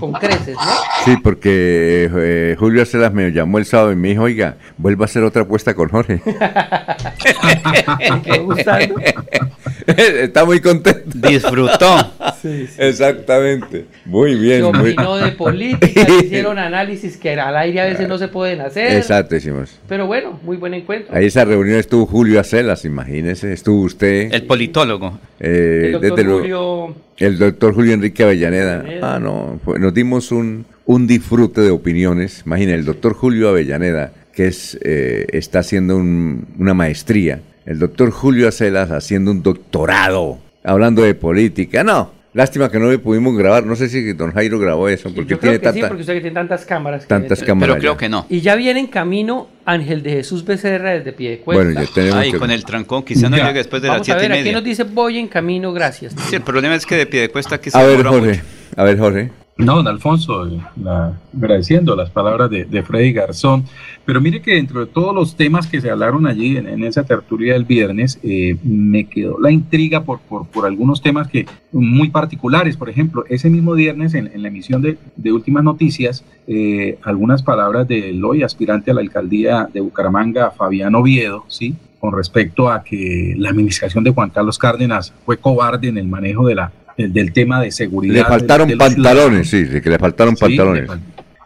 con 0.00 0.12
creces, 0.14 0.56
¿no? 0.56 0.70
Sí, 1.04 1.14
porque 1.22 2.10
eh, 2.12 2.56
Julio 2.58 2.82
Acelas 2.82 3.12
me 3.12 3.30
llamó 3.30 3.58
el 3.58 3.64
sábado 3.66 3.92
y 3.92 3.96
me 3.96 4.08
dijo, 4.08 4.24
oiga, 4.24 4.56
vuelva 4.76 5.04
a 5.04 5.06
hacer 5.06 5.22
otra 5.22 5.42
apuesta 5.42 5.74
con 5.74 5.88
Jorge. 5.88 6.20
Me 6.26 8.22
quedó 8.22 8.44
gustando. 8.44 8.94
Está 10.22 10.44
muy 10.44 10.60
contento. 10.60 11.02
Disfrutó. 11.28 12.12
Sí, 12.40 12.66
sí. 12.68 12.74
Exactamente. 12.78 13.84
Muy 14.06 14.34
bien. 14.34 14.64
Se 14.64 14.72
muy- 14.72 14.92
opinó 14.92 15.16
de 15.18 15.30
política, 15.36 16.06
hicieron 16.24 16.58
análisis 16.58 17.18
que 17.18 17.38
al 17.38 17.54
aire 17.54 17.82
a 17.82 17.84
veces 17.84 18.08
no 18.08 18.16
se 18.16 18.28
pueden 18.28 18.62
hacer. 18.62 18.96
Exacto, 18.96 19.36
hicimos. 19.36 19.78
Pero 19.86 20.06
bueno, 20.06 20.40
muy 20.42 20.56
buen 20.56 20.72
encuentro. 20.72 21.14
Ahí 21.14 21.26
esa 21.26 21.44
reunión 21.44 21.78
estuvo 21.78 22.06
Julio 22.06 22.40
Acelas, 22.40 22.86
imagínese, 22.86 23.52
estuvo 23.52 23.82
usted. 23.82 24.32
El 24.32 24.44
politólogo. 24.44 25.18
eh, 25.38 25.92
El 25.94 26.00
doctor 26.00 26.24
Julio- 26.26 26.94
el 27.18 27.38
doctor 27.38 27.74
Julio 27.74 27.92
Enrique 27.92 28.22
Avellaneda. 28.22 28.76
Avellaneda. 28.80 29.14
Ah, 29.16 29.18
no, 29.20 29.60
fue- 29.62 29.78
nos 29.78 29.92
dimos 29.92 30.32
un, 30.32 30.64
un 30.86 31.06
disfrute 31.06 31.60
de 31.60 31.70
opiniones. 31.70 32.42
Imagina, 32.46 32.72
el 32.74 32.86
doctor 32.86 33.12
Julio 33.12 33.50
Avellaneda, 33.50 34.12
que 34.32 34.46
es, 34.46 34.78
eh, 34.82 35.26
está 35.32 35.58
haciendo 35.58 35.96
un- 35.98 36.46
una 36.58 36.72
maestría. 36.72 37.42
El 37.66 37.78
doctor 37.78 38.10
Julio 38.10 38.48
Acelas 38.48 38.90
haciendo 38.90 39.30
un 39.30 39.42
doctorado, 39.42 40.38
hablando 40.64 41.02
de 41.02 41.14
política. 41.14 41.84
No, 41.84 42.10
lástima 42.32 42.70
que 42.70 42.78
no 42.78 42.90
le 42.90 42.98
pudimos 42.98 43.36
grabar. 43.36 43.64
No 43.66 43.76
sé 43.76 43.88
si 43.88 44.12
don 44.14 44.32
Jairo 44.32 44.58
grabó 44.58 44.88
eso, 44.88 45.12
porque 45.14 45.30
Yo 45.30 45.38
creo 45.38 45.52
tiene 45.52 45.58
que 45.60 45.66
sí, 45.68 45.72
tanta, 45.74 45.88
porque 45.88 46.00
usted 46.02 46.14
que 46.14 46.20
tiene 46.20 46.34
tantas 46.34 46.64
cámaras. 46.64 47.02
que 47.02 47.08
tantas 47.08 47.42
cámaras. 47.42 47.74
Pero 47.74 47.80
creo 47.80 47.96
que 47.96 48.08
no. 48.08 48.26
Y 48.28 48.40
ya 48.40 48.56
viene 48.56 48.80
en 48.80 48.86
camino 48.86 49.48
Ángel 49.66 50.02
de 50.02 50.10
Jesús 50.10 50.44
Becerra 50.44 50.90
desde 50.92 51.12
pie 51.12 51.30
de 51.30 51.38
cuesta. 51.40 51.62
Bueno, 51.64 51.80
ya 51.80 51.86
tenemos 51.94 52.18
Ay, 52.18 52.32
que- 52.32 52.38
con 52.38 52.50
el 52.50 52.64
trancón, 52.64 53.02
quizá 53.04 53.28
no 53.28 53.36
Ya. 53.36 53.46
llegue 53.48 53.58
después 53.58 53.82
de 53.82 53.88
las 53.88 53.94
Vamos 53.96 54.08
a 54.08 54.12
siete 54.12 54.20
ver, 54.22 54.30
y 54.30 54.34
aquí 54.34 54.42
media. 54.42 54.52
nos 54.54 54.64
dice 54.64 54.82
voy 54.84 55.18
en 55.18 55.28
camino, 55.28 55.72
gracias. 55.72 56.14
Sí, 56.28 56.36
el 56.36 56.42
problema 56.42 56.74
es 56.74 56.86
que 56.86 56.96
de 56.96 57.06
pie 57.06 57.20
de 57.20 57.28
cuesta 57.28 57.56
aquí 57.56 57.70
se 57.70 57.78
A 57.78 57.82
ver, 57.84 58.02
Jorge. 58.04 58.26
mucho. 58.28 58.40
A 58.76 58.84
ver, 58.84 58.98
Jorge. 58.98 59.30
No, 59.64 59.76
don 59.76 59.88
Alfonso, 59.88 60.46
eh, 60.46 60.58
la- 60.82 61.18
agradeciendo 61.36 61.94
las 61.94 62.10
palabras 62.10 62.50
de, 62.50 62.82
Freddy 62.82 63.12
Garzón, 63.12 63.64
pero 64.04 64.20
mire 64.20 64.40
que 64.40 64.54
dentro 64.54 64.80
de 64.80 64.86
todos 64.86 65.14
los 65.14 65.36
temas 65.36 65.66
que 65.66 65.80
se 65.80 65.90
hablaron 65.90 66.26
allí 66.26 66.56
en, 66.56 66.82
esa 66.84 67.04
tertulia 67.04 67.52
del 67.52 67.64
viernes, 67.64 68.18
eh, 68.22 68.56
me 68.62 69.04
quedó 69.04 69.38
la 69.38 69.50
intriga 69.50 70.02
por, 70.02 70.20
algunos 70.64 71.02
temas 71.02 71.28
que 71.28 71.46
muy 71.72 72.08
particulares. 72.08 72.76
Por 72.76 72.88
ejemplo, 72.88 73.24
ese 73.28 73.50
mismo 73.50 73.74
viernes 73.74 74.14
en, 74.14 74.30
la 74.42 74.48
emisión 74.48 74.82
de, 74.82 74.98
de 75.16 75.32
Últimas 75.32 75.62
Noticias, 75.62 76.24
eh, 76.46 76.98
algunas 77.02 77.42
palabras 77.42 77.86
del 77.86 78.24
hoy 78.24 78.42
aspirante 78.42 78.90
a 78.90 78.94
la 78.94 79.00
alcaldía 79.00 79.68
de 79.72 79.80
Bucaramanga, 79.80 80.50
Fabián 80.50 80.94
Oviedo, 80.94 81.44
¿sí? 81.48 81.74
con 82.00 82.16
respecto 82.16 82.70
a 82.70 82.82
que 82.82 83.34
la 83.36 83.50
administración 83.50 84.02
de 84.02 84.10
Juan 84.10 84.30
Carlos 84.30 84.58
Cárdenas 84.58 85.12
fue 85.26 85.36
cobarde 85.36 85.88
en 85.88 85.98
el 85.98 86.08
manejo 86.08 86.46
de 86.46 86.54
la, 86.54 86.72
del, 87.08 87.32
tema 87.32 87.60
de 87.60 87.70
seguridad. 87.70 88.14
Le 88.14 88.24
faltaron 88.24 88.68
de 88.68 88.76
pantalones, 88.76 89.48
sí, 89.50 89.66
sí, 89.66 89.80
que 89.80 89.90
le 89.90 89.98
faltaron 89.98 90.36
Sí, 90.36 90.40
pantalones. 90.40 90.88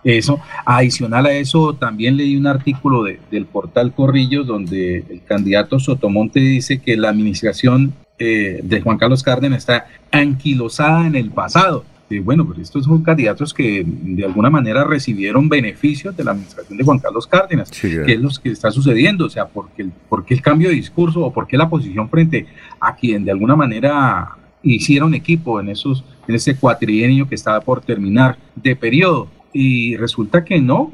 le 0.05 0.19
Eso, 0.19 0.39
adicional 0.67 1.27
a 1.27 1.33
eso, 1.33 1.75
también 1.75 2.17
leí 2.17 2.37
un 2.37 2.47
artículo 2.47 3.03
de- 3.05 3.19
del 3.31 3.47
portal 3.47 3.93
Corrillos 3.95 4.47
donde 4.47 4.99
el 5.09 5.23
candidato 5.27 5.79
Sotomonte 5.79 6.41
dice 6.41 6.79
que 6.79 6.97
la 6.97 7.09
administración 7.11 7.95
eh, 8.19 8.61
de 8.63 8.81
Juan 8.81 8.97
Carlos 8.99 9.23
Cárdenas 9.23 9.59
está 9.61 9.87
anquilosada 10.13 11.07
en 11.07 11.17
el 11.17 11.31
pasado. 11.31 11.85
Bueno, 12.23 12.47
pero 12.49 12.63
estos 12.63 12.85
son 12.85 13.03
candidatos 13.03 13.53
que 13.53 13.83
de 13.85 14.25
alguna 14.25 14.49
manera 14.49 14.85
recibieron 14.85 15.49
beneficios 15.49 16.17
de 16.17 16.23
la 16.23 16.31
administración 16.31 16.79
de 16.79 16.85
Juan 16.85 17.01
Carlos 17.01 17.27
Cárdenas, 17.27 17.71
Sí, 17.73 17.89
que 18.07 18.13
es 18.13 18.21
lo 18.21 18.29
que 18.41 18.51
está 18.51 18.71
sucediendo, 18.71 19.25
o 19.27 19.31
sea, 19.31 19.47
porque 19.47 19.83
el, 19.83 19.91
porque 20.09 20.35
el 20.35 20.41
cambio 20.43 20.69
de 20.69 20.77
discurso 20.77 21.23
o 21.25 21.33
porque 21.33 21.57
la 21.57 21.69
posición 21.69 22.09
frente 22.09 22.47
a 22.79 22.95
quien 22.95 23.25
de 23.25 23.33
alguna 23.33 23.57
manera 23.57 24.29
hicieron 24.65 25.15
equipo 25.15 25.61
en 25.61 25.69
esos 25.69 26.05
en 26.27 26.35
ese 26.35 26.57
cuatrienio 26.57 27.29
que 27.29 27.35
estaba 27.35 27.61
por 27.61 27.83
terminar 27.83 28.39
de 28.57 28.75
periodo 28.75 29.29
y 29.53 29.95
resulta 29.97 30.45
que 30.45 30.59
no, 30.61 30.91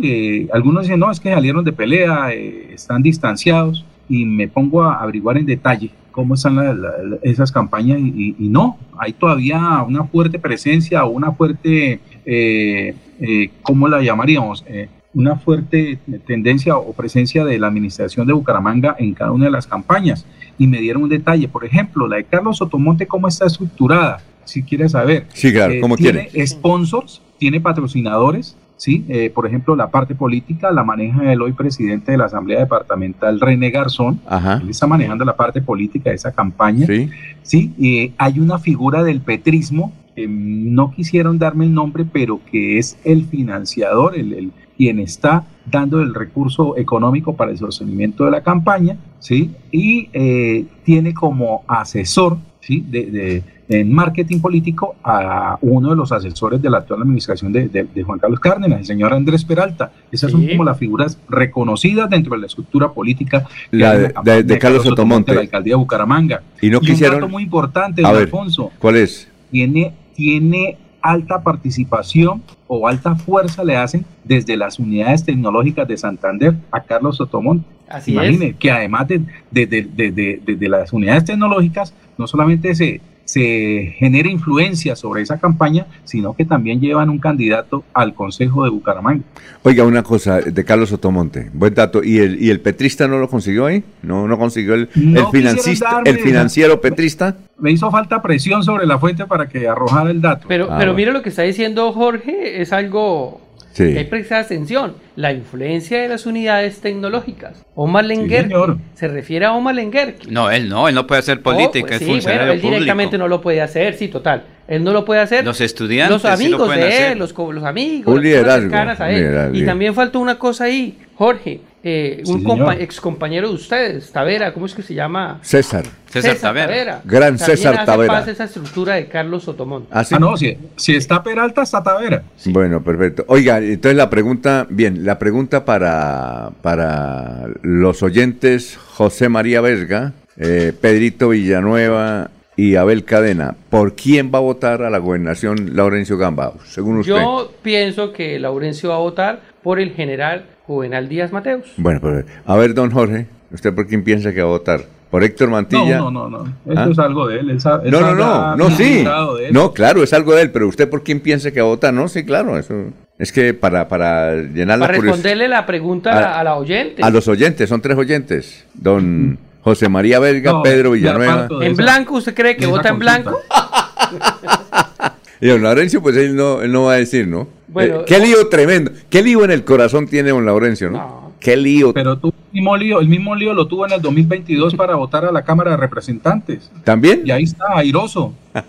algunos 0.52 0.82
dicen 0.82 0.98
no, 1.00 1.10
es 1.10 1.20
que 1.20 1.32
salieron 1.32 1.64
de 1.64 1.72
pelea, 1.72 2.32
eh, 2.32 2.72
están 2.74 3.02
distanciados 3.02 3.84
y 4.08 4.24
me 4.24 4.48
pongo 4.48 4.82
a 4.82 5.00
averiguar 5.00 5.38
en 5.38 5.46
detalle 5.46 5.90
cómo 6.10 6.34
están 6.34 6.56
la- 6.56 6.74
la- 6.74 6.92
esas 7.22 7.52
campañas 7.52 8.00
y 8.00 8.34
no, 8.38 8.76
hay 8.98 9.12
todavía 9.12 9.82
una 9.86 10.04
fuerte 10.04 10.38
presencia 10.40 11.04
o 11.04 11.10
una 11.10 11.30
fuerte, 11.32 12.00
eh, 12.26 12.94
eh, 13.20 13.50
¿cómo 13.62 13.86
la 13.88 14.02
llamaríamos? 14.02 14.64
Eh, 14.66 14.88
una 15.14 15.36
fuerte 15.36 15.98
tendencia 16.26 16.76
o 16.76 16.92
presencia 16.92 17.44
de 17.44 17.58
la 17.58 17.68
administración 17.68 18.26
de 18.26 18.32
Bucaramanga 18.32 18.94
en 18.98 19.14
cada 19.14 19.32
una 19.32 19.46
de 19.46 19.50
las 19.52 19.66
campañas. 19.66 20.26
Y 20.60 20.66
me 20.66 20.78
dieron 20.78 21.02
un 21.04 21.08
detalle, 21.08 21.48
por 21.48 21.64
ejemplo, 21.64 22.06
la 22.06 22.16
de 22.16 22.24
Carlos 22.24 22.58
Sotomonte, 22.58 23.06
¿cómo 23.06 23.26
está 23.28 23.46
estructurada? 23.46 24.20
Si 24.44 24.62
quieres 24.62 24.92
saber. 24.92 25.26
Sí, 25.32 25.52
claro, 25.52 25.74
¿cómo 25.80 25.96
tiene 25.96 26.28
quiere? 26.28 26.46
sponsors, 26.46 27.22
tiene 27.38 27.60
patrocinadores, 27.60 28.56
¿sí? 28.76 29.04
Eh, 29.08 29.30
por 29.34 29.46
ejemplo, 29.46 29.74
la 29.74 29.90
parte 29.90 30.14
política 30.14 30.70
la 30.70 30.84
maneja 30.84 31.32
el 31.32 31.40
hoy 31.40 31.52
presidente 31.52 32.12
de 32.12 32.18
la 32.18 32.26
Asamblea 32.26 32.58
Departamental, 32.60 33.40
René 33.40 33.70
Garzón. 33.70 34.20
Ajá. 34.26 34.60
Él 34.62 34.68
está 34.68 34.86
manejando 34.86 35.24
la 35.24 35.34
parte 35.34 35.62
política 35.62 36.10
de 36.10 36.16
esa 36.16 36.32
campaña. 36.32 36.86
Sí. 36.86 37.08
Sí, 37.42 37.72
eh, 37.80 38.12
hay 38.18 38.38
una 38.38 38.58
figura 38.58 39.02
del 39.02 39.20
petrismo, 39.22 39.92
que 40.14 40.26
no 40.28 40.90
quisieron 40.90 41.38
darme 41.38 41.64
el 41.64 41.72
nombre, 41.72 42.04
pero 42.04 42.40
que 42.50 42.78
es 42.78 42.98
el 43.04 43.24
financiador, 43.24 44.14
el, 44.14 44.32
el- 44.34 44.52
quien 44.80 44.98
está 44.98 45.44
dando 45.70 46.00
el 46.00 46.14
recurso 46.14 46.74
económico 46.78 47.36
para 47.36 47.50
el 47.50 47.58
sostenimiento 47.58 48.24
de 48.24 48.30
la 48.30 48.40
campaña, 48.42 48.96
¿sí? 49.18 49.50
Y 49.70 50.08
eh, 50.14 50.64
tiene 50.84 51.12
como 51.12 51.64
asesor, 51.68 52.38
¿sí? 52.60 52.82
De, 52.88 53.06
de- 53.10 53.42
en 53.68 53.92
marketing 53.92 54.40
político 54.40 54.96
a 55.04 55.58
uno 55.60 55.90
de 55.90 55.96
los 55.96 56.10
asesores 56.12 56.62
de 56.62 56.70
la 56.70 56.78
actual 56.78 57.02
administración 57.02 57.52
de, 57.52 57.68
de- 57.68 57.84
de 57.84 58.02
Juan 58.02 58.18
Carlos 58.18 58.40
Cárdenas, 58.40 58.80
el 58.80 58.86
señor 58.86 59.12
Andrés 59.12 59.44
Peralta. 59.44 59.92
Esas 60.10 60.32
son 60.32 60.46
como 60.48 60.64
las 60.64 60.78
figuras 60.78 61.18
reconocidas 61.28 62.08
dentro 62.08 62.32
de 62.34 62.40
la 62.40 62.46
estructura 62.46 62.90
política 62.90 63.44
La 63.70 63.98
de- 63.98 64.12
campaña 64.14 64.36
de- 64.36 64.42
de 64.44 64.58
Carlos 64.58 64.82
Sotomonte. 64.82 65.30
de 65.32 65.36
la 65.36 65.42
alcaldía 65.42 65.72
de 65.74 65.76
Bucaramanga. 65.76 66.42
Y 66.62 66.70
no 66.70 66.78
un 66.78 66.86
quisieron- 66.86 67.20
dato 67.20 67.28
muy 67.28 67.42
importante, 67.42 68.00
A 68.00 68.08
don 68.08 68.14
ver, 68.14 68.22
Alfonso, 68.24 68.70
¿cuál 68.78 68.96
es? 68.96 69.28
tiene, 69.50 69.92
tiene 70.16 70.78
alta 71.02 71.42
participación 71.42 72.42
o 72.66 72.86
alta 72.86 73.14
fuerza 73.16 73.64
le 73.64 73.76
hacen 73.76 74.04
desde 74.24 74.56
las 74.56 74.78
unidades 74.78 75.24
tecnológicas 75.24 75.86
de 75.88 75.96
Santander 75.96 76.54
a 76.70 76.80
Carlos 76.80 77.16
Sotomonte. 77.16 77.66
Así 77.88 78.12
Imagine 78.12 78.54
que 78.54 78.70
además 78.70 79.08
de, 79.08 79.20
de- 79.50 79.66
de- 79.66 79.82
de- 79.82 80.10
de- 80.12 80.40
de- 80.44 80.56
de 80.56 80.68
las 80.68 80.92
unidades 80.92 81.24
tecnológicas, 81.24 81.92
no 82.16 82.26
solamente 82.28 82.74
se, 82.74 83.00
se 83.30 83.94
genera 83.96 84.28
influencia 84.28 84.96
sobre 84.96 85.22
esa 85.22 85.38
campaña, 85.38 85.86
sino 86.04 86.34
que 86.34 86.44
también 86.44 86.80
llevan 86.80 87.10
un 87.10 87.18
candidato 87.18 87.84
al 87.94 88.12
Consejo 88.12 88.64
de 88.64 88.70
Bucaramanga. 88.70 89.22
Oiga, 89.62 89.84
una 89.84 90.02
cosa 90.02 90.40
de 90.40 90.64
Carlos 90.64 90.90
Otomonte, 90.90 91.48
buen 91.52 91.72
dato. 91.72 92.02
¿Y 92.02 92.18
el, 92.18 92.42
y 92.42 92.50
el 92.50 92.60
petrista 92.60 93.06
no 93.06 93.18
lo 93.18 93.28
consiguió 93.28 93.66
ahí? 93.66 93.84
¿No, 94.02 94.26
no 94.26 94.36
consiguió 94.36 94.74
el, 94.74 94.88
No 94.96 95.20
el, 95.20 95.26
financista, 95.28 95.92
darme 95.92 96.10
el 96.10 96.18
financiero 96.18 96.80
petrista? 96.80 97.36
Me 97.58 97.70
hizo 97.70 97.88
falta 97.90 98.20
presión 98.20 98.64
sobre 98.64 98.86
la 98.86 98.98
fuente 98.98 99.26
para 99.26 99.48
que 99.48 99.68
arrojara 99.68 100.10
el 100.10 100.20
dato. 100.20 100.46
Pero, 100.48 100.68
Ah, 100.70 100.76
pero 100.78 100.94
mire 100.94 101.12
lo 101.12 101.22
que 101.22 101.28
está 101.28 101.42
diciendo 101.42 101.92
Jorge, 101.92 102.60
es 102.60 102.72
algo 102.72 103.40
Sí. 103.72 103.92
que 103.92 103.98
hay 104.00 104.04
que 104.04 104.10
prestar 104.10 104.42
atención. 104.44 104.94
La 105.16 105.32
influencia 105.32 106.00
de 106.00 106.08
las 106.08 106.26
unidades 106.26 106.80
tecnológicas. 106.80 107.64
Omar 107.74 108.06
señor. 108.06 108.78
se 108.94 109.08
refiere 109.08 109.46
a 109.46 109.52
Omar 109.52 109.74
Lenguerque. 109.74 110.26
No, 110.30 110.50
él 110.50 110.68
no, 110.68 110.88
él 110.88 110.94
no 110.94 111.06
puede 111.06 111.20
hacer 111.20 111.40
política, 111.42 111.84
Oh, 111.84 111.88
pues 111.88 111.92
es 112.00 112.06
sí, 112.06 112.12
funcionario 112.12 112.40
bueno, 112.46 112.52
él 112.54 112.60
público. 112.60 112.74
directamente 112.80 113.18
no 113.18 113.28
lo 113.28 113.40
puede 113.40 113.60
hacer, 113.60 113.94
sí, 113.94 114.08
total. 114.08 114.44
Él 114.68 114.84
no 114.84 114.92
lo 114.92 115.04
puede 115.04 115.20
hacer. 115.20 115.44
Los 115.44 115.60
estudiantes 115.60 116.22
Los 116.22 116.22
sí 116.22 116.28
lo 116.28 116.34
amigos 116.56 116.66
pueden 116.68 116.80
de 116.82 116.88
hacer. 116.88 117.12
él, 117.12 117.18
los, 117.18 117.34
amigos, 117.64 118.14
Un 118.14 118.22
liderazgo, 118.22 118.74
a 118.76 118.82
un 119.06 119.10
él. 119.10 119.14
liderazgo, 119.16 119.56
Y 119.56 119.60
sí. 119.60 119.66
también 119.66 119.94
faltó 119.94 120.20
una 120.20 120.38
cosa 120.38 120.64
ahí, 120.64 120.98
Jorge. 121.16 121.60
Eh, 121.82 122.22
un 122.26 122.40
Sí, 122.40 122.44
compa- 122.44 122.76
ex 122.78 123.00
compañero 123.00 123.48
de 123.48 123.54
ustedes, 123.54 124.12
Tavera, 124.12 124.52
¿cómo 124.52 124.66
es 124.66 124.74
que 124.74 124.82
se 124.82 124.94
llama? 124.94 125.38
César. 125.42 125.84
César 126.10 126.36
Tavera. 126.36 127.00
Gran 127.04 127.36
También 127.38 127.56
César 127.56 127.74
hace 127.76 127.86
Tavera. 127.86 128.12
parte 128.12 128.26
de 128.26 128.32
esa 128.32 128.44
estructura 128.44 128.94
de 128.96 129.06
Carlos 129.06 129.44
Sotomón. 129.44 129.86
¿Ah, 129.90 130.04
sí? 130.04 130.14
Ah, 130.16 130.18
no, 130.18 130.36
si, 130.36 130.58
si 130.76 130.94
está 130.96 131.22
Peralta, 131.22 131.62
está 131.62 131.82
Tavera. 131.82 132.22
Bueno, 132.46 132.82
perfecto. 132.82 133.24
Oiga, 133.28 133.58
entonces 133.58 133.96
la 133.96 134.10
pregunta, 134.10 134.66
bien, 134.68 135.04
la 135.04 135.18
pregunta 135.18 135.64
para, 135.64 136.50
para 136.62 137.46
los 137.62 138.02
oyentes 138.02 138.76
José 138.76 139.28
María 139.28 139.60
Vesga, 139.60 140.12
eh, 140.36 140.72
Pedrito 140.80 141.28
Villanueva 141.30 142.30
y 142.56 142.74
Abel 142.76 143.04
Cadena, 143.04 143.54
¿por 143.70 143.94
quién 143.94 144.30
va 144.34 144.38
a 144.38 144.42
votar 144.42 144.82
a 144.82 144.90
la 144.90 144.98
gobernación 144.98 145.76
Laurencio 145.76 146.18
Gamba, 146.18 146.52
según 146.66 146.98
usted? 146.98 147.12
Yo 147.14 147.52
pienso 147.62 148.12
que 148.12 148.38
Laurencio 148.38 148.90
va 148.90 148.96
a 148.96 148.98
votar 148.98 149.40
por 149.62 149.78
el 149.80 149.92
general 149.92 150.44
Juvenal 150.70 151.08
Díaz 151.08 151.32
Mateus. 151.32 151.64
Bueno, 151.78 151.98
pero, 152.00 152.22
a 152.46 152.56
ver, 152.56 152.74
don 152.74 152.92
Jorge, 152.92 153.26
¿usted 153.52 153.74
por 153.74 153.88
quién 153.88 154.04
piensa 154.04 154.32
que 154.32 154.40
va 154.40 154.46
a 154.46 154.50
votar? 154.52 154.82
¿Por 155.10 155.24
Héctor 155.24 155.50
Mantilla? 155.50 155.98
No, 155.98 156.12
no, 156.12 156.28
no, 156.28 156.44
no. 156.44 156.54
Esto 156.64 156.80
¿Ah? 156.80 156.88
es 156.92 156.98
algo 157.00 157.26
de 157.26 157.40
él. 157.40 157.58
No, 157.86 158.00
no, 158.00 158.14
no, 158.14 158.56
no, 158.56 158.70
sí. 158.70 159.04
No, 159.50 159.72
claro, 159.72 160.04
es 160.04 160.12
algo 160.12 160.32
de 160.32 160.42
él, 160.42 160.52
pero 160.52 160.68
usted 160.68 160.88
por 160.88 161.02
quién 161.02 161.18
piensa 161.18 161.50
que 161.50 161.60
va 161.60 161.66
a 161.66 161.70
votar, 161.70 161.92
no, 161.92 162.06
sí, 162.06 162.24
claro, 162.24 162.56
eso 162.56 162.84
es 163.18 163.32
que 163.32 163.52
para, 163.52 163.88
para 163.88 164.36
llenar 164.36 164.78
la 164.78 164.86
Para 164.86 164.98
curiosidad 164.98 165.14
responderle 165.24 165.48
la 165.48 165.66
pregunta 165.66 166.12
a, 166.12 166.38
A- 166.38 166.44
la 166.44 166.54
oyente. 166.54 167.02
a 167.02 167.10
los 167.10 167.26
oyentes, 167.26 167.68
son 167.68 167.80
tres 167.80 167.98
oyentes, 167.98 168.64
don 168.72 169.36
José 169.62 169.88
María 169.88 170.20
Verga, 170.20 170.52
No, 170.52 170.62
Pedro 170.62 170.92
Villanueva 170.92 171.48
¿En 171.62 171.72
esa- 171.72 171.82
blanco 171.82 172.14
usted 172.14 172.32
cree 172.32 172.56
que 172.56 172.66
vota 172.66 172.90
en 172.90 173.00
blanco? 173.00 173.36
y 175.40 175.48
don 175.48 175.62
Laurencio, 175.64 176.00
pues 176.00 176.16
él 176.16 176.36
no, 176.36 176.62
él 176.62 176.70
no 176.70 176.84
va 176.84 176.92
a 176.92 176.96
decir, 176.96 177.26
¿no? 177.26 177.48
Bueno, 177.72 178.00
Eh, 178.00 178.04
qué 178.06 178.18
lío 178.18 178.48
tremendo, 178.48 178.90
qué 179.08 179.22
lío 179.22 179.44
en 179.44 179.50
el 179.50 179.64
corazón 179.64 180.06
tiene 180.06 180.30
don 180.30 180.44
Laurencio, 180.44 180.90
¿no? 180.90 181.30
Qué 181.40 181.56
lío. 181.56 181.94
Pero 181.94 182.18
tú, 182.18 182.28
el 182.28 182.52
mismo 182.52 182.76
lío, 182.76 183.00
el 183.00 183.08
mismo 183.08 183.34
lío 183.34 183.54
lo 183.54 183.66
tuvo 183.66 183.86
en 183.86 183.92
el 183.92 184.02
2022 184.02 184.74
para 184.74 184.94
votar 184.96 185.24
a 185.24 185.32
la 185.32 185.42
Cámara 185.42 185.70
de 185.70 185.76
Representantes. 185.78 186.70
¿También? 186.84 187.22
Y 187.24 187.30
ahí 187.30 187.44
está, 187.44 187.64
airoso. 187.76 188.34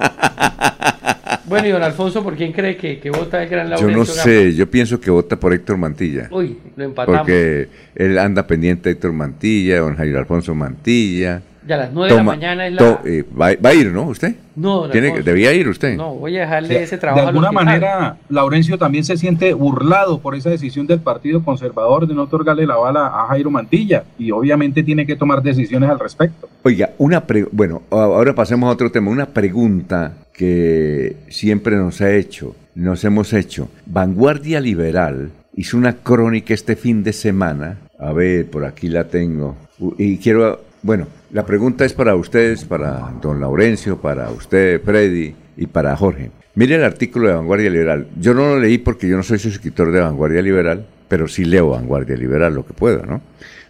Bueno, 1.45 1.67
y 1.67 1.71
don 1.71 1.83
Alfonso, 1.83 2.23
¿por 2.23 2.35
quién 2.35 2.53
cree 2.53 2.77
que, 2.77 2.99
que 2.99 3.09
vota 3.09 3.43
el 3.43 3.49
gran 3.49 3.65
Yo 3.67 3.71
Laurencio 3.71 3.97
no 3.97 4.05
Gamba? 4.05 4.23
sé, 4.23 4.53
yo 4.55 4.69
pienso 4.71 5.01
que 5.01 5.11
vota 5.11 5.37
por 5.37 5.51
Héctor 5.53 5.75
Mantilla. 5.75 6.29
Uy, 6.31 6.57
lo 6.77 6.83
empatamos. 6.85 7.21
Porque 7.21 7.67
él 7.95 8.17
anda 8.19 8.47
pendiente 8.47 8.87
de 8.87 8.93
Héctor 8.93 9.11
Mantilla, 9.11 9.79
don 9.79 9.95
Jairo 9.97 10.19
Alfonso 10.19 10.55
Mantilla. 10.55 11.41
Ya 11.71 11.75
a 11.75 11.85
las 11.85 11.93
9 11.93 12.11
de 12.11 12.17
la 12.17 12.23
mañana 12.23 12.67
es 12.67 12.73
la... 12.73 12.77
to- 12.79 12.99
eh, 13.07 13.23
va, 13.31 13.51
va 13.63 13.69
a 13.69 13.73
ir, 13.73 13.93
¿no? 13.93 14.03
¿Usted? 14.07 14.35
No, 14.57 14.89
Tiene 14.89 15.21
debía 15.21 15.53
ir 15.53 15.69
usted. 15.69 15.95
No, 15.95 16.15
voy 16.15 16.35
a 16.35 16.41
dejarle 16.41 16.67
De- 16.75 16.83
ese 16.83 16.97
trabajo 16.97 17.21
de 17.21 17.27
alguna 17.29 17.53
manera, 17.53 18.17
Laurencio 18.27 18.77
también 18.77 19.05
se 19.05 19.15
siente 19.15 19.53
burlado 19.53 20.19
por 20.19 20.35
esa 20.35 20.49
decisión 20.49 20.85
del 20.87 20.99
Partido 20.99 21.41
Conservador 21.45 22.07
de 22.07 22.13
no 22.13 22.23
otorgarle 22.23 22.67
la 22.67 22.75
bala 22.75 23.07
a 23.07 23.27
Jairo 23.27 23.49
Mantilla 23.49 24.03
y 24.19 24.31
obviamente 24.31 24.83
tiene 24.83 25.05
que 25.05 25.15
tomar 25.15 25.41
decisiones 25.41 25.89
al 25.89 25.99
respecto. 25.99 26.49
Oiga, 26.63 26.89
una 26.97 27.25
pre- 27.25 27.47
bueno, 27.53 27.83
ahora 27.89 28.35
pasemos 28.35 28.67
a 28.67 28.73
otro 28.73 28.91
tema. 28.91 29.09
Una 29.09 29.27
pregunta 29.27 30.11
que 30.33 31.15
siempre 31.29 31.77
nos 31.77 32.01
ha 32.01 32.11
hecho, 32.11 32.53
nos 32.75 33.03
hemos 33.05 33.31
hecho. 33.31 33.69
Vanguardia 33.85 34.59
Liberal 34.59 35.31
hizo 35.55 35.77
una 35.77 35.93
crónica 35.93 36.53
este 36.53 36.75
fin 36.75 37.03
de 37.03 37.13
semana. 37.13 37.77
A 37.99 38.11
ver, 38.11 38.49
por 38.49 38.65
aquí 38.65 38.89
la 38.89 39.05
tengo. 39.05 39.55
Y 39.97 40.17
quiero, 40.17 40.59
bueno, 40.81 41.07
la 41.31 41.45
pregunta 41.45 41.85
es 41.85 41.93
para 41.93 42.15
ustedes, 42.15 42.65
para 42.65 43.13
don 43.21 43.39
Laurencio, 43.39 43.99
para 43.99 44.29
usted, 44.29 44.81
Freddy, 44.81 45.33
y 45.57 45.67
para 45.67 45.95
Jorge. 45.95 46.31
Mire 46.55 46.75
el 46.75 46.83
artículo 46.83 47.29
de 47.29 47.35
Vanguardia 47.35 47.69
Liberal. 47.69 48.07
Yo 48.19 48.33
no 48.33 48.49
lo 48.49 48.59
leí 48.59 48.77
porque 48.77 49.07
yo 49.07 49.15
no 49.15 49.23
soy 49.23 49.39
suscriptor 49.39 49.91
de 49.91 50.01
Vanguardia 50.01 50.41
Liberal, 50.41 50.85
pero 51.07 51.27
sí 51.27 51.45
leo 51.45 51.69
Vanguardia 51.69 52.17
Liberal, 52.17 52.53
lo 52.53 52.65
que 52.65 52.73
puedo, 52.73 53.05
¿no? 53.05 53.21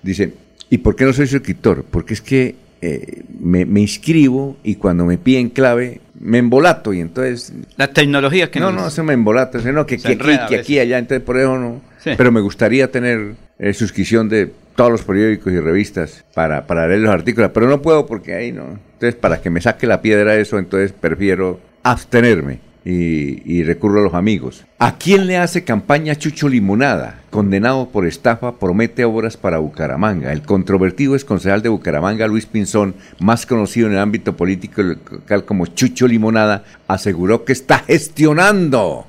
Dice, 0.02 0.34
¿y 0.70 0.80
por 0.80 0.96
qué 0.96 1.06
no 1.06 1.14
soy 1.14 1.28
suscriptor? 1.28 1.84
Porque 1.84 2.16
es 2.16 2.22
que 2.22 2.56
eh, 2.82 3.24
me, 3.40 3.66
me 3.66 3.82
inscribo 3.82 4.58
y 4.64 4.76
cuando 4.76 5.06
me 5.06 5.18
piden 5.18 5.50
clave 5.50 6.02
me 6.20 6.38
embolato 6.38 6.94
y 6.94 7.00
entonces... 7.00 7.54
La 7.78 7.94
tecnología 7.94 8.52
que 8.52 8.60
No, 8.60 8.72
no, 8.72 8.90
se 8.90 9.04
me 9.04 9.14
embolata, 9.14 9.60
sino 9.60 9.74
no, 9.74 9.86
que, 9.86 9.98
que 9.98 10.14
aquí, 10.14 10.38
que 10.50 10.56
aquí, 10.60 10.80
allá, 10.80 10.98
entonces 10.98 11.24
por 11.26 11.38
eso 11.38 11.58
no. 11.58 11.82
Sí. 12.00 12.12
Pero 12.18 12.32
me 12.32 12.42
gustaría 12.42 12.92
tener 12.92 13.34
eh, 13.60 13.74
suscripción 13.74 14.30
de 14.30 14.52
todos 14.76 14.92
los 14.92 15.04
periódicos 15.04 15.52
y 15.54 15.60
revistas 15.60 16.24
para, 16.34 16.66
para 16.66 16.88
leer 16.88 17.02
los 17.02 17.12
artículos, 17.12 17.52
pero 17.54 17.68
no 17.68 17.82
puedo 17.82 18.06
porque 18.06 18.34
ahí 18.34 18.52
no. 18.52 18.80
Entonces, 18.94 19.16
para 19.16 19.42
que 19.42 19.50
me 19.50 19.62
saque 19.62 19.88
la 19.88 20.02
piedra 20.02 20.36
eso, 20.36 20.58
entonces 20.58 20.94
prefiero 20.94 21.60
abstenerme 21.84 22.60
y, 22.84 23.64
recurro 23.64 24.00
a 24.00 24.04
los 24.04 24.14
amigos. 24.14 24.66
¿A 24.80 24.98
quién 24.98 25.28
le 25.28 25.38
hace 25.38 25.64
campaña 25.64 26.16
Chucho 26.16 26.50
Limonada? 26.50 27.22
Condenado 27.30 27.90
por 27.90 28.06
estafa, 28.06 28.58
promete 28.58 29.06
obras 29.06 29.38
para 29.38 29.60
Bucaramanga. 29.60 30.32
El 30.32 30.42
controvertido 30.42 31.16
es 31.16 31.24
concejal 31.24 31.62
de 31.62 31.70
Bucaramanga, 31.70 32.28
Luis 32.28 32.46
Pinzón, 32.46 32.96
más 33.20 33.46
conocido 33.46 33.88
en 33.88 33.94
el 33.94 34.00
ámbito 34.00 34.36
político 34.36 34.82
local 34.82 35.46
como 35.46 35.68
Chucho 35.68 36.08
Limonada, 36.08 36.64
aseguró 36.88 37.46
que 37.46 37.54
está 37.54 37.80
gestionando 37.80 39.06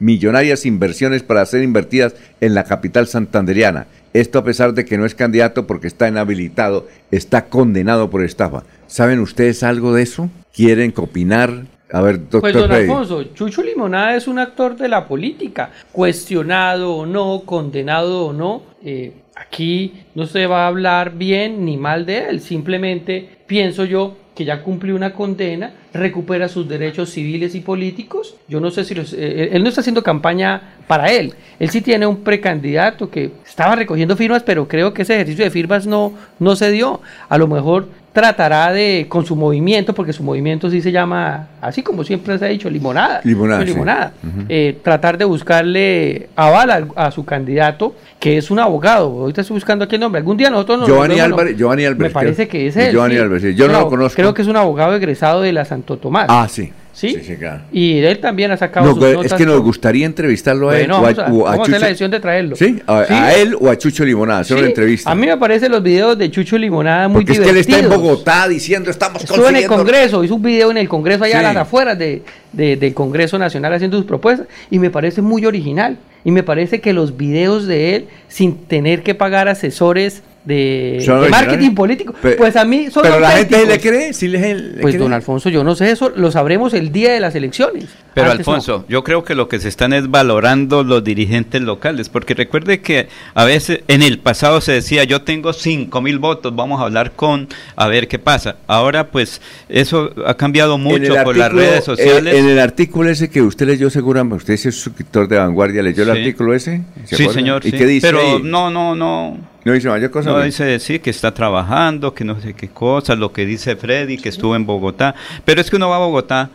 millonarias 0.00 0.66
inversiones 0.66 1.22
para 1.22 1.46
ser 1.46 1.62
invertidas 1.62 2.14
en 2.40 2.54
la 2.54 2.64
capital 2.64 3.06
santanderiana. 3.06 3.86
Esto 4.12 4.38
a 4.38 4.44
pesar 4.44 4.74
de 4.74 4.84
que 4.84 4.98
no 4.98 5.06
es 5.06 5.14
candidato 5.14 5.66
porque 5.66 5.86
está 5.86 6.08
inhabilitado, 6.08 6.86
está 7.10 7.46
condenado 7.46 8.10
por 8.10 8.24
estafa. 8.24 8.64
¿Saben 8.86 9.20
ustedes 9.20 9.62
algo 9.62 9.94
de 9.94 10.02
eso? 10.02 10.30
¿Quieren 10.54 10.92
opinar? 10.96 11.64
A 11.92 12.00
ver, 12.00 12.18
doctor 12.18 12.40
Pues 12.40 12.54
don. 12.54 12.72
Alfonso, 12.72 13.24
Chucho 13.34 13.62
Limonada 13.62 14.16
es 14.16 14.26
un 14.26 14.38
actor 14.38 14.76
de 14.76 14.88
la 14.88 15.06
política, 15.06 15.70
cuestionado 15.92 16.96
o 16.96 17.06
no, 17.06 17.42
condenado 17.44 18.26
o 18.26 18.32
no. 18.32 18.62
eh, 18.82 19.12
aquí 19.36 19.92
no 20.14 20.26
se 20.26 20.46
va 20.46 20.64
a 20.64 20.68
hablar 20.68 21.12
bien 21.12 21.64
ni 21.64 21.76
mal 21.76 22.06
de 22.06 22.30
él, 22.30 22.40
simplemente 22.40 23.28
pienso 23.46 23.84
yo 23.84 24.16
que 24.34 24.44
ya 24.44 24.62
cumplió 24.62 24.94
una 24.94 25.14
condena, 25.14 25.72
recupera 25.94 26.46
sus 26.48 26.68
derechos 26.68 27.08
civiles 27.08 27.54
y 27.54 27.60
políticos. 27.60 28.36
Yo 28.48 28.60
no 28.60 28.70
sé 28.70 28.84
si 28.84 28.94
los, 28.94 29.14
eh, 29.14 29.48
él 29.52 29.62
no 29.62 29.70
está 29.70 29.80
haciendo 29.80 30.02
campaña 30.02 30.74
para 30.86 31.10
él. 31.10 31.32
Él 31.58 31.70
sí 31.70 31.80
tiene 31.80 32.06
un 32.06 32.22
precandidato 32.22 33.08
que 33.08 33.30
estaba 33.46 33.76
recogiendo 33.76 34.14
firmas, 34.14 34.42
pero 34.42 34.68
creo 34.68 34.92
que 34.92 35.02
ese 35.02 35.14
ejercicio 35.14 35.42
de 35.42 35.50
firmas 35.50 35.86
no, 35.86 36.12
no 36.38 36.54
se 36.54 36.70
dio. 36.70 37.00
A 37.30 37.38
lo 37.38 37.48
mejor 37.48 37.88
tratará 38.16 38.72
de, 38.72 39.04
con 39.10 39.26
su 39.26 39.36
movimiento, 39.36 39.94
porque 39.94 40.14
su 40.14 40.22
movimiento 40.22 40.70
sí 40.70 40.80
se 40.80 40.90
llama, 40.90 41.48
así 41.60 41.82
como 41.82 42.02
siempre 42.02 42.38
se 42.38 42.46
ha 42.46 42.48
dicho, 42.48 42.70
limonada. 42.70 43.20
Limonada, 43.24 43.60
sí. 43.60 43.66
limonada. 43.68 44.12
Eh, 44.48 44.78
tratar 44.82 45.18
de 45.18 45.26
buscarle 45.26 46.30
aval 46.34 46.70
a, 46.70 47.08
a 47.08 47.10
su 47.10 47.26
candidato, 47.26 47.94
que 48.18 48.38
es 48.38 48.50
un 48.50 48.58
abogado. 48.58 49.08
Ahorita 49.08 49.42
estoy 49.42 49.56
buscando 49.56 49.84
aquí 49.84 49.96
el 49.96 50.00
nombre. 50.00 50.20
Algún 50.20 50.38
día 50.38 50.48
nosotros 50.48 50.78
nos 50.78 50.88
Giovanni. 50.88 51.20
Álvarez, 51.20 51.58
Giovanni 51.58 51.84
Álvarez. 51.84 52.10
Me 52.10 52.14
parece 52.14 52.48
que 52.48 52.68
es 52.68 52.76
él. 52.78 52.92
Giovanni 52.92 53.16
sí. 53.16 53.20
Álvarez. 53.20 53.54
Yo 53.54 53.68
no 53.68 53.80
lo 53.80 53.88
conozco. 53.90 54.16
Creo 54.16 54.32
que 54.32 54.40
es 54.40 54.48
un 54.48 54.56
abogado 54.56 54.94
egresado 54.94 55.42
de 55.42 55.52
la 55.52 55.66
Santo 55.66 55.98
Tomás. 55.98 56.24
Ah, 56.30 56.46
sí. 56.48 56.72
¿Sí? 56.96 57.10
Sí, 57.10 57.20
sí, 57.24 57.36
claro. 57.36 57.60
Y 57.72 57.98
él 57.98 58.18
también 58.20 58.50
ha 58.52 58.56
sacado 58.56 58.86
No, 58.86 58.94
sus 58.94 59.26
es 59.26 59.34
que 59.34 59.44
nos 59.44 59.60
gustaría 59.60 60.06
entrevistarlo 60.06 60.70
a 60.70 60.80
él 60.80 60.86
Bueno, 60.88 61.02
o 61.02 61.06
a, 61.06 61.12
vamos 61.12 61.18
a, 61.18 61.22
o 61.30 61.46
a 61.46 61.50
vamos 61.50 61.58
a 61.58 61.62
hacer 61.62 61.72
la 61.72 61.76
Chucho. 61.76 61.86
decisión 61.88 62.10
de 62.10 62.20
traerlo. 62.20 62.56
¿Sí? 62.56 62.82
A, 62.86 63.04
Sí. 63.04 63.12
a 63.12 63.34
él 63.34 63.54
o 63.60 63.68
a 63.68 63.76
Chucho 63.76 64.02
Limonada, 64.02 64.40
hacer 64.40 64.56
una 64.56 64.66
entrevista. 64.68 65.10
A 65.10 65.14
mí 65.14 65.26
me 65.26 65.36
parecen 65.36 65.72
los 65.72 65.82
videos 65.82 66.16
de 66.16 66.30
Chucho 66.30 66.56
Limonada 66.56 67.06
muy 67.08 67.20
Porque 67.20 67.32
es 67.32 67.38
que 67.40 67.44
él 67.50 67.54
divertidos. 67.54 67.80
está 67.82 67.94
en 67.94 68.00
Bogotá 68.00 68.48
diciendo 68.48 68.90
estamos 68.90 69.22
Estuvo 69.22 69.36
en 69.50 69.56
el 69.56 69.66
consiguiendo... 69.66 69.76
Congreso, 69.76 70.24
hizo 70.24 70.34
un 70.36 70.42
video 70.42 70.70
en 70.70 70.78
el 70.78 70.88
Congreso 70.88 71.24
allá 71.24 71.40
a 71.40 71.42
las 71.42 71.56
afueras 71.56 71.98
de, 71.98 72.22
de- 72.52 72.76
del 72.76 72.94
Congreso 72.94 73.38
Nacional 73.38 73.74
haciendo 73.74 73.98
sus 73.98 74.06
propuestas 74.06 74.46
y 74.70 74.78
me 74.78 74.88
parece 74.88 75.20
muy 75.20 75.44
original. 75.44 75.98
Y 76.24 76.30
me 76.30 76.42
parece 76.42 76.80
que 76.80 76.94
los 76.94 77.18
videos 77.18 77.66
de 77.66 77.94
él, 77.94 78.08
sin 78.26 78.56
tener 78.56 79.02
que 79.02 79.14
pagar 79.14 79.48
asesores 79.48 80.22
de, 80.46 81.04
marketing 81.30 81.74
político, 81.74 82.14
pues 82.38 82.54
a 82.56 82.64
mí 82.64 82.88
son 82.90 83.02
Pero 83.02 83.18
la 83.20 83.30
gente 83.32 83.66
le 83.66 83.80
cree, 83.80 84.12
sí 84.14 84.28
le, 84.28 84.54
le 84.54 84.80
Pues 84.80 84.94
cree. 84.94 85.02
don 85.02 85.12
Alfonso, 85.12 85.48
yo 85.50 85.64
no 85.64 85.74
sé 85.74 85.90
eso, 85.90 86.10
lo 86.14 86.30
sabremos 86.30 86.72
el 86.72 86.92
día 86.92 87.12
de 87.12 87.20
las 87.20 87.34
elecciones. 87.34 87.86
Pero 88.14 88.30
Antes 88.30 88.46
no. 88.46 88.52
Alfonso, 88.54 88.84
yo 88.88 89.02
creo 89.04 89.24
que 89.24 89.34
lo 89.34 89.48
que 89.48 89.58
se 89.58 89.68
están 89.68 89.92
es 89.92 90.08
valorando 90.10 90.84
los 90.84 91.02
dirigentes 91.04 91.60
locales, 91.62 92.08
porque 92.08 92.32
recuerde 92.34 92.80
que 92.80 93.08
a 93.34 93.44
veces 93.44 93.80
en 93.88 94.02
el 94.02 94.20
pasado 94.20 94.60
se 94.60 94.72
decía 94.72 95.02
yo 95.04 95.22
tengo 95.22 95.52
cinco 95.52 96.00
mil 96.00 96.18
votos, 96.20 96.54
vamos 96.54 96.80
a 96.80 96.84
hablar 96.84 97.12
con 97.12 97.48
a 97.74 97.88
ver 97.88 98.06
qué 98.08 98.18
pasa. 98.20 98.56
Ahora 98.68 99.08
pues 99.08 99.40
eso 99.68 100.12
ha 100.26 100.34
cambiado 100.34 100.78
mucho 100.78 101.14
por 101.24 101.36
las 101.36 101.52
redes 101.52 101.84
sociales. 101.84 102.32
eh, 102.34 102.38
En, 102.38 102.48
el 102.48 102.60
artículo 102.60 103.10
ese 103.10 103.28
que 103.28 103.42
usted 103.42 103.66
leyó 103.66 103.90
seguramente, 103.90 104.36
usted 104.36 104.54
es 104.54 104.62
suscriptor 104.80 105.26
de 105.28 105.36
Vanguardia, 105.38 105.82
¿leyó 105.82 106.04
el 106.04 106.10
artículo 106.10 106.54
ese? 106.54 106.82
¿Se 107.04 107.16
Sí, 107.16 107.22
acuerda? 107.24 107.32
señor. 107.40 107.66
¿Y 107.66 107.70
sí. 107.72 107.76
qué 107.76 107.86
dice 107.86 108.06
Pero 108.06 108.20
ahí? 108.20 108.40
no, 108.44 108.70
no, 108.70 108.94
no. 108.94 109.55
No 109.66 109.72
dice 109.72 109.88
mayor 109.88 110.12
cosa. 110.12 110.30
No 110.30 110.40
dice 110.42 110.78
sí 110.78 111.00
que 111.00 111.10
está 111.10 111.34
trabajando, 111.34 112.14
que 112.14 112.22
no 112.22 112.40
sé 112.40 112.54
qué 112.54 112.68
cosas, 112.68 113.18
lo 113.18 113.32
que 113.32 113.44
dice 113.44 113.74
Freddy, 113.74 114.16
que 114.16 114.28
estuvo 114.28 114.54
en 114.54 114.64
Bogotá. 114.64 115.16
Pero 115.44 115.60
es 115.60 115.68
que 115.68 115.74
uno 115.74 115.88
va 115.88 115.96
a 115.96 115.98
Bogotá 115.98 116.50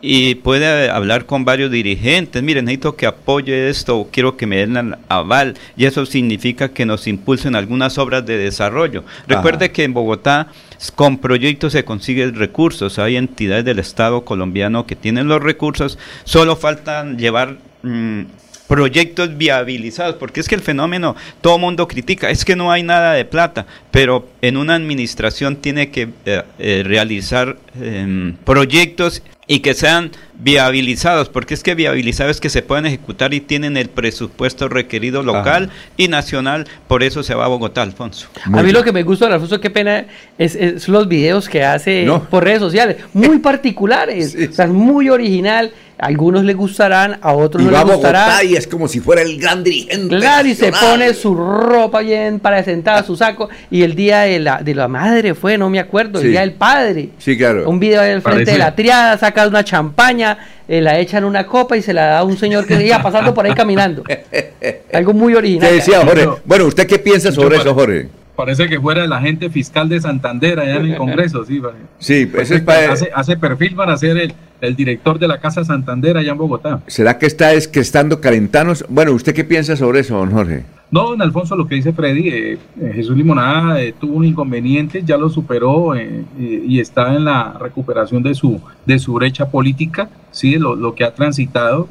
y 0.00 0.34
puede 0.34 0.90
hablar 0.90 1.26
con 1.26 1.44
varios 1.44 1.70
dirigentes. 1.70 2.42
Miren, 2.42 2.64
necesito 2.64 2.96
que 2.96 3.06
apoye 3.06 3.68
esto, 3.68 3.96
o 3.96 4.08
quiero 4.10 4.36
que 4.36 4.48
me 4.48 4.56
den 4.56 4.76
el 4.76 4.96
aval. 5.08 5.54
Y 5.76 5.84
eso 5.84 6.04
significa 6.06 6.70
que 6.70 6.84
nos 6.84 7.06
impulsen 7.06 7.54
algunas 7.54 7.98
obras 7.98 8.26
de 8.26 8.36
desarrollo. 8.36 9.04
Recuerde 9.28 9.70
que 9.70 9.84
en 9.84 9.94
Bogotá 9.94 10.48
con 10.96 11.18
proyectos 11.18 11.72
se 11.72 11.84
consiguen 11.84 12.34
recursos. 12.34 12.98
Hay 12.98 13.16
entidades 13.16 13.64
del 13.64 13.78
Estado 13.78 14.24
colombiano 14.24 14.86
que 14.86 14.96
tienen 14.96 15.28
los 15.28 15.40
recursos. 15.40 16.00
Solo 16.24 16.56
faltan 16.56 17.16
llevar 17.16 17.58
mm, 17.84 18.22
proyectos 18.66 19.36
viabilizados, 19.36 20.16
porque 20.16 20.40
es 20.40 20.48
que 20.48 20.54
el 20.54 20.60
fenómeno, 20.60 21.16
todo 21.40 21.58
mundo 21.58 21.86
critica, 21.88 22.30
es 22.30 22.44
que 22.44 22.56
no 22.56 22.72
hay 22.72 22.82
nada 22.82 23.12
de 23.12 23.24
plata, 23.24 23.66
pero 23.90 24.28
en 24.42 24.56
una 24.56 24.74
administración 24.74 25.56
tiene 25.56 25.90
que 25.90 26.08
eh, 26.24 26.42
eh, 26.58 26.82
realizar 26.84 27.56
em, 27.80 28.34
proyectos 28.44 29.22
y 29.48 29.60
que 29.60 29.74
sean 29.74 30.10
viabilizados, 30.34 31.28
porque 31.28 31.54
es 31.54 31.62
que 31.62 31.74
viabilizados 31.74 32.36
es 32.36 32.40
que 32.40 32.50
se 32.50 32.62
pueden 32.62 32.86
ejecutar 32.86 33.32
y 33.32 33.40
tienen 33.40 33.76
el 33.76 33.88
presupuesto 33.88 34.68
requerido 34.68 35.22
local 35.22 35.70
y 35.96 36.08
nacional, 36.08 36.66
por 36.88 37.02
eso 37.02 37.22
se 37.22 37.34
va 37.34 37.44
a 37.44 37.48
Bogotá, 37.48 37.82
Alfonso. 37.82 38.28
a 38.44 38.62
mí 38.62 38.72
lo 38.72 38.82
que 38.82 38.92
me 38.92 39.04
gusta, 39.04 39.26
Alfonso, 39.26 39.60
qué 39.60 39.70
pena, 39.70 40.06
es, 40.36 40.88
los 40.88 41.06
videos 41.06 41.48
que 41.48 41.62
hace 41.62 42.08
por 42.28 42.42
redes 42.42 42.58
sociales, 42.58 42.96
muy 43.12 43.38
particulares, 43.46 44.36
o 44.50 44.52
sea, 44.52 44.66
muy 44.66 45.08
original 45.08 45.72
algunos 45.98 46.44
le 46.44 46.52
gustarán, 46.52 47.18
a 47.22 47.32
otros 47.32 47.62
no 47.64 47.70
les 47.70 47.82
gustará. 47.84 48.44
y 48.44 48.54
es 48.54 48.66
como 48.66 48.86
si 48.86 49.00
fuera 49.00 49.22
el 49.22 49.38
gran 49.38 49.64
dirigente. 49.64 50.16
Claro, 50.16 50.46
y 50.46 50.54
se 50.54 50.70
pone 50.70 51.14
su 51.14 51.34
ropa 51.34 52.00
bien 52.00 52.38
para 52.38 52.62
sentar 52.62 53.04
su 53.04 53.16
saco. 53.16 53.48
Y 53.70 53.82
el 53.82 53.94
día 53.94 54.20
de 54.20 54.38
la, 54.38 54.62
de 54.62 54.74
la 54.74 54.88
madre 54.88 55.34
fue, 55.34 55.56
no 55.56 55.70
me 55.70 55.80
acuerdo, 55.80 56.20
el 56.20 56.30
día 56.30 56.40
del 56.40 56.52
padre. 56.52 57.10
Sí, 57.18 57.36
claro. 57.36 57.68
Un 57.68 57.80
video 57.80 58.02
al 58.02 58.22
frente 58.22 58.52
de 58.52 58.58
la 58.58 58.74
triada, 58.74 59.16
saca 59.16 59.46
una 59.48 59.64
champaña, 59.64 60.38
eh, 60.68 60.80
la 60.80 60.98
echan 60.98 61.24
una 61.24 61.46
copa 61.46 61.76
y 61.76 61.82
se 61.82 61.94
la 61.94 62.06
da 62.06 62.18
a 62.18 62.24
un 62.24 62.36
señor 62.36 62.66
que 62.66 62.84
iba 62.84 63.02
pasando 63.02 63.32
por 63.32 63.46
ahí 63.46 63.54
caminando. 63.54 64.02
Algo 64.92 65.14
muy 65.14 65.34
original. 65.34 65.72
decía 65.72 66.04
Jorge? 66.04 66.28
Bueno, 66.44 66.66
¿usted 66.66 66.86
qué 66.86 66.98
piensa 66.98 67.32
sobre 67.32 67.56
eso, 67.56 67.74
Jorge? 67.74 68.08
Parece 68.36 68.68
que 68.68 68.78
fuera 68.78 69.02
el 69.02 69.12
agente 69.12 69.48
fiscal 69.48 69.88
de 69.88 70.00
Santander 70.00 70.60
allá 70.60 70.76
en 70.76 70.92
el 70.92 70.96
Congreso, 70.96 71.44
sí. 71.46 71.62
Sí, 71.98 72.30
ese 72.36 72.56
es 72.56 72.60
para... 72.60 72.92
hace, 72.92 73.10
hace 73.14 73.36
perfil 73.38 73.74
para 73.74 73.96
ser 73.96 74.18
el, 74.18 74.34
el 74.60 74.76
director 74.76 75.18
de 75.18 75.26
la 75.26 75.40
Casa 75.40 75.64
Santander 75.64 76.18
allá 76.18 76.32
en 76.32 76.38
Bogotá. 76.38 76.80
¿Será 76.86 77.18
que 77.18 77.24
está 77.26 77.54
es 77.54 77.66
que 77.66 77.80
estando 77.80 78.20
calentanos? 78.20 78.84
Bueno, 78.90 79.12
¿usted 79.12 79.34
qué 79.34 79.44
piensa 79.44 79.74
sobre 79.74 80.00
eso, 80.00 80.18
don 80.18 80.30
Jorge? 80.30 80.64
No, 80.88 81.10
don 81.10 81.20
Alfonso, 81.20 81.56
lo 81.56 81.66
que 81.66 81.74
dice 81.74 81.92
Freddy, 81.92 82.28
eh, 82.28 82.58
eh, 82.80 82.92
Jesús 82.94 83.16
Limonada 83.16 83.82
eh, 83.82 83.92
tuvo 83.98 84.18
un 84.18 84.24
inconveniente, 84.24 85.02
ya 85.04 85.16
lo 85.16 85.28
superó 85.28 85.94
y 85.96 86.78
está 86.78 87.14
en 87.14 87.24
la 87.24 87.56
recuperación 87.60 88.22
de 88.22 88.34
su, 88.36 88.60
de 88.84 88.98
su 89.00 89.14
brecha 89.14 89.50
política, 89.50 90.08
sí, 90.30 90.54
lo, 90.56 90.76
lo 90.76 90.94
que 90.94 91.02
ha 91.02 91.12
transitado 91.12 91.88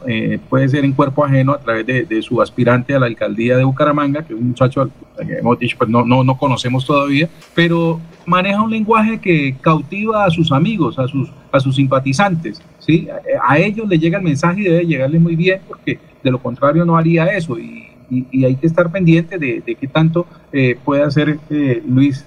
puede 0.49 0.69
ser 0.69 0.85
en 0.85 0.93
cuerpo 0.93 1.25
ajeno 1.25 1.51
a 1.51 1.59
través 1.59 1.85
de, 1.85 2.21
su 2.21 2.41
aspirante 2.41 2.95
a 2.95 2.99
la 2.99 3.07
alcaldía 3.07 3.57
de 3.57 3.65
Bucaramanga, 3.65 4.23
que 4.23 4.33
es 4.33 4.39
un 4.39 4.49
muchacho 4.49 4.89
que 5.17 5.41
pues 5.77 5.89
no, 5.89 6.05
no, 6.05 6.23
no 6.23 6.37
conocemos 6.37 6.85
todavía, 6.85 7.27
pero 7.53 7.99
maneja 8.25 8.61
un 8.61 8.71
lenguaje 8.71 9.19
que 9.19 9.55
cautiva 9.59 10.25
a 10.25 10.29
sus 10.29 10.51
amigos, 10.51 10.97
a 10.99 11.07
sus, 11.07 11.29
a 11.51 11.59
sus 11.59 11.75
simpatizantes, 11.75 12.61
¿sí? 12.79 13.07
A, 13.45 13.57
ellos 13.59 13.87
le 13.89 13.99
llega 13.99 14.19
el 14.19 14.23
mensaje 14.23 14.61
y 14.61 14.63
debe 14.63 14.85
llegarle 14.85 15.19
muy 15.19 15.35
bien 15.35 15.59
porque 15.67 15.99
de 16.23 16.31
lo 16.31 16.39
contrario 16.39 16.85
no 16.85 16.97
haría 16.97 17.25
eso 17.25 17.59
y 17.59 17.84
y, 18.09 18.45
hay 18.45 18.55
que 18.55 18.67
estar 18.67 18.91
pendiente 18.91 19.37
de, 19.37 19.61
qué 19.79 19.87
tanto 19.87 20.27
eh, 20.51 20.77
puede 20.83 21.03
hacer 21.03 21.39
eh, 21.49 21.81
Luis 21.87 22.25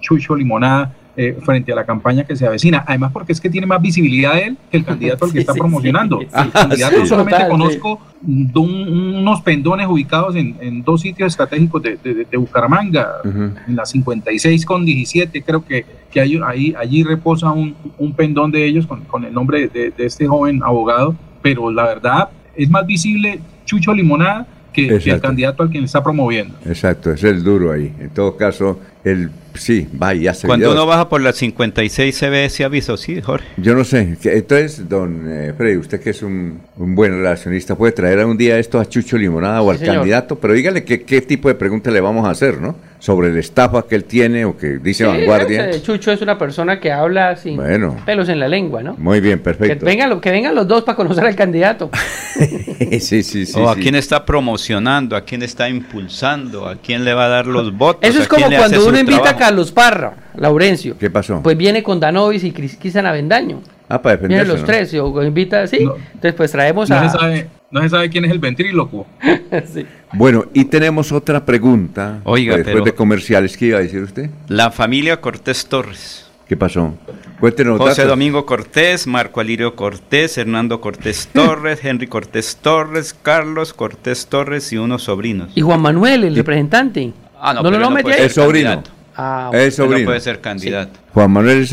Chucho 0.00 0.34
Limonada 0.34 0.94
eh, 1.16 1.36
frente 1.44 1.72
a 1.72 1.74
la 1.74 1.84
campaña 1.84 2.24
que 2.24 2.36
se 2.36 2.46
avecina. 2.46 2.84
Además, 2.86 3.10
porque 3.12 3.32
es 3.32 3.40
que 3.40 3.50
tiene 3.50 3.66
más 3.66 3.82
visibilidad 3.82 4.38
él 4.38 4.56
que 4.70 4.76
el 4.76 4.84
candidato 4.84 5.24
al 5.24 5.32
que 5.32 5.38
está 5.40 5.52
promocionando. 5.52 6.20
el 6.20 6.52
candidato 6.52 7.04
solamente 7.06 7.48
conozco 7.48 8.00
unos 8.22 9.42
pendones 9.42 9.88
ubicados 9.88 10.36
en, 10.36 10.84
dos 10.84 11.00
sitios 11.00 11.32
estratégicos 11.32 11.82
de, 11.82 12.36
Bucaramanga, 12.36 13.14
en 13.24 13.74
la 13.74 13.84
56 13.84 14.64
con 14.64 14.84
17, 14.84 15.42
creo 15.42 15.64
que, 15.64 15.84
que 16.10 16.20
hay, 16.20 16.40
ahí, 16.46 16.74
allí 16.78 17.02
reposa 17.02 17.50
un, 17.50 17.74
pendón 18.16 18.52
de 18.52 18.64
ellos 18.64 18.86
con, 18.86 19.00
con 19.02 19.24
el 19.24 19.34
nombre 19.34 19.66
de 19.66 19.92
este 19.98 20.28
joven 20.28 20.62
abogado, 20.62 21.16
pero 21.42 21.70
la 21.72 21.82
verdad 21.82 22.28
es 22.54 22.70
más 22.70 22.86
visible 22.86 23.40
Chucho 23.64 23.92
Limonada 23.92 24.46
que, 24.86 25.10
el 25.10 25.20
candidato 25.20 25.62
al 25.62 25.70
quien 25.70 25.84
está 25.84 26.02
promoviendo. 26.02 26.54
Exacto, 26.66 27.12
es 27.12 27.24
el 27.24 27.42
duro 27.42 27.72
ahí. 27.72 27.92
En 27.98 28.10
todo 28.10 28.36
caso, 28.36 28.80
el 29.04 29.30
sí, 29.58 29.88
vaya. 29.92 30.32
Cuando 30.44 30.72
uno 30.72 30.86
baja 30.86 31.08
por 31.08 31.20
las 31.20 31.36
56 31.36 32.16
se 32.16 32.30
ve 32.30 32.44
ese 32.46 32.64
aviso, 32.64 32.96
sí, 32.96 33.20
Jorge. 33.20 33.46
Yo 33.56 33.74
no 33.74 33.84
sé. 33.84 34.16
Entonces, 34.22 34.88
don 34.88 35.24
eh, 35.28 35.52
Freddy, 35.56 35.76
usted 35.76 36.00
que 36.00 36.10
es 36.10 36.22
un, 36.22 36.60
buen 36.76 37.12
relacionista, 37.12 37.74
puede 37.74 37.92
traer 37.92 38.24
un 38.24 38.36
día 38.36 38.58
esto 38.58 38.80
a 38.80 38.86
Chucho 38.86 39.16
Limonada 39.18 39.62
o 39.62 39.70
al 39.70 39.78
candidato, 39.78 40.38
pero 40.38 40.54
dígale 40.54 40.84
qué, 40.84 41.02
qué 41.02 41.20
tipo 41.20 41.48
de 41.48 41.54
pregunta 41.54 41.90
le 41.90 42.00
vamos 42.00 42.26
a 42.26 42.30
hacer, 42.30 42.60
¿no? 42.60 42.76
Sobre 42.98 43.32
la 43.32 43.38
estafa 43.38 43.86
que 43.86 43.94
él 43.94 44.04
tiene 44.04 44.44
o 44.44 44.56
que 44.56 44.78
dice 44.78 45.04
Vanguardia. 45.04 45.70
Chucho 45.82 46.10
es 46.10 46.20
una 46.20 46.36
persona 46.36 46.80
que 46.80 46.90
habla 46.90 47.36
sin 47.36 47.60
pelos 48.04 48.28
en 48.28 48.40
la 48.40 48.48
lengua, 48.48 48.82
¿no? 48.82 48.94
Muy 48.98 49.20
bien, 49.20 49.38
perfecto. 49.38 49.84
Que 49.84 49.84
vengan, 49.84 50.20
que 50.20 50.30
vengan 50.30 50.54
los 50.54 50.66
dos 50.66 50.82
para 50.82 50.96
conocer 50.96 51.24
al 51.24 51.36
candidato. 51.36 51.90
sí, 53.00 53.22
sí, 53.22 53.46
sí. 53.46 53.52
O 53.54 53.68
a 53.68 53.76
quién 53.76 53.94
está 53.94 54.24
promocionando, 54.24 55.16
a 55.16 55.20
quién 55.22 55.42
está 55.42 55.68
impulsando, 55.68 56.66
a 56.66 56.76
quién 56.76 57.04
le 57.04 57.14
va 57.14 57.26
a 57.26 57.28
dar 57.28 57.46
los 57.46 57.76
votos. 57.76 58.08
Eso 58.08 58.20
es 58.20 58.28
como 58.28 58.46
cuando 58.48 58.86
uno 58.86 58.98
invita 58.98 59.30
a 59.30 59.36
Carlos 59.48 59.72
Parra, 59.72 60.12
Laurencio. 60.36 60.98
¿Qué 60.98 61.08
pasó? 61.08 61.42
Pues 61.42 61.56
viene 61.56 61.82
con 61.82 61.98
Danovis 61.98 62.44
y 62.44 62.52
Cristian 62.52 63.06
Avendaño. 63.06 63.62
Ah, 63.88 64.02
para 64.02 64.16
defenderse. 64.16 64.44
Vienen 64.44 64.60
los 64.60 64.66
tres, 64.66 64.92
o 64.92 65.22
invita, 65.24 65.66
sí. 65.66 65.78
Entonces, 65.78 66.34
pues 66.34 66.52
traemos 66.52 66.90
a. 66.90 67.46
no 67.70 67.80
se 67.80 67.88
sabe 67.88 68.10
quién 68.10 68.26
es 68.26 68.30
el 68.30 68.40
ventríloco. 68.40 69.06
sí. 69.72 69.86
Bueno, 70.12 70.44
y 70.52 70.66
tenemos 70.66 71.12
otra 71.12 71.46
pregunta. 71.46 72.20
Oiga, 72.24 72.58
después 72.58 72.84
de 72.84 72.92
comerciales, 72.92 73.56
¿qué 73.56 73.66
iba 73.68 73.78
a 73.78 73.80
decir 73.80 74.02
usted? 74.02 74.28
La 74.48 74.70
familia 74.70 75.18
Cortés 75.22 75.64
Torres. 75.64 76.30
¿Qué 76.46 76.54
pasó? 76.54 76.92
Cuéntenos. 77.40 77.78
José 77.78 78.04
Domingo 78.04 78.44
Cortés, 78.44 79.06
Marco 79.06 79.40
Alirio 79.40 79.76
Cortés, 79.76 80.36
Hernando 80.36 80.82
Cortés 80.82 81.26
Torres, 81.32 81.80
Henry 81.82 82.06
Cortés 82.06 82.58
Torres, 82.60 83.16
Carlos 83.22 83.72
Cortés 83.72 84.26
Torres 84.26 84.70
y 84.74 84.76
unos 84.76 85.04
sobrinos. 85.04 85.52
Y 85.54 85.62
Juan 85.62 85.80
Manuel, 85.80 86.24
el 86.24 86.36
representante. 86.36 87.14
Ah, 87.40 87.54
no, 87.54 87.62
no, 87.62 87.70
no, 87.78 87.90
no 87.90 87.98
Es 88.10 88.34
sobrino. 88.34 88.82
Ah, 89.20 89.50
es 89.52 89.74
sobrino. 89.74 89.98
No 89.98 90.04
puede 90.06 90.20
ser 90.20 90.40
candidato. 90.40 91.00
Juan 91.12 91.32
Manuel 91.32 91.62
es, 91.62 91.72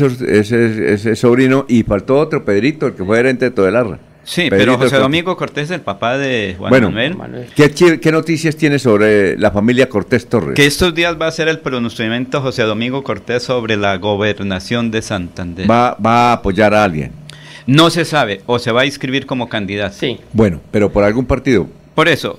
es, 0.52 1.18
sobrino 1.18 1.64
y 1.68 1.84
faltó 1.84 2.18
otro, 2.18 2.44
Pedrito, 2.44 2.88
el 2.88 2.94
que 2.94 3.04
fue 3.04 3.18
gerente 3.18 3.44
de 3.44 3.50
Todelarra. 3.52 4.00
Sí, 4.24 4.48
pero 4.50 4.76
José 4.76 4.96
Domingo 4.96 5.36
Cortés 5.36 5.66
es 5.66 5.70
el 5.70 5.80
papá 5.80 6.18
de 6.18 6.56
Juan 6.58 6.92
Manuel. 6.92 7.46
¿qué, 7.54 8.10
noticias 8.10 8.56
tiene 8.56 8.80
sobre 8.80 9.38
la 9.38 9.52
familia 9.52 9.88
Cortés 9.88 10.26
Torres? 10.26 10.56
Que 10.56 10.66
estos 10.66 10.92
días 10.92 11.16
va 11.20 11.28
a 11.28 11.30
ser 11.30 11.46
el 11.46 11.60
pronunciamiento 11.60 12.40
José 12.40 12.64
Domingo 12.64 13.04
Cortés 13.04 13.44
sobre 13.44 13.76
la 13.76 13.96
gobernación 13.98 14.90
de 14.90 15.02
Santander. 15.02 15.70
¿Va, 15.70 15.96
va 16.04 16.30
a 16.30 16.32
apoyar 16.32 16.74
a 16.74 16.82
alguien? 16.82 17.12
No 17.66 17.90
se 17.90 18.04
sabe, 18.04 18.40
o 18.46 18.58
se 18.58 18.72
va 18.72 18.80
a 18.80 18.86
inscribir 18.86 19.26
como 19.26 19.48
candidato. 19.48 19.94
Sí. 19.96 20.18
Bueno, 20.32 20.60
pero 20.72 20.90
por 20.90 21.04
algún 21.04 21.26
partido. 21.26 21.68
Por 21.96 22.08
eso, 22.08 22.38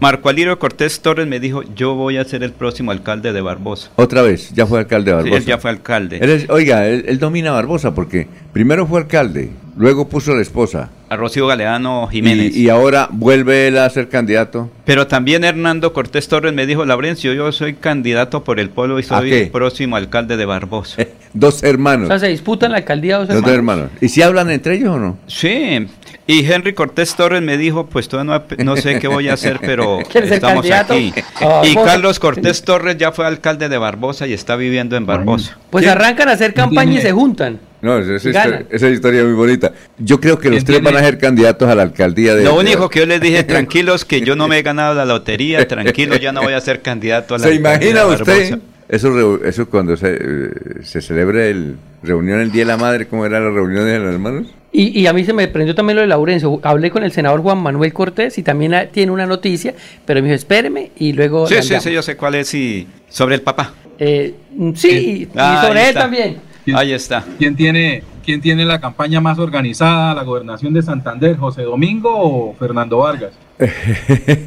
Marco 0.00 0.30
Alirio 0.30 0.58
Cortés 0.58 1.00
Torres 1.00 1.26
me 1.26 1.38
dijo, 1.38 1.62
yo 1.74 1.94
voy 1.94 2.16
a 2.16 2.24
ser 2.24 2.42
el 2.42 2.52
próximo 2.52 2.90
alcalde 2.90 3.34
de 3.34 3.42
Barbosa. 3.42 3.90
Otra 3.96 4.22
vez, 4.22 4.50
ya 4.54 4.64
fue 4.64 4.78
alcalde 4.78 5.10
de 5.10 5.16
Barbosa. 5.18 5.40
Sí, 5.42 5.46
ya 5.46 5.58
fue 5.58 5.70
alcalde. 5.70 6.46
oiga, 6.48 6.88
él, 6.88 7.18
domina 7.18 7.52
Barbosa 7.52 7.94
porque 7.94 8.26
primero 8.54 8.86
fue 8.86 9.00
alcalde, 9.00 9.50
luego 9.76 10.08
puso 10.08 10.32
a 10.32 10.36
la 10.36 10.40
esposa. 10.40 10.88
A 11.10 11.16
Rocío 11.16 11.46
Galeano 11.46 12.06
Jiménez. 12.06 12.56
Y, 12.56 12.70
ahora 12.70 13.10
vuelve 13.12 13.68
él 13.68 13.76
a 13.76 13.90
ser 13.90 14.08
candidato. 14.08 14.70
Pero 14.86 15.06
también 15.06 15.44
Hernando 15.44 15.92
Cortés 15.92 16.26
Torres 16.26 16.54
me 16.54 16.64
dijo, 16.64 16.86
Laurencio, 16.86 17.34
yo 17.34 17.52
soy 17.52 17.74
candidato 17.74 18.42
por 18.42 18.58
el 18.58 18.70
pueblo 18.70 18.98
y 18.98 19.02
soy 19.02 19.30
el 19.34 19.50
próximo 19.50 19.96
alcalde 19.96 20.38
de 20.38 20.46
Barbosa. 20.46 21.04
dos 21.34 21.62
hermanos. 21.62 22.06
O 22.06 22.08
sea, 22.08 22.20
se 22.20 22.28
disputan 22.28 22.72
la 22.72 22.78
alcaldía 22.78 23.18
dos, 23.18 23.28
dos 23.28 23.46
hermanos. 23.48 23.90
¿Y 24.00 24.08
si 24.08 24.22
hablan 24.22 24.48
entre 24.50 24.76
ellos 24.76 24.96
o 24.96 24.98
no? 24.98 25.18
Sí, 25.26 25.86
y 26.26 26.50
Henry 26.50 26.72
Cortés 26.72 27.14
Torres 27.16 27.42
me 27.42 27.58
dijo, 27.58 27.86
pues 27.86 28.08
todavía 28.08 28.44
no, 28.64 28.76
sé 28.76 28.98
qué 28.98 29.08
voy 29.08 29.28
a 29.28 29.34
hacer, 29.34 29.58
pero 29.60 29.98
estamos 30.14 30.70
aquí. 30.70 31.12
Ah, 31.40 31.62
y 31.64 31.74
Carlos 31.74 32.18
Cortés 32.18 32.62
Torres 32.62 32.96
ya 32.96 33.12
fue 33.12 33.26
alcalde 33.26 33.68
de 33.68 33.76
Barbosa 33.76 34.26
y 34.26 34.32
está 34.32 34.56
viviendo 34.56 34.96
en 34.96 35.04
Barbosa. 35.04 35.58
Pues 35.70 35.86
arrancan 35.86 36.28
a 36.30 36.32
hacer 36.32 36.54
campaña 36.54 36.98
y 36.98 37.02
se 37.02 37.12
juntan. 37.12 37.60
No, 37.82 37.98
esa, 37.98 38.62
esa, 38.70 38.88
historia 38.88 39.20
es 39.20 39.26
muy 39.26 39.34
bonita. 39.34 39.72
Yo 39.98 40.18
creo 40.18 40.38
que 40.38 40.48
los 40.48 40.64
tres 40.64 40.82
van 40.82 40.96
a 40.96 41.00
ser 41.00 41.18
candidatos 41.18 41.68
a 41.68 41.74
la 41.74 41.82
alcaldía 41.82 42.34
de... 42.34 42.44
Lo 42.44 42.56
único 42.56 42.88
que 42.88 43.00
yo 43.00 43.06
les 43.06 43.20
dije, 43.20 43.42
tranquilos, 43.44 44.06
que 44.06 44.22
yo 44.22 44.36
no 44.36 44.48
me 44.48 44.58
he 44.58 44.62
ganado 44.62 44.94
la 44.94 45.04
lotería, 45.04 45.68
tranquilos, 45.68 46.18
ya 46.18 46.32
no 46.32 46.40
voy 46.40 46.54
a 46.54 46.60
ser 46.62 46.80
candidato 46.80 47.34
a 47.34 47.38
la 47.38 47.44
¿Se 47.46 47.54
imagina 47.54 48.06
usted? 48.06 48.58
Eso, 48.88 49.44
eso 49.44 49.68
cuando 49.68 49.98
se, 49.98 50.14
eh, 50.14 50.50
se 50.82 51.02
celebre 51.02 51.50
el 51.50 51.76
reunión 52.02 52.40
el 52.40 52.50
Día 52.50 52.62
de 52.62 52.66
la 52.68 52.76
Madre, 52.78 53.06
¿cómo 53.06 53.26
era 53.26 53.38
la 53.40 53.50
reunión 53.50 53.84
de 53.84 53.98
los 53.98 54.14
hermanos? 54.14 54.46
Y, 54.76 55.00
y, 55.00 55.06
a 55.06 55.12
mí 55.12 55.22
se 55.22 55.32
me 55.32 55.46
prendió 55.46 55.72
también 55.72 55.94
lo 55.94 56.00
de 56.02 56.08
Laurencio. 56.08 56.58
Hablé 56.64 56.90
con 56.90 57.04
el 57.04 57.12
senador 57.12 57.40
Juan 57.42 57.58
Manuel 57.58 57.92
Cortés 57.92 58.38
y 58.38 58.42
también 58.42 58.88
tiene 58.90 59.12
una 59.12 59.24
noticia, 59.24 59.72
pero 60.04 60.20
me 60.20 60.26
dijo, 60.26 60.34
espéreme 60.34 60.90
y 60.98 61.12
luego... 61.12 61.46
Sí, 61.46 61.62
sí, 61.62 61.76
sí, 61.78 61.92
yo 61.92 62.02
sé 62.02 62.16
cuál 62.16 62.34
es 62.34 62.52
y 62.54 62.88
sobre 63.08 63.36
el 63.36 63.42
papá. 63.42 63.72
Eh, 64.00 64.34
sí, 64.74 64.88
y 65.32 65.38
ah, 65.38 65.62
sobre 65.64 65.88
él 65.88 65.94
también. 65.94 66.38
Ahí 66.74 66.92
está. 66.92 67.24
¿Quién 67.38 67.54
tiene, 67.54 68.02
¿Quién 68.24 68.40
tiene 68.40 68.64
la 68.64 68.80
campaña 68.80 69.20
más 69.20 69.38
organizada, 69.38 70.12
la 70.12 70.24
gobernación 70.24 70.74
de 70.74 70.82
Santander, 70.82 71.36
José 71.36 71.62
Domingo 71.62 72.10
o 72.12 72.56
Fernando 72.58 72.98
Vargas? 72.98 73.30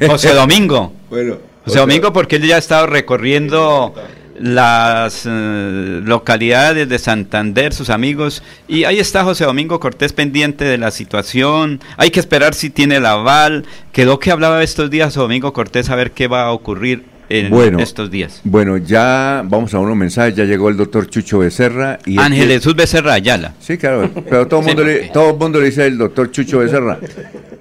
José 0.06 0.34
Domingo. 0.34 0.92
Bueno. 1.08 1.36
José 1.64 1.78
Domingo 1.78 2.12
porque 2.12 2.36
él 2.36 2.46
ya 2.46 2.56
ha 2.56 2.58
estado 2.58 2.86
recorriendo 2.86 3.94
las 4.40 5.24
eh, 5.26 6.00
localidades 6.04 6.88
de 6.88 6.98
Santander, 6.98 7.72
sus 7.72 7.90
amigos. 7.90 8.42
Y 8.66 8.84
ahí 8.84 8.98
está 8.98 9.24
José 9.24 9.44
Domingo 9.44 9.80
Cortés 9.80 10.12
pendiente 10.12 10.64
de 10.64 10.78
la 10.78 10.90
situación. 10.90 11.80
Hay 11.96 12.10
que 12.10 12.20
esperar 12.20 12.54
si 12.54 12.70
tiene 12.70 12.96
el 12.96 13.06
aval. 13.06 13.64
Quedó 13.92 14.18
que 14.18 14.30
hablaba 14.30 14.62
estos 14.62 14.90
días 14.90 15.14
Domingo 15.14 15.52
Cortés 15.52 15.90
a 15.90 15.96
ver 15.96 16.12
qué 16.12 16.28
va 16.28 16.44
a 16.44 16.52
ocurrir 16.52 17.04
en 17.28 17.80
estos 17.80 18.10
días. 18.10 18.40
Bueno, 18.44 18.76
ya 18.78 19.42
vamos 19.44 19.74
a 19.74 19.78
unos 19.78 19.96
mensajes. 19.96 20.34
Ya 20.34 20.44
llegó 20.44 20.68
el 20.68 20.76
doctor 20.76 21.08
Chucho 21.08 21.40
Becerra. 21.40 21.98
y 22.06 22.18
Ángel 22.18 22.48
Jesús 22.48 22.74
Becerra 22.74 23.14
Ayala. 23.14 23.54
Sí, 23.60 23.76
claro. 23.76 24.10
Pero 24.28 24.46
todo 24.46 24.60
el 24.60 24.66
mundo, 24.66 24.84
le, 24.84 25.08
todo 25.08 25.36
mundo 25.36 25.60
le 25.60 25.66
dice 25.66 25.86
el 25.86 25.98
doctor 25.98 26.30
Chucho 26.30 26.60
Becerra. 26.60 26.98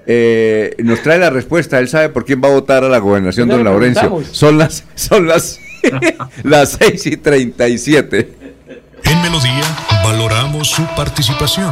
Eh, 0.05 0.75
nos 0.79 1.01
trae 1.01 1.19
la 1.19 1.29
respuesta. 1.29 1.79
Él 1.79 1.87
sabe 1.89 2.09
por 2.09 2.25
quién 2.25 2.41
va 2.41 2.47
a 2.47 2.51
votar 2.51 2.83
a 2.83 2.89
la 2.89 2.99
gobernación, 2.99 3.49
don 3.49 3.63
Laurencio. 3.63 4.23
Son 4.31 4.57
las, 4.57 4.85
son 4.95 5.27
las, 5.27 5.59
las 6.43 6.77
6 6.79 7.05
y 7.07 7.17
37. 7.17 8.33
En 9.03 9.21
Melodía 9.21 9.63
valoramos 10.03 10.69
su 10.69 10.85
participación. 10.95 11.71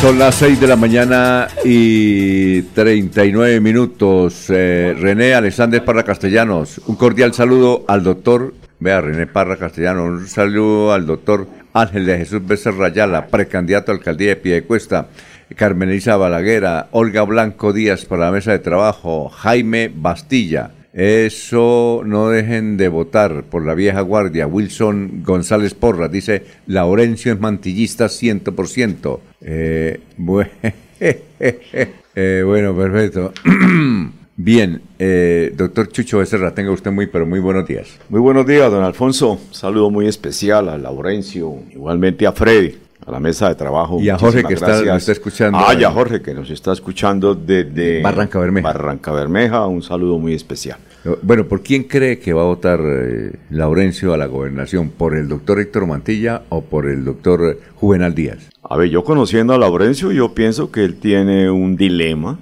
Son 0.00 0.18
las 0.18 0.36
6 0.36 0.58
de 0.58 0.66
la 0.66 0.76
mañana 0.76 1.46
y 1.62 2.62
39 2.62 3.60
minutos. 3.60 4.46
Eh, 4.48 4.96
René 4.98 5.34
Alexander 5.34 5.84
Parra 5.84 6.04
Castellanos, 6.04 6.80
un 6.86 6.96
cordial 6.96 7.34
saludo 7.34 7.84
al 7.86 8.02
doctor, 8.02 8.54
vea 8.78 9.02
René 9.02 9.26
Parra 9.26 9.58
Castellanos, 9.58 10.22
un 10.22 10.26
saludo 10.26 10.94
al 10.94 11.04
doctor 11.04 11.46
Ángel 11.74 12.06
de 12.06 12.16
Jesús 12.16 12.46
Becerra 12.46 12.86
Ayala, 12.86 13.26
precandidato 13.26 13.92
a 13.92 13.94
alcaldía 13.96 14.30
de 14.30 14.36
Piedecuesta, 14.36 15.08
Carmen 15.54 15.90
Elisa 15.90 16.16
Balaguera, 16.16 16.88
Olga 16.92 17.20
Blanco 17.24 17.74
Díaz 17.74 18.06
para 18.06 18.24
la 18.24 18.32
mesa 18.32 18.52
de 18.52 18.60
trabajo, 18.60 19.28
Jaime 19.28 19.92
Bastilla, 19.94 20.70
eso 20.92 22.02
no 22.04 22.30
dejen 22.30 22.76
de 22.76 22.88
votar 22.88 23.44
por 23.44 23.64
la 23.64 23.74
vieja 23.74 24.00
guardia. 24.00 24.46
Wilson 24.46 25.22
González 25.24 25.74
Porra 25.74 26.08
dice, 26.08 26.44
Laurencio 26.66 27.32
es 27.32 27.40
mantillista 27.40 28.06
100%. 28.06 29.20
Eh, 29.42 30.00
eh, 32.14 32.42
bueno, 32.44 32.76
perfecto. 32.76 33.32
Bien, 34.36 34.80
eh, 34.98 35.52
doctor 35.54 35.88
Chucho 35.88 36.18
Becerra, 36.18 36.54
tenga 36.54 36.70
usted 36.70 36.90
muy, 36.90 37.06
pero 37.06 37.26
muy 37.26 37.40
buenos 37.40 37.68
días. 37.68 37.98
Muy 38.08 38.20
buenos 38.20 38.46
días, 38.46 38.70
don 38.70 38.82
Alfonso. 38.82 39.38
saludo 39.50 39.90
muy 39.90 40.08
especial 40.08 40.70
a 40.70 40.78
Laurencio, 40.78 41.58
igualmente 41.70 42.26
a 42.26 42.32
Freddy 42.32 42.89
a 43.06 43.10
la 43.10 43.20
mesa 43.20 43.48
de 43.48 43.54
trabajo. 43.54 44.00
Y 44.00 44.08
a 44.08 44.18
Jorge 44.18 44.44
que 44.44 44.54
está, 44.54 44.82
nos 44.82 44.96
está 44.96 45.12
escuchando. 45.12 45.58
Ah, 45.58 45.74
y 45.74 45.84
a 45.84 45.90
Jorge 45.90 46.20
que 46.20 46.34
nos 46.34 46.50
está 46.50 46.72
escuchando 46.72 47.34
desde 47.34 48.02
Barranca 48.02 48.38
Bermeja. 48.38 48.68
Barranca 48.68 49.12
Bermeja, 49.12 49.66
un 49.66 49.82
saludo 49.82 50.18
muy 50.18 50.34
especial. 50.34 50.78
Bueno, 51.22 51.46
¿por 51.46 51.62
quién 51.62 51.84
cree 51.84 52.18
que 52.18 52.34
va 52.34 52.42
a 52.42 52.46
votar 52.46 52.80
eh, 52.84 53.32
Laurencio 53.48 54.12
a 54.12 54.18
la 54.18 54.26
gobernación? 54.26 54.90
¿Por 54.90 55.16
el 55.16 55.28
doctor 55.28 55.58
Héctor 55.58 55.86
Mantilla 55.86 56.42
o 56.50 56.62
por 56.62 56.86
el 56.86 57.04
doctor 57.04 57.58
Juvenal 57.76 58.14
Díaz? 58.14 58.50
A 58.62 58.76
ver, 58.76 58.90
yo 58.90 59.02
conociendo 59.02 59.54
a 59.54 59.58
Laurencio, 59.58 60.12
yo 60.12 60.34
pienso 60.34 60.70
que 60.70 60.84
él 60.84 60.96
tiene 60.96 61.50
un 61.50 61.76
dilema 61.76 62.38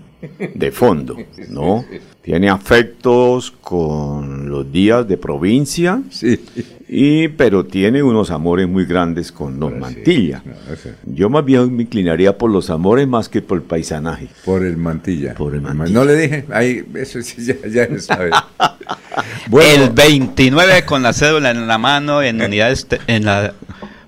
de 0.54 0.72
fondo, 0.72 1.16
¿no? 1.48 1.84
Tiene 2.28 2.50
afectos 2.50 3.54
con 3.62 4.50
los 4.50 4.70
días 4.70 5.08
de 5.08 5.16
provincia, 5.16 6.02
sí. 6.10 6.38
y, 6.86 7.28
pero 7.28 7.64
tiene 7.64 8.02
unos 8.02 8.30
amores 8.30 8.68
muy 8.68 8.84
grandes 8.84 9.32
con 9.32 9.58
Don 9.58 9.78
Mantilla. 9.78 10.42
Yo 11.06 11.30
más 11.30 11.42
bien 11.46 11.74
me 11.74 11.84
inclinaría 11.84 12.36
por 12.36 12.50
los 12.50 12.68
amores 12.68 13.08
más 13.08 13.30
que 13.30 13.40
por 13.40 13.56
el 13.56 13.64
paisanaje. 13.64 14.28
Por 14.44 14.62
el 14.62 14.76
Mantilla. 14.76 15.32
Por 15.32 15.54
el 15.54 15.62
Mantilla. 15.62 15.98
No 15.98 16.04
le 16.04 16.16
dije, 16.16 16.44
ahí, 16.50 16.84
eso 16.96 17.22
sí, 17.22 17.42
ya, 17.46 17.56
ya 17.66 17.98
sabe. 17.98 18.30
El 19.50 19.90
29 19.90 20.84
con 20.84 21.02
la 21.02 21.14
cédula 21.14 21.50
en 21.50 21.66
la 21.66 21.78
mano, 21.78 22.22
en 22.22 22.42
unidades, 22.42 22.86
en 23.06 23.24
la 23.24 23.54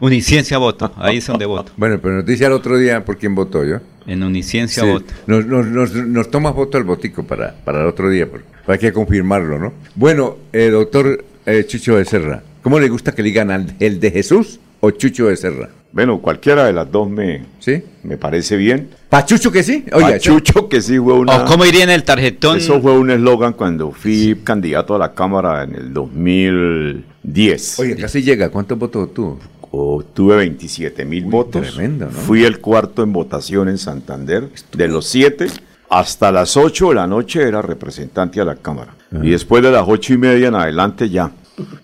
Uniciencia 0.00 0.58
voto, 0.58 0.92
ahí 0.96 1.18
es 1.18 1.26
donde 1.26 1.46
voto. 1.46 1.72
Bueno, 1.76 1.98
pero 2.00 2.16
nos 2.16 2.26
dice 2.26 2.46
al 2.46 2.52
otro 2.52 2.78
día 2.78 3.04
por 3.04 3.18
quién 3.18 3.34
votó 3.34 3.64
yo. 3.64 3.78
En 4.06 4.22
Uniciencia 4.22 4.82
voto. 4.84 5.12
Nos, 5.26 5.46
nos, 5.46 5.66
nos, 5.66 5.94
nos 5.94 6.30
toma 6.30 6.50
voto 6.50 6.78
el 6.78 6.84
botico 6.84 7.22
para, 7.24 7.54
para 7.64 7.82
el 7.82 7.86
otro 7.86 8.08
día, 8.08 8.26
hay 8.66 8.78
que 8.78 8.92
confirmarlo, 8.92 9.58
¿no? 9.58 9.72
Bueno, 9.94 10.36
eh, 10.52 10.68
doctor 10.70 11.24
eh, 11.46 11.64
Chucho 11.66 11.96
de 11.96 12.04
Serra, 12.04 12.42
¿cómo 12.62 12.78
le 12.78 12.88
gusta 12.88 13.12
que 13.12 13.22
le 13.22 13.28
digan 13.28 13.76
el 13.78 14.00
de 14.00 14.10
Jesús 14.10 14.58
o 14.80 14.90
Chucho 14.90 15.26
de 15.26 15.36
Serra? 15.36 15.70
Bueno, 15.92 16.20
cualquiera 16.20 16.66
de 16.66 16.72
las 16.72 16.90
dos 16.90 17.10
me, 17.10 17.46
¿Sí? 17.58 17.82
me 18.04 18.16
parece 18.16 18.56
bien. 18.56 18.90
¿Pachucho 19.08 19.50
que 19.50 19.64
sí? 19.64 19.84
Oye, 19.92 20.12
Pachucho 20.12 20.68
que 20.68 20.80
sí 20.80 20.98
fue 20.98 21.14
una... 21.14 21.42
¿O 21.42 21.44
cómo 21.46 21.64
iría 21.64 21.82
en 21.82 21.90
el 21.90 22.04
tarjetón? 22.04 22.58
Eso 22.58 22.80
fue 22.80 22.96
un 22.96 23.10
eslogan 23.10 23.54
cuando 23.54 23.90
fui 23.90 24.38
candidato 24.44 24.94
a 24.94 24.98
la 24.98 25.14
Cámara 25.14 25.64
en 25.64 25.74
el 25.74 25.92
2010. 25.92 27.80
Oye, 27.80 27.96
casi 27.96 28.22
llega. 28.22 28.50
¿Cuántos 28.50 28.78
votos 28.78 29.12
tuvo? 29.12 29.40
Obtuve 29.72 30.36
27 30.36 31.04
mil 31.04 31.24
votos. 31.26 31.74
Tremendo, 31.74 32.06
¿no? 32.06 32.10
Fui 32.12 32.44
el 32.44 32.60
cuarto 32.60 33.02
en 33.02 33.12
votación 33.12 33.68
en 33.68 33.78
Santander. 33.78 34.48
De 34.72 34.88
los 34.88 35.06
siete, 35.06 35.46
hasta 35.88 36.32
las 36.32 36.56
8 36.56 36.88
de 36.90 36.94
la 36.94 37.06
noche 37.06 37.42
era 37.42 37.62
representante 37.62 38.40
a 38.40 38.44
la 38.44 38.56
Cámara. 38.56 38.94
Y 39.22 39.30
después 39.30 39.62
de 39.62 39.72
las 39.72 39.84
ocho 39.86 40.14
y 40.14 40.18
media 40.18 40.48
en 40.48 40.54
adelante 40.54 41.10
ya 41.10 41.32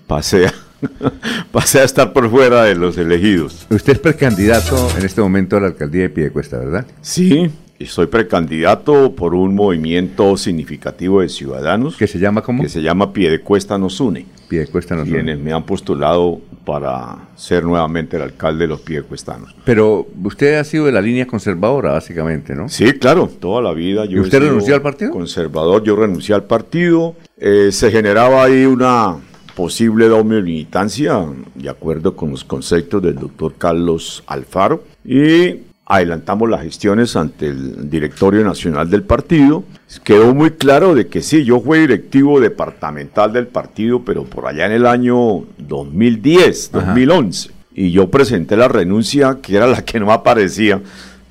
pasé 0.07 0.47
a, 0.47 0.55
pasé 1.53 1.81
a 1.81 1.85
estar 1.85 2.13
por 2.13 2.31
fuera 2.31 2.63
de 2.63 2.77
los 2.77 2.97
elegidos. 2.99 3.67
Usted 3.69 3.95
es 3.95 3.99
precandidato 3.99 4.89
en 4.97 5.05
este 5.05 5.21
momento 5.21 5.57
a 5.57 5.61
la 5.61 5.67
alcaldía 5.67 6.03
de 6.03 6.11
Piedecuesta, 6.11 6.59
¿verdad? 6.59 6.87
Sí, 7.01 7.51
y 7.79 7.87
soy 7.87 8.07
precandidato 8.07 9.15
por 9.15 9.35
un 9.35 9.55
movimiento 9.55 10.37
significativo 10.37 11.21
de 11.21 11.29
ciudadanos. 11.29 11.97
¿Que 11.97 12.07
se 12.07 12.19
llama 12.19 12.43
cómo? 12.43 12.63
Que 12.63 12.69
se 12.69 12.81
llama 12.81 13.13
Piedecuesta 13.13 13.77
nos 13.77 14.01
une. 14.01 14.27
Piedecuesta 14.47 14.94
nos 14.94 15.09
une. 15.09 15.18
Quienes 15.18 15.39
me 15.39 15.52
han 15.52 15.64
postulado 15.64 16.40
para 16.64 17.28
ser 17.36 17.64
nuevamente 17.64 18.16
el 18.16 18.23
alcalde 18.23 18.64
de 18.64 18.68
los 18.68 18.81
Piedecuestanos. 18.81 19.55
Pero 19.64 20.06
usted 20.24 20.59
ha 20.59 20.64
sido 20.64 20.86
de 20.86 20.93
la 20.93 21.01
línea 21.01 21.27
conservadora, 21.27 21.93
básicamente, 21.93 22.55
¿no? 22.55 22.68
Sí, 22.68 22.93
claro, 22.94 23.28
toda 23.28 23.62
la 23.62 23.73
vida 23.73 24.05
yo 24.05 24.18
¿Y 24.18 24.20
usted 24.20 24.40
renunció 24.40 24.74
al 24.74 24.82
partido? 24.82 25.12
Conservador, 25.12 25.82
yo 25.85 25.97
renuncié 25.97 26.35
al 26.35 26.44
partido. 26.44 27.14
Eh, 27.39 27.70
se 27.70 27.90
generaba 27.90 28.43
ahí 28.43 28.64
una 28.64 29.16
posible 29.55 30.09
doble 30.09 30.43
militancia, 30.43 31.24
de 31.55 31.68
acuerdo 31.68 32.14
con 32.14 32.31
los 32.31 32.44
conceptos 32.44 33.02
del 33.02 33.14
doctor 33.14 33.55
Carlos 33.56 34.23
Alfaro. 34.27 34.85
Y 35.05 35.60
adelantamos 35.87 36.51
las 36.51 36.63
gestiones 36.63 37.15
ante 37.15 37.47
el 37.47 37.89
directorio 37.89 38.45
nacional 38.45 38.91
del 38.91 39.05
partido. 39.05 39.65
Quedó 40.03 40.35
muy 40.35 40.51
claro 40.51 40.95
de 40.95 41.07
que 41.07 41.23
sí, 41.23 41.45
yo 41.45 41.61
fui 41.61 41.79
directivo 41.79 42.41
departamental 42.41 43.33
del 43.33 43.47
partido, 43.47 44.03
pero 44.05 44.25
por 44.25 44.47
allá 44.47 44.67
en 44.67 44.73
el 44.73 44.87
año 44.87 45.45
2010, 45.59 46.73
2011. 46.73 47.51
Y 47.75 47.93
yo 47.93 48.11
presenté 48.11 48.57
la 48.57 48.69
renuncia, 48.69 49.39
que 49.41 49.57
era 49.57 49.67
la 49.69 49.85
que 49.85 50.01
no 50.01 50.13
aparecía, 50.13 50.81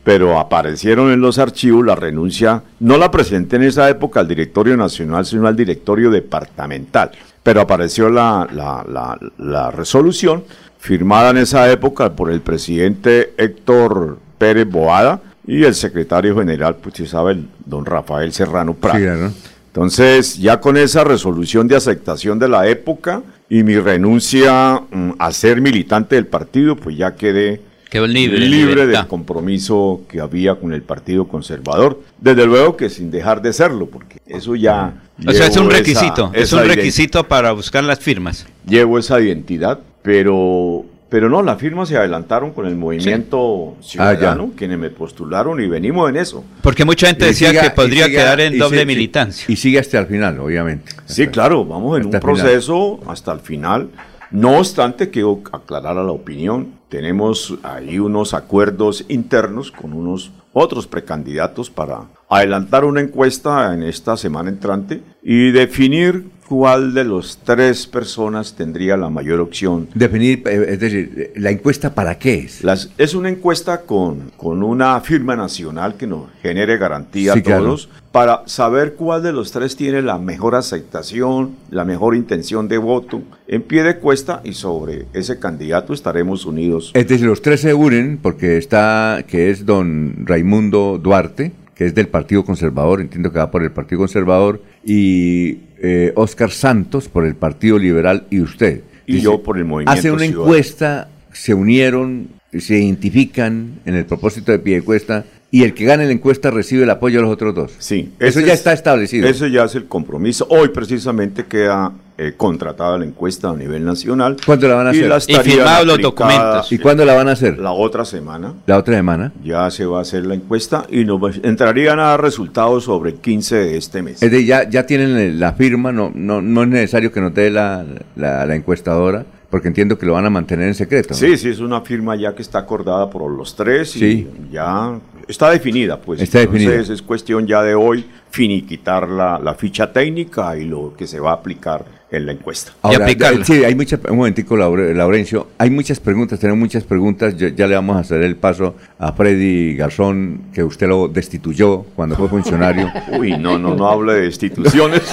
pero 0.06 0.40
aparecieron 0.40 1.11
en 1.11 1.19
los 1.19 1.38
archivos 1.38 1.86
la 1.86 1.95
renuncia, 1.95 2.64
no 2.80 2.98
la 2.98 3.11
presenté 3.11 3.57
en 3.57 3.64
esa 3.64 3.90
época 3.90 4.22
al 4.22 4.27
directorio 4.27 4.77
nacional, 4.77 5.26
sino 5.26 5.48
al 5.48 5.56
directorio 5.56 6.11
departamental, 6.11 7.11
pero 7.44 7.61
apareció 7.61 8.07
la, 8.10 8.48
la, 8.53 8.86
la, 8.88 9.19
la 9.40 9.72
resolución 9.72 10.44
firmada 10.77 11.32
en 11.32 11.38
esa 11.38 11.69
época 11.72 12.15
por 12.15 12.32
el 12.32 12.41
presidente 12.41 13.34
Héctor 13.38 14.19
Pérez 14.45 14.69
Boada 14.69 15.22
y 15.47 15.63
el 15.63 15.73
secretario 15.73 16.38
general, 16.38 16.76
pues 16.76 16.93
usted 16.93 17.07
sabe, 17.07 17.31
el 17.34 17.47
don 17.65 17.84
Rafael 17.84 18.31
Serrano 18.31 18.76
Prado. 18.76 19.31
Entonces, 19.67 20.38
ya 20.38 20.59
con 20.59 20.77
esa 20.77 21.03
resolución 21.03 21.67
de 21.67 21.76
aceptación 21.76 22.38
de 22.38 22.47
la 22.47 22.67
época 22.67 23.23
y 23.49 23.63
mi 23.63 23.76
renuncia 23.77 24.81
mm, 24.91 25.13
a 25.17 25.31
ser 25.31 25.61
militante 25.61 26.13
del 26.15 26.27
partido, 26.27 26.76
pues 26.76 26.95
ya 26.95 27.15
quedé 27.15 27.61
Quedó 27.89 28.05
libre, 28.05 28.39
libre 28.39 28.85
del 28.85 29.07
compromiso 29.07 30.01
que 30.07 30.19
había 30.19 30.55
con 30.55 30.73
el 30.73 30.81
Partido 30.84 31.27
Conservador. 31.27 31.99
Desde 32.19 32.45
luego 32.45 32.77
que 32.77 32.89
sin 32.89 33.09
dejar 33.09 33.41
de 33.41 33.51
serlo, 33.51 33.88
porque 33.88 34.19
eso 34.27 34.55
ya... 34.55 34.93
O 35.26 35.31
sea, 35.31 35.47
es 35.47 35.57
un 35.57 35.67
esa- 35.67 35.77
requisito, 35.77 36.31
es 36.34 36.43
esa 36.43 36.57
un 36.57 36.67
requisito 36.67 37.23
para 37.27 37.51
buscar 37.51 37.84
las 37.84 37.99
firmas. 37.99 38.45
Llevo 38.67 38.99
esa 38.99 39.19
identidad, 39.22 39.80
pero, 40.03 40.85
pero 41.10 41.30
no, 41.30 41.41
las 41.41 41.60
firmas 41.60 41.88
se 41.90 41.98
adelantaron 41.98 42.52
con 42.52 42.65
el 42.65 42.76
movimiento 42.76 43.76
ciudadano, 43.82 44.52
quienes 44.57 44.77
me 44.80 44.90
postularon 44.90 45.61
y 45.61 45.68
venimos 45.68 46.10
en 46.10 46.18
eso. 46.18 46.44
Porque 46.61 46.84
mucha 46.86 47.07
gente 47.07 47.26
Y 47.26 47.27
decía 47.30 47.52
siga- 47.52 47.61
que 47.61 47.69
podría 47.72 48.07
siga- 48.07 48.19
quedar 48.22 48.41
en 48.41 48.57
doble 48.57 48.77
sí- 48.80 48.82
sí, 48.82 48.88
militancia. 48.88 49.45
Y 49.48 49.56
sigue 49.56 49.80
hasta 49.80 49.99
el 49.99 50.07
final, 50.07 50.40
obviamente. 50.40 50.91
Sí, 51.06 51.27
claro, 51.27 51.64
vamos 51.65 51.98
en 51.99 52.06
un 52.07 52.11
final. 52.11 52.22
proceso 52.22 52.99
hasta 53.07 53.32
el 53.34 53.40
final. 53.40 53.90
No 54.32 54.57
obstante, 54.57 55.10
quiero 55.11 55.41
aclarar 55.53 55.98
a 55.98 56.03
la 56.03 56.11
opinión, 56.11 56.69
tenemos 56.90 57.53
ahí 57.64 57.99
unos 57.99 58.34
acuerdos 58.34 59.06
internos 59.07 59.72
con 59.72 59.94
unos 59.94 60.32
otros 60.52 60.88
precandidatos 60.88 61.69
para 61.69 62.02
adelantar 62.30 62.85
una 62.85 63.02
encuesta 63.02 63.73
en 63.73 63.84
esta 63.84 64.18
semana 64.18 64.49
entrante 64.49 65.02
y 65.23 65.52
definir 65.52 66.26
cuál 66.47 66.93
de 66.93 67.03
las 67.03 67.39
tres 67.43 67.88
personas 67.88 68.53
tendría 68.53 68.97
la 68.97 69.10
mayor 69.10 69.39
opción. 69.39 69.88
Definir, 69.95 70.43
eh, 70.45 70.65
es 70.69 70.80
decir, 70.80 71.31
¿la 71.35 71.49
encuesta 71.49 71.93
para 71.95 72.19
qué 72.19 72.35
es? 72.35 72.64
Las, 72.64 72.91
es 72.97 73.15
una 73.15 73.30
encuesta 73.30 73.81
con, 73.81 74.31
con 74.38 74.61
una 74.61 74.99
firma 75.02 75.35
nacional 75.35 75.95
que 75.95 76.07
nos 76.07 76.27
genere 76.41 76.77
garantía 76.77 77.34
Sí, 77.34 77.39
a 77.39 77.43
claro. 77.43 77.64
todos 77.64 77.89
para 78.11 78.43
saber 78.45 78.93
cuál 78.93 79.23
de 79.23 79.34
los 79.34 79.52
tres 79.52 79.76
tiene 79.76 80.02
la 80.02 80.18
mejor 80.19 80.56
aceptación, 80.56 81.56
la 81.69 81.84
mejor 81.84 82.15
intención 82.15 82.68
de 82.68 82.77
voto 82.77 83.23
en 83.47 83.61
pie 83.64 83.84
de 83.84 83.97
cuesta 83.97 84.41
y 84.43 84.53
sobre 84.53 85.07
ese 85.14 85.39
candidato 85.39 85.93
estaremos 85.93 86.45
unidos. 86.45 86.91
Es 86.93 87.07
decir, 87.07 87.26
los 87.26 87.41
tres 87.41 87.61
se 87.61 87.73
unen 87.73 88.19
porque 88.22 88.57
está, 88.57 89.26
que 89.27 89.49
es 89.49 89.65
don 89.65 90.26
Raimundo 90.26 90.99
Duarte, 91.02 91.52
que 91.76 91.85
es 91.85 91.93
del 91.93 92.07
Partido 92.07 92.43
Conservador, 92.45 93.02
entiendo 93.02 93.31
que 93.31 93.39
va 93.39 93.52
por 93.52 93.61
el 93.64 93.72
Partido 93.72 93.99
Conservador, 93.99 94.61
y 94.84 95.60
eh, 95.80 96.14
Oscar 96.15 96.52
Santos 96.52 97.10
por 97.10 97.26
el 97.26 97.35
Partido 97.35 97.77
Liberal 97.77 98.26
y 98.30 98.39
usted. 98.39 98.81
Y 99.06 99.19
yo 99.19 99.43
por 99.43 99.57
el 99.57 99.65
Movimiento 99.65 99.91
Hace 99.99 100.10
una 100.11 100.23
Ciudadano. 100.23 100.43
encuesta, 100.45 101.10
se 101.31 101.53
unieron, 101.53 102.30
se 102.57 102.80
identifican 102.80 103.80
en 103.85 103.95
el 103.95 104.06
propósito 104.06 104.52
de 104.52 104.60
pie 104.60 104.76
de 104.76 104.81
cuesta, 104.81 105.26
y 105.56 105.64
el 105.64 105.73
que 105.73 105.86
gane 105.86 106.06
la 106.06 106.11
encuesta 106.11 106.52
recibe 106.52 106.84
el 106.84 106.90
apoyo 106.90 107.19
de 107.19 107.22
los 107.23 107.32
otros 107.32 107.56
dos. 107.56 107.72
Sí, 107.80 108.11
Eso 108.19 108.41
ya 108.41 108.48
es- 108.53 108.60
está 108.60 108.73
establecido. 108.73 109.26
Eso 109.27 109.48
ya 109.48 109.64
es 109.64 109.76
el 109.76 109.86
compromiso. 109.86 110.45
Hoy 110.49 110.68
precisamente 110.69 111.45
queda 111.45 111.94
eh, 112.18 112.34
contratada 112.38 112.98
la 112.98 113.03
encuesta 113.06 113.49
a 113.49 113.56
nivel 113.56 113.84
nacional. 113.84 114.38
¿Cuándo 114.45 114.68
la 114.69 114.76
van 114.76 114.88
a 114.88 114.90
hacer? 114.91 115.11
Y 115.27 115.36
firmados 115.36 115.86
los 115.86 115.99
documentos. 115.99 116.72
¿Y 116.72 116.77
cuándo 116.77 117.03
la 117.06 117.14
van 117.14 117.27
a 117.27 117.32
hacer? 117.34 117.57
La 117.60 117.72
otra 117.72 118.03
semana. 118.06 118.53
La 118.65 118.77
otra 118.77 118.95
semana. 118.95 119.32
Ya 119.44 119.69
se 119.69 119.86
va 119.86 119.99
a 119.99 120.02
hacer 120.02 120.26
la 120.26 120.34
encuesta 120.36 120.86
y 120.90 121.03
nos 121.06 121.22
va- 121.22 121.32
entrarían 121.44 121.99
a 121.99 122.03
dar 122.03 122.22
resultados 122.22 122.86
sobre 122.86 123.11
el 123.11 123.18
15 123.18 123.56
de 123.57 123.77
este 123.77 124.02
mes. 124.02 124.22
Es 124.23 124.32
de, 124.32 124.45
ya, 124.45 124.69
ya 124.69 124.86
tienen 124.86 125.40
la 125.40 125.53
firma, 125.53 125.91
no, 125.91 126.11
no, 126.15 126.41
no 126.41 126.64
es 126.64 126.68
necesario 126.69 127.11
que 127.11 127.19
nos 127.22 127.34
dé 127.34 127.49
la, 127.49 127.86
la, 128.15 128.45
la 128.45 128.56
encuestadora, 128.56 129.26
porque 129.49 129.68
entiendo 129.68 129.98
que 129.98 130.06
lo 130.06 130.14
van 130.14 130.26
a 130.26 130.30
mantener 130.30 130.68
en 130.69 130.73
secreto. 130.76 131.10
¿no? 131.11 131.15
Sí, 131.15 131.38
sí, 131.38 131.49
es 131.49 131.60
una 131.60 131.82
firma 131.82 132.15
ya 132.15 132.34
que 132.34 132.41
está 132.41 132.60
acordada 132.60 133.10
por 133.10 133.30
los 133.30 133.56
tres 133.57 133.94
y 133.98 133.99
Sí. 133.99 134.27
ya 134.53 134.98
está 135.27 135.49
definida, 135.49 135.99
pues. 135.99 136.22
Está 136.22 136.41
Entonces 136.41 136.65
definida. 136.68 136.93
es 136.93 137.02
cuestión 137.02 137.45
ya 137.47 137.61
de 137.64 137.76
hoy 137.76 138.06
finiquitar 138.30 139.07
la, 139.07 139.39
la 139.39 139.53
ficha 139.56 139.91
técnica 139.93 140.57
y 140.57 140.65
lo 140.65 140.93
que 140.97 141.07
se 141.07 141.19
va 141.19 141.31
a 141.31 141.35
aplicar 141.35 141.85
en 142.11 142.26
la 142.26 142.31
encuesta. 142.34 142.72
Ahora, 142.81 143.07
sí, 143.43 143.64
hay 143.64 143.76
muchas, 143.76 143.99
un 144.10 144.18
momentico, 144.18 144.56
Laure- 144.56 144.93
Laurencio, 144.93 145.47
hay 145.57 145.69
muchas 145.69 145.99
preguntas, 145.99 146.39
tenemos 146.39 146.60
muchas 146.60 146.84
preguntas, 146.84 147.35
yo- 147.38 147.47
ya 147.49 147.65
le 147.68 147.76
vamos 147.76 147.97
a 147.97 147.99
hacer 147.99 148.22
el 148.22 148.35
paso 148.35 148.76
a 148.99 149.11
Freddy 149.14 149.76
Garzón, 149.76 150.43
que 150.53 150.64
usted 150.64 150.88
lo 150.88 151.07
destituyó 151.07 151.84
cuando 151.95 152.15
fue 152.15 152.30
funcionario. 152.30 152.91
Uy, 153.19 153.38
no, 153.38 153.57
no, 153.57 153.76
no 153.76 153.89
hable 153.89 154.14
de 154.14 154.22
destituciones. 154.22 155.02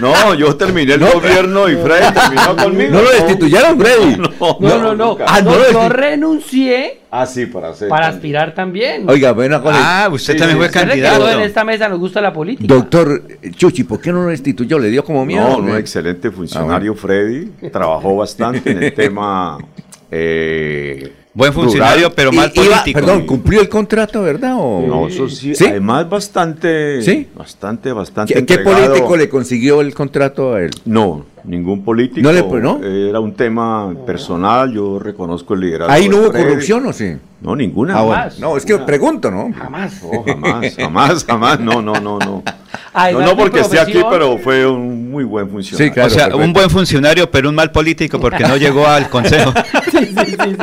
no, 0.00 0.34
yo 0.34 0.54
terminé 0.56 0.94
el 0.94 1.00
gobierno 1.00 1.68
y 1.68 1.76
Freddy 1.76 2.12
terminó 2.12 2.56
conmigo. 2.56 2.92
No 2.92 3.02
lo 3.02 3.10
destituyeron, 3.10 3.78
Freddy. 3.80 4.16
No, 4.16 4.56
No, 4.60 4.78
no, 4.82 4.94
no. 4.94 5.16
Ah, 5.26 5.40
no 5.40 5.50
No, 5.52 5.58
lo 5.58 5.72
yo 5.72 5.88
renuncié 5.88 7.00
Ah, 7.10 7.24
sí, 7.26 7.46
para 7.46 7.70
hacer. 7.70 7.88
para 7.88 8.08
aspirar 8.08 8.54
también. 8.54 9.08
Oiga, 9.08 9.32
bueno, 9.32 9.62
Ah, 9.64 10.08
usted 10.12 10.34
Sí, 10.34 10.38
también 10.38 10.58
sí, 10.58 10.64
fue 10.64 10.70
candidato. 10.80 11.30
en 11.30 11.40
esta 11.40 11.64
mesa 11.64 11.88
nos 11.88 11.98
gusta 11.98 12.20
la 12.20 12.32
política. 12.32 12.72
doctor 12.74 13.22
Chuchi, 13.56 13.84
¿por 13.84 14.00
qué 14.00 14.12
no 14.12 14.24
lo 14.24 14.28
destituyó? 14.30 14.78
¿Le 14.78 14.88
dio 14.90 15.02
como 15.04 15.24
miedo? 15.24 15.42
No, 15.48 15.54
o 15.54 15.58
un 15.58 15.66
qué? 15.68 15.78
excelente 15.78 16.30
funcionario, 16.30 16.94
Freddy. 16.94 17.46
Trabajó 17.72 18.16
bastante 18.16 18.70
en 18.72 18.82
el 18.82 18.92
tema. 18.94 19.58
eh, 20.10 21.12
Buen 21.38 21.52
funcionario, 21.52 22.08
rural. 22.08 22.12
pero 22.16 22.32
mal 22.32 22.52
Y- 22.52 22.58
iba- 22.60 22.68
político. 22.82 22.98
perdón, 23.00 23.26
¿cumplió 23.26 23.60
el 23.60 23.68
contrato, 23.68 24.22
verdad? 24.22 24.54
O... 24.58 24.82
No, 24.84 25.06
eso 25.06 25.28
sí. 25.28 25.54
¿Sí? 25.54 25.66
Además, 25.66 26.08
bastante. 26.10 27.00
¿Sí? 27.00 27.28
Bastante, 27.32 27.92
bastante. 27.92 28.34
¿Qué, 28.34 28.44
qué 28.44 28.58
político 28.58 29.16
le 29.16 29.28
consiguió 29.28 29.80
el 29.80 29.94
contrato 29.94 30.54
a 30.54 30.62
él? 30.62 30.70
No, 30.84 31.24
ningún 31.44 31.84
político. 31.84 32.20
¿No 32.26 32.32
le- 32.32 32.42
no? 32.60 32.82
Era 32.82 33.20
un 33.20 33.34
tema 33.34 33.94
personal. 34.04 34.72
Yo 34.74 34.98
reconozco 34.98 35.54
el 35.54 35.60
liderazgo. 35.60 35.92
¿Ahí 35.92 36.08
no 36.08 36.16
hubo 36.18 36.32
corrupción 36.32 36.84
o 36.86 36.92
sí? 36.92 37.16
No, 37.40 37.54
ninguna. 37.54 37.96
Ah, 37.96 38.02
bueno. 38.02 38.18
Jamás. 38.22 38.38
No, 38.40 38.56
es 38.56 38.66
que 38.66 38.76
pregunto, 38.78 39.30
¿no? 39.30 39.52
Jamás. 39.56 40.00
Jamás, 40.26 40.74
jamás, 40.76 41.24
jamás. 41.24 41.60
No, 41.60 41.80
no, 41.80 41.92
no, 42.00 42.18
no. 42.18 42.42
No, 42.94 43.20
no 43.20 43.36
porque 43.36 43.60
esté 43.60 43.78
aquí, 43.78 44.00
pero 44.10 44.38
fue 44.38 44.66
un 44.66 45.10
muy 45.10 45.24
buen 45.24 45.48
funcionario. 45.50 45.86
Sí, 45.88 45.92
claro. 45.92 46.06
o 46.06 46.10
sea, 46.10 46.24
perfecto. 46.24 46.44
un 46.46 46.52
buen 46.52 46.70
funcionario, 46.70 47.30
pero 47.30 47.48
un 47.48 47.54
mal 47.54 47.70
político 47.70 48.18
porque 48.20 48.44
no 48.44 48.56
llegó 48.56 48.86
al 48.86 49.08
consejo. 49.08 49.52
Sí, 49.90 50.06
sí, 50.06 50.14
sí, 50.16 50.36
sí. 50.44 50.56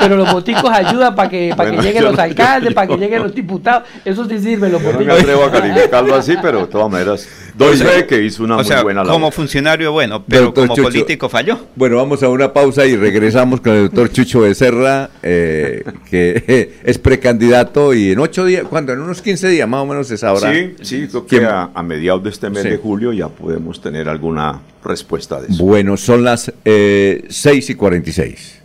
Pero 0.00 0.16
los 0.16 0.32
boticos 0.32 0.70
ayudan 0.70 1.14
para 1.14 1.28
que, 1.28 1.52
para 1.56 1.68
Bueno, 1.70 1.82
que 1.82 1.88
lleguen 1.88 2.04
los 2.04 2.16
no- 2.16 2.22
alcaldes, 2.22 2.70
yo- 2.70 2.74
para 2.74 2.86
que 2.88 2.96
lleguen 2.96 3.22
los 3.22 3.34
diputados. 3.34 3.84
Eso 4.04 4.24
sí 4.28 4.38
sirve, 4.40 4.68
los 4.68 4.82
Yo 4.82 4.92
no 4.92 4.98
me 4.98 5.04
boticos. 5.04 5.20
atrevo 5.20 5.44
a 5.44 5.50
calificarlo 5.52 6.14
así, 6.16 6.34
pero 6.42 6.60
de 6.62 6.66
todas 6.66 6.90
maneras, 6.90 7.28
doy 7.56 7.76
fe 7.76 8.06
que 8.06 8.22
hizo 8.22 8.44
una 8.44 8.54
o 8.54 8.58
muy 8.58 8.66
sea, 8.66 8.82
buena 8.82 9.00
labor. 9.02 9.12
como 9.14 9.30
funcionario 9.30 9.92
bueno, 9.92 10.24
pero 10.26 10.44
Doctor 10.46 10.66
como 10.68 10.76
Chucho. 10.76 10.88
político 10.88 11.28
falló. 11.28 11.58
Bueno, 11.74 11.96
vamos 11.96 12.22
a 12.22 12.28
una 12.28 12.52
pausa 12.52 12.84
y 12.86 12.96
regresamos 12.96 13.60
con 13.60 13.72
el 13.72 13.82
doctor 13.84 14.10
Chucho 14.12 14.40
Becerra, 14.40 15.10
eh, 15.22 15.82
que 16.10 16.72
es 16.84 16.98
precandidato 16.98 17.94
y 17.94 18.12
en 18.12 18.18
ocho 18.18 18.44
días, 18.44 18.64
¿cuándo? 18.68 18.92
En 18.92 19.00
unos 19.00 19.22
15 19.22 19.48
días 19.48 19.68
más 19.68 19.80
o 19.82 19.86
menos 19.86 20.06
se 20.08 20.16
sabrá. 20.16 20.52
Sí, 20.52 20.74
sí, 20.82 21.08
creo 21.08 21.26
que 21.26 21.44
a, 21.44 21.70
a 21.74 21.82
mediados 21.82 22.22
de 22.22 22.30
este 22.30 22.50
mes 22.50 22.62
Sí. 22.62 22.68
de 22.70 22.76
julio 22.76 23.12
ya 23.12 23.28
podemos 23.28 23.80
tener 23.80 24.08
alguna 24.08 24.60
respuesta 24.84 25.40
de 25.40 25.48
eso. 25.48 25.64
Bueno, 25.64 25.96
son 25.96 26.24
las 26.24 26.52
eh, 26.64 27.24
6 27.28 27.70
y 27.70 27.74
46. 27.74 28.62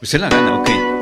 Usted 0.00 0.20
la 0.20 0.28
gana, 0.28 0.60
ok. 0.60 1.01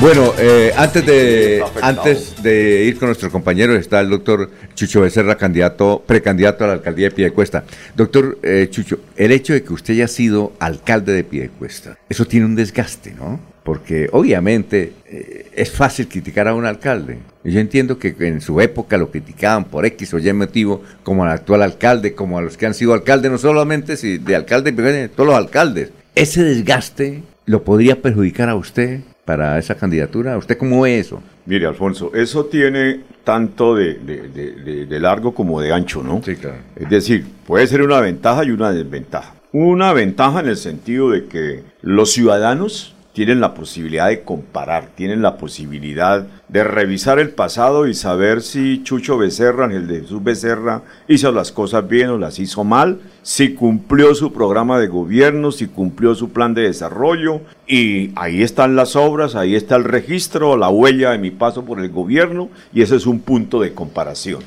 Bueno, 0.00 0.32
eh, 0.38 0.72
antes, 0.78 1.04
de, 1.04 1.62
antes 1.82 2.42
de 2.42 2.84
ir 2.84 2.98
con 2.98 3.08
nuestros 3.08 3.30
compañeros 3.30 3.78
está 3.78 4.00
el 4.00 4.08
doctor 4.08 4.50
Chucho 4.74 5.02
Becerra, 5.02 5.36
candidato, 5.36 6.02
precandidato 6.06 6.64
a 6.64 6.68
la 6.68 6.72
alcaldía 6.72 7.08
de 7.08 7.14
Piedecuesta. 7.14 7.64
Doctor 7.94 8.38
eh, 8.42 8.68
Chucho, 8.70 9.00
el 9.14 9.30
hecho 9.30 9.52
de 9.52 9.62
que 9.62 9.74
usted 9.74 9.92
haya 9.92 10.08
sido 10.08 10.54
alcalde 10.58 11.12
de 11.12 11.22
Piedecuesta, 11.22 11.98
eso 12.08 12.24
tiene 12.24 12.46
un 12.46 12.56
desgaste, 12.56 13.12
¿no? 13.12 13.38
Porque 13.62 14.08
obviamente 14.12 14.94
eh, 15.04 15.50
es 15.54 15.70
fácil 15.70 16.08
criticar 16.08 16.48
a 16.48 16.54
un 16.54 16.64
alcalde. 16.64 17.18
Yo 17.44 17.60
entiendo 17.60 17.98
que 17.98 18.16
en 18.20 18.40
su 18.40 18.58
época 18.62 18.96
lo 18.96 19.10
criticaban 19.10 19.66
por 19.66 19.84
X 19.84 20.14
o 20.14 20.18
Y 20.18 20.32
motivo, 20.32 20.82
como 21.02 21.24
al 21.24 21.32
actual 21.32 21.60
alcalde, 21.60 22.14
como 22.14 22.38
a 22.38 22.42
los 22.42 22.56
que 22.56 22.64
han 22.64 22.72
sido 22.72 22.94
alcaldes, 22.94 23.30
no 23.30 23.36
solamente 23.36 23.98
si 23.98 24.16
de 24.16 24.34
alcalde, 24.34 25.10
todos 25.10 25.26
los 25.26 25.36
alcaldes. 25.36 25.90
Ese 26.14 26.42
desgaste 26.42 27.22
lo 27.44 27.64
podría 27.64 28.00
perjudicar 28.00 28.48
a 28.48 28.54
usted 28.54 29.00
para 29.24 29.58
esa 29.58 29.74
candidatura? 29.74 30.36
¿Usted 30.36 30.58
cómo 30.58 30.82
ve 30.82 30.98
eso? 30.98 31.22
Mire, 31.46 31.66
Alfonso, 31.66 32.12
eso 32.14 32.46
tiene 32.46 33.00
tanto 33.24 33.74
de, 33.74 33.94
de, 33.94 35.00
largo 35.00 35.34
como 35.34 35.60
de 35.60 35.72
ancho, 35.72 36.02
¿no? 36.02 36.22
Sí, 36.24 36.36
claro. 36.36 36.58
Es 36.76 36.88
decir, 36.88 37.26
puede 37.46 37.66
ser 37.66 37.82
una 37.82 38.00
ventaja 38.00 38.44
y 38.44 38.50
una 38.50 38.72
desventaja. 38.72 39.34
Una 39.52 39.92
ventaja 39.92 40.40
en 40.40 40.48
el 40.48 40.56
sentido 40.56 41.10
de 41.10 41.26
que 41.26 41.62
los 41.82 42.12
ciudadanos 42.12 42.94
tienen 43.12 43.40
la 43.40 43.54
posibilidad 43.54 44.08
de 44.08 44.22
comparar, 44.22 44.90
tienen 44.94 45.22
la 45.22 45.36
posibilidad 45.36 46.26
de 46.48 46.64
revisar 46.64 47.18
el 47.18 47.30
pasado 47.30 47.88
y 47.88 47.94
saber 47.94 48.42
si 48.42 48.82
Chucho 48.84 49.18
Becerra, 49.18 49.66
el 49.66 49.88
de 49.88 50.00
Jesús 50.02 50.22
Becerra, 50.22 50.82
hizo 51.08 51.32
las 51.32 51.50
cosas 51.50 51.88
bien 51.88 52.10
o 52.10 52.18
las 52.18 52.38
hizo 52.38 52.62
mal, 52.62 53.00
si 53.22 53.54
cumplió 53.54 54.14
su 54.14 54.32
programa 54.32 54.78
de 54.78 54.88
gobierno, 54.88 55.52
si 55.52 55.66
cumplió 55.66 56.14
su 56.14 56.30
plan 56.30 56.54
de 56.54 56.62
desarrollo, 56.62 57.40
y 57.66 58.10
ahí 58.16 58.42
están 58.42 58.76
las 58.76 58.96
obras, 58.96 59.34
ahí 59.34 59.54
está 59.54 59.76
el 59.76 59.84
registro, 59.84 60.56
la 60.56 60.68
huella 60.68 61.10
de 61.10 61.18
mi 61.18 61.30
paso 61.30 61.64
por 61.64 61.80
el 61.80 61.90
gobierno, 61.90 62.48
y 62.72 62.82
ese 62.82 62.96
es 62.96 63.06
un 63.06 63.20
punto 63.20 63.60
de 63.60 63.74
comparación. 63.74 64.42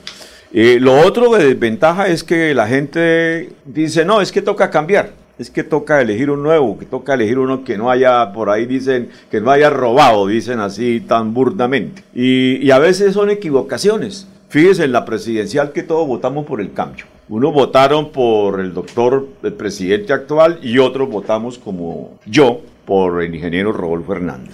Eh, 0.52 0.78
lo 0.80 1.00
otro 1.00 1.32
de 1.34 1.46
desventaja 1.46 2.08
es 2.08 2.24
que 2.24 2.54
la 2.54 2.68
gente 2.68 3.52
dice, 3.66 4.06
no, 4.06 4.22
es 4.22 4.32
que 4.32 4.42
toca 4.42 4.70
cambiar 4.70 5.24
es 5.40 5.50
que 5.50 5.64
toca 5.64 6.02
elegir 6.02 6.30
un 6.30 6.44
nuevo, 6.44 6.78
que 6.78 6.86
toca 6.86 7.16
elegir 7.16 7.40
uno 7.40 7.64
que 7.64 7.78
no 7.78 7.90
haya, 7.90 8.32
por 8.34 8.50
ahí 8.50 8.66
dicen, 8.66 9.10
que 9.32 9.42
no 9.42 9.52
haya 9.52 9.70
robado, 9.70 10.28
dicen 10.28 10.60
así 10.60 11.02
tan 11.02 11.34
burdamente. 11.34 12.04
Y, 12.14 12.70
a 12.72 12.80
veces 12.80 13.14
son 13.14 13.30
equivocaciones. 13.30 14.28
Fíjese 14.54 14.84
en 14.84 14.92
la 14.92 15.04
presidencial 15.04 15.72
que 15.72 15.82
todos 15.82 16.08
votamos 16.08 16.46
por 16.46 16.62
el 16.62 16.74
cambio. 16.74 17.06
Unos 17.28 17.52
votaron 17.52 18.12
por 18.12 18.60
el 18.60 18.72
doctor, 18.72 19.28
el 19.42 19.54
presidente 19.54 20.14
actual, 20.14 20.60
y 20.62 20.78
otros 20.78 21.10
votamos 21.10 21.58
como 21.58 22.20
yo, 22.28 22.62
por 22.86 23.24
el 23.24 23.34
ingeniero 23.34 23.74
Rodolfo 23.74 24.14
Hernández. 24.14 24.54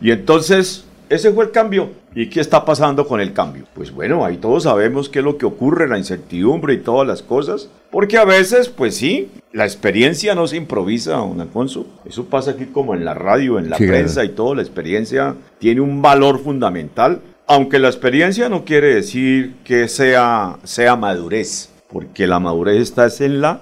Y 0.00 0.10
entonces, 0.10 0.84
ese 1.08 1.30
fue 1.30 1.44
el 1.44 1.52
cambio. 1.52 1.90
¿Y 2.12 2.28
qué 2.28 2.40
está 2.40 2.64
pasando 2.64 3.06
con 3.06 3.20
el 3.20 3.32
cambio? 3.32 3.66
Pues 3.72 3.92
bueno, 3.92 4.24
ahí 4.24 4.38
todos 4.38 4.64
sabemos 4.64 5.08
qué 5.08 5.20
es 5.20 5.24
lo 5.24 5.38
que 5.38 5.46
ocurre, 5.46 5.86
la 5.86 5.98
incertidumbre 5.98 6.74
y 6.74 6.78
todas 6.78 7.06
las 7.06 7.22
cosas. 7.22 7.70
Porque 7.92 8.18
a 8.18 8.24
veces, 8.24 8.68
pues 8.68 8.96
sí, 8.96 9.30
la 9.52 9.64
experiencia 9.64 10.34
no 10.34 10.48
se 10.48 10.56
improvisa, 10.56 11.18
don 11.18 11.40
Alfonso. 11.40 11.86
Eso 12.04 12.24
pasa 12.24 12.50
aquí 12.50 12.64
como 12.64 12.94
en 12.94 13.04
la 13.04 13.14
radio, 13.14 13.60
en 13.60 13.70
la 13.70 13.76
prensa 13.76 14.24
y 14.24 14.30
todo. 14.30 14.56
La 14.56 14.62
experiencia 14.62 15.36
tiene 15.60 15.82
un 15.82 16.02
valor 16.02 16.42
fundamental. 16.42 17.20
Aunque 17.46 17.78
la 17.78 17.88
experiencia 17.88 18.48
no 18.48 18.64
quiere 18.64 18.94
decir 18.94 19.54
que 19.64 19.88
sea, 19.88 20.56
sea 20.64 20.96
madurez. 20.96 21.70
Porque 21.90 22.26
la 22.26 22.40
madurez 22.40 22.78
está 22.78 23.08
en 23.24 23.40
la 23.40 23.60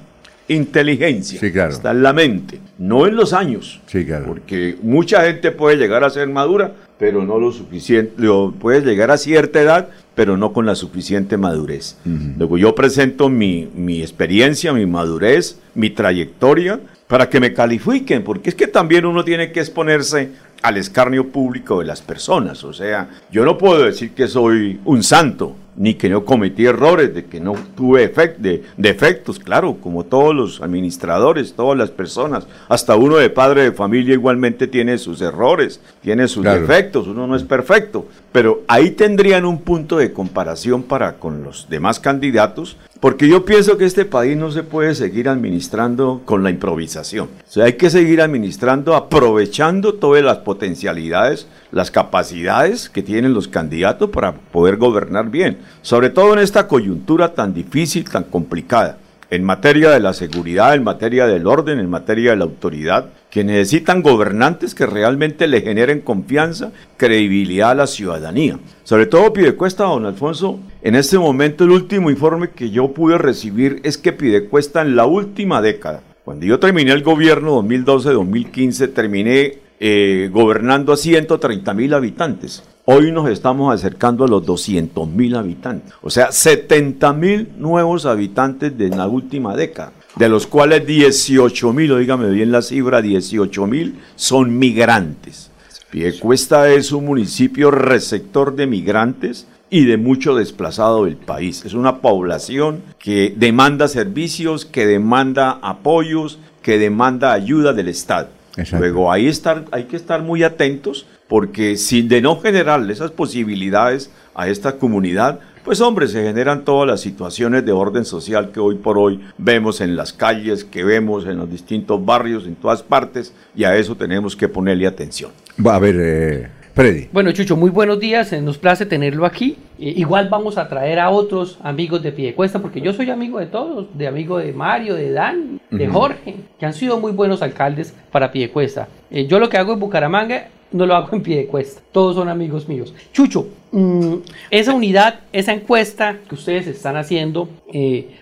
inteligencia. 0.48 1.40
Está 1.40 1.90
en 1.90 2.02
la 2.02 2.12
mente, 2.12 2.60
no 2.78 3.06
en 3.06 3.16
los 3.16 3.32
años. 3.32 3.80
Sí, 3.86 4.04
claro. 4.04 4.26
Porque 4.26 4.76
mucha 4.82 5.24
gente 5.24 5.50
puede 5.50 5.76
llegar 5.76 6.04
a 6.04 6.10
ser 6.10 6.28
madura, 6.28 6.72
pero 6.98 7.24
no 7.24 7.38
lo 7.38 7.52
suficiente, 7.52 8.12
puedes 8.58 8.84
llegar 8.84 9.10
a 9.10 9.18
cierta 9.18 9.60
edad, 9.60 9.88
pero 10.14 10.36
no 10.36 10.52
con 10.52 10.66
la 10.66 10.74
suficiente 10.74 11.36
madurez. 11.36 11.96
Luego 12.38 12.56
yo 12.56 12.74
presento 12.74 13.28
mi, 13.28 13.68
mi 13.74 14.00
experiencia, 14.00 14.72
mi 14.72 14.86
madurez, 14.86 15.58
mi 15.74 15.90
trayectoria, 15.90 16.80
para 17.08 17.28
que 17.28 17.40
me 17.40 17.52
califiquen, 17.52 18.24
porque 18.24 18.48
es 18.48 18.54
que 18.54 18.66
también 18.66 19.04
uno 19.04 19.24
tiene 19.24 19.52
que 19.52 19.60
exponerse 19.60 20.30
al 20.64 20.78
escarnio 20.78 21.28
público 21.28 21.80
de 21.80 21.84
las 21.84 22.00
personas. 22.00 22.64
O 22.64 22.72
sea, 22.72 23.10
yo 23.30 23.44
no 23.44 23.58
puedo 23.58 23.84
decir 23.84 24.12
que 24.14 24.26
soy 24.26 24.80
un 24.86 25.02
santo, 25.02 25.54
ni 25.76 25.92
que 25.94 26.08
no 26.08 26.24
cometí 26.24 26.64
errores, 26.64 27.14
de 27.14 27.26
que 27.26 27.38
no 27.38 27.54
tuve 27.76 28.08
de, 28.38 28.62
defectos, 28.78 29.38
claro, 29.38 29.76
como 29.78 30.04
todos 30.04 30.34
los 30.34 30.62
administradores, 30.62 31.52
todas 31.52 31.76
las 31.76 31.90
personas, 31.90 32.46
hasta 32.68 32.96
uno 32.96 33.16
de 33.16 33.28
padre 33.28 33.64
de 33.64 33.72
familia 33.72 34.14
igualmente 34.14 34.66
tiene 34.66 34.96
sus 34.96 35.20
errores, 35.20 35.80
tiene 36.00 36.28
sus 36.28 36.44
defectos, 36.44 37.08
uno 37.08 37.26
no 37.26 37.36
es 37.36 37.42
perfecto, 37.42 38.06
pero 38.32 38.62
ahí 38.66 38.92
tendrían 38.92 39.44
un 39.44 39.60
punto 39.60 39.98
de 39.98 40.12
comparación 40.12 40.82
para 40.82 41.18
con 41.18 41.42
los 41.42 41.68
demás 41.68 42.00
candidatos, 42.00 42.78
porque 43.04 43.28
yo 43.28 43.44
pienso 43.44 43.76
que 43.76 43.84
este 43.84 44.06
país 44.06 44.34
no 44.34 44.50
se 44.50 44.62
puede 44.62 44.94
seguir 44.94 45.28
administrando 45.28 46.22
con 46.24 46.42
la 46.42 46.48
improvisación, 46.48 47.28
o 47.46 47.50
sea, 47.50 47.66
hay 47.66 47.74
que 47.74 47.90
seguir 47.90 48.22
administrando 48.22 48.96
aprovechando 48.96 49.92
todas 49.96 50.24
las 50.24 50.38
potencialidades 50.38 51.46
las 51.70 51.90
capacidades 51.90 52.88
que 52.88 53.02
tienen 53.02 53.34
los 53.34 53.46
candidatos 53.46 54.08
para 54.08 54.32
poder 54.32 54.78
gobernar 54.78 55.28
bien, 55.28 55.58
sobre 55.82 56.08
todo 56.08 56.32
en 56.32 56.38
esta 56.38 56.66
coyuntura 56.66 57.34
tan 57.34 57.52
difícil, 57.52 58.08
tan 58.08 58.24
complicada, 58.24 58.96
en 59.28 59.44
materia 59.44 59.90
de 59.90 60.00
la 60.00 60.14
seguridad, 60.14 60.74
en 60.74 60.84
materia 60.84 61.26
del 61.26 61.46
orden, 61.46 61.80
en 61.80 61.90
materia 61.90 62.30
de 62.30 62.38
la 62.38 62.44
autoridad, 62.44 63.10
que 63.34 63.42
necesitan 63.42 64.00
gobernantes 64.00 64.76
que 64.76 64.86
realmente 64.86 65.48
le 65.48 65.60
generen 65.60 66.02
confianza, 66.02 66.70
credibilidad 66.96 67.72
a 67.72 67.74
la 67.74 67.88
ciudadanía. 67.88 68.60
Sobre 68.84 69.06
todo 69.06 69.32
Pidecuesta, 69.32 69.82
don 69.82 70.06
Alfonso, 70.06 70.60
en 70.82 70.94
este 70.94 71.18
momento 71.18 71.64
el 71.64 71.72
último 71.72 72.10
informe 72.10 72.50
que 72.50 72.70
yo 72.70 72.92
pude 72.92 73.18
recibir 73.18 73.80
es 73.82 73.98
que 73.98 74.12
Pidecuesta 74.12 74.82
en 74.82 74.94
la 74.94 75.06
última 75.06 75.60
década, 75.60 76.00
cuando 76.24 76.46
yo 76.46 76.60
terminé 76.60 76.92
el 76.92 77.02
gobierno 77.02 77.60
2012-2015, 77.64 78.94
terminé 78.94 79.58
eh, 79.80 80.30
gobernando 80.32 80.92
a 80.92 80.96
130 80.96 81.74
mil 81.74 81.92
habitantes. 81.92 82.62
Hoy 82.84 83.10
nos 83.10 83.28
estamos 83.28 83.74
acercando 83.74 84.26
a 84.26 84.28
los 84.28 84.46
200 84.46 85.08
mil 85.08 85.34
habitantes. 85.34 85.92
O 86.02 86.10
sea, 86.10 86.30
70 86.30 87.12
mil 87.14 87.48
nuevos 87.58 88.06
habitantes 88.06 88.78
de 88.78 88.90
la 88.90 89.08
última 89.08 89.56
década. 89.56 89.92
De 90.16 90.28
los 90.28 90.46
cuales 90.46 90.86
18 90.86 91.72
mil, 91.72 91.92
oígame 91.92 92.30
bien 92.30 92.52
la 92.52 92.62
cifra, 92.62 93.02
18 93.02 93.66
mil 93.66 93.96
son 94.14 94.58
migrantes. 94.58 95.50
Piedecuesta 95.90 96.68
es 96.72 96.92
un 96.92 97.04
municipio 97.04 97.70
receptor 97.70 98.54
de 98.54 98.66
migrantes 98.66 99.46
y 99.70 99.86
de 99.86 99.96
mucho 99.96 100.36
desplazado 100.36 101.04
del 101.04 101.16
país. 101.16 101.64
Es 101.64 101.74
una 101.74 102.00
población 102.00 102.82
que 102.98 103.34
demanda 103.36 103.88
servicios, 103.88 104.64
que 104.64 104.86
demanda 104.86 105.58
apoyos, 105.62 106.38
que 106.62 106.78
demanda 106.78 107.32
ayuda 107.32 107.72
del 107.72 107.88
Estado. 107.88 108.28
Luego 108.72 109.10
ahí 109.10 109.26
estar, 109.26 109.64
hay 109.72 109.84
que 109.84 109.96
estar 109.96 110.22
muy 110.22 110.44
atentos 110.44 111.06
porque 111.28 111.76
si 111.76 112.02
de 112.02 112.20
no 112.20 112.40
generar 112.40 112.88
esas 112.88 113.10
posibilidades 113.10 114.10
a 114.34 114.48
esta 114.48 114.76
comunidad, 114.76 115.40
pues 115.64 115.80
hombre, 115.80 116.06
se 116.06 116.22
generan 116.22 116.64
todas 116.64 116.86
las 116.86 117.00
situaciones 117.00 117.64
de 117.64 117.72
orden 117.72 118.04
social 118.04 118.52
que 118.52 118.60
hoy 118.60 118.76
por 118.76 118.98
hoy 118.98 119.20
vemos 119.38 119.80
en 119.80 119.96
las 119.96 120.12
calles, 120.12 120.64
que 120.64 120.84
vemos 120.84 121.26
en 121.26 121.38
los 121.38 121.50
distintos 121.50 122.04
barrios, 122.04 122.46
en 122.46 122.54
todas 122.54 122.82
partes, 122.82 123.34
y 123.56 123.64
a 123.64 123.74
eso 123.76 123.96
tenemos 123.96 124.36
que 124.36 124.48
ponerle 124.48 124.86
atención. 124.86 125.30
Va 125.64 125.76
a 125.76 125.78
ver, 125.78 125.96
eh, 125.98 126.48
Freddy. 126.74 127.08
Bueno, 127.12 127.32
Chucho, 127.32 127.56
muy 127.56 127.70
buenos 127.70 127.98
días, 127.98 128.32
eh, 128.32 128.42
nos 128.42 128.58
place 128.58 128.84
tenerlo 128.84 129.24
aquí. 129.24 129.56
Eh, 129.78 129.94
igual 129.96 130.28
vamos 130.28 130.58
a 130.58 130.68
traer 130.68 130.98
a 130.98 131.08
otros 131.08 131.58
amigos 131.62 132.02
de 132.02 132.12
Piedecuesta, 132.12 132.58
porque 132.58 132.80
yo 132.80 132.92
soy 132.92 133.10
amigo 133.10 133.38
de 133.38 133.46
todos, 133.46 133.86
de 133.96 134.06
amigo 134.06 134.38
de 134.38 134.52
Mario, 134.52 134.96
de 134.96 135.12
Dan, 135.12 135.60
de 135.70 135.88
Jorge, 135.88 136.36
que 136.58 136.66
han 136.66 136.74
sido 136.74 136.98
muy 136.98 137.12
buenos 137.12 137.42
alcaldes 137.42 137.94
para 138.12 138.30
Piedecuesta. 138.30 138.88
Eh, 139.10 139.26
yo 139.26 139.38
lo 139.38 139.48
que 139.48 139.56
hago 139.56 139.72
en 139.72 139.80
Bucaramanga 139.80 140.48
no 140.74 140.86
lo 140.86 140.94
hago 140.94 141.16
en 141.16 141.22
Piedecuesta, 141.22 141.80
todos 141.92 142.16
son 142.16 142.28
amigos 142.28 142.68
míos. 142.68 142.92
Chucho, 143.12 143.46
mm, 143.72 144.16
esa 144.50 144.74
unidad, 144.74 145.20
esa 145.32 145.52
encuesta 145.52 146.18
que 146.28 146.34
ustedes 146.34 146.66
están 146.66 146.96
haciendo, 146.96 147.48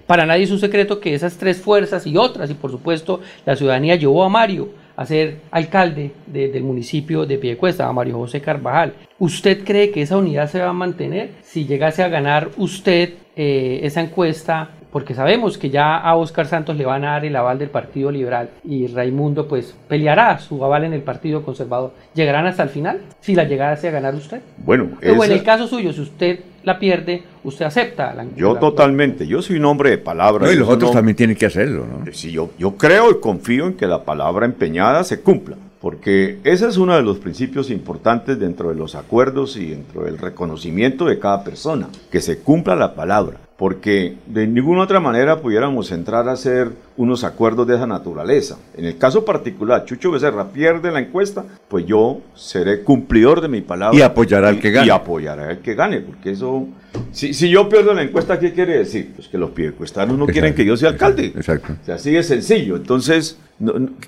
para 0.07 0.27
nadie 0.27 0.45
es 0.45 0.51
un 0.51 0.61
secreto 0.61 1.01
que 1.01 1.15
esas 1.15 1.39
tres 1.39 1.61
fuerzas 1.61 2.07
y 2.07 2.17
otras, 2.17 2.51
y 2.51 2.55
por 2.55 2.71
supuesto 2.71 3.21
la 3.47 3.57
ciudadanía 3.57 3.97
llevó 3.97 4.23
a 4.23 4.29
Mario 4.29 4.69
a 4.97 5.07
ser 5.07 5.39
alcalde 5.51 6.13
del 6.27 6.63
municipio 6.63 7.25
de 7.25 7.39
Piedecuesta, 7.39 7.89
a 7.89 7.93
Mario 7.93 8.19
José 8.19 8.41
Carvajal. 8.41 8.95
¿Usted 9.19 9.65
cree 9.65 9.91
que 9.91 10.03
esa 10.03 10.17
unidad 10.19 10.51
se 10.51 10.61
va 10.61 10.69
a 10.69 10.75
mantener 10.75 11.31
si 11.43 11.65
llegase 11.65 12.03
a 12.03 12.09
ganar 12.09 12.51
usted 12.57 13.15
eh, 13.35 13.81
esa 13.83 14.03
encuesta 14.03 14.71
porque 14.93 15.15
sabemos 15.15 15.57
que 15.57 15.71
ya 15.71 15.97
a 15.97 16.15
Oscar 16.17 16.47
Santos 16.47 16.77
le 16.77 16.85
van 16.85 17.05
a 17.05 17.13
dar 17.13 17.25
el 17.25 17.35
aval 17.35 17.59
del 17.59 17.71
Partido 17.71 18.11
Liberal 18.11 18.51
y 18.63 18.87
Raimundo 18.87 19.49
pues 19.49 19.75
peleará 19.89 20.39
su 20.39 20.63
aval 20.63 20.85
en 20.85 20.93
el 20.93 21.01
Partido 21.01 21.43
Conservador. 21.43 21.93
¿Llegarán 22.15 22.47
hasta 22.47 22.63
el 22.63 22.69
final 22.69 23.01
si 23.21 23.35
la 23.35 23.45
llegase 23.45 23.89
a 23.89 23.91
ganar 23.91 24.15
usted? 24.15 24.43
Bueno, 24.59 24.91
o 25.03 25.25
en 25.25 25.33
el 25.33 25.43
caso 25.43 25.67
suyo, 25.67 25.93
si 25.95 26.03
usted 26.03 26.41
la 26.63 26.79
pierde, 26.79 27.23
usted 27.43 27.65
acepta 27.65 28.13
la 28.15 28.27
Yo 28.37 28.55
totalmente, 28.57 29.27
yo 29.27 29.41
soy 29.41 29.57
un 29.57 29.65
hombre 29.65 29.91
de 29.91 29.99
palabra. 29.99 30.53
y 30.53 30.57
los 30.57 30.69
otros 30.69 30.93
también 30.93 31.17
tienen 31.17 31.37
que 31.37 31.47
hacerlo, 31.47 31.87
¿no? 31.87 32.13
Sí, 32.13 32.31
yo, 32.31 32.51
yo 32.59 32.77
creo 32.77 33.11
y 33.11 33.21
confío 33.21 33.67
en 33.67 33.75
que 33.75 33.87
la 33.87 34.05
palabra 34.05 34.45
empeñada 34.45 35.03
se 35.05 35.23
cumpla 35.23 35.57
porque 35.81 36.39
ese 36.45 36.69
es 36.69 36.77
uno 36.77 36.95
de 36.95 37.03
los 37.03 37.19
principios 37.19 37.69
importantes 37.69 38.39
dentro 38.39 38.69
de 38.69 38.77
los 38.77 38.95
acuerdos 38.95 39.57
y 39.57 39.71
dentro 39.71 40.05
del 40.05 40.17
reconocimiento 40.17 41.07
de 41.07 41.19
cada 41.19 41.43
persona, 41.43 41.89
que 42.09 42.21
se 42.21 42.39
cumpla 42.39 42.77
la 42.77 42.95
palabra 42.95 43.39
porque 43.63 44.17
de 44.27 44.45
ninguna 44.49 44.83
otra 44.83 44.99
manera 44.99 45.41
pudiéramos 45.41 45.93
entrar 45.93 46.29
a 46.29 46.33
hacer 46.33 46.73
unos 46.97 47.23
acuerdos 47.23 47.65
de 47.69 47.77
esa 47.77 47.87
naturaleza. 47.87 48.59
En 48.77 48.87
el 48.87 48.99
caso 48.99 49.25
particular, 49.25 49.85
Chucho 49.85 50.11
Becerra 50.11 50.49
pierde 50.49 50.91
la 50.91 50.99
encuesta, 50.99 51.45
pues 51.69 51.87
yo 51.87 52.23
seré 52.35 52.83
cumplidor 52.83 53.41
de 53.41 53.47
mi 53.47 53.61
palabra. 53.61 53.97
Y 53.97 54.03
apoyará 54.03 54.49
al 54.49 54.59
que 54.59 54.73
gane. 54.73 54.89
Y 54.89 54.91
apoyará 54.91 55.51
al 55.51 55.61
que 55.61 55.77
gane, 55.77 56.01
porque 56.01 56.33
eso... 56.33 56.67
Si, 57.13 57.33
si 57.35 57.51
yo 57.51 57.69
pierdo 57.69 57.95
la 57.95 58.03
encuesta, 58.03 58.37
¿qué 58.37 58.53
quiere 58.53 58.79
decir? 58.79 59.13
Pues 59.15 59.29
que 59.29 59.39
los 59.39 59.51
piedecuestanos 59.51 60.19
no 60.19 60.27
quieren 60.27 60.57
que 60.57 60.65
yo 60.65 60.77
sea 60.77 60.89
alcalde. 60.89 61.27
Exacto. 61.27 61.75
O 61.81 61.87
sea, 61.87 61.95
así 61.95 62.11
de 62.11 62.25
sencillo. 62.25 62.75
Entonentonces, 62.75 63.39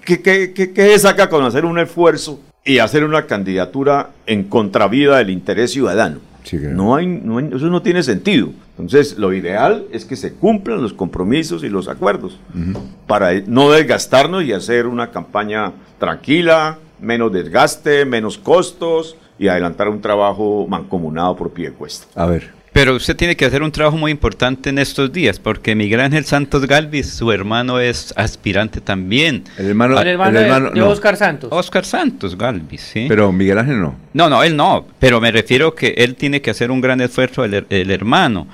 ¿qué, 0.04 0.20
qué, 0.20 0.52
qué, 0.52 0.72
qué 0.72 0.94
es 0.94 1.04
acá 1.04 1.28
con 1.28 1.44
hacer 1.44 1.64
un 1.64 1.78
esfuerzo 1.78 2.40
y 2.64 2.78
hacer 2.78 3.04
una 3.04 3.26
candidatura 3.26 4.10
en 4.26 4.42
contravida 4.42 5.18
del 5.18 5.30
interés 5.30 5.70
ciudadano? 5.70 6.33
No, 6.52 6.94
hay, 6.94 7.06
no 7.06 7.38
eso 7.40 7.66
no 7.66 7.82
tiene 7.82 8.02
sentido. 8.02 8.50
Entonces, 8.70 9.18
lo 9.18 9.32
ideal 9.32 9.86
es 9.92 10.04
que 10.04 10.16
se 10.16 10.32
cumplan 10.32 10.82
los 10.82 10.92
compromisos 10.92 11.62
y 11.64 11.68
los 11.68 11.88
acuerdos 11.88 12.38
para 13.06 13.32
no 13.46 13.70
desgastarnos 13.70 14.44
y 14.44 14.52
hacer 14.52 14.86
una 14.86 15.10
campaña 15.10 15.72
tranquila, 15.98 16.78
menos 17.00 17.32
desgaste, 17.32 18.04
menos 18.04 18.36
costos 18.36 19.16
y 19.38 19.48
adelantar 19.48 19.88
un 19.88 20.00
trabajo 20.00 20.66
mancomunado 20.68 21.36
por 21.36 21.50
pie 21.50 21.70
de 21.70 21.74
cuesta. 21.74 22.06
A 22.20 22.26
ver. 22.26 22.52
Pero 22.74 22.96
usted 22.96 23.14
tiene 23.14 23.36
que 23.36 23.44
hacer 23.44 23.62
un 23.62 23.70
trabajo 23.70 23.96
muy 23.96 24.10
importante 24.10 24.68
en 24.68 24.80
estos 24.80 25.12
días, 25.12 25.38
porque 25.38 25.76
Miguel 25.76 26.00
Ángel 26.00 26.24
Santos 26.24 26.66
Galvis, 26.66 27.08
su 27.08 27.30
hermano 27.30 27.78
es 27.78 28.12
aspirante 28.16 28.80
también. 28.80 29.44
El 29.56 29.66
hermano, 29.68 30.00
el 30.00 30.08
hermano, 30.08 30.72
de, 30.72 30.82
Oscar 30.82 31.16
Santos. 31.16 31.50
Oscar 31.52 31.84
Santos 31.84 32.36
Galvis, 32.36 32.80
sí. 32.80 33.06
Pero 33.08 33.30
Miguel 33.30 33.58
Ángel 33.58 33.80
no. 33.80 33.94
No, 34.12 34.28
no, 34.28 34.42
él 34.42 34.56
no. 34.56 34.88
Pero 34.98 35.20
me 35.20 35.30
refiero 35.30 35.76
que 35.76 35.94
él 35.98 36.16
tiene 36.16 36.42
que 36.42 36.50
hacer 36.50 36.72
un 36.72 36.80
gran 36.80 37.00
esfuerzo, 37.00 37.44
el, 37.44 37.64
el 37.70 37.90
hermano. 37.92 38.48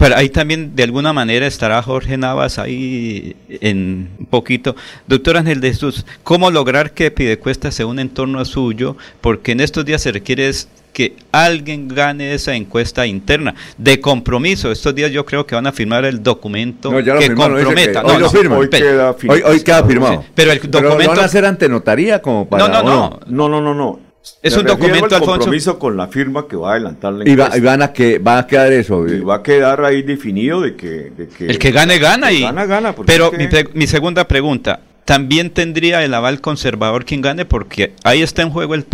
Pero 0.00 0.16
ahí 0.16 0.30
también 0.30 0.74
de 0.74 0.82
alguna 0.82 1.12
manera 1.12 1.46
estará 1.46 1.82
Jorge 1.82 2.16
Navas 2.16 2.58
ahí 2.58 3.36
en 3.50 4.08
un 4.18 4.24
poquito. 4.24 4.74
Doctor 5.06 5.36
Ángel 5.36 5.60
de 5.60 5.68
Jesús, 5.68 6.06
¿cómo 6.24 6.50
lograr 6.50 6.92
que 6.92 7.10
Pidecuesta 7.10 7.70
sea 7.70 7.84
un 7.84 7.98
entorno 7.98 8.42
suyo? 8.46 8.96
Porque 9.20 9.52
en 9.52 9.60
estos 9.60 9.84
días 9.84 10.00
se 10.00 10.10
requiere 10.10 10.50
que 10.94 11.16
alguien 11.32 11.86
gane 11.86 12.32
esa 12.32 12.54
encuesta 12.54 13.06
interna 13.06 13.54
de 13.76 14.00
compromiso. 14.00 14.72
Estos 14.72 14.94
días 14.94 15.10
yo 15.10 15.26
creo 15.26 15.44
que 15.46 15.54
van 15.54 15.66
a 15.66 15.72
firmar 15.72 16.06
el 16.06 16.22
documento 16.22 16.90
que 16.90 17.34
comprometa. 17.34 18.02
hoy, 18.02 18.20
lo 18.20 18.30
firman. 18.30 18.58
Hoy, 18.58 18.70
queda 18.70 19.10
hoy, 19.10 19.60
queda 19.60 19.84
firmado. 19.84 20.24
Pero 20.34 20.52
el 20.52 20.60
documento. 20.62 20.98
lo 20.98 21.08
van 21.10 21.18
a 21.18 21.24
hacer 21.26 21.44
ante 21.44 21.68
notaría 21.68 22.22
como 22.22 22.48
para. 22.48 22.66
No, 22.66 22.72
no, 22.72 22.82
no. 22.82 23.20
No, 23.26 23.48
no, 23.50 23.60
no. 23.60 23.74
no. 23.74 24.09
Es 24.42 24.56
un 24.56 24.66
documento, 24.66 25.16
al 25.16 25.22
compromiso 25.22 25.78
con 25.78 25.96
la 25.96 26.08
firma 26.08 26.46
que 26.46 26.56
va 26.56 26.70
a 26.70 26.72
adelantar 26.72 27.12
la 27.12 27.24
encuesta. 27.24 27.56
Y, 27.56 27.60
van 27.60 27.82
a 27.82 27.92
que 27.92 28.18
va 28.18 28.38
a 28.38 28.46
quedar 28.46 28.72
eso. 28.72 29.06
Y 29.06 29.20
va 29.20 29.36
a 29.36 29.42
quedar 29.42 29.84
ahí 29.84 30.02
definido 30.02 30.60
de 30.60 30.76
que, 30.76 31.10
de 31.16 31.28
que 31.28 31.46
el 31.46 31.58
que 31.58 31.70
gane 31.70 31.98
gana 31.98 32.30
y 32.30 32.42
gana 32.42 32.66
gana. 32.66 32.94
Pero 33.06 33.32
mi, 33.32 33.48
mi 33.74 33.86
segunda 33.86 34.28
pregunta, 34.28 34.80
también 35.10 35.50
tendría 35.50 36.04
el 36.04 36.14
aval 36.14 36.40
conservador 36.40 37.04
quien 37.04 37.20
gane, 37.20 37.44
porque 37.44 37.94
ahí 38.04 38.22
está 38.22 38.42
en 38.42 38.50
juego 38.50 38.76
el, 38.76 38.86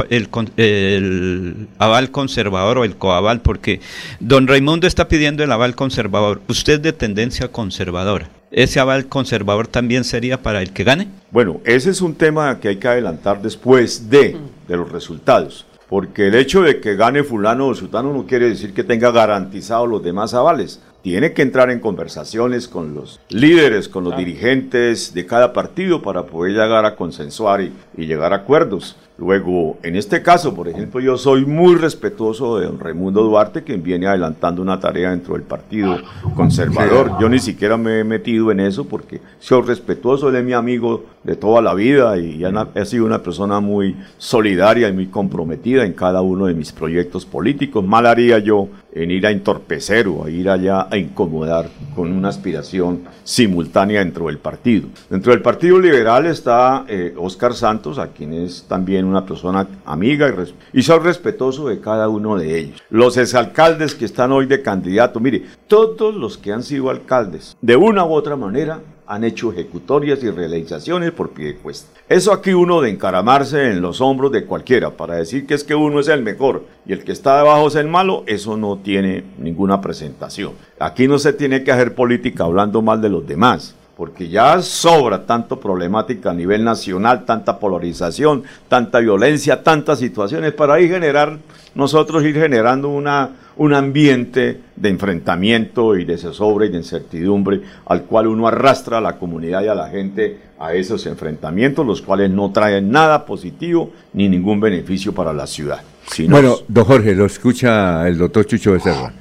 el, 0.57 1.69
aval 1.79 2.11
conservador 2.11 2.79
o 2.79 2.85
el 2.85 2.97
coaval, 2.97 3.43
porque 3.43 3.81
don 4.19 4.47
Raimundo 4.47 4.87
está 4.87 5.09
pidiendo 5.09 5.45
el 5.45 5.53
aval 5.53 5.75
conservador. 5.75 6.41
Usted 6.49 6.81
de 6.81 6.93
tendencia 6.93 7.49
conservadora. 7.49 8.31
¿Ese 8.51 8.81
aval 8.81 9.07
conservador 9.07 9.67
también 9.67 10.05
sería 10.05 10.43
para 10.43 10.63
el 10.63 10.73
que 10.73 10.85
gane? 10.85 11.09
Bueno, 11.31 11.61
ese 11.65 11.91
es 11.91 12.01
un 12.01 12.15
tema 12.15 12.61
que 12.61 12.69
hay 12.69 12.77
que 12.77 12.89
adelantar 12.89 13.43
después 13.43 14.09
de, 14.09 14.37
de 14.69 14.77
los 14.77 14.91
resultados. 14.91 15.67
Porque 15.89 16.29
el 16.29 16.35
hecho 16.35 16.63
de 16.63 16.81
que 16.81 16.97
gane 16.97 17.23
fulano 17.23 17.69
o 17.69 17.75
sultano 17.75 18.13
no 18.13 18.27
quiere 18.27 18.49
decir 18.49 18.75
que 18.75 18.83
tenga 18.83 19.13
garantizados 19.13 19.89
los 19.89 20.03
demás 20.03 20.35
avales 20.35 20.81
tiene 21.07 21.33
que 21.33 21.43
entrar 21.43 21.71
en 21.71 21.79
conversaciones 21.79 22.67
con 22.67 22.93
los 22.93 23.21
líderes, 23.29 23.89
con 23.89 24.03
los 24.03 24.17
dirigentes 24.17 25.15
de 25.15 25.25
cada 25.25 25.53
partido 25.53 26.03
para 26.03 26.25
poder 26.27 26.55
llegar 26.55 26.85
a 26.85 26.97
consensuar 26.97 27.61
y, 27.61 27.73
llegar 27.97 28.33
a 28.33 28.39
acuerdos. 28.39 28.97
Luego, 29.19 29.79
en 29.83 29.97
este 29.97 30.23
caso, 30.23 30.55
por 30.55 30.69
ejemplo, 30.69 31.01
yo 31.01 31.17
soy 31.17 31.47
muy 31.47 31.77
respetuoso 31.77 32.59
de 32.59 32.67
don 32.67 32.79
Raimundo 32.79 33.23
Duarte, 33.23 33.65
quien 33.65 33.83
viene 33.83 34.07
adelantando 34.07 34.61
una 34.61 34.79
tarea 34.79 35.11
dentro 35.11 35.35
del 35.35 35.43
Partido 35.43 35.97
Conservador. 36.35 37.13
Yo 37.19 37.29
ni 37.31 37.39
siquiera 37.39 37.79
me 37.79 38.01
he 38.01 38.05
metido 38.05 38.53
en 38.53 38.61
eso 38.61 38.85
porque 38.85 39.23
soy 39.39 39.63
respetuoso, 39.63 40.31
es 40.37 40.45
mi 40.45 40.53
amigo 40.53 41.05
de 41.27 41.35
toda 41.35 41.61
la 41.61 41.75
vida 41.75 42.17
y 42.19 42.45
ha 42.45 42.85
sido 42.85 43.05
una 43.05 43.21
persona 43.21 43.59
muy 43.59 43.97
solidaria 44.17 44.89
y 44.89 44.93
muy 44.93 45.09
comprometida 45.09 45.85
en 45.85 45.93
cada 45.93 46.23
uno 46.23 46.47
de 46.47 46.55
mis 46.55 46.71
proyectos 46.71 47.27
políticos. 47.27 47.85
Mal 47.85 48.07
haría 48.07 48.39
yo 48.39 48.69
en 48.93 49.11
ir 49.11 49.27
a 49.27 49.33
entorpecer 49.33 50.07
o 50.07 50.25
a 50.25 50.31
ir 50.31 50.49
allá 50.49 50.87
a 50.89 50.97
incomodar 50.97 51.69
con 51.97 52.13
una 52.13 52.29
aspiración 52.29 53.03
simultánea 53.25 53.99
dentro 53.99 54.27
del 54.27 54.39
partido. 54.39 54.89
Dentro 55.11 55.33
del 55.33 55.43
Partido 55.43 55.81
Liberal 55.81 56.27
está 56.27 56.85
eh, 56.89 57.13
Oscar 57.19 57.55
Santos, 57.55 57.99
a 57.99 58.09
quien 58.09 58.33
es 58.33 58.65
también 58.69 59.05
una 59.05 59.27
persona 59.27 59.67
amiga 59.85 60.29
y, 60.29 60.79
y 60.79 60.83
soy 60.83 61.01
respetuoso 61.01 61.67
de 61.67 61.81
cada 61.81 62.09
uno 62.09 62.37
de 62.37 62.57
ellos. 62.57 62.83
Los 62.89 63.17
exalcaldes 63.17 63.97
que 63.97 64.05
están 64.05 64.31
hoy 64.31 64.47
de 64.47 64.63
candidato, 64.63 65.19
mire, 65.19 65.43
todos 65.67 66.15
los 66.15 66.39
que 66.39 66.53
han 66.53 66.63
sido 66.63 66.89
alcaldes, 66.89 67.57
de 67.61 67.75
una 67.75 68.05
u 68.05 68.13
otra 68.13 68.37
manera, 68.37 68.81
han 69.07 69.25
hecho 69.25 69.53
ejecutorias 69.53 70.23
y 70.23 70.31
realizaciones 70.31 71.13
por 71.13 71.31
pie 71.31 71.47
de 71.47 71.57
cuesta. 71.57 72.01
Eso 72.09 72.33
aquí 72.33 72.55
uno 72.55 72.81
de 72.81 72.91
encaramarse 72.91 73.71
en 73.71 73.81
los 73.81 74.01
hombros 74.01 74.33
de 74.33 74.45
cualquiera 74.45 74.91
para 74.91 75.15
decir 75.15 75.47
que 75.47 75.55
es 75.55 75.65
que 75.65 75.75
uno 75.75 76.01
es 76.01 76.09
el 76.09 76.23
mejor 76.23 76.65
y 76.87 76.93
el 76.93 77.05
que 77.05 77.13
está 77.13 77.39
debajo 77.39 77.69
es 77.69 77.75
el 77.77 77.89
malo, 77.89 78.25
eso 78.27 78.57
no 78.57 78.79
tiene 78.79 79.25
ninguna 79.39 79.81
presentación. 79.81 80.53
Aquí 80.79 81.09
no 81.09 81.19
se 81.19 81.33
tiene 81.33 81.65
que 81.65 81.73
hacer 81.73 81.95
política 81.95 82.45
hablando 82.45 82.83
mal 82.83 83.01
de 83.01 83.09
los 83.09 83.27
demás 83.27 83.75
porque 83.97 84.29
ya 84.29 84.61
sobra 84.61 85.25
tanto 85.25 85.59
problemática 85.59 86.31
a 86.31 86.35
nivel 86.35 86.63
nacional, 86.63 87.25
tanta 87.25 87.59
polarización, 87.59 88.45
tanta 88.69 88.99
violencia, 88.99 89.63
tantas 89.63 89.99
situaciones 90.01 90.53
para 90.53 90.75
ahí 90.75 90.87
generar, 90.87 91.39
nosotros 91.75 92.23
ir 92.23 92.35
generando 92.35 92.91
una, 92.91 93.31
un 93.57 93.75
ambiente 93.75 94.61
de 94.77 94.89
enfrentamiento 94.89 95.97
y 95.97 96.05
de 96.05 96.19
zozobra 96.19 96.67
y 96.67 96.71
de 96.71 96.79
incertidumbre 96.79 97.61
al 97.87 98.05
cual 98.05 98.27
uno 98.27 98.47
arrastra 98.47 98.99
a 98.99 99.01
la 99.01 99.17
comunidad 99.17 99.63
y 99.63 99.69
a 99.69 99.75
la 99.75 99.89
gente 99.89 100.39
a 100.59 100.75
esos 100.75 101.07
enfrentamientos, 101.07 101.87
los 101.87 102.03
cuales 102.03 102.31
no 102.31 102.51
traen 102.53 102.91
nada 102.91 103.25
positivo 103.25 103.93
ni 104.13 104.29
ningún 104.29 104.61
beneficio 104.61 105.13
para 105.15 105.33
la 105.33 105.47
ciudad. 105.47 105.81
bueno, 106.29 106.57
don 106.69 106.85
Jorge, 106.85 107.15
lo 107.15 107.27
escucha 107.27 108.07
el 108.07 108.19
doctor 108.19 108.47
Chucho 108.47 108.73
Becerra. 108.73 109.13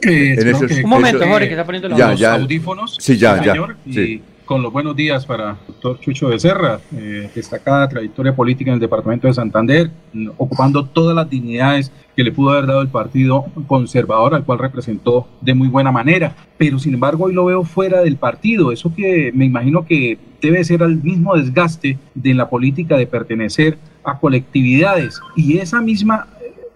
Eh, 0.00 0.54
un 0.84 0.90
momento, 0.90 1.26
Jorge, 1.26 1.48
que 1.48 1.54
está 1.54 1.64
poniendo 1.64 1.88
los 1.88 2.22
audífonos. 2.22 2.96
Sí, 3.00 3.16
ya, 3.16 3.42
ya. 3.42 3.54
Y 3.84 4.22
con 4.48 4.62
los 4.62 4.72
buenos 4.72 4.96
días 4.96 5.26
para 5.26 5.58
doctor 5.66 6.00
Chucho 6.00 6.28
Becerra, 6.28 6.80
eh, 6.96 7.30
destacada 7.34 7.86
trayectoria 7.86 8.34
política 8.34 8.70
en 8.70 8.76
el 8.76 8.80
departamento 8.80 9.26
de 9.26 9.34
Santander, 9.34 9.90
ocupando 10.38 10.86
todas 10.86 11.14
las 11.14 11.28
dignidades 11.28 11.92
que 12.16 12.24
le 12.24 12.32
pudo 12.32 12.52
haber 12.52 12.66
dado 12.66 12.80
el 12.80 12.88
partido 12.88 13.44
conservador, 13.66 14.34
al 14.34 14.44
cual 14.46 14.58
representó 14.58 15.28
de 15.42 15.52
muy 15.52 15.68
buena 15.68 15.92
manera. 15.92 16.34
Pero 16.56 16.78
sin 16.78 16.94
embargo, 16.94 17.26
hoy 17.26 17.34
lo 17.34 17.44
veo 17.44 17.62
fuera 17.62 18.00
del 18.00 18.16
partido. 18.16 18.72
Eso 18.72 18.90
que 18.94 19.30
me 19.34 19.44
imagino 19.44 19.84
que 19.84 20.16
debe 20.40 20.64
ser 20.64 20.80
el 20.80 20.96
mismo 20.96 21.36
desgaste 21.36 21.98
de 22.14 22.32
la 22.32 22.48
política 22.48 22.96
de 22.96 23.06
pertenecer 23.06 23.76
a 24.02 24.18
colectividades. 24.18 25.20
Y 25.36 25.58
esa 25.58 25.82
misma, 25.82 26.26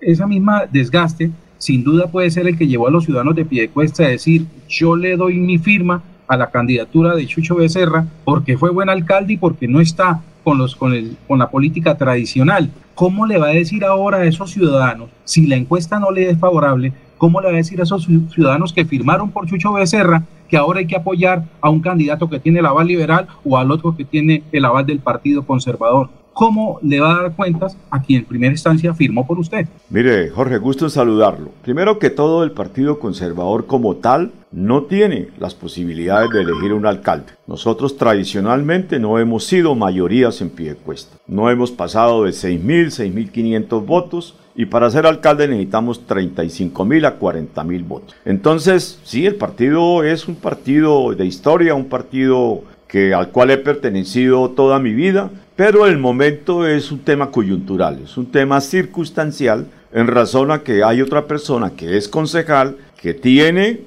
esa 0.03 0.27
misma 0.27 0.67
desgaste 0.71 1.31
sin 1.57 1.85
duda 1.85 2.09
puede 2.09 2.29
ser 2.31 2.49
el 2.49 2.59
que 2.59 2.67
llevó 2.67 2.89
a 2.89 2.91
los 2.91 3.05
ciudadanos 3.05 3.37
de 3.37 3.45
Piedecuesta 3.45 4.03
a 4.03 4.09
decir, 4.09 4.47
yo 4.69 4.97
le 4.97 5.17
doy 5.17 5.39
mi 5.39 5.59
firma 5.59 6.03
a 6.33 6.37
la 6.39 6.51
candidatura 6.51 7.15
de 7.15 7.27
Chucho 7.27 7.57
Becerra 7.57 8.07
porque 8.25 8.57
fue 8.57 8.71
buen 8.71 8.89
alcalde 8.89 9.35
y 9.35 9.37
porque 9.37 9.69
no 9.69 9.81
está 9.81 10.23
con, 10.43 10.57
los, 10.57 10.75
con, 10.75 10.95
el, 10.95 11.17
con 11.29 11.39
la 11.39 11.51
política 11.51 11.97
tradicional. 11.97 12.71
¿Cómo 12.95 13.27
le 13.27 13.37
va 13.37 13.49
a 13.49 13.51
decir 13.51 13.85
ahora 13.85 14.19
a 14.19 14.25
esos 14.25 14.51
ciudadanos, 14.51 15.11
si 15.25 15.47
la 15.47 15.57
encuesta 15.57 15.99
no 15.99 16.11
le 16.11 16.31
es 16.31 16.39
favorable, 16.39 16.95
cómo 17.19 17.41
le 17.41 17.49
va 17.49 17.53
a 17.53 17.57
decir 17.57 17.81
a 17.81 17.83
esos 17.83 18.09
ciudadanos 18.33 18.73
que 18.73 18.87
firmaron 18.87 19.31
por 19.31 19.47
Chucho 19.47 19.75
Becerra 19.75 20.23
que 20.49 20.57
ahora 20.57 20.81
hay 20.81 20.87
que 20.87 20.97
apoyar 20.97 21.45
a 21.61 21.69
un 21.69 21.81
candidato 21.81 22.29
que 22.29 22.39
tiene 22.39 22.61
el 22.61 22.67
aval 22.67 22.87
liberal 22.87 23.27
o 23.45 23.59
al 23.59 23.71
otro 23.71 23.95
que 23.95 24.05
tiene 24.05 24.43
el 24.53 24.65
aval 24.65 24.87
del 24.87 25.01
Partido 25.01 25.45
Conservador? 25.45 26.09
¿Cómo 26.33 26.79
le 26.83 27.01
va 27.01 27.13
a 27.13 27.23
dar 27.23 27.37
cuentas 27.37 27.77
a 27.91 28.03
quien 28.03 28.21
en 28.21 28.27
primera 28.27 28.53
instancia 28.53 28.95
firmó 28.95 29.27
por 29.27 29.39
usted? 29.39 29.67
Mire, 29.91 30.31
Jorge, 30.31 30.59
gusto 30.59 30.85
en 30.85 30.91
saludarlo. 30.91 31.51
Primero 31.63 31.99
que 31.99 32.11
todo, 32.11 32.45
el 32.45 32.53
Partido 32.53 32.99
Conservador 32.99 33.67
como 33.67 33.97
tal 33.97 34.33
no 34.51 34.83
tiene 34.85 35.29
las 35.39 35.55
posibilidades 35.55 36.31
de 36.31 36.43
elegir 36.43 36.73
un 36.73 36.87
alcalde. 36.87 37.33
Nosotros 37.47 37.97
tradicionalmente 37.97 38.99
no 38.99 39.19
hemos 39.19 39.45
sido 39.45 39.75
mayorías 39.75 40.41
en 40.41 40.51
Piedecuesta. 40.51 41.17
No 41.27 41.51
hemos 41.51 41.71
pasado 41.71 42.25
de 42.25 42.31
6.000, 42.31 43.31
6.500 43.31 43.87
votos 43.87 44.37
y 44.55 44.67
para 44.67 44.91
ser 44.91 45.07
alcalde 45.07 45.49
necesitamos 45.49 46.07
35.000 46.07 47.07
a 47.07 47.19
40.000 47.19 47.89
votos. 47.89 48.15
Entonces, 48.25 49.01
sí, 49.05 49.27
el 49.27 49.37
partido 49.37 50.05
es 50.05 50.29
un 50.29 50.35
partido 50.35 51.15
de 51.15 51.25
historia, 51.25 51.75
un 51.75 51.89
partido 51.89 52.63
que, 52.87 53.15
al 53.15 53.31
cual 53.31 53.51
he 53.51 53.57
pertenecido 53.57 54.51
toda 54.51 54.79
mi 54.79 54.93
vida, 54.93 55.31
pero 55.57 55.87
el 55.87 55.99
momento 55.99 56.67
es 56.67 56.91
un 56.91 57.01
tema 57.01 57.31
coyuntural, 57.31 58.01
es 58.05 58.17
un 58.17 58.27
tema 58.27 58.61
circunstancial 58.61 59.67
en 59.93 60.07
razón 60.07 60.51
a 60.51 60.63
que 60.63 60.83
hay 60.83 61.03
otra 61.03 61.27
persona 61.27 61.71
que 61.71 61.97
es 61.97 62.09
concejal, 62.09 62.77
que 63.01 63.15
tiene 63.15 63.81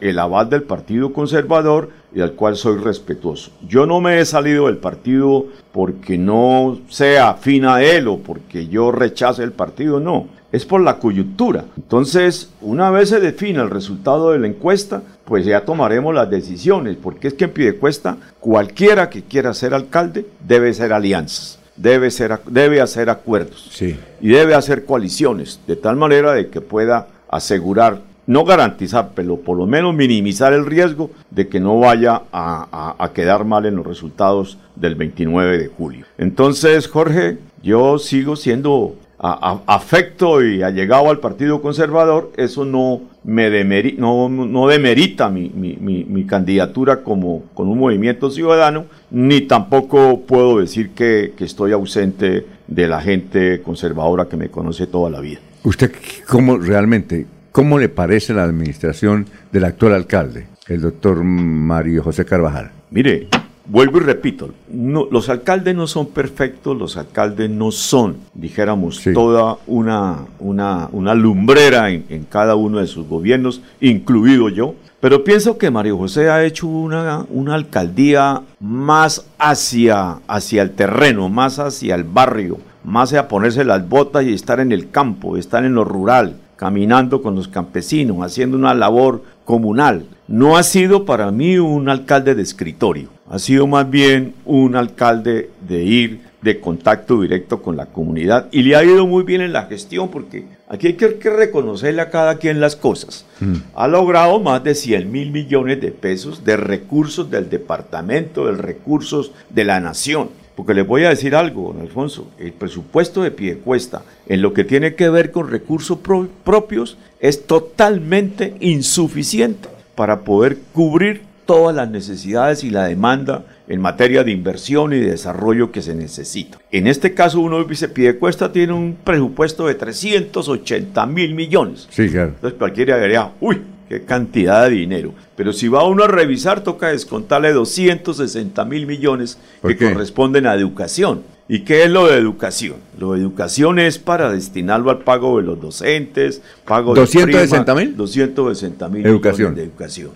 el 0.00 0.18
aval 0.18 0.50
del 0.50 0.62
Partido 0.62 1.12
Conservador 1.12 1.90
y 2.14 2.20
al 2.20 2.32
cual 2.32 2.56
soy 2.56 2.78
respetuoso. 2.78 3.52
Yo 3.66 3.86
no 3.86 4.00
me 4.00 4.20
he 4.20 4.24
salido 4.24 4.66
del 4.66 4.76
partido 4.76 5.46
porque 5.72 6.18
no 6.18 6.78
sea 6.88 7.30
afín 7.30 7.64
a 7.64 7.82
él 7.82 8.08
o 8.08 8.18
porque 8.18 8.68
yo 8.68 8.92
rechace 8.92 9.42
el 9.42 9.52
partido, 9.52 10.00
no. 10.00 10.26
Es 10.52 10.66
por 10.66 10.82
la 10.82 10.98
coyuntura. 10.98 11.64
Entonces, 11.76 12.50
una 12.60 12.90
vez 12.90 13.08
se 13.08 13.20
defina 13.20 13.62
el 13.62 13.70
resultado 13.70 14.32
de 14.32 14.38
la 14.38 14.46
encuesta, 14.46 15.02
pues 15.24 15.46
ya 15.46 15.64
tomaremos 15.64 16.14
las 16.14 16.30
decisiones, 16.30 16.96
porque 17.02 17.28
es 17.28 17.34
que 17.34 17.44
en 17.44 17.50
Pidecuesta 17.50 18.18
cualquiera 18.38 19.08
que 19.10 19.22
quiera 19.22 19.54
ser 19.54 19.74
alcalde 19.74 20.26
debe 20.46 20.74
ser 20.74 20.92
alianzas 20.92 21.58
debe, 21.74 22.10
ser, 22.10 22.38
debe 22.46 22.80
hacer 22.80 23.10
acuerdos 23.10 23.70
sí. 23.72 23.96
y 24.20 24.28
debe 24.28 24.54
hacer 24.54 24.84
coaliciones, 24.84 25.60
de 25.66 25.74
tal 25.74 25.96
manera 25.96 26.32
de 26.32 26.48
que 26.48 26.60
pueda 26.60 27.08
asegurar 27.28 28.02
no 28.26 28.44
garantizar, 28.44 29.10
pero 29.14 29.36
por 29.36 29.58
lo 29.58 29.66
menos 29.66 29.94
minimizar 29.94 30.52
el 30.52 30.64
riesgo 30.64 31.10
de 31.30 31.48
que 31.48 31.58
no 31.58 31.78
vaya 31.80 32.22
a, 32.32 33.10
quedar 33.14 33.44
mal 33.44 33.66
en 33.66 33.76
los 33.76 33.86
resultados 33.86 34.58
del 34.76 34.94
29 34.94 35.58
de 35.58 35.68
julio. 35.68 36.06
Entonces, 36.18 36.86
Jorge, 36.86 37.38
yo 37.62 37.98
sigo 37.98 38.36
siendo 38.36 38.94
afecto 39.22 40.44
y 40.44 40.62
allegado 40.62 41.08
al 41.10 41.20
Partido 41.20 41.62
Conservador, 41.62 42.32
eso 42.36 42.64
no 42.64 43.02
me 43.24 43.94
no, 43.96 44.28
no, 44.28 44.66
demerita 44.66 45.28
mi, 45.28 45.48
mi, 45.48 46.24
candidatura 46.24 47.02
como 47.02 47.44
con 47.54 47.68
un 47.68 47.78
movimiento 47.78 48.30
ciudadano, 48.30 48.86
ni 49.10 49.42
tampoco 49.42 50.20
puedo 50.20 50.58
decir 50.58 50.90
que, 50.90 51.34
que 51.36 51.44
estoy 51.44 51.72
ausente 51.72 52.46
de 52.66 52.88
la 52.88 53.00
gente 53.00 53.62
conservadora 53.62 54.26
que 54.26 54.36
me 54.36 54.48
conoce 54.48 54.86
toda 54.86 55.08
la 55.10 55.20
vida. 55.20 55.38
¿Usted 55.62 55.92
cómo 56.26 56.58
realmente 56.58 57.26
¿Cómo 57.52 57.78
le 57.78 57.90
parece 57.90 58.32
la 58.32 58.44
administración 58.44 59.26
del 59.52 59.66
actual 59.66 59.92
alcalde, 59.92 60.46
el 60.68 60.80
doctor 60.80 61.22
Mario 61.22 62.02
José 62.02 62.24
Carvajal? 62.24 62.72
Mire, 62.90 63.28
vuelvo 63.66 63.98
y 63.98 64.00
repito, 64.00 64.50
los 64.70 65.28
alcaldes 65.28 65.74
no 65.74 65.86
son 65.86 66.06
perfectos, 66.06 66.76
los 66.76 66.96
alcaldes 66.96 67.50
no 67.50 67.70
son, 67.70 68.16
dijéramos, 68.34 69.00
toda 69.14 69.58
una, 69.66 70.26
una, 70.38 70.88
una 70.92 71.14
lumbrera 71.14 71.90
en, 71.90 72.26
cada 72.28 72.54
uno 72.54 72.78
de 72.78 72.86
sus 72.86 73.06
gobiernos, 73.06 73.62
incluido 73.80 74.48
yo. 74.48 74.74
Pero 75.00 75.24
pienso 75.24 75.58
que 75.58 75.70
Mario 75.70 75.98
José 75.98 76.30
ha 76.30 76.44
hecho 76.44 76.68
una, 76.68 77.26
una 77.28 77.54
alcaldía 77.54 78.42
más 78.60 79.26
hacia, 79.38 80.20
hacia 80.28 80.62
el 80.62 80.70
terreno, 80.70 81.28
más 81.28 81.58
hacia 81.58 81.96
el 81.96 82.04
barrio, 82.04 82.58
más 82.84 83.08
hacia 83.08 83.28
ponerse 83.28 83.64
las 83.64 83.88
botas 83.88 84.24
y 84.24 84.32
estar 84.32 84.60
en 84.60 84.70
el 84.70 84.90
campo, 84.90 85.36
estar 85.36 85.64
en 85.64 85.74
lo 85.74 85.84
rural, 85.84 86.36
caminando 86.56 87.20
con 87.20 87.34
los 87.34 87.48
campesinos, 87.48 88.18
haciendo 88.20 88.56
una 88.56 88.74
labor 88.74 89.22
comunal. 89.44 90.06
No 90.28 90.56
ha 90.56 90.62
sido 90.62 91.04
para 91.04 91.32
mí 91.32 91.58
un 91.58 91.88
alcalde 91.88 92.36
de 92.36 92.42
escritorio, 92.42 93.08
ha 93.32 93.38
sido 93.38 93.66
más 93.66 93.88
bien 93.88 94.34
un 94.44 94.76
alcalde 94.76 95.48
de 95.66 95.82
ir 95.82 96.20
de 96.42 96.60
contacto 96.60 97.22
directo 97.22 97.62
con 97.62 97.78
la 97.78 97.86
comunidad 97.86 98.48
y 98.52 98.62
le 98.62 98.76
ha 98.76 98.84
ido 98.84 99.06
muy 99.06 99.24
bien 99.24 99.40
en 99.40 99.54
la 99.54 99.64
gestión 99.64 100.10
porque 100.10 100.44
aquí 100.68 100.88
hay 100.88 100.92
que, 100.94 101.30
reconocerle 101.30 102.02
a 102.02 102.10
cada 102.10 102.36
quien 102.36 102.60
las 102.60 102.76
cosas. 102.76 103.24
Mm. 103.40 103.54
Ha 103.74 103.88
logrado 103.88 104.38
más 104.38 104.62
de 104.62 104.74
100 104.74 105.10
mil 105.10 105.30
millones 105.30 105.80
de 105.80 105.92
pesos 105.92 106.44
de 106.44 106.58
recursos 106.58 107.30
del 107.30 107.48
departamento, 107.48 108.44
de 108.48 108.52
recursos 108.52 109.32
de 109.48 109.64
la 109.64 109.80
nación. 109.80 110.28
Porque 110.54 110.74
les 110.74 110.86
voy 110.86 111.04
a 111.04 111.08
decir 111.08 111.34
algo, 111.34 111.72
don 111.72 111.80
Alfonso, 111.80 112.30
el 112.38 112.52
presupuesto 112.52 113.22
de 113.22 113.30
Piedecuesta 113.30 114.02
en 114.26 114.42
lo 114.42 114.52
que 114.52 114.64
tiene 114.64 114.94
que 114.94 115.08
ver 115.08 115.30
con 115.30 115.48
recursos 115.48 115.98
propios 116.44 116.98
es 117.18 117.46
totalmente 117.46 118.56
insuficiente 118.60 119.70
para 119.94 120.20
poder 120.20 120.58
cubrir 120.74 121.31
todas 121.52 121.76
las 121.76 121.90
necesidades 121.90 122.64
y 122.64 122.70
la 122.70 122.84
demanda 122.84 123.44
en 123.68 123.78
materia 123.78 124.24
de 124.24 124.30
inversión 124.30 124.94
y 124.94 125.00
de 125.00 125.10
desarrollo 125.10 125.70
que 125.70 125.82
se 125.82 125.94
necesita. 125.94 126.56
En 126.70 126.86
este 126.86 127.12
caso, 127.12 127.40
uno 127.40 127.62
dice, 127.64 127.90
Piedecuesta 127.90 128.50
tiene 128.50 128.72
un 128.72 128.96
presupuesto 129.04 129.66
de 129.66 129.74
380 129.74 131.04
mil 131.04 131.34
millones. 131.34 131.88
Sí, 131.90 132.08
claro. 132.08 132.30
Entonces 132.36 132.58
cualquiera 132.58 132.98
diría, 132.98 133.32
uy, 133.38 133.60
qué 133.86 134.00
cantidad 134.00 134.64
de 134.64 134.76
dinero. 134.76 135.12
Pero 135.36 135.52
si 135.52 135.68
va 135.68 135.86
uno 135.86 136.04
a 136.04 136.08
revisar, 136.08 136.64
toca 136.64 136.88
descontarle 136.88 137.52
260 137.52 138.64
mil 138.64 138.86
millones 138.86 139.36
que 139.60 139.76
corresponden 139.76 140.46
a 140.46 140.54
educación. 140.54 141.20
¿Y 141.52 141.60
qué 141.60 141.84
es 141.84 141.90
lo 141.90 142.06
de 142.06 142.16
educación? 142.16 142.76
Lo 142.98 143.12
de 143.12 143.20
educación 143.20 143.78
es 143.78 143.98
para 143.98 144.32
destinarlo 144.32 144.90
al 144.90 145.00
pago 145.00 145.36
de 145.36 145.42
los 145.42 145.60
docentes, 145.60 146.40
pago 146.64 146.94
de 146.94 147.02
260 147.02 147.74
mil. 147.74 147.94
260 147.94 148.88
mil 148.88 149.04
educación. 149.04 149.54
de 149.54 149.64
educación. 149.64 150.12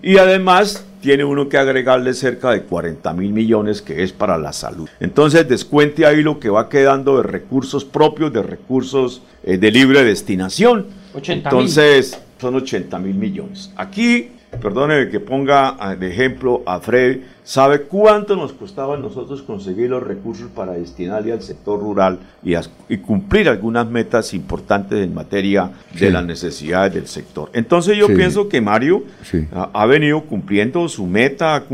Y 0.00 0.16
además 0.16 0.86
tiene 1.02 1.24
uno 1.24 1.50
que 1.50 1.58
agregarle 1.58 2.14
cerca 2.14 2.52
de 2.52 2.62
40 2.62 3.12
mil 3.12 3.34
millones 3.34 3.82
que 3.82 4.02
es 4.02 4.12
para 4.12 4.38
la 4.38 4.54
salud. 4.54 4.88
Entonces 4.98 5.46
descuente 5.46 6.06
ahí 6.06 6.22
lo 6.22 6.40
que 6.40 6.48
va 6.48 6.70
quedando 6.70 7.18
de 7.18 7.24
recursos 7.24 7.84
propios, 7.84 8.32
de 8.32 8.42
recursos 8.42 9.20
eh, 9.44 9.58
de 9.58 9.70
libre 9.70 10.02
destinación. 10.04 10.86
80 11.12 11.50
Entonces 11.50 12.18
son 12.40 12.54
80 12.54 12.98
mil 12.98 13.14
millones. 13.14 13.70
Aquí, 13.76 14.30
perdóneme 14.60 15.10
que 15.10 15.20
ponga 15.20 15.76
de 15.98 16.08
ejemplo 16.08 16.62
a 16.66 16.80
Fred, 16.80 17.20
¿sabe 17.44 17.82
cuánto 17.82 18.36
nos 18.36 18.52
costaba 18.52 18.94
a 18.94 18.98
nosotros 18.98 19.42
conseguir 19.42 19.90
los 19.90 20.02
recursos 20.02 20.48
para 20.54 20.72
destinarle 20.72 21.32
al 21.32 21.42
sector 21.42 21.80
rural 21.80 22.18
y, 22.42 22.96
cumplir 22.98 23.48
algunas 23.48 23.88
metas 23.88 24.34
importantes 24.34 24.98
en 24.98 25.14
materia 25.14 25.70
de 25.98 26.10
las 26.10 26.24
necesidades 26.24 26.94
del 26.94 27.06
sector? 27.06 27.50
Entonces 27.52 27.96
yo 27.96 28.06
pienso 28.08 28.48
que 28.48 28.60
Mario 28.60 29.04
ha, 29.52 29.86
venido 29.86 30.22
cumpliendo 30.22 30.88
su 30.88 31.06
meta. 31.06 31.64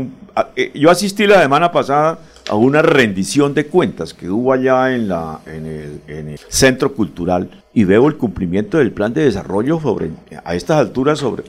Eh, 0.55 0.71
yo 0.75 0.91
asistí 0.91 1.25
la 1.25 1.41
semana 1.41 1.71
pasada 1.71 2.19
a 2.49 2.55
una 2.55 2.81
rendición 2.81 3.53
de 3.53 3.65
cuentas 3.67 4.13
que 4.13 4.29
hubo 4.29 4.53
allá 4.53 4.93
en, 4.93 5.07
la, 5.07 5.39
en, 5.45 5.65
el, 5.65 6.01
en 6.07 6.29
el 6.29 6.39
Centro 6.49 6.93
Cultural 6.93 7.49
y 7.73 7.83
veo 7.83 8.07
el 8.07 8.15
cumplimiento 8.15 8.77
del 8.77 8.93
plan 8.93 9.13
de 9.13 9.25
desarrollo 9.25 9.79
sobre, 9.81 10.09
a 10.43 10.55
estas 10.55 10.77
alturas 10.77 11.19
sobre, 11.19 11.43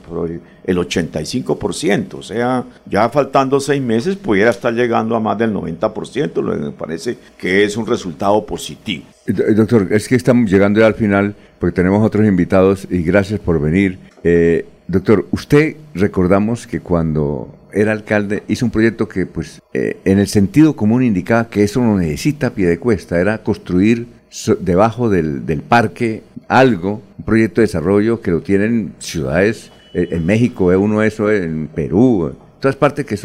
el 0.65 0.77
85%, 0.77 2.15
o 2.15 2.21
sea, 2.21 2.65
ya 2.85 3.07
faltando 3.07 3.61
seis 3.61 3.81
meses 3.81 4.17
pudiera 4.17 4.49
estar 4.49 4.73
llegando 4.73 5.15
a 5.15 5.21
más 5.21 5.37
del 5.37 5.53
90%, 5.53 6.41
lo 6.41 6.51
que 6.51 6.59
me 6.59 6.71
parece 6.71 7.17
que 7.37 7.63
es 7.63 7.77
un 7.77 7.87
resultado 7.87 8.45
positivo. 8.45 9.05
Doctor, 9.25 9.87
es 9.91 10.07
que 10.09 10.15
estamos 10.15 10.51
llegando 10.51 10.81
ya 10.81 10.87
al 10.87 10.95
final 10.95 11.33
porque 11.59 11.75
tenemos 11.75 12.05
otros 12.05 12.27
invitados 12.27 12.85
y 12.91 13.03
gracias 13.03 13.39
por 13.39 13.61
venir. 13.61 13.97
Eh, 14.23 14.65
doctor, 14.87 15.27
usted 15.31 15.77
recordamos 15.93 16.67
que 16.67 16.81
cuando 16.81 17.56
era 17.73 17.91
alcalde, 17.91 18.43
hizo 18.47 18.65
un 18.65 18.71
proyecto 18.71 19.07
que, 19.07 19.25
pues, 19.25 19.61
eh, 19.73 19.97
en 20.05 20.19
el 20.19 20.27
sentido 20.27 20.75
común 20.75 21.03
indicaba 21.03 21.49
que 21.49 21.63
eso 21.63 21.81
no 21.81 21.97
necesita 21.97 22.51
pie 22.51 22.67
de 22.67 22.79
cuesta, 22.79 23.19
era 23.19 23.43
construir 23.43 24.07
debajo 24.59 25.09
del, 25.09 25.63
parque 25.67 26.23
algo, 26.47 27.01
un 27.17 27.25
proyecto 27.25 27.61
de 27.61 27.67
desarrollo 27.67 28.21
que 28.21 28.31
lo 28.31 28.41
tienen 28.41 28.93
ciudades, 28.99 29.71
eh, 29.93 30.09
en 30.11 30.25
México 30.25 30.71
es 30.71 30.77
uno 30.77 31.01
eso, 31.01 31.31
en 31.31 31.67
Perú, 31.67 32.27
en 32.27 32.35
todas 32.59 32.75
partes 32.75 33.05
que 33.05 33.17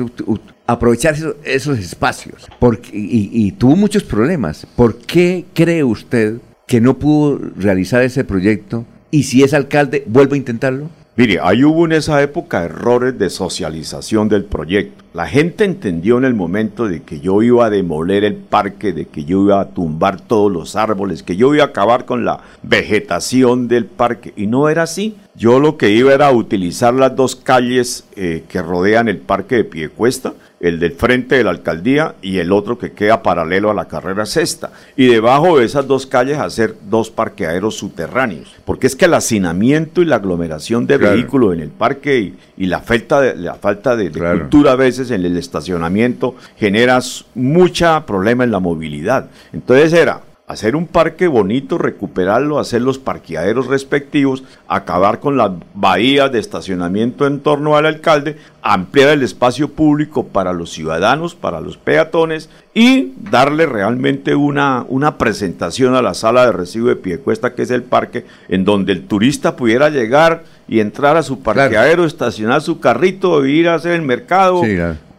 aprovechar 0.67 1.15
esos, 1.45 1.79
espacios. 1.79 2.49
Porque, 2.59 2.91
y, 2.93 3.31
y 3.33 3.53
tuvo 3.53 3.77
muchos 3.77 4.05
problemas. 4.05 4.67
¿Por 4.77 4.99
qué 4.99 5.45
cree 5.55 5.85
usted 5.85 6.37
que 6.67 6.81
no 6.81 6.99
pudo 6.99 7.39
realizar 7.57 8.03
ese 8.03 8.25
proyecto? 8.25 8.87
Y 9.11 9.25
si 9.25 9.43
es 9.43 9.53
alcalde, 9.53 10.05
vuelve 10.07 10.35
a 10.35 10.39
intentarlo. 10.39 10.89
Mire, 11.15 11.41
ahí 11.43 11.63
hubo 11.63 11.85
en 11.85 11.93
esa 11.93 12.23
época 12.23 12.65
errores 12.65 13.19
de 13.19 13.29
socialización 13.29 14.31
del 14.31 14.47
proyecto. 14.47 15.05
la 15.13 15.27
gente 15.27 15.65
entendió 15.65 16.17
en 16.17 16.25
el 16.25 16.33
momento 16.33 16.89
de 16.89 17.03
que 17.03 17.21
yo 17.21 17.43
iba 17.43 17.67
a 17.67 17.71
demoler 17.71 18.25
el 18.25 18.37
parque, 18.37 18.95
de 18.95 19.05
que 19.05 19.27
yo 19.27 19.43
iba 19.43 19.61
a 19.61 19.69
tumbar 19.69 20.23
todos 20.23 20.51
los 20.51 20.75
árboles, 20.75 21.23
que 21.23 21.37
yo 21.37 21.55
iba 21.55 21.65
a 21.65 21.67
acabar 21.67 22.07
con 22.07 22.25
la 22.25 22.41
vegetación 22.63 23.69
del 23.69 23.85
parque. 23.85 24.33
Y 24.37 24.47
no 24.47 24.71
era 24.71 24.85
así. 24.85 25.15
Yo 25.35 25.61
lo 25.61 25.77
que 25.77 25.91
iba 25.91 26.15
era 26.15 26.33
utilizar 26.33 26.95
las 26.95 27.15
dos 27.15 27.37
calles 27.37 28.07
eh, 28.17 28.45
que 28.49 28.63
rodean 28.63 29.09
el 29.09 29.19
parque 29.19 29.57
de 29.57 29.65
Piecuesta 29.65 30.33
el 30.63 30.79
del 30.79 30.93
frente 30.93 31.35
de 31.35 31.45
la 31.45 31.51
alcaldía 31.51 32.15
y 32.23 32.39
el 32.39 32.53
otro 32.53 32.79
que 32.79 32.93
queda 32.93 33.23
paralelo 33.23 33.71
a 33.71 33.75
la 33.75 33.89
carrera 33.89 34.25
sexta. 34.25 34.71
Y 34.97 35.09
debajo 35.09 35.59
de 35.59 35.65
esas 35.65 35.89
dos 35.89 36.07
calles 36.07 36.39
hacer 36.39 36.77
dos 36.89 37.11
parqueaderos 37.11 37.75
subterráneos. 37.75 38.55
Porque 38.65 38.87
es 38.87 38.95
que 38.95 39.07
el 39.07 39.15
hacinamiento 39.15 40.03
y 40.03 40.05
la 40.05 40.17
aglomeración 40.17 40.87
de 40.87 40.99
vehículos 40.99 41.55
en 41.55 41.61
el 41.61 41.71
parque 41.71 42.33
y, 42.57 42.67
la 42.67 42.81
falta 42.81 43.21
de, 43.21 43.35
la 43.35 43.57
falta 43.57 43.97
de, 43.97 44.13
cultura 44.13 44.73
a 44.73 44.77
veces 44.77 45.11
en 45.11 45.25
el 45.25 45.37
estacionamiento 45.37 46.37
genera 46.57 47.01
mucha 47.35 48.07
problema 48.07 48.45
en 48.45 48.53
la 48.53 48.61
movilidad. 48.61 49.29
Entonces 49.53 49.93
era 49.93 50.21
hacer 50.53 50.77
un 50.77 50.87
parque 50.87 51.27
bonito, 51.27 51.79
recuperarlo, 51.79 52.59
hacer 52.59 52.83
los 52.83 52.99
parqueaderos 52.99 53.67
respectivos, 53.67 54.45
acabar 54.69 55.19
con 55.19 55.37
las 55.37 55.51
bahías 55.75 56.31
de 56.31 56.39
estacionamiento 56.39 57.27
en 57.27 57.41
torno 57.41 57.77
al 57.77 57.87
alcalde, 57.87 58.37
ampliar 58.61 59.09
el 59.11 59.23
espacio 59.23 59.69
público 59.69 60.27
para 60.29 60.53
los 60.53 60.71
ciudadanos, 60.71 61.35
para 61.35 61.61
los 61.61 61.77
peatones 61.79 62.51
y 62.75 63.13
darle 63.31 63.67
realmente 63.67 64.35
una, 64.35 64.85
una 64.89 65.17
presentación 65.19 65.95
a 65.95 66.03
la 66.03 66.15
sala 66.15 66.47
de 66.47 66.53
recibo 66.53 66.89
de 66.89 66.97
Piecuesta, 66.97 67.55
que 67.55 67.63
es 67.63 67.71
el 67.71 67.83
parque, 67.83 68.27
en 68.49 68.65
donde 68.65 68.93
el 68.93 69.07
turista 69.07 69.57
pudiera 69.57 69.89
llegar 69.89 70.45
y 70.69 70.81
entrar 70.81 71.17
a 71.17 71.23
su 71.23 71.41
parqueadero, 71.41 72.05
estacionar 72.05 72.63
su 72.63 72.79
carrito, 72.79 73.45
ir 73.47 73.69
a 73.69 73.75
hacer 73.75 73.93
el 73.93 74.03
mercado, 74.03 74.63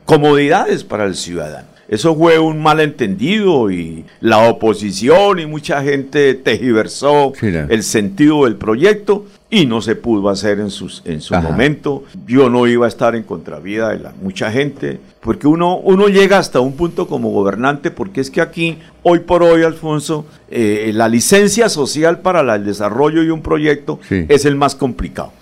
comodidades 0.05 0.83
para 0.83 1.05
el 1.05 1.15
ciudadano. 1.15 1.72
Eso 1.87 2.15
fue 2.15 2.39
un 2.39 2.61
malentendido 2.61 3.69
y 3.69 4.05
la 4.21 4.49
oposición 4.49 5.39
y 5.39 5.45
mucha 5.45 5.83
gente 5.83 6.33
tejiversó 6.33 7.33
el 7.41 7.83
sentido 7.83 8.45
del 8.45 8.55
proyecto 8.55 9.25
y 9.53 9.67
no 9.67 9.81
se 9.81 9.95
pudo 9.95 10.29
hacer 10.29 10.59
en, 10.59 10.71
sus, 10.71 11.03
en 11.05 11.21
su 11.21 11.35
momento. 11.35 12.05
Yo 12.25 12.49
no 12.49 12.65
iba 12.65 12.85
a 12.85 12.89
estar 12.89 13.15
en 13.15 13.21
contravía 13.21 13.89
de 13.89 13.99
la, 13.99 14.13
mucha 14.19 14.51
gente, 14.51 14.99
porque 15.21 15.45
uno, 15.45 15.77
uno 15.77 16.07
llega 16.07 16.39
hasta 16.39 16.59
un 16.59 16.73
punto 16.73 17.07
como 17.07 17.29
gobernante, 17.29 17.91
porque 17.91 18.21
es 18.21 18.31
que 18.31 18.41
aquí, 18.41 18.79
hoy 19.03 19.19
por 19.19 19.43
hoy, 19.43 19.61
Alfonso, 19.61 20.25
eh, 20.49 20.89
la 20.95 21.07
licencia 21.07 21.69
social 21.69 22.21
para 22.21 22.55
el 22.55 22.65
desarrollo 22.65 23.21
de 23.21 23.31
un 23.31 23.43
proyecto 23.43 23.99
es 24.09 24.45
el 24.45 24.55
más 24.55 24.73
complicado. 24.73 25.33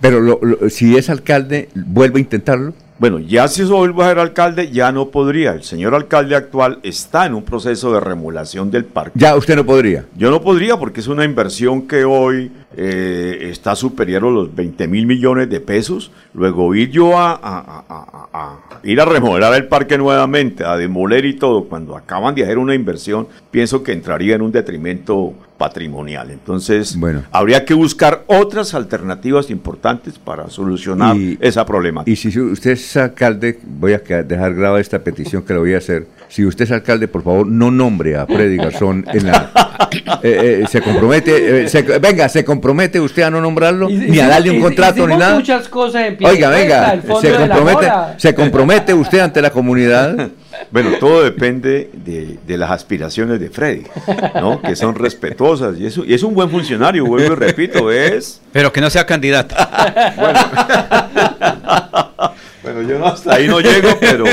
Pero 0.00 0.40
si 0.68 0.96
es 0.96 1.08
alcalde, 1.08 1.68
vuelve 1.74 2.18
a 2.18 2.22
intentarlo. 2.22 2.74
Bueno, 2.98 3.18
ya 3.18 3.46
si 3.46 3.62
vuelve 3.64 4.02
a 4.02 4.08
ser 4.08 4.18
alcalde, 4.18 4.70
ya 4.70 4.90
no 4.90 5.10
podría. 5.10 5.52
El 5.52 5.62
señor 5.62 5.94
alcalde 5.94 6.34
actual 6.34 6.78
está 6.82 7.26
en 7.26 7.34
un 7.34 7.42
proceso 7.42 7.92
de 7.92 8.00
remulación 8.00 8.70
del 8.70 8.86
parque. 8.86 9.12
Ya 9.14 9.36
usted 9.36 9.54
no 9.54 9.66
podría. 9.66 10.06
Yo 10.16 10.30
no 10.30 10.40
podría 10.40 10.78
porque 10.78 11.00
es 11.00 11.06
una 11.06 11.24
inversión 11.24 11.86
que 11.86 12.06
hoy 12.06 12.50
eh, 12.74 13.48
está 13.50 13.76
superior 13.76 14.24
a 14.24 14.30
los 14.30 14.54
20 14.54 14.88
mil 14.88 15.06
millones 15.06 15.50
de 15.50 15.60
pesos. 15.60 16.10
Luego 16.32 16.74
ir 16.74 16.90
yo 16.90 17.18
a, 17.18 17.38
a, 17.42 18.58
ir 18.82 18.98
a 18.98 19.04
remodelar 19.04 19.52
el 19.54 19.66
parque 19.66 19.98
nuevamente, 19.98 20.64
a 20.64 20.78
demoler 20.78 21.26
y 21.26 21.34
todo, 21.34 21.64
cuando 21.64 21.96
acaban 21.96 22.34
de 22.34 22.44
hacer 22.44 22.56
una 22.56 22.74
inversión, 22.74 23.28
pienso 23.50 23.82
que 23.82 23.92
entraría 23.92 24.36
en 24.36 24.42
un 24.42 24.52
detrimento 24.52 25.34
patrimonial. 25.56 26.30
Entonces, 26.30 26.96
bueno. 26.96 27.22
habría 27.32 27.64
que 27.64 27.74
buscar 27.74 28.24
otras 28.26 28.74
alternativas 28.74 29.50
importantes 29.50 30.18
para 30.18 30.48
solucionar 30.50 31.16
esa 31.40 31.64
problema. 31.66 32.02
Y 32.06 32.16
si 32.16 32.38
usted 32.38 32.72
es 32.72 32.96
alcalde, 32.96 33.58
voy 33.64 33.92
a 33.92 33.98
dejar 33.98 34.54
grabada 34.54 34.80
esta 34.80 34.98
petición 35.00 35.42
que 35.42 35.52
le 35.52 35.58
voy 35.58 35.74
a 35.74 35.78
hacer. 35.78 36.06
Si 36.28 36.44
usted 36.44 36.64
es 36.64 36.72
alcalde, 36.72 37.08
por 37.08 37.22
favor, 37.22 37.46
no 37.46 37.70
nombre 37.70 38.16
a 38.16 38.26
Freddy 38.26 38.56
Garzón 38.56 39.04
en 39.12 39.26
la... 39.26 39.50
Eh, 40.22 40.62
eh, 40.62 40.66
se 40.68 40.80
compromete, 40.80 41.64
eh, 41.64 41.98
venga, 42.00 42.28
se 42.28 42.44
compromete 42.44 42.98
usted 42.98 43.22
a 43.22 43.30
no 43.30 43.40
nombrarlo, 43.40 43.88
ni 43.88 44.18
a 44.18 44.28
darle 44.28 44.50
un 44.50 44.60
contrato, 44.60 45.06
ni 45.06 45.16
nada. 45.16 45.36
muchas 45.36 45.68
cosas 45.68 46.06
en 46.06 46.18
Oiga, 46.24 46.48
venga, 46.48 47.00
se 47.20 47.32
compromete, 47.32 47.92
se 48.16 48.34
compromete 48.34 48.94
usted 48.94 49.18
ante 49.20 49.40
la 49.40 49.50
comunidad. 49.50 50.30
Bueno, 50.70 50.92
todo 50.98 51.22
depende 51.22 51.90
de, 51.92 52.56
las 52.56 52.70
aspiraciones 52.70 53.40
de 53.40 53.50
Freddy, 53.50 53.84
¿no? 54.34 54.60
Que 54.62 54.76
son 54.76 54.94
respetuosas 54.94 55.78
y, 55.78 55.86
eso, 55.86 56.04
y 56.04 56.14
es 56.14 56.22
un 56.22 56.34
buen 56.34 56.50
funcionario, 56.50 57.04
vuelvo 57.04 57.32
y 57.32 57.36
repito, 57.36 57.90
es... 57.90 58.40
Pero 58.52 58.72
que 58.72 58.80
no 58.80 58.90
sea 58.90 59.06
candidato. 59.06 59.54
Bueno. 60.16 60.40
Bueno, 62.62 62.82
yo 62.82 62.98
no 62.98 63.06
hasta 63.06 63.34
ahí 63.34 63.46
no 63.46 63.60
llego, 63.60 63.96
pero, 64.00 64.24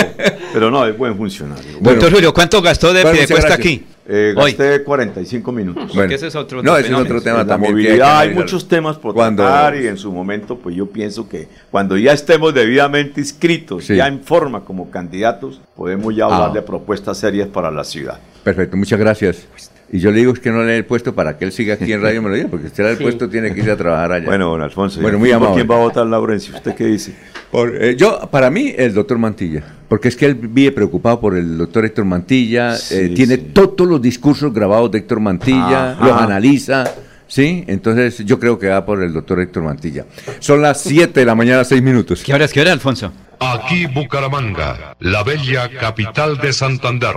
pero 0.51 0.71
no, 0.71 0.87
es 0.87 0.97
buen 0.97 1.15
funcionario. 1.15 1.73
Bueno, 1.79 1.99
Doctor 1.99 2.13
Julio, 2.13 2.33
¿cuánto 2.33 2.63
gastó 2.63 2.91
de 2.91 3.03
bueno, 3.03 3.19
cuesta 3.29 3.53
aquí? 3.53 3.85
Eh, 4.05 4.33
gasté 4.35 4.83
45 4.83 5.51
minutos. 5.51 5.95
Bueno, 5.95 6.13
ese 6.13 6.27
es 6.27 6.35
otro, 6.35 6.61
no, 6.61 6.75
ese 6.77 6.89
es 6.89 6.93
otro 6.93 7.21
tema 7.21 7.45
también. 7.45 7.73
movilidad, 7.73 8.19
hay 8.19 8.33
muchos 8.33 8.67
temas 8.67 8.97
por 8.97 9.13
cuando, 9.13 9.43
tratar 9.43 9.75
y 9.77 9.87
en 9.87 9.97
su 9.97 10.11
momento, 10.11 10.57
pues 10.57 10.75
yo 10.75 10.87
pienso 10.87 11.29
que 11.29 11.47
cuando 11.71 11.97
ya 11.97 12.11
estemos 12.11 12.53
debidamente 12.53 13.21
inscritos, 13.21 13.87
ya 13.87 14.07
en 14.07 14.21
forma 14.21 14.65
como 14.65 14.91
candidatos, 14.91 15.61
podemos 15.75 16.13
ya 16.15 16.25
hablar 16.25 16.49
ah. 16.51 16.53
de 16.53 16.61
propuestas 16.61 17.17
serias 17.17 17.47
para 17.47 17.71
la 17.71 17.83
ciudad. 17.83 18.19
Perfecto, 18.43 18.75
muchas 18.75 18.99
gracias. 18.99 19.47
Y 19.93 19.99
yo 19.99 20.11
le 20.11 20.17
digo 20.17 20.33
que 20.33 20.49
no 20.49 20.63
le 20.63 20.71
dé 20.71 20.77
el 20.77 20.85
puesto 20.85 21.13
para 21.13 21.37
que 21.37 21.45
él 21.45 21.51
siga 21.51 21.75
aquí 21.75 21.93
en 21.93 22.01
Radio 22.01 22.21
Melodía, 22.21 22.47
porque 22.49 22.67
usted 22.67 22.83
le 22.83 22.89
da 22.89 22.97
el 22.97 23.03
puesto 23.03 23.29
tiene 23.29 23.53
que 23.53 23.61
ir 23.61 23.69
a 23.69 23.77
trabajar 23.77 24.11
allá. 24.11 24.25
Bueno, 24.25 24.49
don 24.49 24.61
Alfonso, 24.61 24.99
bueno, 24.99 25.19
muy 25.19 25.31
amable. 25.31 25.55
¿quién 25.55 25.69
va 25.69 25.75
a 25.75 25.79
votar, 25.79 26.05
Laurencio? 26.07 26.55
¿Usted 26.55 26.73
qué 26.73 26.87
dice? 26.87 27.13
Eh, 27.53 27.95
yo, 27.95 28.19
para 28.31 28.49
mí, 28.49 28.73
el 28.75 28.93
doctor 28.93 29.19
Mantilla, 29.19 29.63
porque 29.87 30.07
es 30.07 30.15
que 30.15 30.25
él 30.25 30.35
vive 30.35 30.71
preocupado 30.71 31.19
por 31.19 31.37
el 31.37 31.57
doctor 31.57 31.85
Héctor 31.85 32.05
Mantilla, 32.05 32.75
eh, 32.91 33.11
tiene 33.15 33.37
todos 33.37 33.87
los 33.87 34.01
discursos 34.01 34.53
grabados 34.53 34.91
de 34.91 34.99
Héctor 34.99 35.19
Mantilla, 35.19 35.97
los 35.99 36.21
analiza. 36.21 36.85
¿Sí? 37.25 37.63
Entonces 37.65 38.23
yo 38.25 38.39
creo 38.39 38.59
que 38.59 38.67
va 38.67 38.85
por 38.85 39.01
el 39.01 39.11
doctor 39.11 39.39
Héctor 39.39 39.63
Mantilla. 39.63 40.05
Son 40.39 40.61
las 40.61 40.81
7 40.81 41.19
de 41.19 41.25
la 41.25 41.33
mañana, 41.33 41.63
6 41.63 41.81
minutos. 41.81 42.21
¿Qué 42.23 42.31
hora 42.31 42.45
es? 42.45 42.53
¿Qué 42.53 42.61
hora, 42.61 42.71
Alfonso? 42.71 43.11
Aquí 43.39 43.87
Bucaramanga, 43.87 44.95
la 44.99 45.23
bella 45.23 45.67
capital 45.69 46.37
de 46.37 46.53
Santander. 46.53 47.15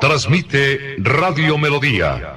Transmite 0.00 0.96
Radio 0.98 1.58
Melodía, 1.58 2.36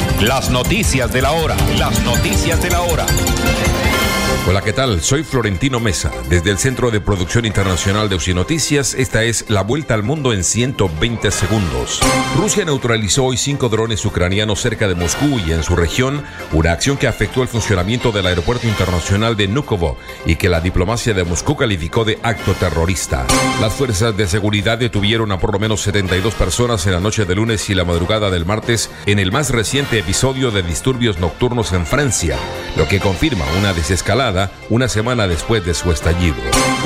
Las 0.21 0.51
noticias 0.51 1.11
de 1.11 1.23
la 1.23 1.31
hora. 1.31 1.57
Las 1.79 1.99
noticias 2.03 2.61
de 2.61 2.69
la 2.69 2.81
hora. 2.81 3.07
Hola, 4.47 4.61
¿qué 4.63 4.73
tal? 4.73 5.01
Soy 5.01 5.23
Florentino 5.23 5.79
Mesa, 5.79 6.11
desde 6.27 6.49
el 6.49 6.57
Centro 6.57 6.89
de 6.89 6.99
Producción 6.99 7.45
Internacional 7.45 8.09
de 8.09 8.33
Noticias. 8.33 8.95
Esta 8.95 9.23
es 9.23 9.45
la 9.49 9.61
vuelta 9.61 9.93
al 9.93 10.01
mundo 10.01 10.33
en 10.33 10.43
120 10.43 11.29
segundos. 11.29 12.01
Rusia 12.35 12.65
neutralizó 12.65 13.25
hoy 13.25 13.37
cinco 13.37 13.69
drones 13.69 14.03
ucranianos 14.03 14.59
cerca 14.59 14.87
de 14.87 14.95
Moscú 14.95 15.39
y 15.45 15.51
en 15.51 15.61
su 15.61 15.75
región, 15.75 16.23
una 16.53 16.71
acción 16.71 16.97
que 16.97 17.07
afectó 17.07 17.43
el 17.43 17.49
funcionamiento 17.49 18.11
del 18.11 18.25
aeropuerto 18.25 18.67
internacional 18.67 19.37
de 19.37 19.47
Nukovo 19.47 19.97
y 20.25 20.37
que 20.37 20.49
la 20.49 20.59
diplomacia 20.59 21.13
de 21.13 21.23
Moscú 21.23 21.55
calificó 21.55 22.03
de 22.03 22.17
acto 22.23 22.53
terrorista. 22.55 23.27
Las 23.61 23.73
fuerzas 23.73 24.17
de 24.17 24.27
seguridad 24.27 24.79
detuvieron 24.79 25.31
a 25.31 25.39
por 25.39 25.53
lo 25.53 25.59
menos 25.59 25.81
72 25.81 26.33
personas 26.33 26.87
en 26.87 26.93
la 26.93 26.99
noche 26.99 27.25
de 27.25 27.35
lunes 27.35 27.69
y 27.69 27.75
la 27.75 27.85
madrugada 27.85 28.31
del 28.31 28.47
martes 28.47 28.89
en 29.05 29.19
el 29.19 29.31
más 29.31 29.51
reciente 29.51 29.99
episodio 29.99 30.49
de 30.49 30.63
disturbios 30.63 31.19
nocturnos 31.19 31.73
en 31.73 31.85
Francia, 31.85 32.37
lo 32.75 32.87
que 32.87 32.99
confirma 32.99 33.45
una 33.59 33.73
desescalada 33.73 34.30
una 34.69 34.87
semana 34.87 35.27
después 35.27 35.65
de 35.65 35.73
su 35.73 35.91
estallido. 35.91 36.37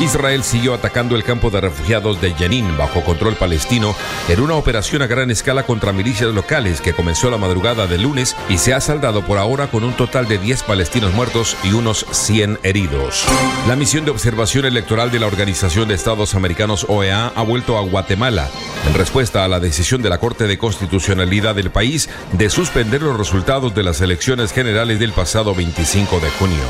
Israel 0.01 0.43
siguió 0.43 0.73
atacando 0.73 1.15
el 1.15 1.23
campo 1.23 1.49
de 1.49 1.61
refugiados 1.61 2.19
de 2.21 2.33
Jenin 2.33 2.77
bajo 2.77 3.01
control 3.03 3.35
palestino 3.35 3.95
en 4.27 4.41
una 4.41 4.55
operación 4.55 5.01
a 5.01 5.07
gran 5.07 5.31
escala 5.31 5.63
contra 5.63 5.93
milicias 5.93 6.33
locales 6.33 6.81
que 6.81 6.93
comenzó 6.93 7.29
la 7.29 7.37
madrugada 7.37 7.87
del 7.87 8.03
lunes 8.03 8.35
y 8.49 8.57
se 8.57 8.73
ha 8.73 8.81
saldado 8.81 9.21
por 9.25 9.37
ahora 9.37 9.67
con 9.67 9.83
un 9.83 9.93
total 9.93 10.27
de 10.27 10.37
10 10.37 10.63
palestinos 10.63 11.13
muertos 11.13 11.55
y 11.63 11.73
unos 11.73 12.05
100 12.11 12.59
heridos. 12.63 13.25
La 13.67 13.75
misión 13.75 14.05
de 14.05 14.11
observación 14.11 14.65
electoral 14.65 15.11
de 15.11 15.19
la 15.19 15.27
Organización 15.27 15.87
de 15.87 15.95
Estados 15.95 16.35
Americanos 16.35 16.85
OEA 16.89 17.31
ha 17.35 17.41
vuelto 17.43 17.77
a 17.77 17.81
Guatemala 17.81 18.49
en 18.87 18.93
respuesta 18.93 19.43
a 19.43 19.47
la 19.47 19.59
decisión 19.59 20.01
de 20.01 20.09
la 20.09 20.19
Corte 20.19 20.47
de 20.47 20.57
Constitucionalidad 20.57 21.55
del 21.55 21.71
país 21.71 22.09
de 22.33 22.49
suspender 22.49 23.01
los 23.01 23.17
resultados 23.17 23.73
de 23.73 23.83
las 23.83 24.01
elecciones 24.01 24.51
generales 24.51 24.99
del 24.99 25.11
pasado 25.11 25.55
25 25.55 26.19
de 26.19 26.29
junio. 26.31 26.63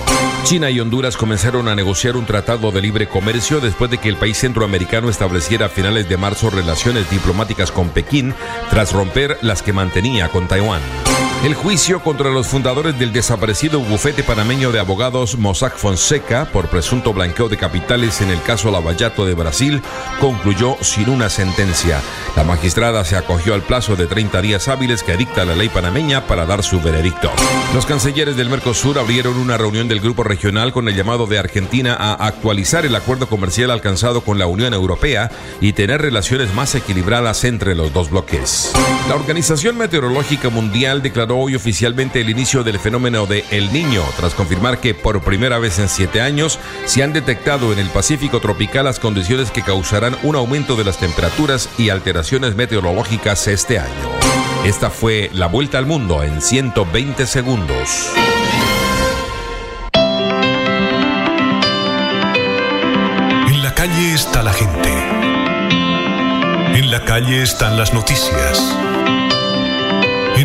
China 0.43 0.64
y 0.69 0.79
Honduras 0.79 1.17
comenzaron 1.17 1.67
a 1.67 1.75
negociar 1.75 2.15
un 2.15 2.25
tratado 2.25 2.71
de 2.71 2.81
libre 2.81 3.07
comercio 3.07 3.59
después 3.59 3.91
de 3.91 3.97
que 3.97 4.09
el 4.09 4.15
país 4.15 4.37
centroamericano 4.37 5.09
estableciera 5.09 5.67
a 5.67 5.69
finales 5.69 6.09
de 6.09 6.17
marzo 6.17 6.49
relaciones 6.49 7.09
diplomáticas 7.09 7.71
con 7.71 7.89
Pekín 7.89 8.33
tras 8.69 8.93
romper 8.93 9.37
las 9.41 9.61
que 9.61 9.73
mantenía 9.73 10.29
con 10.29 10.47
Taiwán. 10.47 11.04
El 11.45 11.53
juicio 11.53 12.01
contra 12.01 12.31
los 12.31 12.47
fundadores 12.47 12.97
del 12.97 13.13
desaparecido 13.13 13.79
bufete 13.79 14.23
panameño 14.23 14.71
de 14.71 14.79
abogados 14.79 15.37
Mossack 15.37 15.77
Fonseca 15.77 16.45
por 16.45 16.69
presunto 16.69 17.13
blanqueo 17.13 17.49
de 17.49 17.55
capitales 17.55 18.19
en 18.21 18.31
el 18.31 18.41
caso 18.41 18.71
Lavallato 18.71 19.27
de 19.27 19.35
Brasil 19.35 19.83
concluyó 20.19 20.75
sin 20.81 21.07
una 21.07 21.29
sentencia. 21.29 22.01
La 22.35 22.43
magistrada 22.43 23.05
se 23.05 23.15
acogió 23.15 23.53
al 23.53 23.61
plazo 23.61 23.95
de 23.95 24.07
30 24.07 24.41
días 24.41 24.67
hábiles 24.67 25.03
que 25.03 25.17
dicta 25.17 25.45
la 25.45 25.55
ley 25.55 25.69
panameña 25.69 26.25
para 26.25 26.47
dar 26.47 26.63
su 26.63 26.81
veredicto. 26.81 27.31
Los 27.75 27.85
cancilleres 27.85 28.35
del 28.37 28.49
Mercosur 28.49 28.97
abrieron 28.97 29.37
una 29.37 29.55
reunión 29.55 29.87
del 29.87 29.99
grupo 29.99 30.23
regional 30.23 30.73
con 30.73 30.87
el 30.87 30.95
llamado 30.95 31.27
de 31.27 31.37
Argentina 31.37 31.93
a 31.93 32.25
actualizar 32.25 32.87
el 32.87 32.95
acuerdo 32.95 33.29
comercial 33.29 33.69
alcanzado 33.69 34.21
con 34.21 34.39
la 34.39 34.47
Unión 34.47 34.73
Europea 34.73 35.29
y 35.61 35.73
tener 35.73 36.01
relaciones 36.01 36.55
más 36.55 36.73
equilibradas 36.73 37.43
entre 37.43 37.75
los 37.75 37.93
dos 37.93 38.09
bloques. 38.09 38.73
La 39.07 39.13
Organización 39.13 39.77
Meteorológica 39.77 40.49
Mundial 40.49 41.03
declaró 41.03 41.34
hoy 41.37 41.55
oficialmente 41.55 42.21
el 42.21 42.29
inicio 42.29 42.63
del 42.63 42.79
fenómeno 42.79 43.25
de 43.25 43.43
El 43.51 43.71
Niño, 43.71 44.03
tras 44.17 44.33
confirmar 44.33 44.79
que 44.79 44.93
por 44.93 45.21
primera 45.21 45.59
vez 45.59 45.79
en 45.79 45.89
siete 45.89 46.21
años 46.21 46.59
se 46.85 47.03
han 47.03 47.13
detectado 47.13 47.73
en 47.73 47.79
el 47.79 47.89
Pacífico 47.89 48.39
tropical 48.39 48.85
las 48.85 48.99
condiciones 48.99 49.51
que 49.51 49.61
causarán 49.61 50.17
un 50.23 50.35
aumento 50.35 50.75
de 50.75 50.83
las 50.83 50.97
temperaturas 50.97 51.69
y 51.77 51.89
alteraciones 51.89 52.55
meteorológicas 52.55 53.47
este 53.47 53.79
año. 53.79 54.09
Esta 54.65 54.89
fue 54.89 55.29
la 55.33 55.47
vuelta 55.47 55.77
al 55.77 55.85
mundo 55.85 56.23
en 56.23 56.41
120 56.41 57.25
segundos. 57.25 58.11
En 63.47 63.63
la 63.63 63.73
calle 63.75 64.13
está 64.13 64.41
la 64.41 64.53
gente. 64.53 64.89
En 66.79 66.91
la 66.91 67.05
calle 67.05 67.43
están 67.43 67.77
las 67.77 67.93
noticias. 67.93 69.24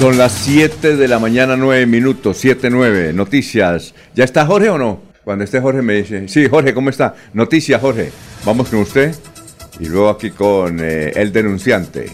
Son 0.00 0.16
las 0.16 0.32
7 0.32 0.96
de 0.96 1.08
la 1.08 1.18
mañana, 1.18 1.58
9 1.58 1.84
minutos, 1.84 2.38
7, 2.38 2.70
9. 2.70 3.12
Noticias. 3.12 3.94
¿Ya 4.14 4.24
está 4.24 4.46
Jorge 4.46 4.70
o 4.70 4.78
no? 4.78 5.00
Cuando 5.24 5.44
esté 5.44 5.60
Jorge 5.60 5.82
me 5.82 5.92
dice, 5.92 6.26
sí, 6.26 6.48
Jorge, 6.48 6.72
¿cómo 6.72 6.88
está? 6.88 7.14
Noticias, 7.34 7.78
Jorge. 7.78 8.10
Vamos 8.46 8.70
con 8.70 8.78
usted 8.78 9.14
y 9.78 9.90
luego 9.90 10.08
aquí 10.08 10.30
con 10.30 10.78
eh, 10.80 11.12
el 11.16 11.34
denunciante. 11.34 12.06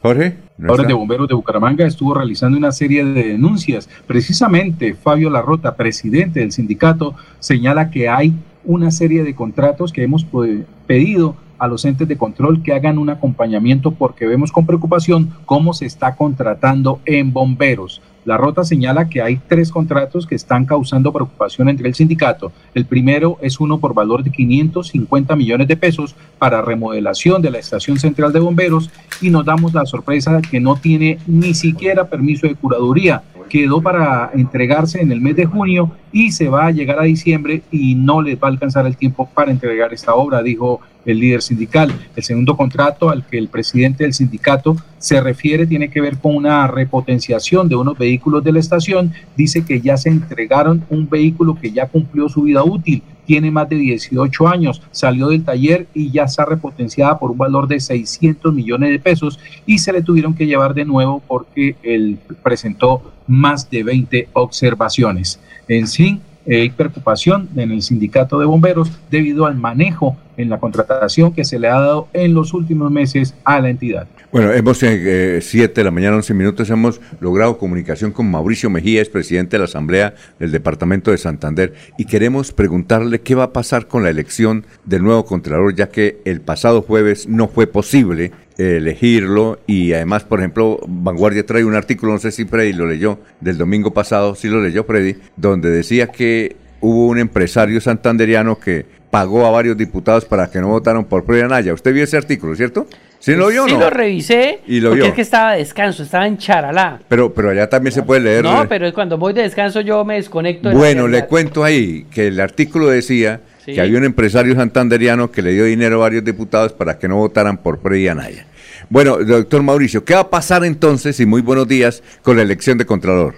Jorge. 0.00 0.38
¿no 0.56 0.74
de 0.74 0.94
Bomberos 0.94 1.28
de 1.28 1.34
Bucaramanga 1.34 1.86
estuvo 1.86 2.14
realizando 2.14 2.56
una 2.56 2.72
serie 2.72 3.04
de 3.04 3.24
denuncias. 3.24 3.86
Precisamente 4.06 4.94
Fabio 4.94 5.28
Larrota, 5.28 5.76
presidente 5.76 6.40
del 6.40 6.50
sindicato, 6.50 7.14
señala 7.40 7.90
que 7.90 8.08
hay 8.08 8.32
una 8.64 8.90
serie 8.90 9.22
de 9.22 9.34
contratos 9.34 9.92
que 9.92 10.02
hemos 10.02 10.24
pues, 10.24 10.60
pedido 10.86 11.36
a 11.62 11.68
los 11.68 11.84
entes 11.84 12.08
de 12.08 12.18
control 12.18 12.60
que 12.60 12.72
hagan 12.72 12.98
un 12.98 13.08
acompañamiento 13.08 13.92
porque 13.92 14.26
vemos 14.26 14.50
con 14.50 14.66
preocupación 14.66 15.30
cómo 15.44 15.72
se 15.74 15.86
está 15.86 16.16
contratando 16.16 16.98
en 17.06 17.32
bomberos. 17.32 18.02
La 18.24 18.36
Rota 18.36 18.64
señala 18.64 19.08
que 19.08 19.22
hay 19.22 19.40
tres 19.46 19.70
contratos 19.70 20.26
que 20.26 20.34
están 20.34 20.66
causando 20.66 21.12
preocupación 21.12 21.68
entre 21.68 21.86
el 21.86 21.94
sindicato. 21.94 22.50
El 22.74 22.84
primero 22.84 23.38
es 23.40 23.60
uno 23.60 23.78
por 23.78 23.94
valor 23.94 24.24
de 24.24 24.32
550 24.32 25.36
millones 25.36 25.68
de 25.68 25.76
pesos 25.76 26.16
para 26.36 26.62
remodelación 26.62 27.40
de 27.40 27.52
la 27.52 27.58
estación 27.58 27.96
central 27.96 28.32
de 28.32 28.40
bomberos 28.40 28.90
y 29.20 29.30
nos 29.30 29.44
damos 29.44 29.72
la 29.72 29.86
sorpresa 29.86 30.42
que 30.42 30.58
no 30.58 30.74
tiene 30.74 31.18
ni 31.28 31.54
siquiera 31.54 32.08
permiso 32.08 32.48
de 32.48 32.56
curaduría. 32.56 33.22
Quedó 33.52 33.82
para 33.82 34.30
entregarse 34.32 35.02
en 35.02 35.12
el 35.12 35.20
mes 35.20 35.36
de 35.36 35.44
junio 35.44 35.92
y 36.10 36.32
se 36.32 36.48
va 36.48 36.68
a 36.68 36.70
llegar 36.70 36.98
a 36.98 37.02
diciembre 37.02 37.60
y 37.70 37.94
no 37.94 38.22
les 38.22 38.36
va 38.36 38.48
a 38.48 38.50
alcanzar 38.50 38.86
el 38.86 38.96
tiempo 38.96 39.28
para 39.34 39.50
entregar 39.50 39.92
esta 39.92 40.14
obra, 40.14 40.42
dijo 40.42 40.80
el 41.04 41.18
líder 41.18 41.42
sindical. 41.42 41.92
El 42.16 42.22
segundo 42.22 42.56
contrato 42.56 43.10
al 43.10 43.26
que 43.26 43.36
el 43.36 43.48
presidente 43.48 44.04
del 44.04 44.14
sindicato 44.14 44.76
se 44.96 45.20
refiere 45.20 45.66
tiene 45.66 45.90
que 45.90 46.00
ver 46.00 46.16
con 46.16 46.34
una 46.34 46.66
repotenciación 46.66 47.68
de 47.68 47.76
unos 47.76 47.98
vehículos 47.98 48.42
de 48.42 48.52
la 48.52 48.58
estación. 48.58 49.12
Dice 49.36 49.66
que 49.66 49.82
ya 49.82 49.98
se 49.98 50.08
entregaron 50.08 50.86
un 50.88 51.10
vehículo 51.10 51.54
que 51.60 51.72
ya 51.72 51.88
cumplió 51.88 52.30
su 52.30 52.44
vida 52.44 52.64
útil, 52.64 53.02
tiene 53.26 53.50
más 53.50 53.68
de 53.68 53.76
18 53.76 54.48
años, 54.48 54.82
salió 54.90 55.28
del 55.28 55.44
taller 55.44 55.86
y 55.94 56.10
ya 56.10 56.24
está 56.24 56.44
repotenciada 56.44 57.18
por 57.18 57.30
un 57.30 57.38
valor 57.38 57.68
de 57.68 57.80
600 57.80 58.52
millones 58.52 58.90
de 58.90 58.98
pesos 58.98 59.38
y 59.66 59.78
se 59.78 59.92
le 59.92 60.02
tuvieron 60.02 60.34
que 60.34 60.46
llevar 60.46 60.74
de 60.74 60.84
nuevo 60.84 61.22
porque 61.26 61.76
él 61.82 62.18
presentó 62.42 63.12
más 63.26 63.68
de 63.70 63.82
20 63.82 64.28
observaciones. 64.32 65.40
En 65.68 65.86
sí, 65.86 66.20
hay 66.46 66.70
preocupación 66.70 67.48
en 67.56 67.70
el 67.70 67.82
sindicato 67.82 68.38
de 68.38 68.46
bomberos 68.46 68.90
debido 69.10 69.46
al 69.46 69.56
manejo 69.56 70.16
en 70.36 70.48
la 70.48 70.58
contratación 70.58 71.32
que 71.32 71.44
se 71.44 71.58
le 71.58 71.68
ha 71.68 71.78
dado 71.78 72.08
en 72.12 72.34
los 72.34 72.54
últimos 72.54 72.90
meses 72.90 73.34
a 73.44 73.60
la 73.60 73.68
entidad. 73.68 74.06
Bueno, 74.32 74.50
hemos 74.52 74.78
7 74.78 75.40
de 75.74 75.84
la 75.84 75.90
mañana, 75.90 76.16
11 76.16 76.32
minutos, 76.32 76.70
hemos 76.70 77.00
logrado 77.20 77.58
comunicación 77.58 78.12
con 78.12 78.30
Mauricio 78.30 78.70
Mejía, 78.70 79.02
es 79.02 79.10
presidente 79.10 79.56
de 79.56 79.58
la 79.58 79.66
Asamblea 79.66 80.14
del 80.38 80.50
Departamento 80.50 81.10
de 81.10 81.18
Santander, 81.18 81.74
y 81.98 82.06
queremos 82.06 82.52
preguntarle 82.52 83.20
qué 83.20 83.34
va 83.34 83.44
a 83.44 83.52
pasar 83.52 83.88
con 83.88 84.02
la 84.02 84.10
elección 84.10 84.64
del 84.86 85.02
nuevo 85.02 85.26
Contralor, 85.26 85.74
ya 85.74 85.90
que 85.90 86.22
el 86.24 86.40
pasado 86.40 86.80
jueves 86.80 87.28
no 87.28 87.46
fue 87.48 87.66
posible 87.66 88.24
eh, 88.24 88.32
elegirlo 88.78 89.58
y 89.66 89.92
además, 89.92 90.24
por 90.24 90.40
ejemplo, 90.40 90.78
Vanguardia 90.86 91.44
trae 91.46 91.64
un 91.64 91.74
artículo, 91.74 92.12
no 92.12 92.18
sé 92.18 92.30
si 92.32 92.44
Freddy 92.44 92.72
lo 92.72 92.86
leyó, 92.86 93.18
del 93.40 93.58
domingo 93.58 93.92
pasado, 93.92 94.34
sí 94.34 94.48
lo 94.48 94.60
leyó 94.62 94.84
Freddy, 94.84 95.16
donde 95.36 95.70
decía 95.70 96.08
que 96.08 96.56
hubo 96.80 97.06
un 97.08 97.18
empresario 97.18 97.80
santanderiano 97.80 98.58
que 98.58 98.84
pagó 99.10 99.46
a 99.46 99.50
varios 99.50 99.76
diputados 99.76 100.24
para 100.24 100.50
que 100.50 100.60
no 100.60 100.68
votaran 100.68 101.04
por 101.04 101.24
Freddy 101.26 101.42
Anaya. 101.42 101.74
¿Usted 101.74 101.92
vio 101.92 102.04
ese 102.04 102.16
artículo, 102.16 102.56
cierto? 102.56 102.86
¿Sí 103.18 103.36
lo 103.36 103.48
vio 103.48 103.66
Sí 103.68 103.74
no? 103.74 103.80
lo 103.80 103.90
revisé, 103.90 104.60
Y 104.66 104.80
lo 104.80 104.88
porque 104.88 105.02
vio. 105.02 105.08
es 105.10 105.14
que 105.14 105.20
estaba 105.22 105.52
de 105.52 105.58
descanso, 105.58 106.02
estaba 106.02 106.26
en 106.26 106.38
Charalá. 106.38 106.98
Pero, 107.08 107.32
pero 107.32 107.50
allá 107.50 107.68
también 107.68 107.92
se 107.92 108.02
puede 108.02 108.22
leer. 108.22 108.42
No, 108.42 108.66
pero 108.68 108.86
es 108.86 108.92
cuando 108.94 109.16
voy 109.18 109.32
de 109.32 109.42
descanso 109.42 109.80
yo 109.82 110.04
me 110.04 110.14
desconecto. 110.14 110.70
de 110.70 110.74
Bueno, 110.74 111.06
le 111.06 111.26
cuento 111.26 111.62
ahí 111.62 112.04
que 112.10 112.28
el 112.28 112.40
artículo 112.40 112.88
decía 112.88 113.40
Sí. 113.64 113.74
que 113.74 113.80
había 113.80 113.96
un 113.98 114.04
empresario 114.04 114.56
santanderiano 114.56 115.30
que 115.30 115.40
le 115.40 115.52
dio 115.52 115.64
dinero 115.66 115.96
a 115.96 116.00
varios 116.00 116.24
diputados 116.24 116.72
para 116.72 116.98
que 116.98 117.06
no 117.06 117.18
votaran 117.18 117.58
por 117.58 117.80
Freddy 117.80 118.08
Anaya. 118.08 118.44
Bueno, 118.92 119.16
doctor 119.24 119.62
Mauricio, 119.62 120.04
¿qué 120.04 120.12
va 120.12 120.20
a 120.20 120.28
pasar 120.28 120.66
entonces, 120.66 121.18
y 121.18 121.24
muy 121.24 121.40
buenos 121.40 121.66
días, 121.66 122.02
con 122.20 122.36
la 122.36 122.42
elección 122.42 122.76
de 122.76 122.84
Contralor? 122.84 123.34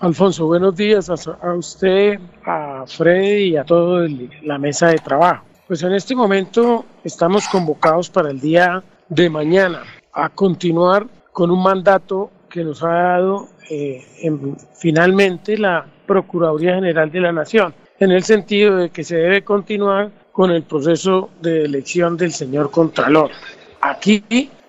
Alfonso, 0.00 0.46
buenos 0.46 0.76
días 0.76 1.10
a, 1.10 1.54
usted, 1.54 2.20
a 2.44 2.84
Freddy 2.86 3.48
y 3.48 3.56
a 3.56 3.64
toda 3.64 4.06
la 4.44 4.58
mesa 4.58 4.86
de 4.86 4.98
trabajo. 4.98 5.44
Pues 5.66 5.82
en 5.82 5.92
este 5.92 6.14
momento 6.14 6.84
estamos 7.02 7.48
convocados 7.48 8.08
para 8.08 8.30
el 8.30 8.38
día 8.38 8.80
de 9.08 9.28
mañana 9.28 9.82
a 10.12 10.28
continuar 10.28 11.08
con 11.32 11.50
un 11.50 11.64
mandato 11.64 12.30
que 12.48 12.62
nos 12.62 12.84
ha 12.84 12.88
dado 12.92 13.48
eh, 13.68 14.04
en- 14.22 14.56
finalmente 14.78 15.58
la 15.58 15.84
Procuraduría 16.06 16.76
General 16.76 17.10
de 17.10 17.20
la 17.20 17.32
Nación, 17.32 17.74
en 17.98 18.12
el 18.12 18.22
sentido 18.22 18.76
de 18.76 18.90
que 18.90 19.02
se 19.02 19.16
debe 19.16 19.42
continuar 19.42 20.12
con 20.30 20.52
el 20.52 20.62
proceso 20.62 21.30
de 21.42 21.64
elección 21.64 22.16
del 22.16 22.30
señor 22.30 22.70
Contralor. 22.70 23.32
Aquí 23.80 24.22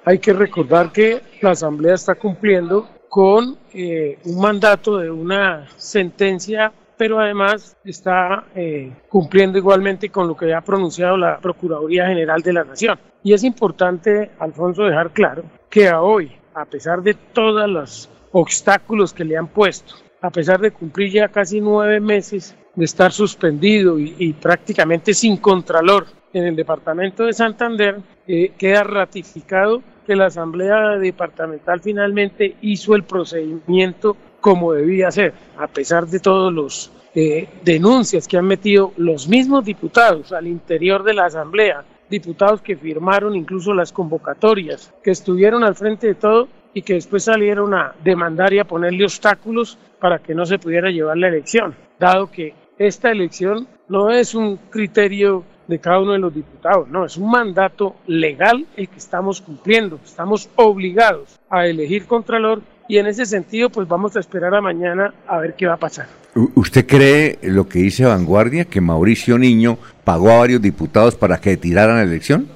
hay 0.07 0.19
que 0.19 0.31
recordar 0.31 0.93
que 0.93 1.21
la 1.41 1.51
Asamblea 1.51 1.95
está 1.95 2.15
cumpliendo 2.15 2.87
con 3.09 3.57
eh, 3.73 4.17
un 4.23 4.39
mandato 4.39 4.99
de 4.99 5.11
una 5.11 5.67
sentencia 5.75 6.71
pero 6.95 7.19
además 7.19 7.75
está 7.83 8.45
eh, 8.55 8.91
cumpliendo 9.09 9.57
igualmente 9.57 10.09
con 10.09 10.29
lo 10.29 10.35
que 10.35 10.53
ha 10.53 10.61
pronunciado 10.61 11.17
la 11.17 11.39
Procuraduría 11.39 12.07
General 12.07 12.41
de 12.41 12.53
la 12.53 12.63
Nación. 12.63 12.97
Y 13.21 13.33
es 13.33 13.43
importante, 13.43 14.31
Alfonso, 14.39 14.83
dejar 14.83 15.11
claro 15.11 15.43
que 15.69 15.91
hoy, 15.91 16.31
a 16.55 16.65
pesar 16.65 17.03
de 17.03 17.13
todos 17.13 17.69
los 17.69 18.09
obstáculos 18.31 19.13
que 19.13 19.25
le 19.25 19.37
han 19.37 19.47
puesto, 19.47 19.93
a 20.21 20.31
pesar 20.31 20.59
de 20.59 20.71
cumplir 20.71 21.11
ya 21.11 21.27
casi 21.27 21.61
nueve 21.61 21.99
meses 21.99 22.55
de 22.73 22.85
estar 22.85 23.11
suspendido 23.11 23.99
y, 23.99 24.33
prácticamente 24.33 25.13
sin 25.13 25.37
contralor 25.37 26.07
en 26.33 26.45
el 26.45 26.55
departamento 26.55 27.25
de 27.25 27.33
Santander, 27.33 27.99
eh, 28.27 28.53
queda 28.57 28.83
ratificado 28.83 29.83
que 30.07 30.15
la 30.15 30.27
Asamblea 30.27 30.97
Departamental 30.97 31.81
finalmente 31.81 32.55
hizo 32.61 32.95
el 32.95 33.03
procedimiento 33.03 34.15
como 34.39 34.71
debía 34.71 35.11
ser, 35.11 35.33
a 35.57 35.67
pesar 35.67 36.07
de 36.07 36.21
todos 36.21 36.53
los 36.53 36.91
eh, 37.13 37.49
denuncias 37.65 38.25
que 38.25 38.37
han 38.37 38.45
metido 38.45 38.93
los 38.95 39.27
mismos 39.27 39.65
diputados 39.65 40.31
al 40.31 40.47
interior 40.47 41.03
de 41.03 41.13
la 41.13 41.25
Asamblea, 41.25 41.83
diputados 42.09 42.61
que 42.61 42.77
firmaron 42.77 43.35
incluso 43.35 43.73
las 43.73 43.91
convocatorias, 43.91 44.93
que 45.03 45.11
estuvieron 45.11 45.65
al 45.65 45.75
frente 45.75 46.07
de 46.07 46.15
todo 46.15 46.47
y 46.73 46.83
que 46.83 46.93
después 46.93 47.25
salieron 47.25 47.73
a 47.73 47.93
demandar 48.01 48.53
y 48.53 48.59
a 48.59 48.65
ponerle 48.65 49.03
obstáculos 49.03 49.77
para 49.99 50.19
que 50.19 50.33
no 50.33 50.45
se 50.45 50.57
pudiera 50.57 50.89
llevar 50.89 51.17
la 51.17 51.27
elección, 51.27 51.75
dado 51.99 52.31
que 52.31 52.53
esta 52.77 53.11
elección 53.11 53.67
no 53.89 54.09
es 54.09 54.33
un 54.35 54.55
criterio 54.55 55.43
de 55.67 55.79
cada 55.79 55.99
uno 55.99 56.13
de 56.13 56.19
los 56.19 56.33
diputados, 56.33 56.87
no, 56.87 57.05
es 57.05 57.17
un 57.17 57.29
mandato 57.29 57.95
legal 58.07 58.65
el 58.75 58.87
que 58.87 58.97
estamos 58.97 59.41
cumpliendo, 59.41 59.99
estamos 60.03 60.49
obligados 60.55 61.39
a 61.49 61.67
elegir 61.67 62.05
contralor 62.05 62.61
y 62.87 62.97
en 62.97 63.07
ese 63.07 63.25
sentido 63.25 63.69
pues 63.69 63.87
vamos 63.87 64.15
a 64.15 64.19
esperar 64.19 64.55
a 64.55 64.61
mañana 64.61 65.13
a 65.27 65.39
ver 65.39 65.55
qué 65.55 65.67
va 65.67 65.73
a 65.73 65.77
pasar. 65.77 66.07
¿Usted 66.55 66.85
cree 66.85 67.39
lo 67.41 67.67
que 67.67 67.79
dice 67.79 68.05
Vanguardia, 68.05 68.65
que 68.65 68.79
Mauricio 68.79 69.37
Niño 69.37 69.77
pagó 70.03 70.31
a 70.31 70.39
varios 70.39 70.61
diputados 70.61 71.15
para 71.15 71.39
que 71.39 71.57
tiraran 71.57 71.97
la 71.97 72.03
elección? 72.03 72.47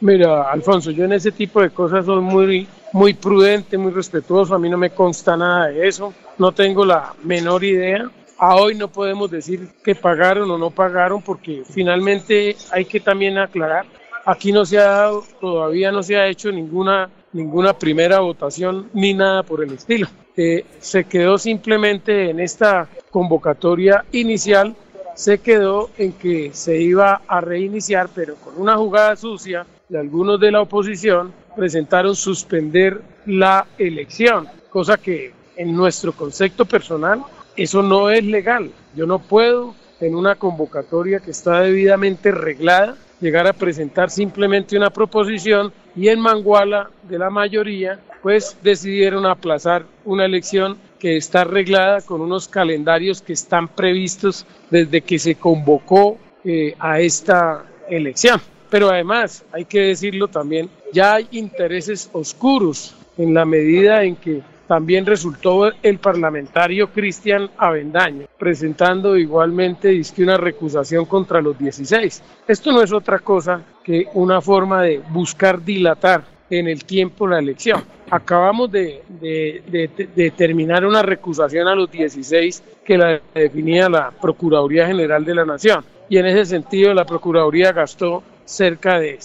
Mira, 0.00 0.50
Alfonso, 0.50 0.92
yo 0.92 1.04
en 1.04 1.12
ese 1.12 1.32
tipo 1.32 1.60
de 1.60 1.70
cosas 1.70 2.06
soy 2.06 2.22
muy, 2.22 2.68
muy 2.92 3.14
prudente, 3.14 3.76
muy 3.76 3.90
respetuoso, 3.90 4.54
a 4.54 4.58
mí 4.58 4.70
no 4.70 4.78
me 4.78 4.90
consta 4.90 5.36
nada 5.36 5.66
de 5.66 5.88
eso, 5.88 6.14
no 6.38 6.52
tengo 6.52 6.84
la 6.84 7.14
menor 7.24 7.64
idea. 7.64 8.08
A 8.38 8.54
hoy 8.54 8.76
no 8.76 8.86
podemos 8.86 9.28
decir 9.28 9.68
que 9.82 9.96
pagaron 9.96 10.48
o 10.48 10.58
no 10.58 10.70
pagaron 10.70 11.20
porque 11.20 11.64
finalmente 11.68 12.56
hay 12.70 12.84
que 12.84 13.00
también 13.00 13.36
aclarar, 13.36 13.84
aquí 14.24 14.52
no 14.52 14.64
se 14.64 14.78
ha 14.78 14.84
dado, 14.84 15.24
todavía 15.40 15.90
no 15.90 16.04
se 16.04 16.16
ha 16.16 16.28
hecho 16.28 16.52
ninguna, 16.52 17.10
ninguna 17.32 17.72
primera 17.72 18.20
votación 18.20 18.90
ni 18.94 19.12
nada 19.12 19.42
por 19.42 19.64
el 19.64 19.72
estilo. 19.72 20.06
Eh, 20.36 20.64
se 20.78 21.02
quedó 21.02 21.36
simplemente 21.36 22.30
en 22.30 22.38
esta 22.38 22.88
convocatoria 23.10 24.04
inicial, 24.12 24.76
se 25.16 25.38
quedó 25.38 25.90
en 25.98 26.12
que 26.12 26.50
se 26.52 26.80
iba 26.80 27.22
a 27.26 27.40
reiniciar, 27.40 28.08
pero 28.14 28.36
con 28.36 28.56
una 28.56 28.76
jugada 28.76 29.16
sucia 29.16 29.66
y 29.90 29.96
algunos 29.96 30.38
de 30.38 30.52
la 30.52 30.60
oposición 30.60 31.32
presentaron 31.56 32.14
suspender 32.14 33.02
la 33.26 33.66
elección, 33.78 34.46
cosa 34.70 34.96
que 34.96 35.32
en 35.56 35.74
nuestro 35.74 36.12
concepto 36.12 36.64
personal 36.66 37.24
eso 37.58 37.82
no 37.82 38.10
es 38.10 38.24
legal. 38.24 38.70
Yo 38.94 39.06
no 39.06 39.18
puedo 39.18 39.74
en 40.00 40.14
una 40.14 40.36
convocatoria 40.36 41.20
que 41.20 41.32
está 41.32 41.60
debidamente 41.60 42.30
reglada 42.30 42.96
llegar 43.20 43.48
a 43.48 43.52
presentar 43.52 44.10
simplemente 44.10 44.76
una 44.76 44.90
proposición 44.90 45.72
y 45.96 46.08
en 46.08 46.20
Manguala 46.20 46.90
de 47.08 47.18
la 47.18 47.30
mayoría 47.30 47.98
pues 48.22 48.56
decidieron 48.62 49.26
aplazar 49.26 49.84
una 50.04 50.24
elección 50.24 50.78
que 50.98 51.16
está 51.16 51.42
arreglada 51.42 52.00
con 52.00 52.20
unos 52.20 52.48
calendarios 52.48 53.22
que 53.22 53.32
están 53.32 53.68
previstos 53.68 54.46
desde 54.70 55.00
que 55.00 55.18
se 55.18 55.34
convocó 55.34 56.18
eh, 56.44 56.74
a 56.78 57.00
esta 57.00 57.64
elección. 57.88 58.40
Pero 58.70 58.90
además, 58.90 59.44
hay 59.52 59.64
que 59.64 59.80
decirlo 59.80 60.28
también, 60.28 60.68
ya 60.92 61.14
hay 61.14 61.28
intereses 61.30 62.10
oscuros 62.12 62.94
en 63.16 63.34
la 63.34 63.44
medida 63.44 64.04
en 64.04 64.16
que 64.16 64.42
también 64.68 65.06
resultó 65.06 65.72
el 65.82 65.98
parlamentario 65.98 66.90
Cristian 66.92 67.50
Avendaño, 67.56 68.26
presentando 68.38 69.16
igualmente 69.16 70.00
una 70.18 70.36
recusación 70.36 71.06
contra 71.06 71.40
los 71.40 71.58
16. 71.58 72.22
Esto 72.46 72.72
no 72.72 72.82
es 72.82 72.92
otra 72.92 73.18
cosa 73.18 73.62
que 73.82 74.06
una 74.12 74.40
forma 74.42 74.82
de 74.82 75.00
buscar 75.08 75.64
dilatar 75.64 76.22
en 76.50 76.68
el 76.68 76.84
tiempo 76.84 77.26
la 77.26 77.38
elección. 77.38 77.82
Acabamos 78.10 78.70
de, 78.70 79.02
de, 79.08 80.32
terminar 80.36 80.84
una 80.84 81.02
recusación 81.02 81.66
a 81.66 81.74
los 81.74 81.90
16 81.90 82.62
que 82.84 82.98
la 82.98 83.20
definía 83.34 83.88
la 83.88 84.10
Procuraduría 84.10 84.86
General 84.86 85.24
de 85.24 85.34
la 85.34 85.44
Nación. 85.46 85.84
Y 86.10 86.18
en 86.18 86.26
ese 86.26 86.44
sentido 86.44 86.92
la 86.92 87.04
Procuraduría 87.04 87.72
gastó 87.72 88.22
cerca 88.44 88.98
de 88.98 89.18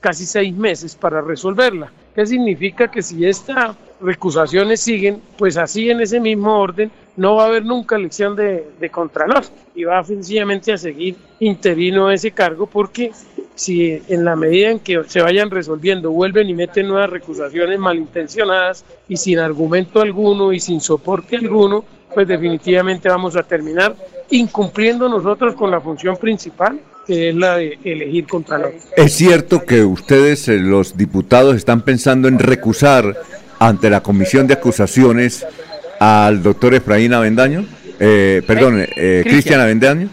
casi 0.00 0.24
seis 0.24 0.54
meses 0.54 0.96
para 0.96 1.20
resolverla. 1.20 1.92
¿Qué 2.14 2.26
significa? 2.26 2.90
Que 2.90 3.02
si 3.02 3.24
estas 3.24 3.76
recusaciones 4.00 4.80
siguen, 4.80 5.20
pues 5.36 5.56
así 5.56 5.90
en 5.90 6.00
ese 6.00 6.20
mismo 6.20 6.58
orden, 6.58 6.90
no 7.16 7.36
va 7.36 7.44
a 7.44 7.46
haber 7.46 7.64
nunca 7.64 7.96
elección 7.96 8.34
de, 8.34 8.66
de 8.80 8.90
Contralor 8.90 9.44
y 9.74 9.84
va 9.84 10.02
sencillamente 10.02 10.72
a 10.72 10.78
seguir 10.78 11.16
interino 11.38 12.10
ese 12.10 12.30
cargo 12.30 12.66
porque 12.66 13.12
si 13.54 14.02
en 14.08 14.24
la 14.24 14.36
medida 14.36 14.70
en 14.70 14.78
que 14.78 15.04
se 15.06 15.20
vayan 15.20 15.50
resolviendo 15.50 16.10
vuelven 16.10 16.48
y 16.48 16.54
meten 16.54 16.88
nuevas 16.88 17.10
recusaciones 17.10 17.78
malintencionadas 17.78 18.84
y 19.06 19.16
sin 19.16 19.38
argumento 19.38 20.00
alguno 20.00 20.52
y 20.52 20.60
sin 20.60 20.80
soporte 20.80 21.36
alguno, 21.36 21.84
pues 22.14 22.26
definitivamente 22.26 23.08
vamos 23.08 23.36
a 23.36 23.42
terminar 23.42 23.94
incumpliendo 24.30 25.08
nosotros 25.08 25.54
con 25.54 25.70
la 25.70 25.80
función 25.80 26.16
principal 26.16 26.80
que 27.10 27.30
es 27.30 27.34
la 27.34 27.56
de 27.56 27.76
elegir 27.82 28.24
contralor. 28.24 28.72
¿Es 28.96 29.14
cierto 29.14 29.64
que 29.64 29.82
ustedes, 29.82 30.46
eh, 30.46 30.60
los 30.60 30.96
diputados, 30.96 31.56
están 31.56 31.80
pensando 31.80 32.28
en 32.28 32.38
recusar 32.38 33.16
ante 33.58 33.90
la 33.90 34.00
comisión 34.00 34.46
de 34.46 34.54
acusaciones 34.54 35.44
al 35.98 36.40
doctor 36.40 36.72
Efraín 36.72 37.12
Avendaño? 37.12 37.66
Eh, 37.98 38.42
perdón, 38.46 38.86
eh, 38.94 39.24
Cristian 39.24 39.60
Avendaño. 39.60 40.08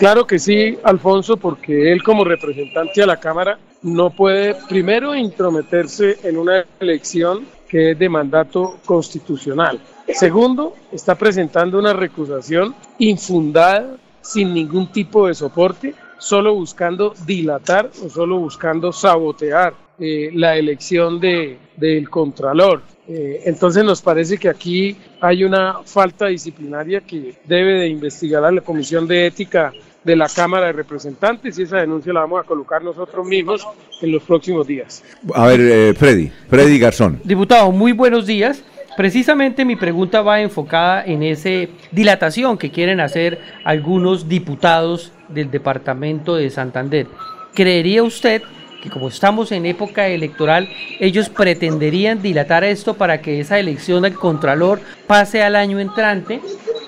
Claro 0.00 0.26
que 0.26 0.40
sí, 0.40 0.76
Alfonso, 0.82 1.36
porque 1.36 1.92
él 1.92 2.02
como 2.02 2.24
representante 2.24 3.04
a 3.04 3.06
la 3.06 3.20
Cámara 3.20 3.60
no 3.82 4.10
puede, 4.10 4.56
primero, 4.68 5.14
intrometerse 5.14 6.16
en 6.24 6.38
una 6.38 6.64
elección 6.80 7.46
que 7.68 7.92
es 7.92 7.98
de 8.00 8.08
mandato 8.08 8.80
constitucional. 8.84 9.78
Segundo, 10.12 10.74
está 10.90 11.14
presentando 11.14 11.78
una 11.78 11.92
recusación 11.92 12.74
infundada 12.98 13.96
sin 14.20 14.54
ningún 14.54 14.90
tipo 14.92 15.26
de 15.26 15.34
soporte, 15.34 15.94
solo 16.18 16.54
buscando 16.54 17.14
dilatar 17.26 17.90
o 18.04 18.08
solo 18.08 18.38
buscando 18.38 18.92
sabotear 18.92 19.74
eh, 19.98 20.30
la 20.32 20.56
elección 20.56 21.20
de, 21.20 21.58
del 21.76 22.08
Contralor. 22.08 22.82
Eh, 23.08 23.42
entonces 23.44 23.84
nos 23.84 24.00
parece 24.00 24.38
que 24.38 24.48
aquí 24.48 24.96
hay 25.20 25.44
una 25.44 25.80
falta 25.84 26.26
disciplinaria 26.26 27.00
que 27.00 27.34
debe 27.44 27.74
de 27.80 27.88
investigar 27.88 28.44
a 28.44 28.52
la 28.52 28.60
Comisión 28.60 29.06
de 29.06 29.26
Ética 29.26 29.72
de 30.04 30.16
la 30.16 30.28
Cámara 30.28 30.66
de 30.66 30.72
Representantes 30.72 31.58
y 31.58 31.62
esa 31.62 31.78
denuncia 31.78 32.12
la 32.12 32.20
vamos 32.20 32.40
a 32.40 32.44
colocar 32.44 32.82
nosotros 32.82 33.26
mismos 33.26 33.66
en 34.00 34.12
los 34.12 34.22
próximos 34.22 34.66
días. 34.66 35.02
A 35.34 35.46
ver, 35.46 35.60
eh, 35.60 35.94
Freddy, 35.94 36.30
Freddy 36.48 36.78
Garzón. 36.78 37.20
Diputado, 37.24 37.70
muy 37.70 37.92
buenos 37.92 38.26
días. 38.26 38.62
Precisamente 39.00 39.64
mi 39.64 39.76
pregunta 39.76 40.20
va 40.20 40.42
enfocada 40.42 41.02
en 41.06 41.22
esa 41.22 41.72
dilatación 41.90 42.58
que 42.58 42.70
quieren 42.70 43.00
hacer 43.00 43.40
algunos 43.64 44.28
diputados 44.28 45.10
del 45.30 45.50
departamento 45.50 46.36
de 46.36 46.50
Santander. 46.50 47.06
¿Creería 47.54 48.02
usted 48.02 48.42
que 48.82 48.90
como 48.90 49.08
estamos 49.08 49.52
en 49.52 49.64
época 49.64 50.06
electoral, 50.08 50.68
ellos 50.98 51.30
pretenderían 51.30 52.20
dilatar 52.20 52.62
esto 52.62 52.92
para 52.92 53.22
que 53.22 53.40
esa 53.40 53.58
elección 53.58 54.02
del 54.02 54.12
Contralor 54.12 54.82
pase 55.06 55.42
al 55.42 55.56
año 55.56 55.80
entrante 55.80 56.42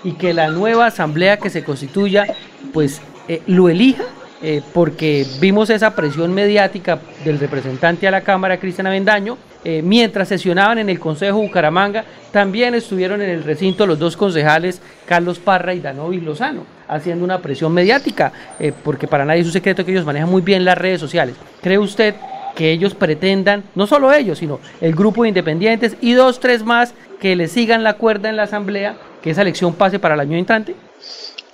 y 0.05 0.13
que 0.13 0.35
la 0.35 0.49
nueva 0.49 0.89
asamblea 0.89 1.39
que 1.39 1.49
se 1.49 1.65
constituya 1.65 2.27
pues 2.75 3.01
eh, 3.27 3.41
lo 3.47 3.71
elija? 3.71 4.05
Eh, 4.45 4.61
porque 4.73 5.25
vimos 5.39 5.71
esa 5.71 5.95
presión 5.95 6.35
mediática 6.35 6.99
del 7.25 7.39
representante 7.39 8.09
a 8.09 8.11
la 8.11 8.23
Cámara, 8.23 8.59
Cristian 8.59 8.89
Avendaño, 8.89 9.39
eh, 9.65 9.83
mientras 9.83 10.27
sesionaban 10.27 10.79
en 10.79 10.89
el 10.89 10.99
Consejo 10.99 11.39
Bucaramanga, 11.39 12.05
también 12.33 12.75
estuvieron 12.75 13.23
en 13.23 13.31
el 13.31 13.45
recinto 13.45 13.87
los 13.87 14.01
dos 14.01 14.17
concejales, 14.17 14.83
Carlos 15.07 15.39
Parra 15.39 15.75
y 15.75 15.81
Danovi 15.81 16.21
Lozano, 16.21 16.67
haciendo 16.89 17.25
una 17.25 17.39
presión 17.39 17.73
mediática, 17.73 18.33
eh, 18.59 18.73
porque 18.83 19.07
para 19.07 19.25
nadie 19.25 19.43
es 19.43 19.47
un 19.47 19.53
secreto 19.53 19.85
que 19.85 19.93
ellos 19.93 20.05
manejan 20.05 20.29
muy 20.29 20.43
bien 20.43 20.65
las 20.65 20.77
redes 20.77 21.01
sociales. 21.01 21.37
¿Cree 21.61 21.79
usted 21.79 22.17
que 22.57 22.73
ellos 22.73 22.95
pretendan, 22.97 23.63
no 23.77 23.87
solo 23.87 24.13
ellos, 24.13 24.39
sino 24.39 24.59
el 24.81 24.95
grupo 24.97 25.23
de 25.23 25.29
independientes 25.29 25.97
y 26.01 26.15
dos, 26.15 26.41
tres 26.41 26.65
más 26.65 26.95
que 27.21 27.37
le 27.37 27.47
sigan 27.47 27.85
la 27.85 27.95
cuerda 27.95 28.29
en 28.29 28.37
la 28.37 28.43
Asamblea, 28.43 28.97
que 29.23 29.31
esa 29.31 29.43
elección 29.43 29.75
pase 29.75 30.01
para 30.01 30.15
el 30.15 30.21
año 30.21 30.37
entrante? 30.37 30.75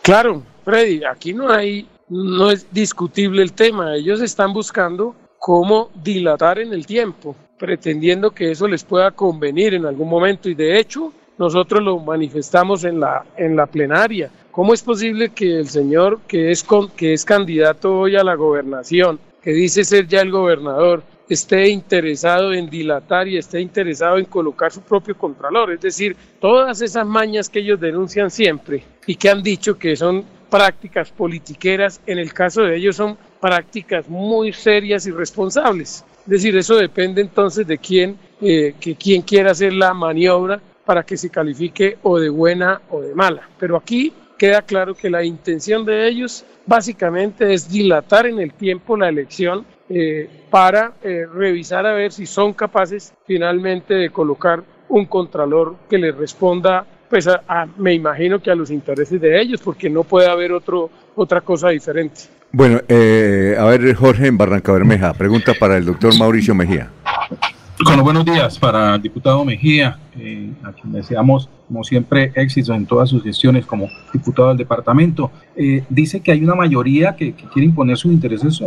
Claro, 0.00 0.42
Freddy, 0.64 1.02
aquí 1.04 1.34
no 1.34 1.52
hay, 1.52 1.86
no 2.08 2.50
es 2.50 2.66
discutible 2.72 3.42
el 3.42 3.52
tema. 3.52 3.94
Ellos 3.94 4.20
están 4.20 4.52
buscando 4.52 5.14
cómo 5.38 5.90
dilatar 6.02 6.58
en 6.58 6.72
el 6.72 6.86
tiempo 6.86 7.36
pretendiendo 7.58 8.30
que 8.30 8.52
eso 8.52 8.68
les 8.68 8.84
pueda 8.84 9.10
convenir 9.10 9.74
en 9.74 9.84
algún 9.84 10.08
momento 10.08 10.48
y 10.48 10.54
de 10.54 10.78
hecho 10.78 11.12
nosotros 11.36 11.82
lo 11.82 11.98
manifestamos 11.98 12.84
en 12.84 13.00
la, 13.00 13.24
en 13.36 13.56
la 13.56 13.66
plenaria. 13.66 14.30
¿Cómo 14.50 14.74
es 14.74 14.82
posible 14.82 15.30
que 15.30 15.58
el 15.58 15.68
señor 15.68 16.20
que 16.26 16.50
es, 16.50 16.64
con, 16.64 16.88
que 16.90 17.12
es 17.12 17.24
candidato 17.24 17.96
hoy 17.96 18.16
a 18.16 18.24
la 18.24 18.34
gobernación, 18.34 19.20
que 19.42 19.52
dice 19.52 19.84
ser 19.84 20.08
ya 20.08 20.20
el 20.20 20.32
gobernador, 20.32 21.02
esté 21.28 21.68
interesado 21.68 22.52
en 22.52 22.68
dilatar 22.68 23.28
y 23.28 23.36
esté 23.36 23.60
interesado 23.60 24.18
en 24.18 24.24
colocar 24.24 24.72
su 24.72 24.80
propio 24.80 25.16
contralor. 25.16 25.72
Es 25.72 25.80
decir, 25.80 26.16
todas 26.40 26.80
esas 26.80 27.06
mañas 27.06 27.48
que 27.48 27.60
ellos 27.60 27.78
denuncian 27.78 28.30
siempre 28.30 28.82
y 29.06 29.14
que 29.14 29.28
han 29.28 29.42
dicho 29.42 29.78
que 29.78 29.94
son 29.94 30.24
prácticas 30.50 31.10
politiqueras, 31.10 32.00
en 32.06 32.18
el 32.18 32.32
caso 32.32 32.62
de 32.62 32.76
ellos 32.76 32.96
son 32.96 33.16
prácticas 33.40 34.08
muy 34.08 34.52
serias 34.52 35.06
y 35.06 35.10
responsables. 35.10 36.04
Es 36.22 36.28
decir, 36.28 36.56
eso 36.56 36.76
depende 36.76 37.20
entonces 37.20 37.66
de 37.66 37.78
quién, 37.78 38.18
eh, 38.40 38.74
que 38.80 38.96
quién 38.96 39.22
quiera 39.22 39.52
hacer 39.52 39.72
la 39.72 39.94
maniobra 39.94 40.60
para 40.84 41.02
que 41.04 41.16
se 41.16 41.30
califique 41.30 41.98
o 42.02 42.18
de 42.18 42.30
buena 42.30 42.80
o 42.90 43.00
de 43.00 43.14
mala. 43.14 43.48
Pero 43.58 43.76
aquí 43.76 44.12
queda 44.38 44.62
claro 44.62 44.94
que 44.94 45.10
la 45.10 45.24
intención 45.24 45.84
de 45.84 46.08
ellos 46.08 46.44
básicamente 46.64 47.52
es 47.52 47.68
dilatar 47.68 48.26
en 48.26 48.38
el 48.38 48.54
tiempo 48.54 48.96
la 48.96 49.08
elección 49.08 49.66
eh, 49.90 50.28
para 50.50 50.94
eh, 51.02 51.26
revisar 51.26 51.86
a 51.86 51.92
ver 51.92 52.12
si 52.12 52.26
son 52.26 52.52
capaces 52.52 53.14
finalmente 53.26 53.94
de 53.94 54.10
colocar 54.10 54.62
un 54.88 55.06
contralor 55.06 55.76
que 55.88 55.98
les 55.98 56.14
responda, 56.14 56.86
pues 57.08 57.28
me 57.76 57.94
imagino 57.94 58.40
que 58.40 58.50
a 58.50 58.54
los 58.54 58.70
intereses 58.70 59.20
de 59.20 59.40
ellos, 59.40 59.60
porque 59.62 59.88
no 59.88 60.04
puede 60.04 60.28
haber 60.28 60.52
otro, 60.52 60.90
otra 61.14 61.40
cosa 61.40 61.70
diferente. 61.70 62.22
Bueno, 62.52 62.80
eh, 62.88 63.56
a 63.58 63.64
ver, 63.64 63.94
Jorge 63.94 64.26
en 64.26 64.38
Barranca 64.38 64.72
Bermeja, 64.72 65.12
pregunta 65.12 65.52
para 65.58 65.76
el 65.76 65.84
doctor 65.84 66.16
Mauricio 66.18 66.54
Mejía. 66.54 66.90
Con 67.84 67.96
los 67.96 68.02
buenos 68.02 68.24
días 68.24 68.58
para 68.58 68.96
el 68.96 69.02
diputado 69.02 69.44
Mejía, 69.44 69.98
a 70.64 70.72
quien 70.72 70.92
deseamos, 70.92 71.48
como 71.68 71.84
siempre, 71.84 72.32
éxitos 72.34 72.74
en 72.74 72.86
todas 72.86 73.08
sus 73.08 73.22
gestiones 73.22 73.66
como 73.66 73.88
diputado 74.12 74.48
del 74.48 74.56
departamento. 74.56 75.30
dice 75.88 76.20
que 76.20 76.32
hay 76.32 76.42
una 76.42 76.54
mayoría 76.54 77.14
que, 77.14 77.34
que 77.34 77.44
quiere 77.44 77.66
imponer 77.66 77.96
sus 77.96 78.12
intereses 78.12 78.60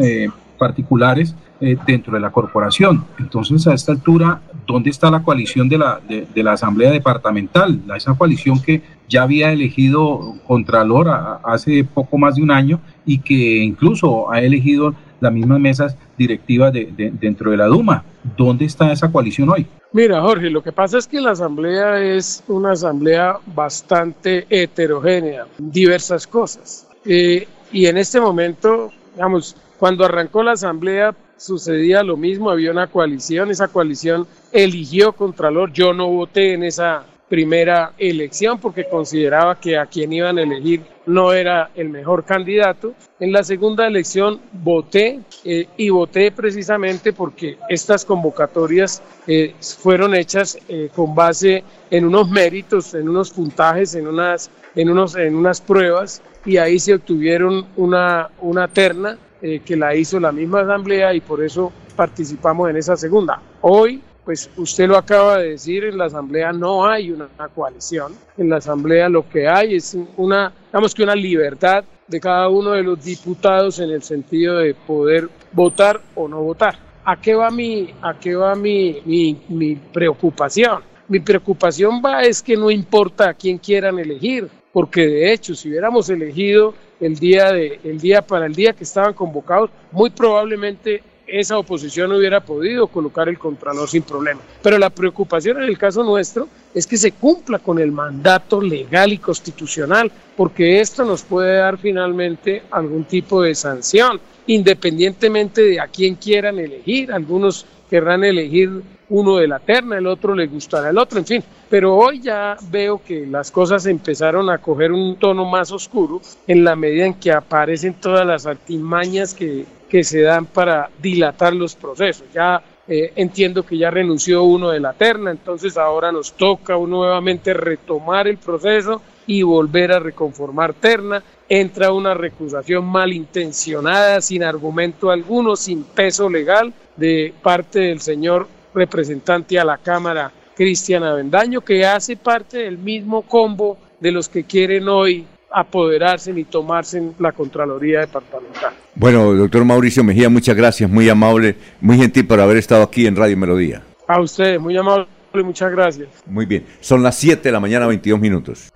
particulares 0.62 1.36
eh, 1.60 1.76
dentro 1.88 2.14
de 2.14 2.20
la 2.20 2.30
corporación. 2.30 3.04
Entonces, 3.18 3.66
a 3.66 3.74
esta 3.74 3.94
altura, 3.94 4.42
¿dónde 4.68 4.92
está 4.92 5.10
la 5.10 5.24
coalición 5.24 5.68
de 5.68 5.80
la, 5.80 6.00
de, 6.08 6.44
la 6.44 6.52
Asamblea 6.54 6.92
Departamental? 6.92 7.82
esa 7.98 8.14
coalición 8.14 8.62
que 8.62 8.84
ya 9.10 9.24
había 9.24 9.52
elegido 9.52 10.36
Contralor 10.46 11.08
hace 11.44 11.84
poco 11.84 12.20
más 12.20 12.36
de 12.36 12.44
un 12.44 12.52
año 12.52 12.80
y 13.08 13.18
que 13.18 13.58
incluso 13.64 14.32
ha 14.32 14.40
elegido 14.40 14.94
las 15.20 15.34
mismas 15.34 15.60
mesas 15.60 15.98
directivas 16.16 16.72
de, 16.72 17.12
dentro 17.20 17.50
de 17.50 17.58
la 17.58 17.66
Duma. 17.66 18.04
¿Dónde 18.38 18.66
está 18.66 18.92
esa 18.92 19.12
coalición 19.12 19.50
hoy? 19.50 19.66
Mira, 19.94 20.22
Jorge, 20.22 20.52
lo 20.52 20.62
que 20.62 20.72
pasa 20.72 21.00
es 21.00 21.08
que 21.08 21.20
la 21.20 21.32
asamblea 21.32 22.00
es 22.00 22.44
una 22.48 22.74
asamblea 22.74 23.38
bastante 23.56 24.46
heterogénea, 24.48 25.48
diversas 25.58 26.28
cosas. 26.28 26.88
Eh, 27.04 27.48
y 27.72 27.88
en 27.88 27.98
este 27.98 28.22
momento, 28.22 28.92
digamos, 29.16 29.56
cuando 29.82 30.06
arrancó 30.06 30.44
la 30.44 30.52
asamblea 30.52 31.16
sucedía 31.38 32.04
lo 32.04 32.16
mismo, 32.16 32.52
había 32.52 32.70
una 32.70 32.86
coalición, 32.86 33.50
esa 33.50 33.68
coalición 33.68 34.28
eligió 34.52 35.14
Contralor, 35.14 35.74
yo 35.74 35.92
no 35.92 36.08
voté 36.08 36.54
en 36.54 36.64
esa 36.64 37.04
primera 37.28 37.92
elección 37.98 38.60
porque 38.60 38.88
consideraba 38.88 39.60
que 39.60 39.80
a 39.80 39.88
quien 39.88 40.14
iban 40.14 40.38
a 40.38 40.44
elegir 40.44 40.84
no 41.08 41.34
era 41.34 41.72
el 41.74 41.90
mejor 41.90 42.26
candidato. 42.26 42.94
En 43.20 43.32
la 43.32 43.44
segunda 43.44 43.88
elección 43.88 44.40
voté 44.54 45.22
eh, 45.46 45.66
y 45.78 45.90
voté 45.90 46.32
precisamente 46.32 47.12
porque 47.12 47.58
estas 47.68 48.06
convocatorias 48.06 49.02
eh, 49.26 49.56
fueron 49.60 50.14
hechas 50.14 50.60
eh, 50.70 50.92
con 50.94 51.16
base 51.16 51.64
en 51.90 52.06
unos 52.06 52.30
méritos, 52.30 52.94
en 52.94 53.10
unos 53.10 53.32
puntajes, 53.32 53.96
en 53.96 54.06
unas, 54.06 54.52
en 54.76 54.92
unos, 54.92 55.16
en 55.16 55.36
unas 55.36 55.60
pruebas 55.60 56.22
y 56.46 56.58
ahí 56.58 56.78
se 56.78 56.94
obtuvieron 56.94 57.66
una, 57.78 58.30
una 58.42 58.68
terna 58.68 59.18
eh, 59.42 59.62
que 59.66 59.76
la 59.76 59.96
hizo 59.96 60.20
la 60.20 60.32
misma 60.32 60.62
asamblea 60.62 61.14
y 61.14 61.22
por 61.22 61.44
eso 61.44 61.72
participamos 61.96 62.70
en 62.70 62.78
esa 62.78 62.96
segunda. 62.96 63.42
Hoy, 63.62 64.02
pues 64.24 64.50
usted 64.58 64.88
lo 64.88 64.98
acaba 64.98 65.40
de 65.40 65.52
decir, 65.52 65.84
en 65.84 65.98
la 65.98 66.06
asamblea 66.06 66.52
no 66.52 66.86
hay 66.86 67.12
una, 67.12 67.28
coalición, 67.54 68.14
en 68.38 68.50
la 68.50 68.58
asamblea 68.58 69.10
lo 69.10 69.28
que 69.28 69.48
hay 69.48 69.76
es 69.76 69.98
una, 70.18 70.54
digamos 70.68 70.94
que 70.94 71.04
una 71.04 71.16
libertad 71.16 71.84
de 72.08 72.20
cada 72.20 72.50
uno 72.50 72.72
de 72.72 72.84
los 72.84 73.04
diputados 73.04 73.80
en 73.80 73.90
el 73.90 74.04
sentido 74.04 74.58
de 74.58 74.76
poder 74.76 75.28
votar 75.52 76.00
o 76.14 76.28
no 76.28 76.42
votar. 76.42 76.78
¿A 77.04 77.20
qué 77.20 77.34
va 77.34 77.50
mi, 77.50 77.92
a 78.02 78.20
qué 78.20 78.36
va 78.36 78.54
mi, 78.54 79.02
mi, 79.06 79.42
mi 79.50 79.76
preocupación? 79.76 80.84
Mi 81.08 81.20
preocupación 81.20 82.00
va 82.06 82.22
es 82.22 82.44
que 82.44 82.56
no 82.56 82.70
importa 82.70 83.30
a 83.30 83.34
quién 83.34 83.58
quieran 83.58 83.98
elegir, 83.98 84.48
porque 84.72 85.08
de 85.08 85.34
hecho 85.34 85.56
si 85.56 85.70
hubiéramos 85.70 86.10
elegido 86.10 86.76
el 87.02 87.18
día, 87.18 87.52
de, 87.52 87.80
el 87.84 88.00
día 88.00 88.22
para 88.22 88.46
el 88.46 88.56
día 88.56 88.74
que 88.74 88.84
estaban 88.84 89.14
convocados, 89.14 89.70
muy 89.92 90.10
probablemente 90.12 91.04
esa 91.28 91.58
oposición 91.58 92.12
hubiera 92.12 92.42
podido 92.42 92.88
colocar 92.88 93.30
el 93.30 93.40
Contralor 93.40 93.90
sin 93.90 94.04
problema. 94.04 94.42
Pero 94.62 94.78
la 94.78 94.90
preocupación 94.90 95.62
en 95.62 95.70
el 95.70 95.78
caso 95.78 96.04
nuestro 96.04 96.48
es 96.74 96.86
que 96.86 96.98
se 96.98 97.14
cumpla 97.14 97.60
con 97.60 97.80
el 97.80 97.92
mandato 97.92 98.62
legal 98.62 99.14
y 99.14 99.18
constitucional, 99.18 100.12
porque 100.36 100.82
esto 100.82 101.06
nos 101.06 101.24
puede 101.24 101.58
dar 101.58 101.78
finalmente 101.78 102.64
algún 102.72 103.06
tipo 103.06 103.42
de 103.42 103.56
sanción, 103.56 104.20
independientemente 104.48 105.62
de 105.62 105.80
a 105.80 105.88
quién 105.88 106.16
quieran 106.16 106.60
elegir. 106.60 107.12
Algunos 107.12 107.66
querrán 107.90 108.24
elegir 108.24 108.82
uno 109.12 109.38
de 109.38 109.48
la 109.48 109.60
terna, 109.60 109.98
el 109.98 110.08
otro 110.08 110.34
le 110.34 110.48
gustará 110.48 110.90
el 110.90 110.98
otro, 110.98 111.20
en 111.20 111.26
fin. 111.26 111.44
Pero 111.70 111.96
hoy 111.96 112.22
ya 112.22 112.56
veo 112.70 113.02
que 113.04 113.26
las 113.28 113.52
cosas 113.52 113.86
empezaron 113.86 114.50
a 114.50 114.58
coger 114.58 114.92
un 114.92 115.18
tono 115.18 115.46
más 115.46 115.72
oscuro 115.72 116.22
en 116.48 116.64
la 116.64 116.76
medida 116.76 117.06
en 117.06 117.14
que 117.14 117.32
aparecen 117.32 117.94
todas 117.94 118.26
las 118.26 118.46
artimañas 118.46 119.34
que, 119.34 119.66
que 119.90 120.04
se 120.04 120.22
dan 120.22 120.46
para 120.46 120.90
dilatar 121.02 121.54
los 121.54 121.76
procesos. 121.76 122.26
Ya 122.34 122.64
eh, 122.88 123.12
entiendo 123.16 123.64
que 123.64 123.78
ya 123.78 123.92
renunció 123.92 124.44
uno 124.44 124.70
de 124.70 124.80
la 124.80 124.94
terna, 124.94 125.32
entonces 125.32 125.78
ahora 125.78 126.12
nos 126.12 126.34
toca 126.34 126.74
nuevamente 126.78 127.54
retomar 127.54 128.28
el 128.28 128.38
proceso 128.38 129.02
y 129.28 129.44
volver 129.44 129.92
a 129.92 130.00
reconformar 130.00 130.74
terna. 130.74 131.22
Entra 131.50 131.92
una 131.92 132.14
recusación 132.14 132.86
malintencionada, 132.86 134.22
sin 134.22 134.44
argumento 134.44 135.12
alguno, 135.12 135.58
sin 135.58 135.84
peso 135.84 136.30
legal, 136.30 136.74
de 136.96 137.34
parte 137.42 137.80
del 137.80 138.00
señor 138.00 138.48
representante 138.74 139.60
a 139.60 139.66
la 139.66 139.78
Cámara, 139.78 140.32
Cristian 140.56 141.04
Avendaño, 141.04 141.62
que 141.62 141.86
hace 141.86 142.16
parte 142.18 142.60
del 142.60 142.78
mismo 142.78 143.24
combo 143.24 143.78
de 144.00 144.12
los 144.12 144.30
que 144.30 144.44
quieren 144.44 144.88
hoy 144.90 145.26
apoderarse 145.52 146.32
ni 146.34 146.46
tomarse 146.46 147.02
la 147.20 147.32
Contraloría 147.32 148.00
Departamental. 148.02 148.74
Bueno, 148.96 149.34
doctor 149.34 149.66
Mauricio 149.66 150.04
Mejía, 150.04 150.30
muchas 150.30 150.56
gracias, 150.56 150.90
muy 150.90 151.10
amable, 151.10 151.56
muy 151.82 151.98
gentil 151.98 152.26
por 152.26 152.40
haber 152.40 152.58
estado 152.58 152.84
aquí 152.84 153.06
en 153.06 153.16
Radio 153.16 153.38
Melodía. 153.38 153.82
A 154.08 154.20
ustedes, 154.22 154.60
muy 154.60 154.78
amable, 154.78 155.08
muchas 155.34 155.72
gracias. 155.72 156.08
Muy 156.26 156.46
bien, 156.46 156.66
son 156.80 157.04
las 157.04 157.16
7 157.18 157.42
de 157.42 157.52
la 157.52 157.60
mañana, 157.60 157.88
22 157.88 158.20
minutos. 158.20 158.70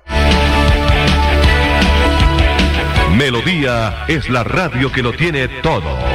Melodía 3.18 4.06
es 4.10 4.30
la 4.30 4.44
radio 4.44 4.92
que 4.92 5.02
lo 5.02 5.14
tiene 5.14 5.48
todo. 5.62 6.15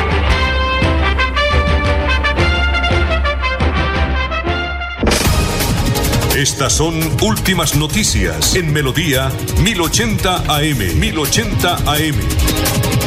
Estas 6.41 6.73
son 6.73 6.99
últimas 7.21 7.75
noticias 7.75 8.55
en 8.55 8.73
Melodía 8.73 9.31
1080 9.61 10.37
AM. 10.51 10.99
1080 10.99 11.75
AM. 11.85 13.00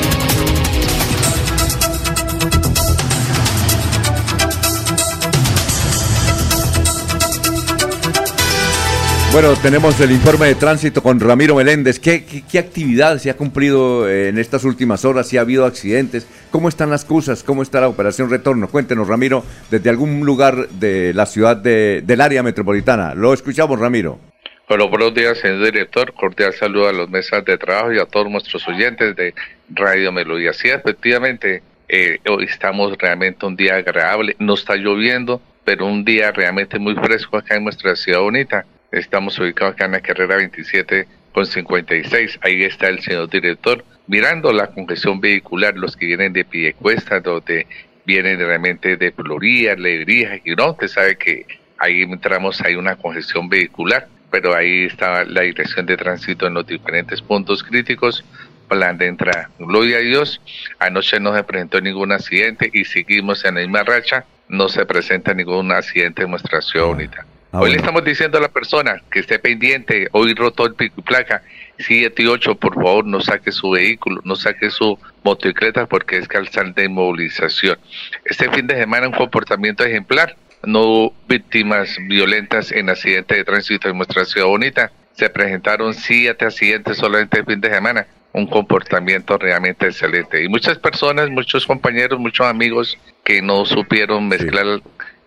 Bueno, 9.35 9.53
tenemos 9.61 10.01
el 10.01 10.13
informe 10.13 10.47
de 10.47 10.55
tránsito 10.55 11.03
con 11.03 11.19
Ramiro 11.19 11.57
Meléndez. 11.57 11.99
¿Qué, 11.99 12.25
qué, 12.25 12.57
actividad 12.57 13.19
se 13.19 13.31
ha 13.31 13.37
cumplido 13.37 14.09
eh, 14.09 14.29
en 14.29 14.39
estas 14.39 14.63
últimas 14.63 15.05
horas? 15.05 15.27
¿Si 15.27 15.37
ha 15.37 15.41
habido 15.41 15.65
accidentes? 15.65 16.29
¿Cómo 16.53 16.69
están 16.69 16.89
las 16.89 17.05
cosas? 17.05 17.43
¿Cómo 17.43 17.61
está 17.65 17.81
la 17.81 17.89
operación 17.89 18.31
retorno? 18.31 18.69
Cuéntenos, 18.69 19.09
Ramiro, 19.09 19.45
desde 19.73 19.91
algún 19.91 20.25
lugar 20.25 20.69
de 20.69 21.13
la 21.15 21.27
ciudad 21.27 21.57
de, 21.57 22.03
del 22.07 22.21
área 22.21 22.45
metropolitana. 22.45 23.13
Lo 23.17 23.35
escuchamos, 23.35 23.81
Ramiro. 23.81 24.21
Bueno, 24.69 24.89
buenos 24.89 25.13
días, 25.13 25.37
señor 25.37 25.65
director. 25.65 26.13
Cordial 26.13 26.53
saludo 26.53 26.89
a 26.89 26.93
los 26.93 27.11
mesas 27.11 27.45
de 27.45 27.59
trabajo 27.59 27.93
y 27.93 27.99
a 27.99 28.05
todos 28.05 28.31
nuestros 28.31 28.69
oyentes 28.69 29.17
de 29.17 29.35
Radio 29.69 30.13
Melodía. 30.13 30.53
Sí, 30.53 30.69
efectivamente, 30.69 31.61
eh, 31.89 32.19
hoy 32.31 32.45
estamos 32.45 32.97
realmente 32.99 33.45
un 33.45 33.57
día 33.57 33.75
agradable. 33.75 34.37
No 34.39 34.55
está 34.55 34.77
lloviendo, 34.77 35.43
pero 35.65 35.87
un 35.87 36.05
día 36.05 36.31
realmente 36.31 36.79
muy 36.79 36.95
fresco 36.95 37.37
acá 37.37 37.57
en 37.57 37.65
nuestra 37.65 37.97
ciudad 37.97 38.21
bonita. 38.21 38.65
Estamos 38.95 39.37
ubicados 39.41 39.75
acá 39.75 39.87
en 39.87 39.93
la 39.93 40.01
carrera 40.01 40.37
27 40.37 41.09
con 41.33 41.45
56. 41.45 42.39
Ahí 42.43 42.63
está 42.63 42.87
el 42.87 43.01
señor 43.01 43.29
director 43.29 43.85
mirando 44.07 44.53
la 44.53 44.69
congestión 44.69 45.21
vehicular, 45.21 45.77
los 45.77 45.97
que 45.97 46.07
vienen 46.07 46.33
de 46.33 46.45
Piedecuesta, 46.45 47.19
donde 47.19 47.67
vienen 48.07 48.39
realmente 48.39 48.97
de 48.97 49.11
Florida, 49.11 49.75
Lebrija, 49.75 50.37
y 50.45 50.55
no, 50.55 50.71
usted 50.71 50.87
sabe 50.87 51.17
que 51.17 51.45
ahí 51.79 52.03
entramos, 52.03 52.61
hay 52.61 52.77
una 52.77 52.95
congestión 52.95 53.49
vehicular, 53.49 54.07
pero 54.31 54.55
ahí 54.55 54.85
está 54.85 55.25
la 55.25 55.41
dirección 55.41 55.87
de 55.87 55.97
tránsito 55.97 56.47
en 56.47 56.55
los 56.55 56.67
diferentes 56.67 57.21
puntos 57.21 57.65
críticos, 57.65 58.25
plan 58.69 58.97
de 58.97 59.09
entrada. 59.09 59.51
Gloria 59.59 59.97
a 59.97 60.01
Dios, 60.01 60.41
anoche 60.79 61.19
no 61.19 61.35
se 61.35 61.43
presentó 61.43 61.81
ningún 61.81 62.13
accidente 62.13 62.71
y 62.73 62.85
seguimos 62.85 63.45
en 63.45 63.57
la 63.57 63.63
misma 63.63 63.83
racha, 63.83 64.25
no 64.49 64.69
se 64.69 64.87
presenta 64.87 65.35
ningún 65.35 65.73
accidente 65.73 66.23
en 66.23 66.31
nuestra 66.31 66.63
ciudad 66.63 66.87
bonita. 66.87 67.27
Ah, 67.55 67.61
hoy 67.61 67.71
le 67.71 67.77
estamos 67.77 68.03
diciendo 68.03 68.39
a 68.39 68.41
la 68.41 68.49
persona 68.49 69.01
que 69.13 69.21
esté 69.21 69.39
pendiente, 69.39 70.09
hoy 70.11 70.35
roto 70.35 70.67
el 70.67 70.75
pico 70.75 70.97
y 70.99 71.03
placa, 71.03 71.45
7 71.79 72.21
y 72.21 72.27
8, 72.27 72.57
por 72.57 72.75
favor, 72.75 73.07
no 73.07 73.21
saque 73.21 73.53
su 73.53 73.71
vehículo, 73.71 74.21
no 74.25 74.35
saque 74.35 74.71
su 74.71 74.99
motocicleta 75.23 75.87
porque 75.87 76.19
es 76.19 76.27
calzal 76.27 76.75
de 76.75 76.87
inmovilización. 76.87 77.79
Este 78.25 78.51
fin 78.51 78.67
de 78.67 78.75
semana 78.75 79.07
un 79.07 79.15
comportamiento 79.15 79.85
ejemplar, 79.85 80.35
no 80.65 80.81
hubo 80.81 81.15
víctimas 81.29 81.97
violentas 82.09 82.73
en 82.73 82.91
accidentes 82.91 83.39
de 83.39 83.45
tránsito 83.45 83.89
en 83.89 83.99
nuestra 83.99 84.25
ciudad 84.25 84.49
bonita. 84.49 84.91
Se 85.13 85.31
presentaron 85.31 85.95
siete 85.95 86.47
accidentes 86.47 86.97
solamente 86.97 87.39
el 87.39 87.47
fin 87.47 87.61
de 87.61 87.71
semana. 87.71 88.05
Un 88.33 88.49
comportamiento 88.49 89.39
realmente 89.39 89.87
excelente. 89.87 90.43
Y 90.43 90.49
muchas 90.49 90.77
personas, 90.79 91.31
muchos 91.31 91.69
compañeros, 91.69 92.19
muchos 92.19 92.49
amigos 92.49 92.99
que 93.23 93.41
no 93.41 93.65
supieron 93.65 94.27
mezclar 94.27 94.81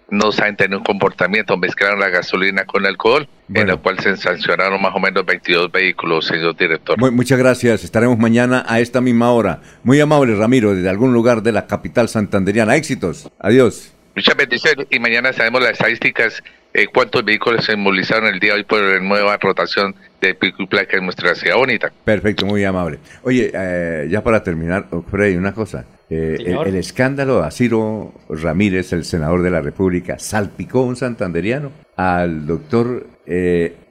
no 0.09 0.31
saben 0.31 0.55
tener 0.55 0.77
un 0.77 0.83
comportamiento, 0.83 1.57
mezclaron 1.57 1.99
la 1.99 2.09
gasolina 2.09 2.65
con 2.65 2.83
el 2.83 2.89
alcohol, 2.89 3.27
en 3.53 3.69
el 3.69 3.77
cual 3.79 3.99
se 3.99 4.15
sancionaron 4.17 4.81
más 4.81 4.95
o 4.95 4.99
menos 4.99 5.25
22 5.25 5.71
vehículos, 5.71 6.25
señor 6.25 6.55
director. 6.55 6.97
muchas 7.11 7.37
gracias, 7.37 7.83
estaremos 7.83 8.17
mañana 8.17 8.63
a 8.67 8.79
esta 8.79 9.01
misma 9.01 9.31
hora. 9.31 9.61
Muy 9.83 9.99
amable, 9.99 10.35
Ramiro, 10.35 10.73
desde 10.73 10.89
algún 10.89 11.13
lugar 11.13 11.41
de 11.43 11.51
la 11.51 11.67
capital 11.67 12.09
santanderiana. 12.09 12.75
Éxitos, 12.75 13.29
adiós. 13.39 13.93
Muchas 14.15 14.35
bendiciones 14.35 14.87
y 14.89 14.99
mañana 14.99 15.31
sabemos 15.31 15.61
las 15.61 15.73
estadísticas, 15.73 16.41
eh, 16.73 16.87
cuántos 16.87 17.23
vehículos 17.23 17.65
se 17.65 17.75
movilizaron 17.75 18.33
el 18.33 18.39
día 18.39 18.53
de 18.53 18.59
hoy 18.59 18.63
por 18.63 18.81
la 18.81 18.99
nueva 18.99 19.37
rotación 19.37 19.93
de 20.21 20.33
pico 20.33 20.63
y 20.63 20.67
placa 20.67 20.97
en 20.97 21.03
nuestra 21.03 21.35
ciudad 21.35 21.57
bonita. 21.57 21.91
Perfecto, 22.03 22.45
muy 22.45 22.63
amable. 22.63 22.99
Oye, 23.21 23.51
eh, 23.53 24.07
ya 24.09 24.23
para 24.23 24.41
terminar, 24.41 24.87
Freddy, 25.09 25.35
una 25.35 25.53
cosa. 25.53 25.85
Eh, 26.09 26.37
el, 26.65 26.75
escándalo 26.75 27.43
a 27.43 27.51
Ciro 27.51 28.13
Ramírez, 28.29 28.93
el 28.93 29.03
senador 29.03 29.41
de 29.41 29.51
la 29.51 29.61
República, 29.61 30.19
salpicó 30.19 30.83
un 30.83 30.95
santanderiano 30.95 31.71
al 31.95 32.45
doctor 32.45 33.07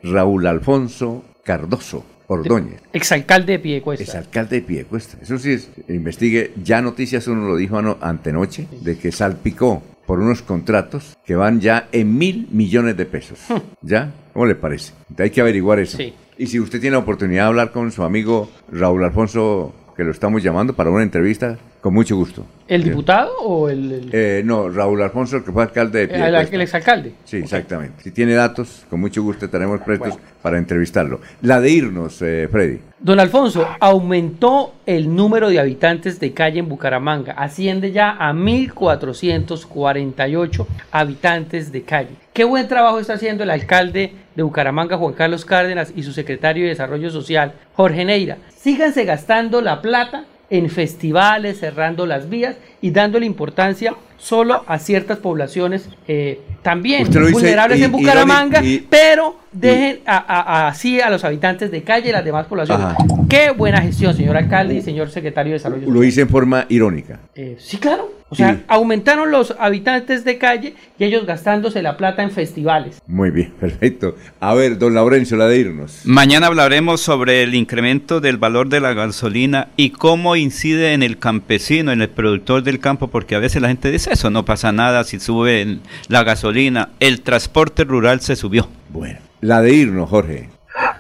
Raúl 0.03 0.47
Alfonso 0.47 1.25
Cardoso. 1.45 2.05
Ordóñez. 2.29 2.83
Exalcalde 2.93 3.53
de 3.53 3.59
Piedecuesta. 3.61 4.03
Exalcalde 4.03 4.57
de 4.57 4.63
Piedecuesta. 4.63 5.19
Eso 5.23 5.39
sí 5.39 5.53
es, 5.53 5.71
investigue, 5.89 6.53
ya 6.63 6.83
noticias 6.83 7.29
uno 7.29 7.47
lo 7.47 7.57
dijo 7.57 7.79
antenoche, 8.01 8.67
de 8.81 8.99
que 8.99 9.13
salpicó 9.13 9.83
por 10.07 10.21
unos 10.21 10.43
contratos 10.43 11.17
que 11.25 11.35
van 11.35 11.61
ya 11.61 11.89
en 11.93 12.17
mil 12.17 12.49
millones 12.51 12.97
de 12.97 13.07
pesos. 13.07 13.39
Hmm. 13.49 13.59
¿Ya? 13.83 14.13
¿Cómo 14.33 14.47
le 14.47 14.55
parece? 14.55 14.93
Hay 15.19 15.31
que 15.31 15.41
averiguar 15.41 15.79
eso. 15.79 15.99
Y 16.39 16.47
si 16.47 16.61
usted 16.61 16.81
tiene 16.81 16.95
la 16.95 17.03
oportunidad 17.03 17.45
de 17.45 17.49
hablar 17.49 17.73
con 17.73 17.91
su 17.91 18.03
amigo 18.03 18.51
Raúl 18.71 19.05
Alfonso, 19.05 19.75
que 19.97 20.05
lo 20.05 20.11
estamos 20.11 20.43
llamando 20.43 20.75
para 20.75 20.91
una 20.91 21.03
entrevista, 21.03 21.59
con 21.87 21.95
mucho 21.95 22.17
gusto. 22.17 22.45
¿El 22.67 22.83
diputado 22.83 23.31
o 23.45 23.69
el...? 23.69 24.11
Eh, 24.11 24.43
no, 24.45 24.69
Raúl 24.69 25.01
Alfonso, 25.03 25.45
que 25.45 25.53
fue 25.53 25.63
alcalde 25.63 26.01
de 26.01 26.09
Piedecuesta. 26.09 26.57
El, 26.57 26.63
exalcalde. 26.63 27.13
Sí, 27.23 27.37
exactamente. 27.37 28.03
Si 28.03 28.11
tiene 28.11 28.35
datos, 28.35 28.85
con 28.91 28.99
mucho 28.99 29.23
gusto 29.23 29.45
estaremos 29.45 29.81
prestos 29.83 30.19
para 30.43 30.59
entrevistarlo. 30.59 31.21
La 31.43 31.61
de 31.61 31.71
irnos, 31.71 32.21
eh, 32.23 32.49
Freddy. 32.51 32.81
Don 32.99 33.21
Alfonso, 33.21 33.69
aumentó 33.79 34.75
el 34.85 35.15
número 35.15 35.49
de 35.49 35.61
habitantes 35.61 36.19
de 36.19 36.33
calle 36.33 36.59
en 36.59 36.69
Bucaramanga. 36.69 37.35
Asciende 37.35 37.93
ya 37.93 38.17
a 38.19 38.33
1.448 38.33 40.67
habitantes 40.91 41.71
de 41.71 41.83
calle. 41.83 42.17
Qué 42.33 42.43
buen 42.43 42.67
trabajo 42.67 42.99
está 42.99 43.13
haciendo 43.13 43.45
el 43.45 43.51
alcalde 43.51 44.13
de 44.35 44.43
Bucaramanga, 44.43 44.97
Juan 44.97 45.15
Carlos 45.15 45.45
Cárdenas, 45.45 45.93
y 45.95 46.03
su 46.03 46.13
secretario 46.13 46.65
de 46.65 46.71
Desarrollo 46.71 47.11
Social, 47.11 47.53
Jorge 47.75 48.05
Neira. 48.05 48.39
Síganse 48.57 49.05
gastando 49.05 49.61
la 49.61 49.81
plata 49.81 50.25
en 50.51 50.71
festivales, 50.71 51.59
cerrando 51.61 52.07
las 52.07 52.29
vías 52.29 52.57
y 52.81 52.91
dándole 52.91 53.27
importancia 53.27 53.95
solo 54.19 54.65
a 54.67 54.79
ciertas 54.79 55.19
poblaciones 55.19 55.89
eh, 56.09 56.41
también 56.63 57.09
vulnerables 57.33 57.81
en 57.81 57.93
Bucaramanga, 57.93 58.63
pero 58.91 59.37
dejen 59.53 60.01
así 60.07 61.01
a, 61.01 61.11
los 61.11 61.25
habitantes 61.25 61.71
de 61.71 61.83
calle 61.83 62.09
y 62.09 62.13
las 62.13 62.25
demás 62.25 62.47
poblaciones. 62.47 62.87
Qué 63.29 63.51
buena 63.51 63.81
gestión, 63.81 64.15
señor 64.15 64.37
alcalde 64.37 64.75
y 64.75 64.83
señor 64.83 65.11
secretario 65.11 65.53
de 65.53 65.59
Desarrollo 65.59 65.91
Lo 65.91 66.05
hice 66.05 66.23
en 66.23 66.29
forma 66.29 66.67
irónica. 66.69 67.21
Eh, 67.35 67.57
sí, 67.59 67.79
claro. 67.79 68.17
O 68.29 68.35
sea, 68.35 68.65
aumentaron 68.67 69.31
los 69.31 69.55
habitantes 69.57 70.25
de 70.25 70.37
calle 70.37 70.75
y 70.99 71.05
ellos 71.05 71.27
gastándose 71.27 71.81
la 71.81 71.97
plata 71.97 72.25
en 72.25 72.33
festivales. 72.33 73.01
Muy 73.07 73.31
bien, 73.31 73.53
perfecto. 73.61 74.17
A 74.41 74.53
ver, 74.53 74.79
don 74.79 74.95
Laurencio, 74.95 75.37
la 75.37 75.47
de 75.47 75.61
irnos. 75.61 76.01
Mañana 76.05 76.49
hablaremos 76.49 77.01
sobre 77.01 77.45
el 77.45 77.55
incremento 77.55 78.21
del 78.21 78.37
valor 78.37 78.69
de 78.69 78.81
la 78.81 78.95
gasolina 78.95 79.69
y 79.77 79.91
cómo 79.91 80.35
incide 80.35 80.93
en 80.93 81.05
el 81.05 81.19
campesino, 81.19 81.93
en 81.93 82.03
el 82.03 82.09
productor 82.09 82.65
del 82.65 82.81
campo, 82.81 83.07
porque 83.09 83.37
a 83.37 83.39
veces 83.39 83.63
la 83.63 83.69
gente 83.69 83.93
dice 83.93 84.06
eso, 84.07 84.31
no 84.31 84.45
pasa 84.45 84.73
nada 84.73 85.05
si 85.05 85.21
sube 85.21 85.79
la 86.09 86.25
gasolina. 86.25 86.91
El 87.01 87.23
transporte 87.23 87.85
rural 87.85 88.21
se 88.21 88.37
subió. 88.37 88.69
Bueno, 88.91 89.19
la 89.41 89.61
de 89.63 89.75
irnos, 89.75 90.09
Jorge. 90.09 90.49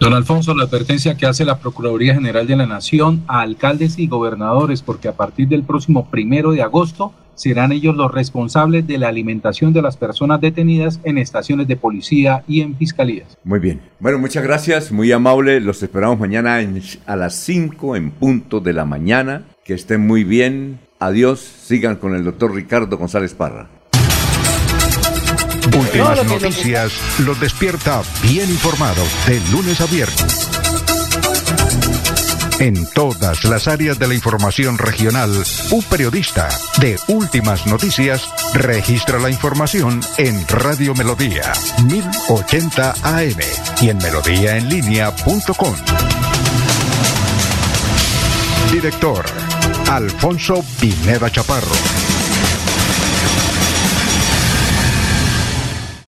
Don 0.01 0.15
Alfonso, 0.15 0.55
la 0.55 0.65
advertencia 0.65 1.17
que 1.17 1.27
hace 1.27 1.45
la 1.45 1.59
Procuraduría 1.59 2.15
General 2.15 2.47
de 2.47 2.57
la 2.57 2.67
Nación 2.67 3.23
a 3.29 3.41
alcaldes 3.41 3.99
y 3.99 4.07
gobernadores, 4.07 4.83
porque 4.83 5.09
a 5.09 5.13
partir 5.13 5.49
del 5.49 5.63
próximo 5.63 6.11
primero 6.11 6.53
de 6.53 6.63
agosto 6.63 7.13
serán 7.35 7.73
ellos 7.73 7.95
los 7.95 8.13
responsables 8.13 8.87
de 8.87 8.99
la 8.99 9.09
alimentación 9.09 9.73
de 9.73 9.83
las 9.83 9.97
personas 9.97 10.41
detenidas 10.41 11.01
en 11.05 11.19
estaciones 11.19 11.69
de 11.69 11.77
policía 11.77 12.43
y 12.49 12.63
en 12.63 12.77
fiscalías. 12.77 13.37
Muy 13.45 13.59
bien. 13.59 13.81
Bueno, 14.01 14.19
muchas 14.19 14.43
gracias, 14.43 14.91
muy 14.91 15.13
amable. 15.13 15.61
Los 15.61 15.83
esperamos 15.83 16.19
mañana 16.19 16.59
a 17.07 17.17
las 17.17 17.35
5 17.35 17.97
en 17.97 18.11
punto 18.11 18.61
de 18.61 18.73
la 18.73 18.85
mañana. 18.85 19.45
Que 19.65 19.75
estén 19.75 20.07
muy 20.07 20.25
bien. 20.25 20.79
Adiós. 20.99 21.41
Sigan 21.67 21.97
con 21.97 22.15
el 22.15 22.25
doctor 22.25 22.55
Ricardo 22.55 22.97
González 22.97 23.35
Parra. 23.35 23.69
Últimas 25.77 26.25
noticias 26.25 26.93
los 27.25 27.39
despierta 27.41 28.03
bien 28.23 28.49
informados 28.49 29.09
de 29.27 29.41
lunes 29.51 29.81
a 29.81 29.87
viernes. 29.87 30.51
En 32.59 32.87
todas 32.95 33.45
las 33.45 33.69
áreas 33.69 33.99
de 33.99 34.09
la 34.09 34.15
información 34.15 34.79
regional, 34.79 35.31
un 35.71 35.83
periodista 35.83 36.49
de 36.81 36.99
Últimas 37.09 37.67
Noticias 37.67 38.31
registra 38.55 39.19
la 39.19 39.29
información 39.29 40.01
en 40.17 40.47
Radio 40.49 40.95
Melodía 40.95 41.53
1080 41.85 42.95
AM 43.03 43.41
y 43.83 43.91
en 43.91 43.99
melodíaenlínea.com. 43.99 45.75
Director 48.73 49.46
Alfonso 49.89 50.65
Pineda 50.79 51.31
Chaparro. 51.31 52.06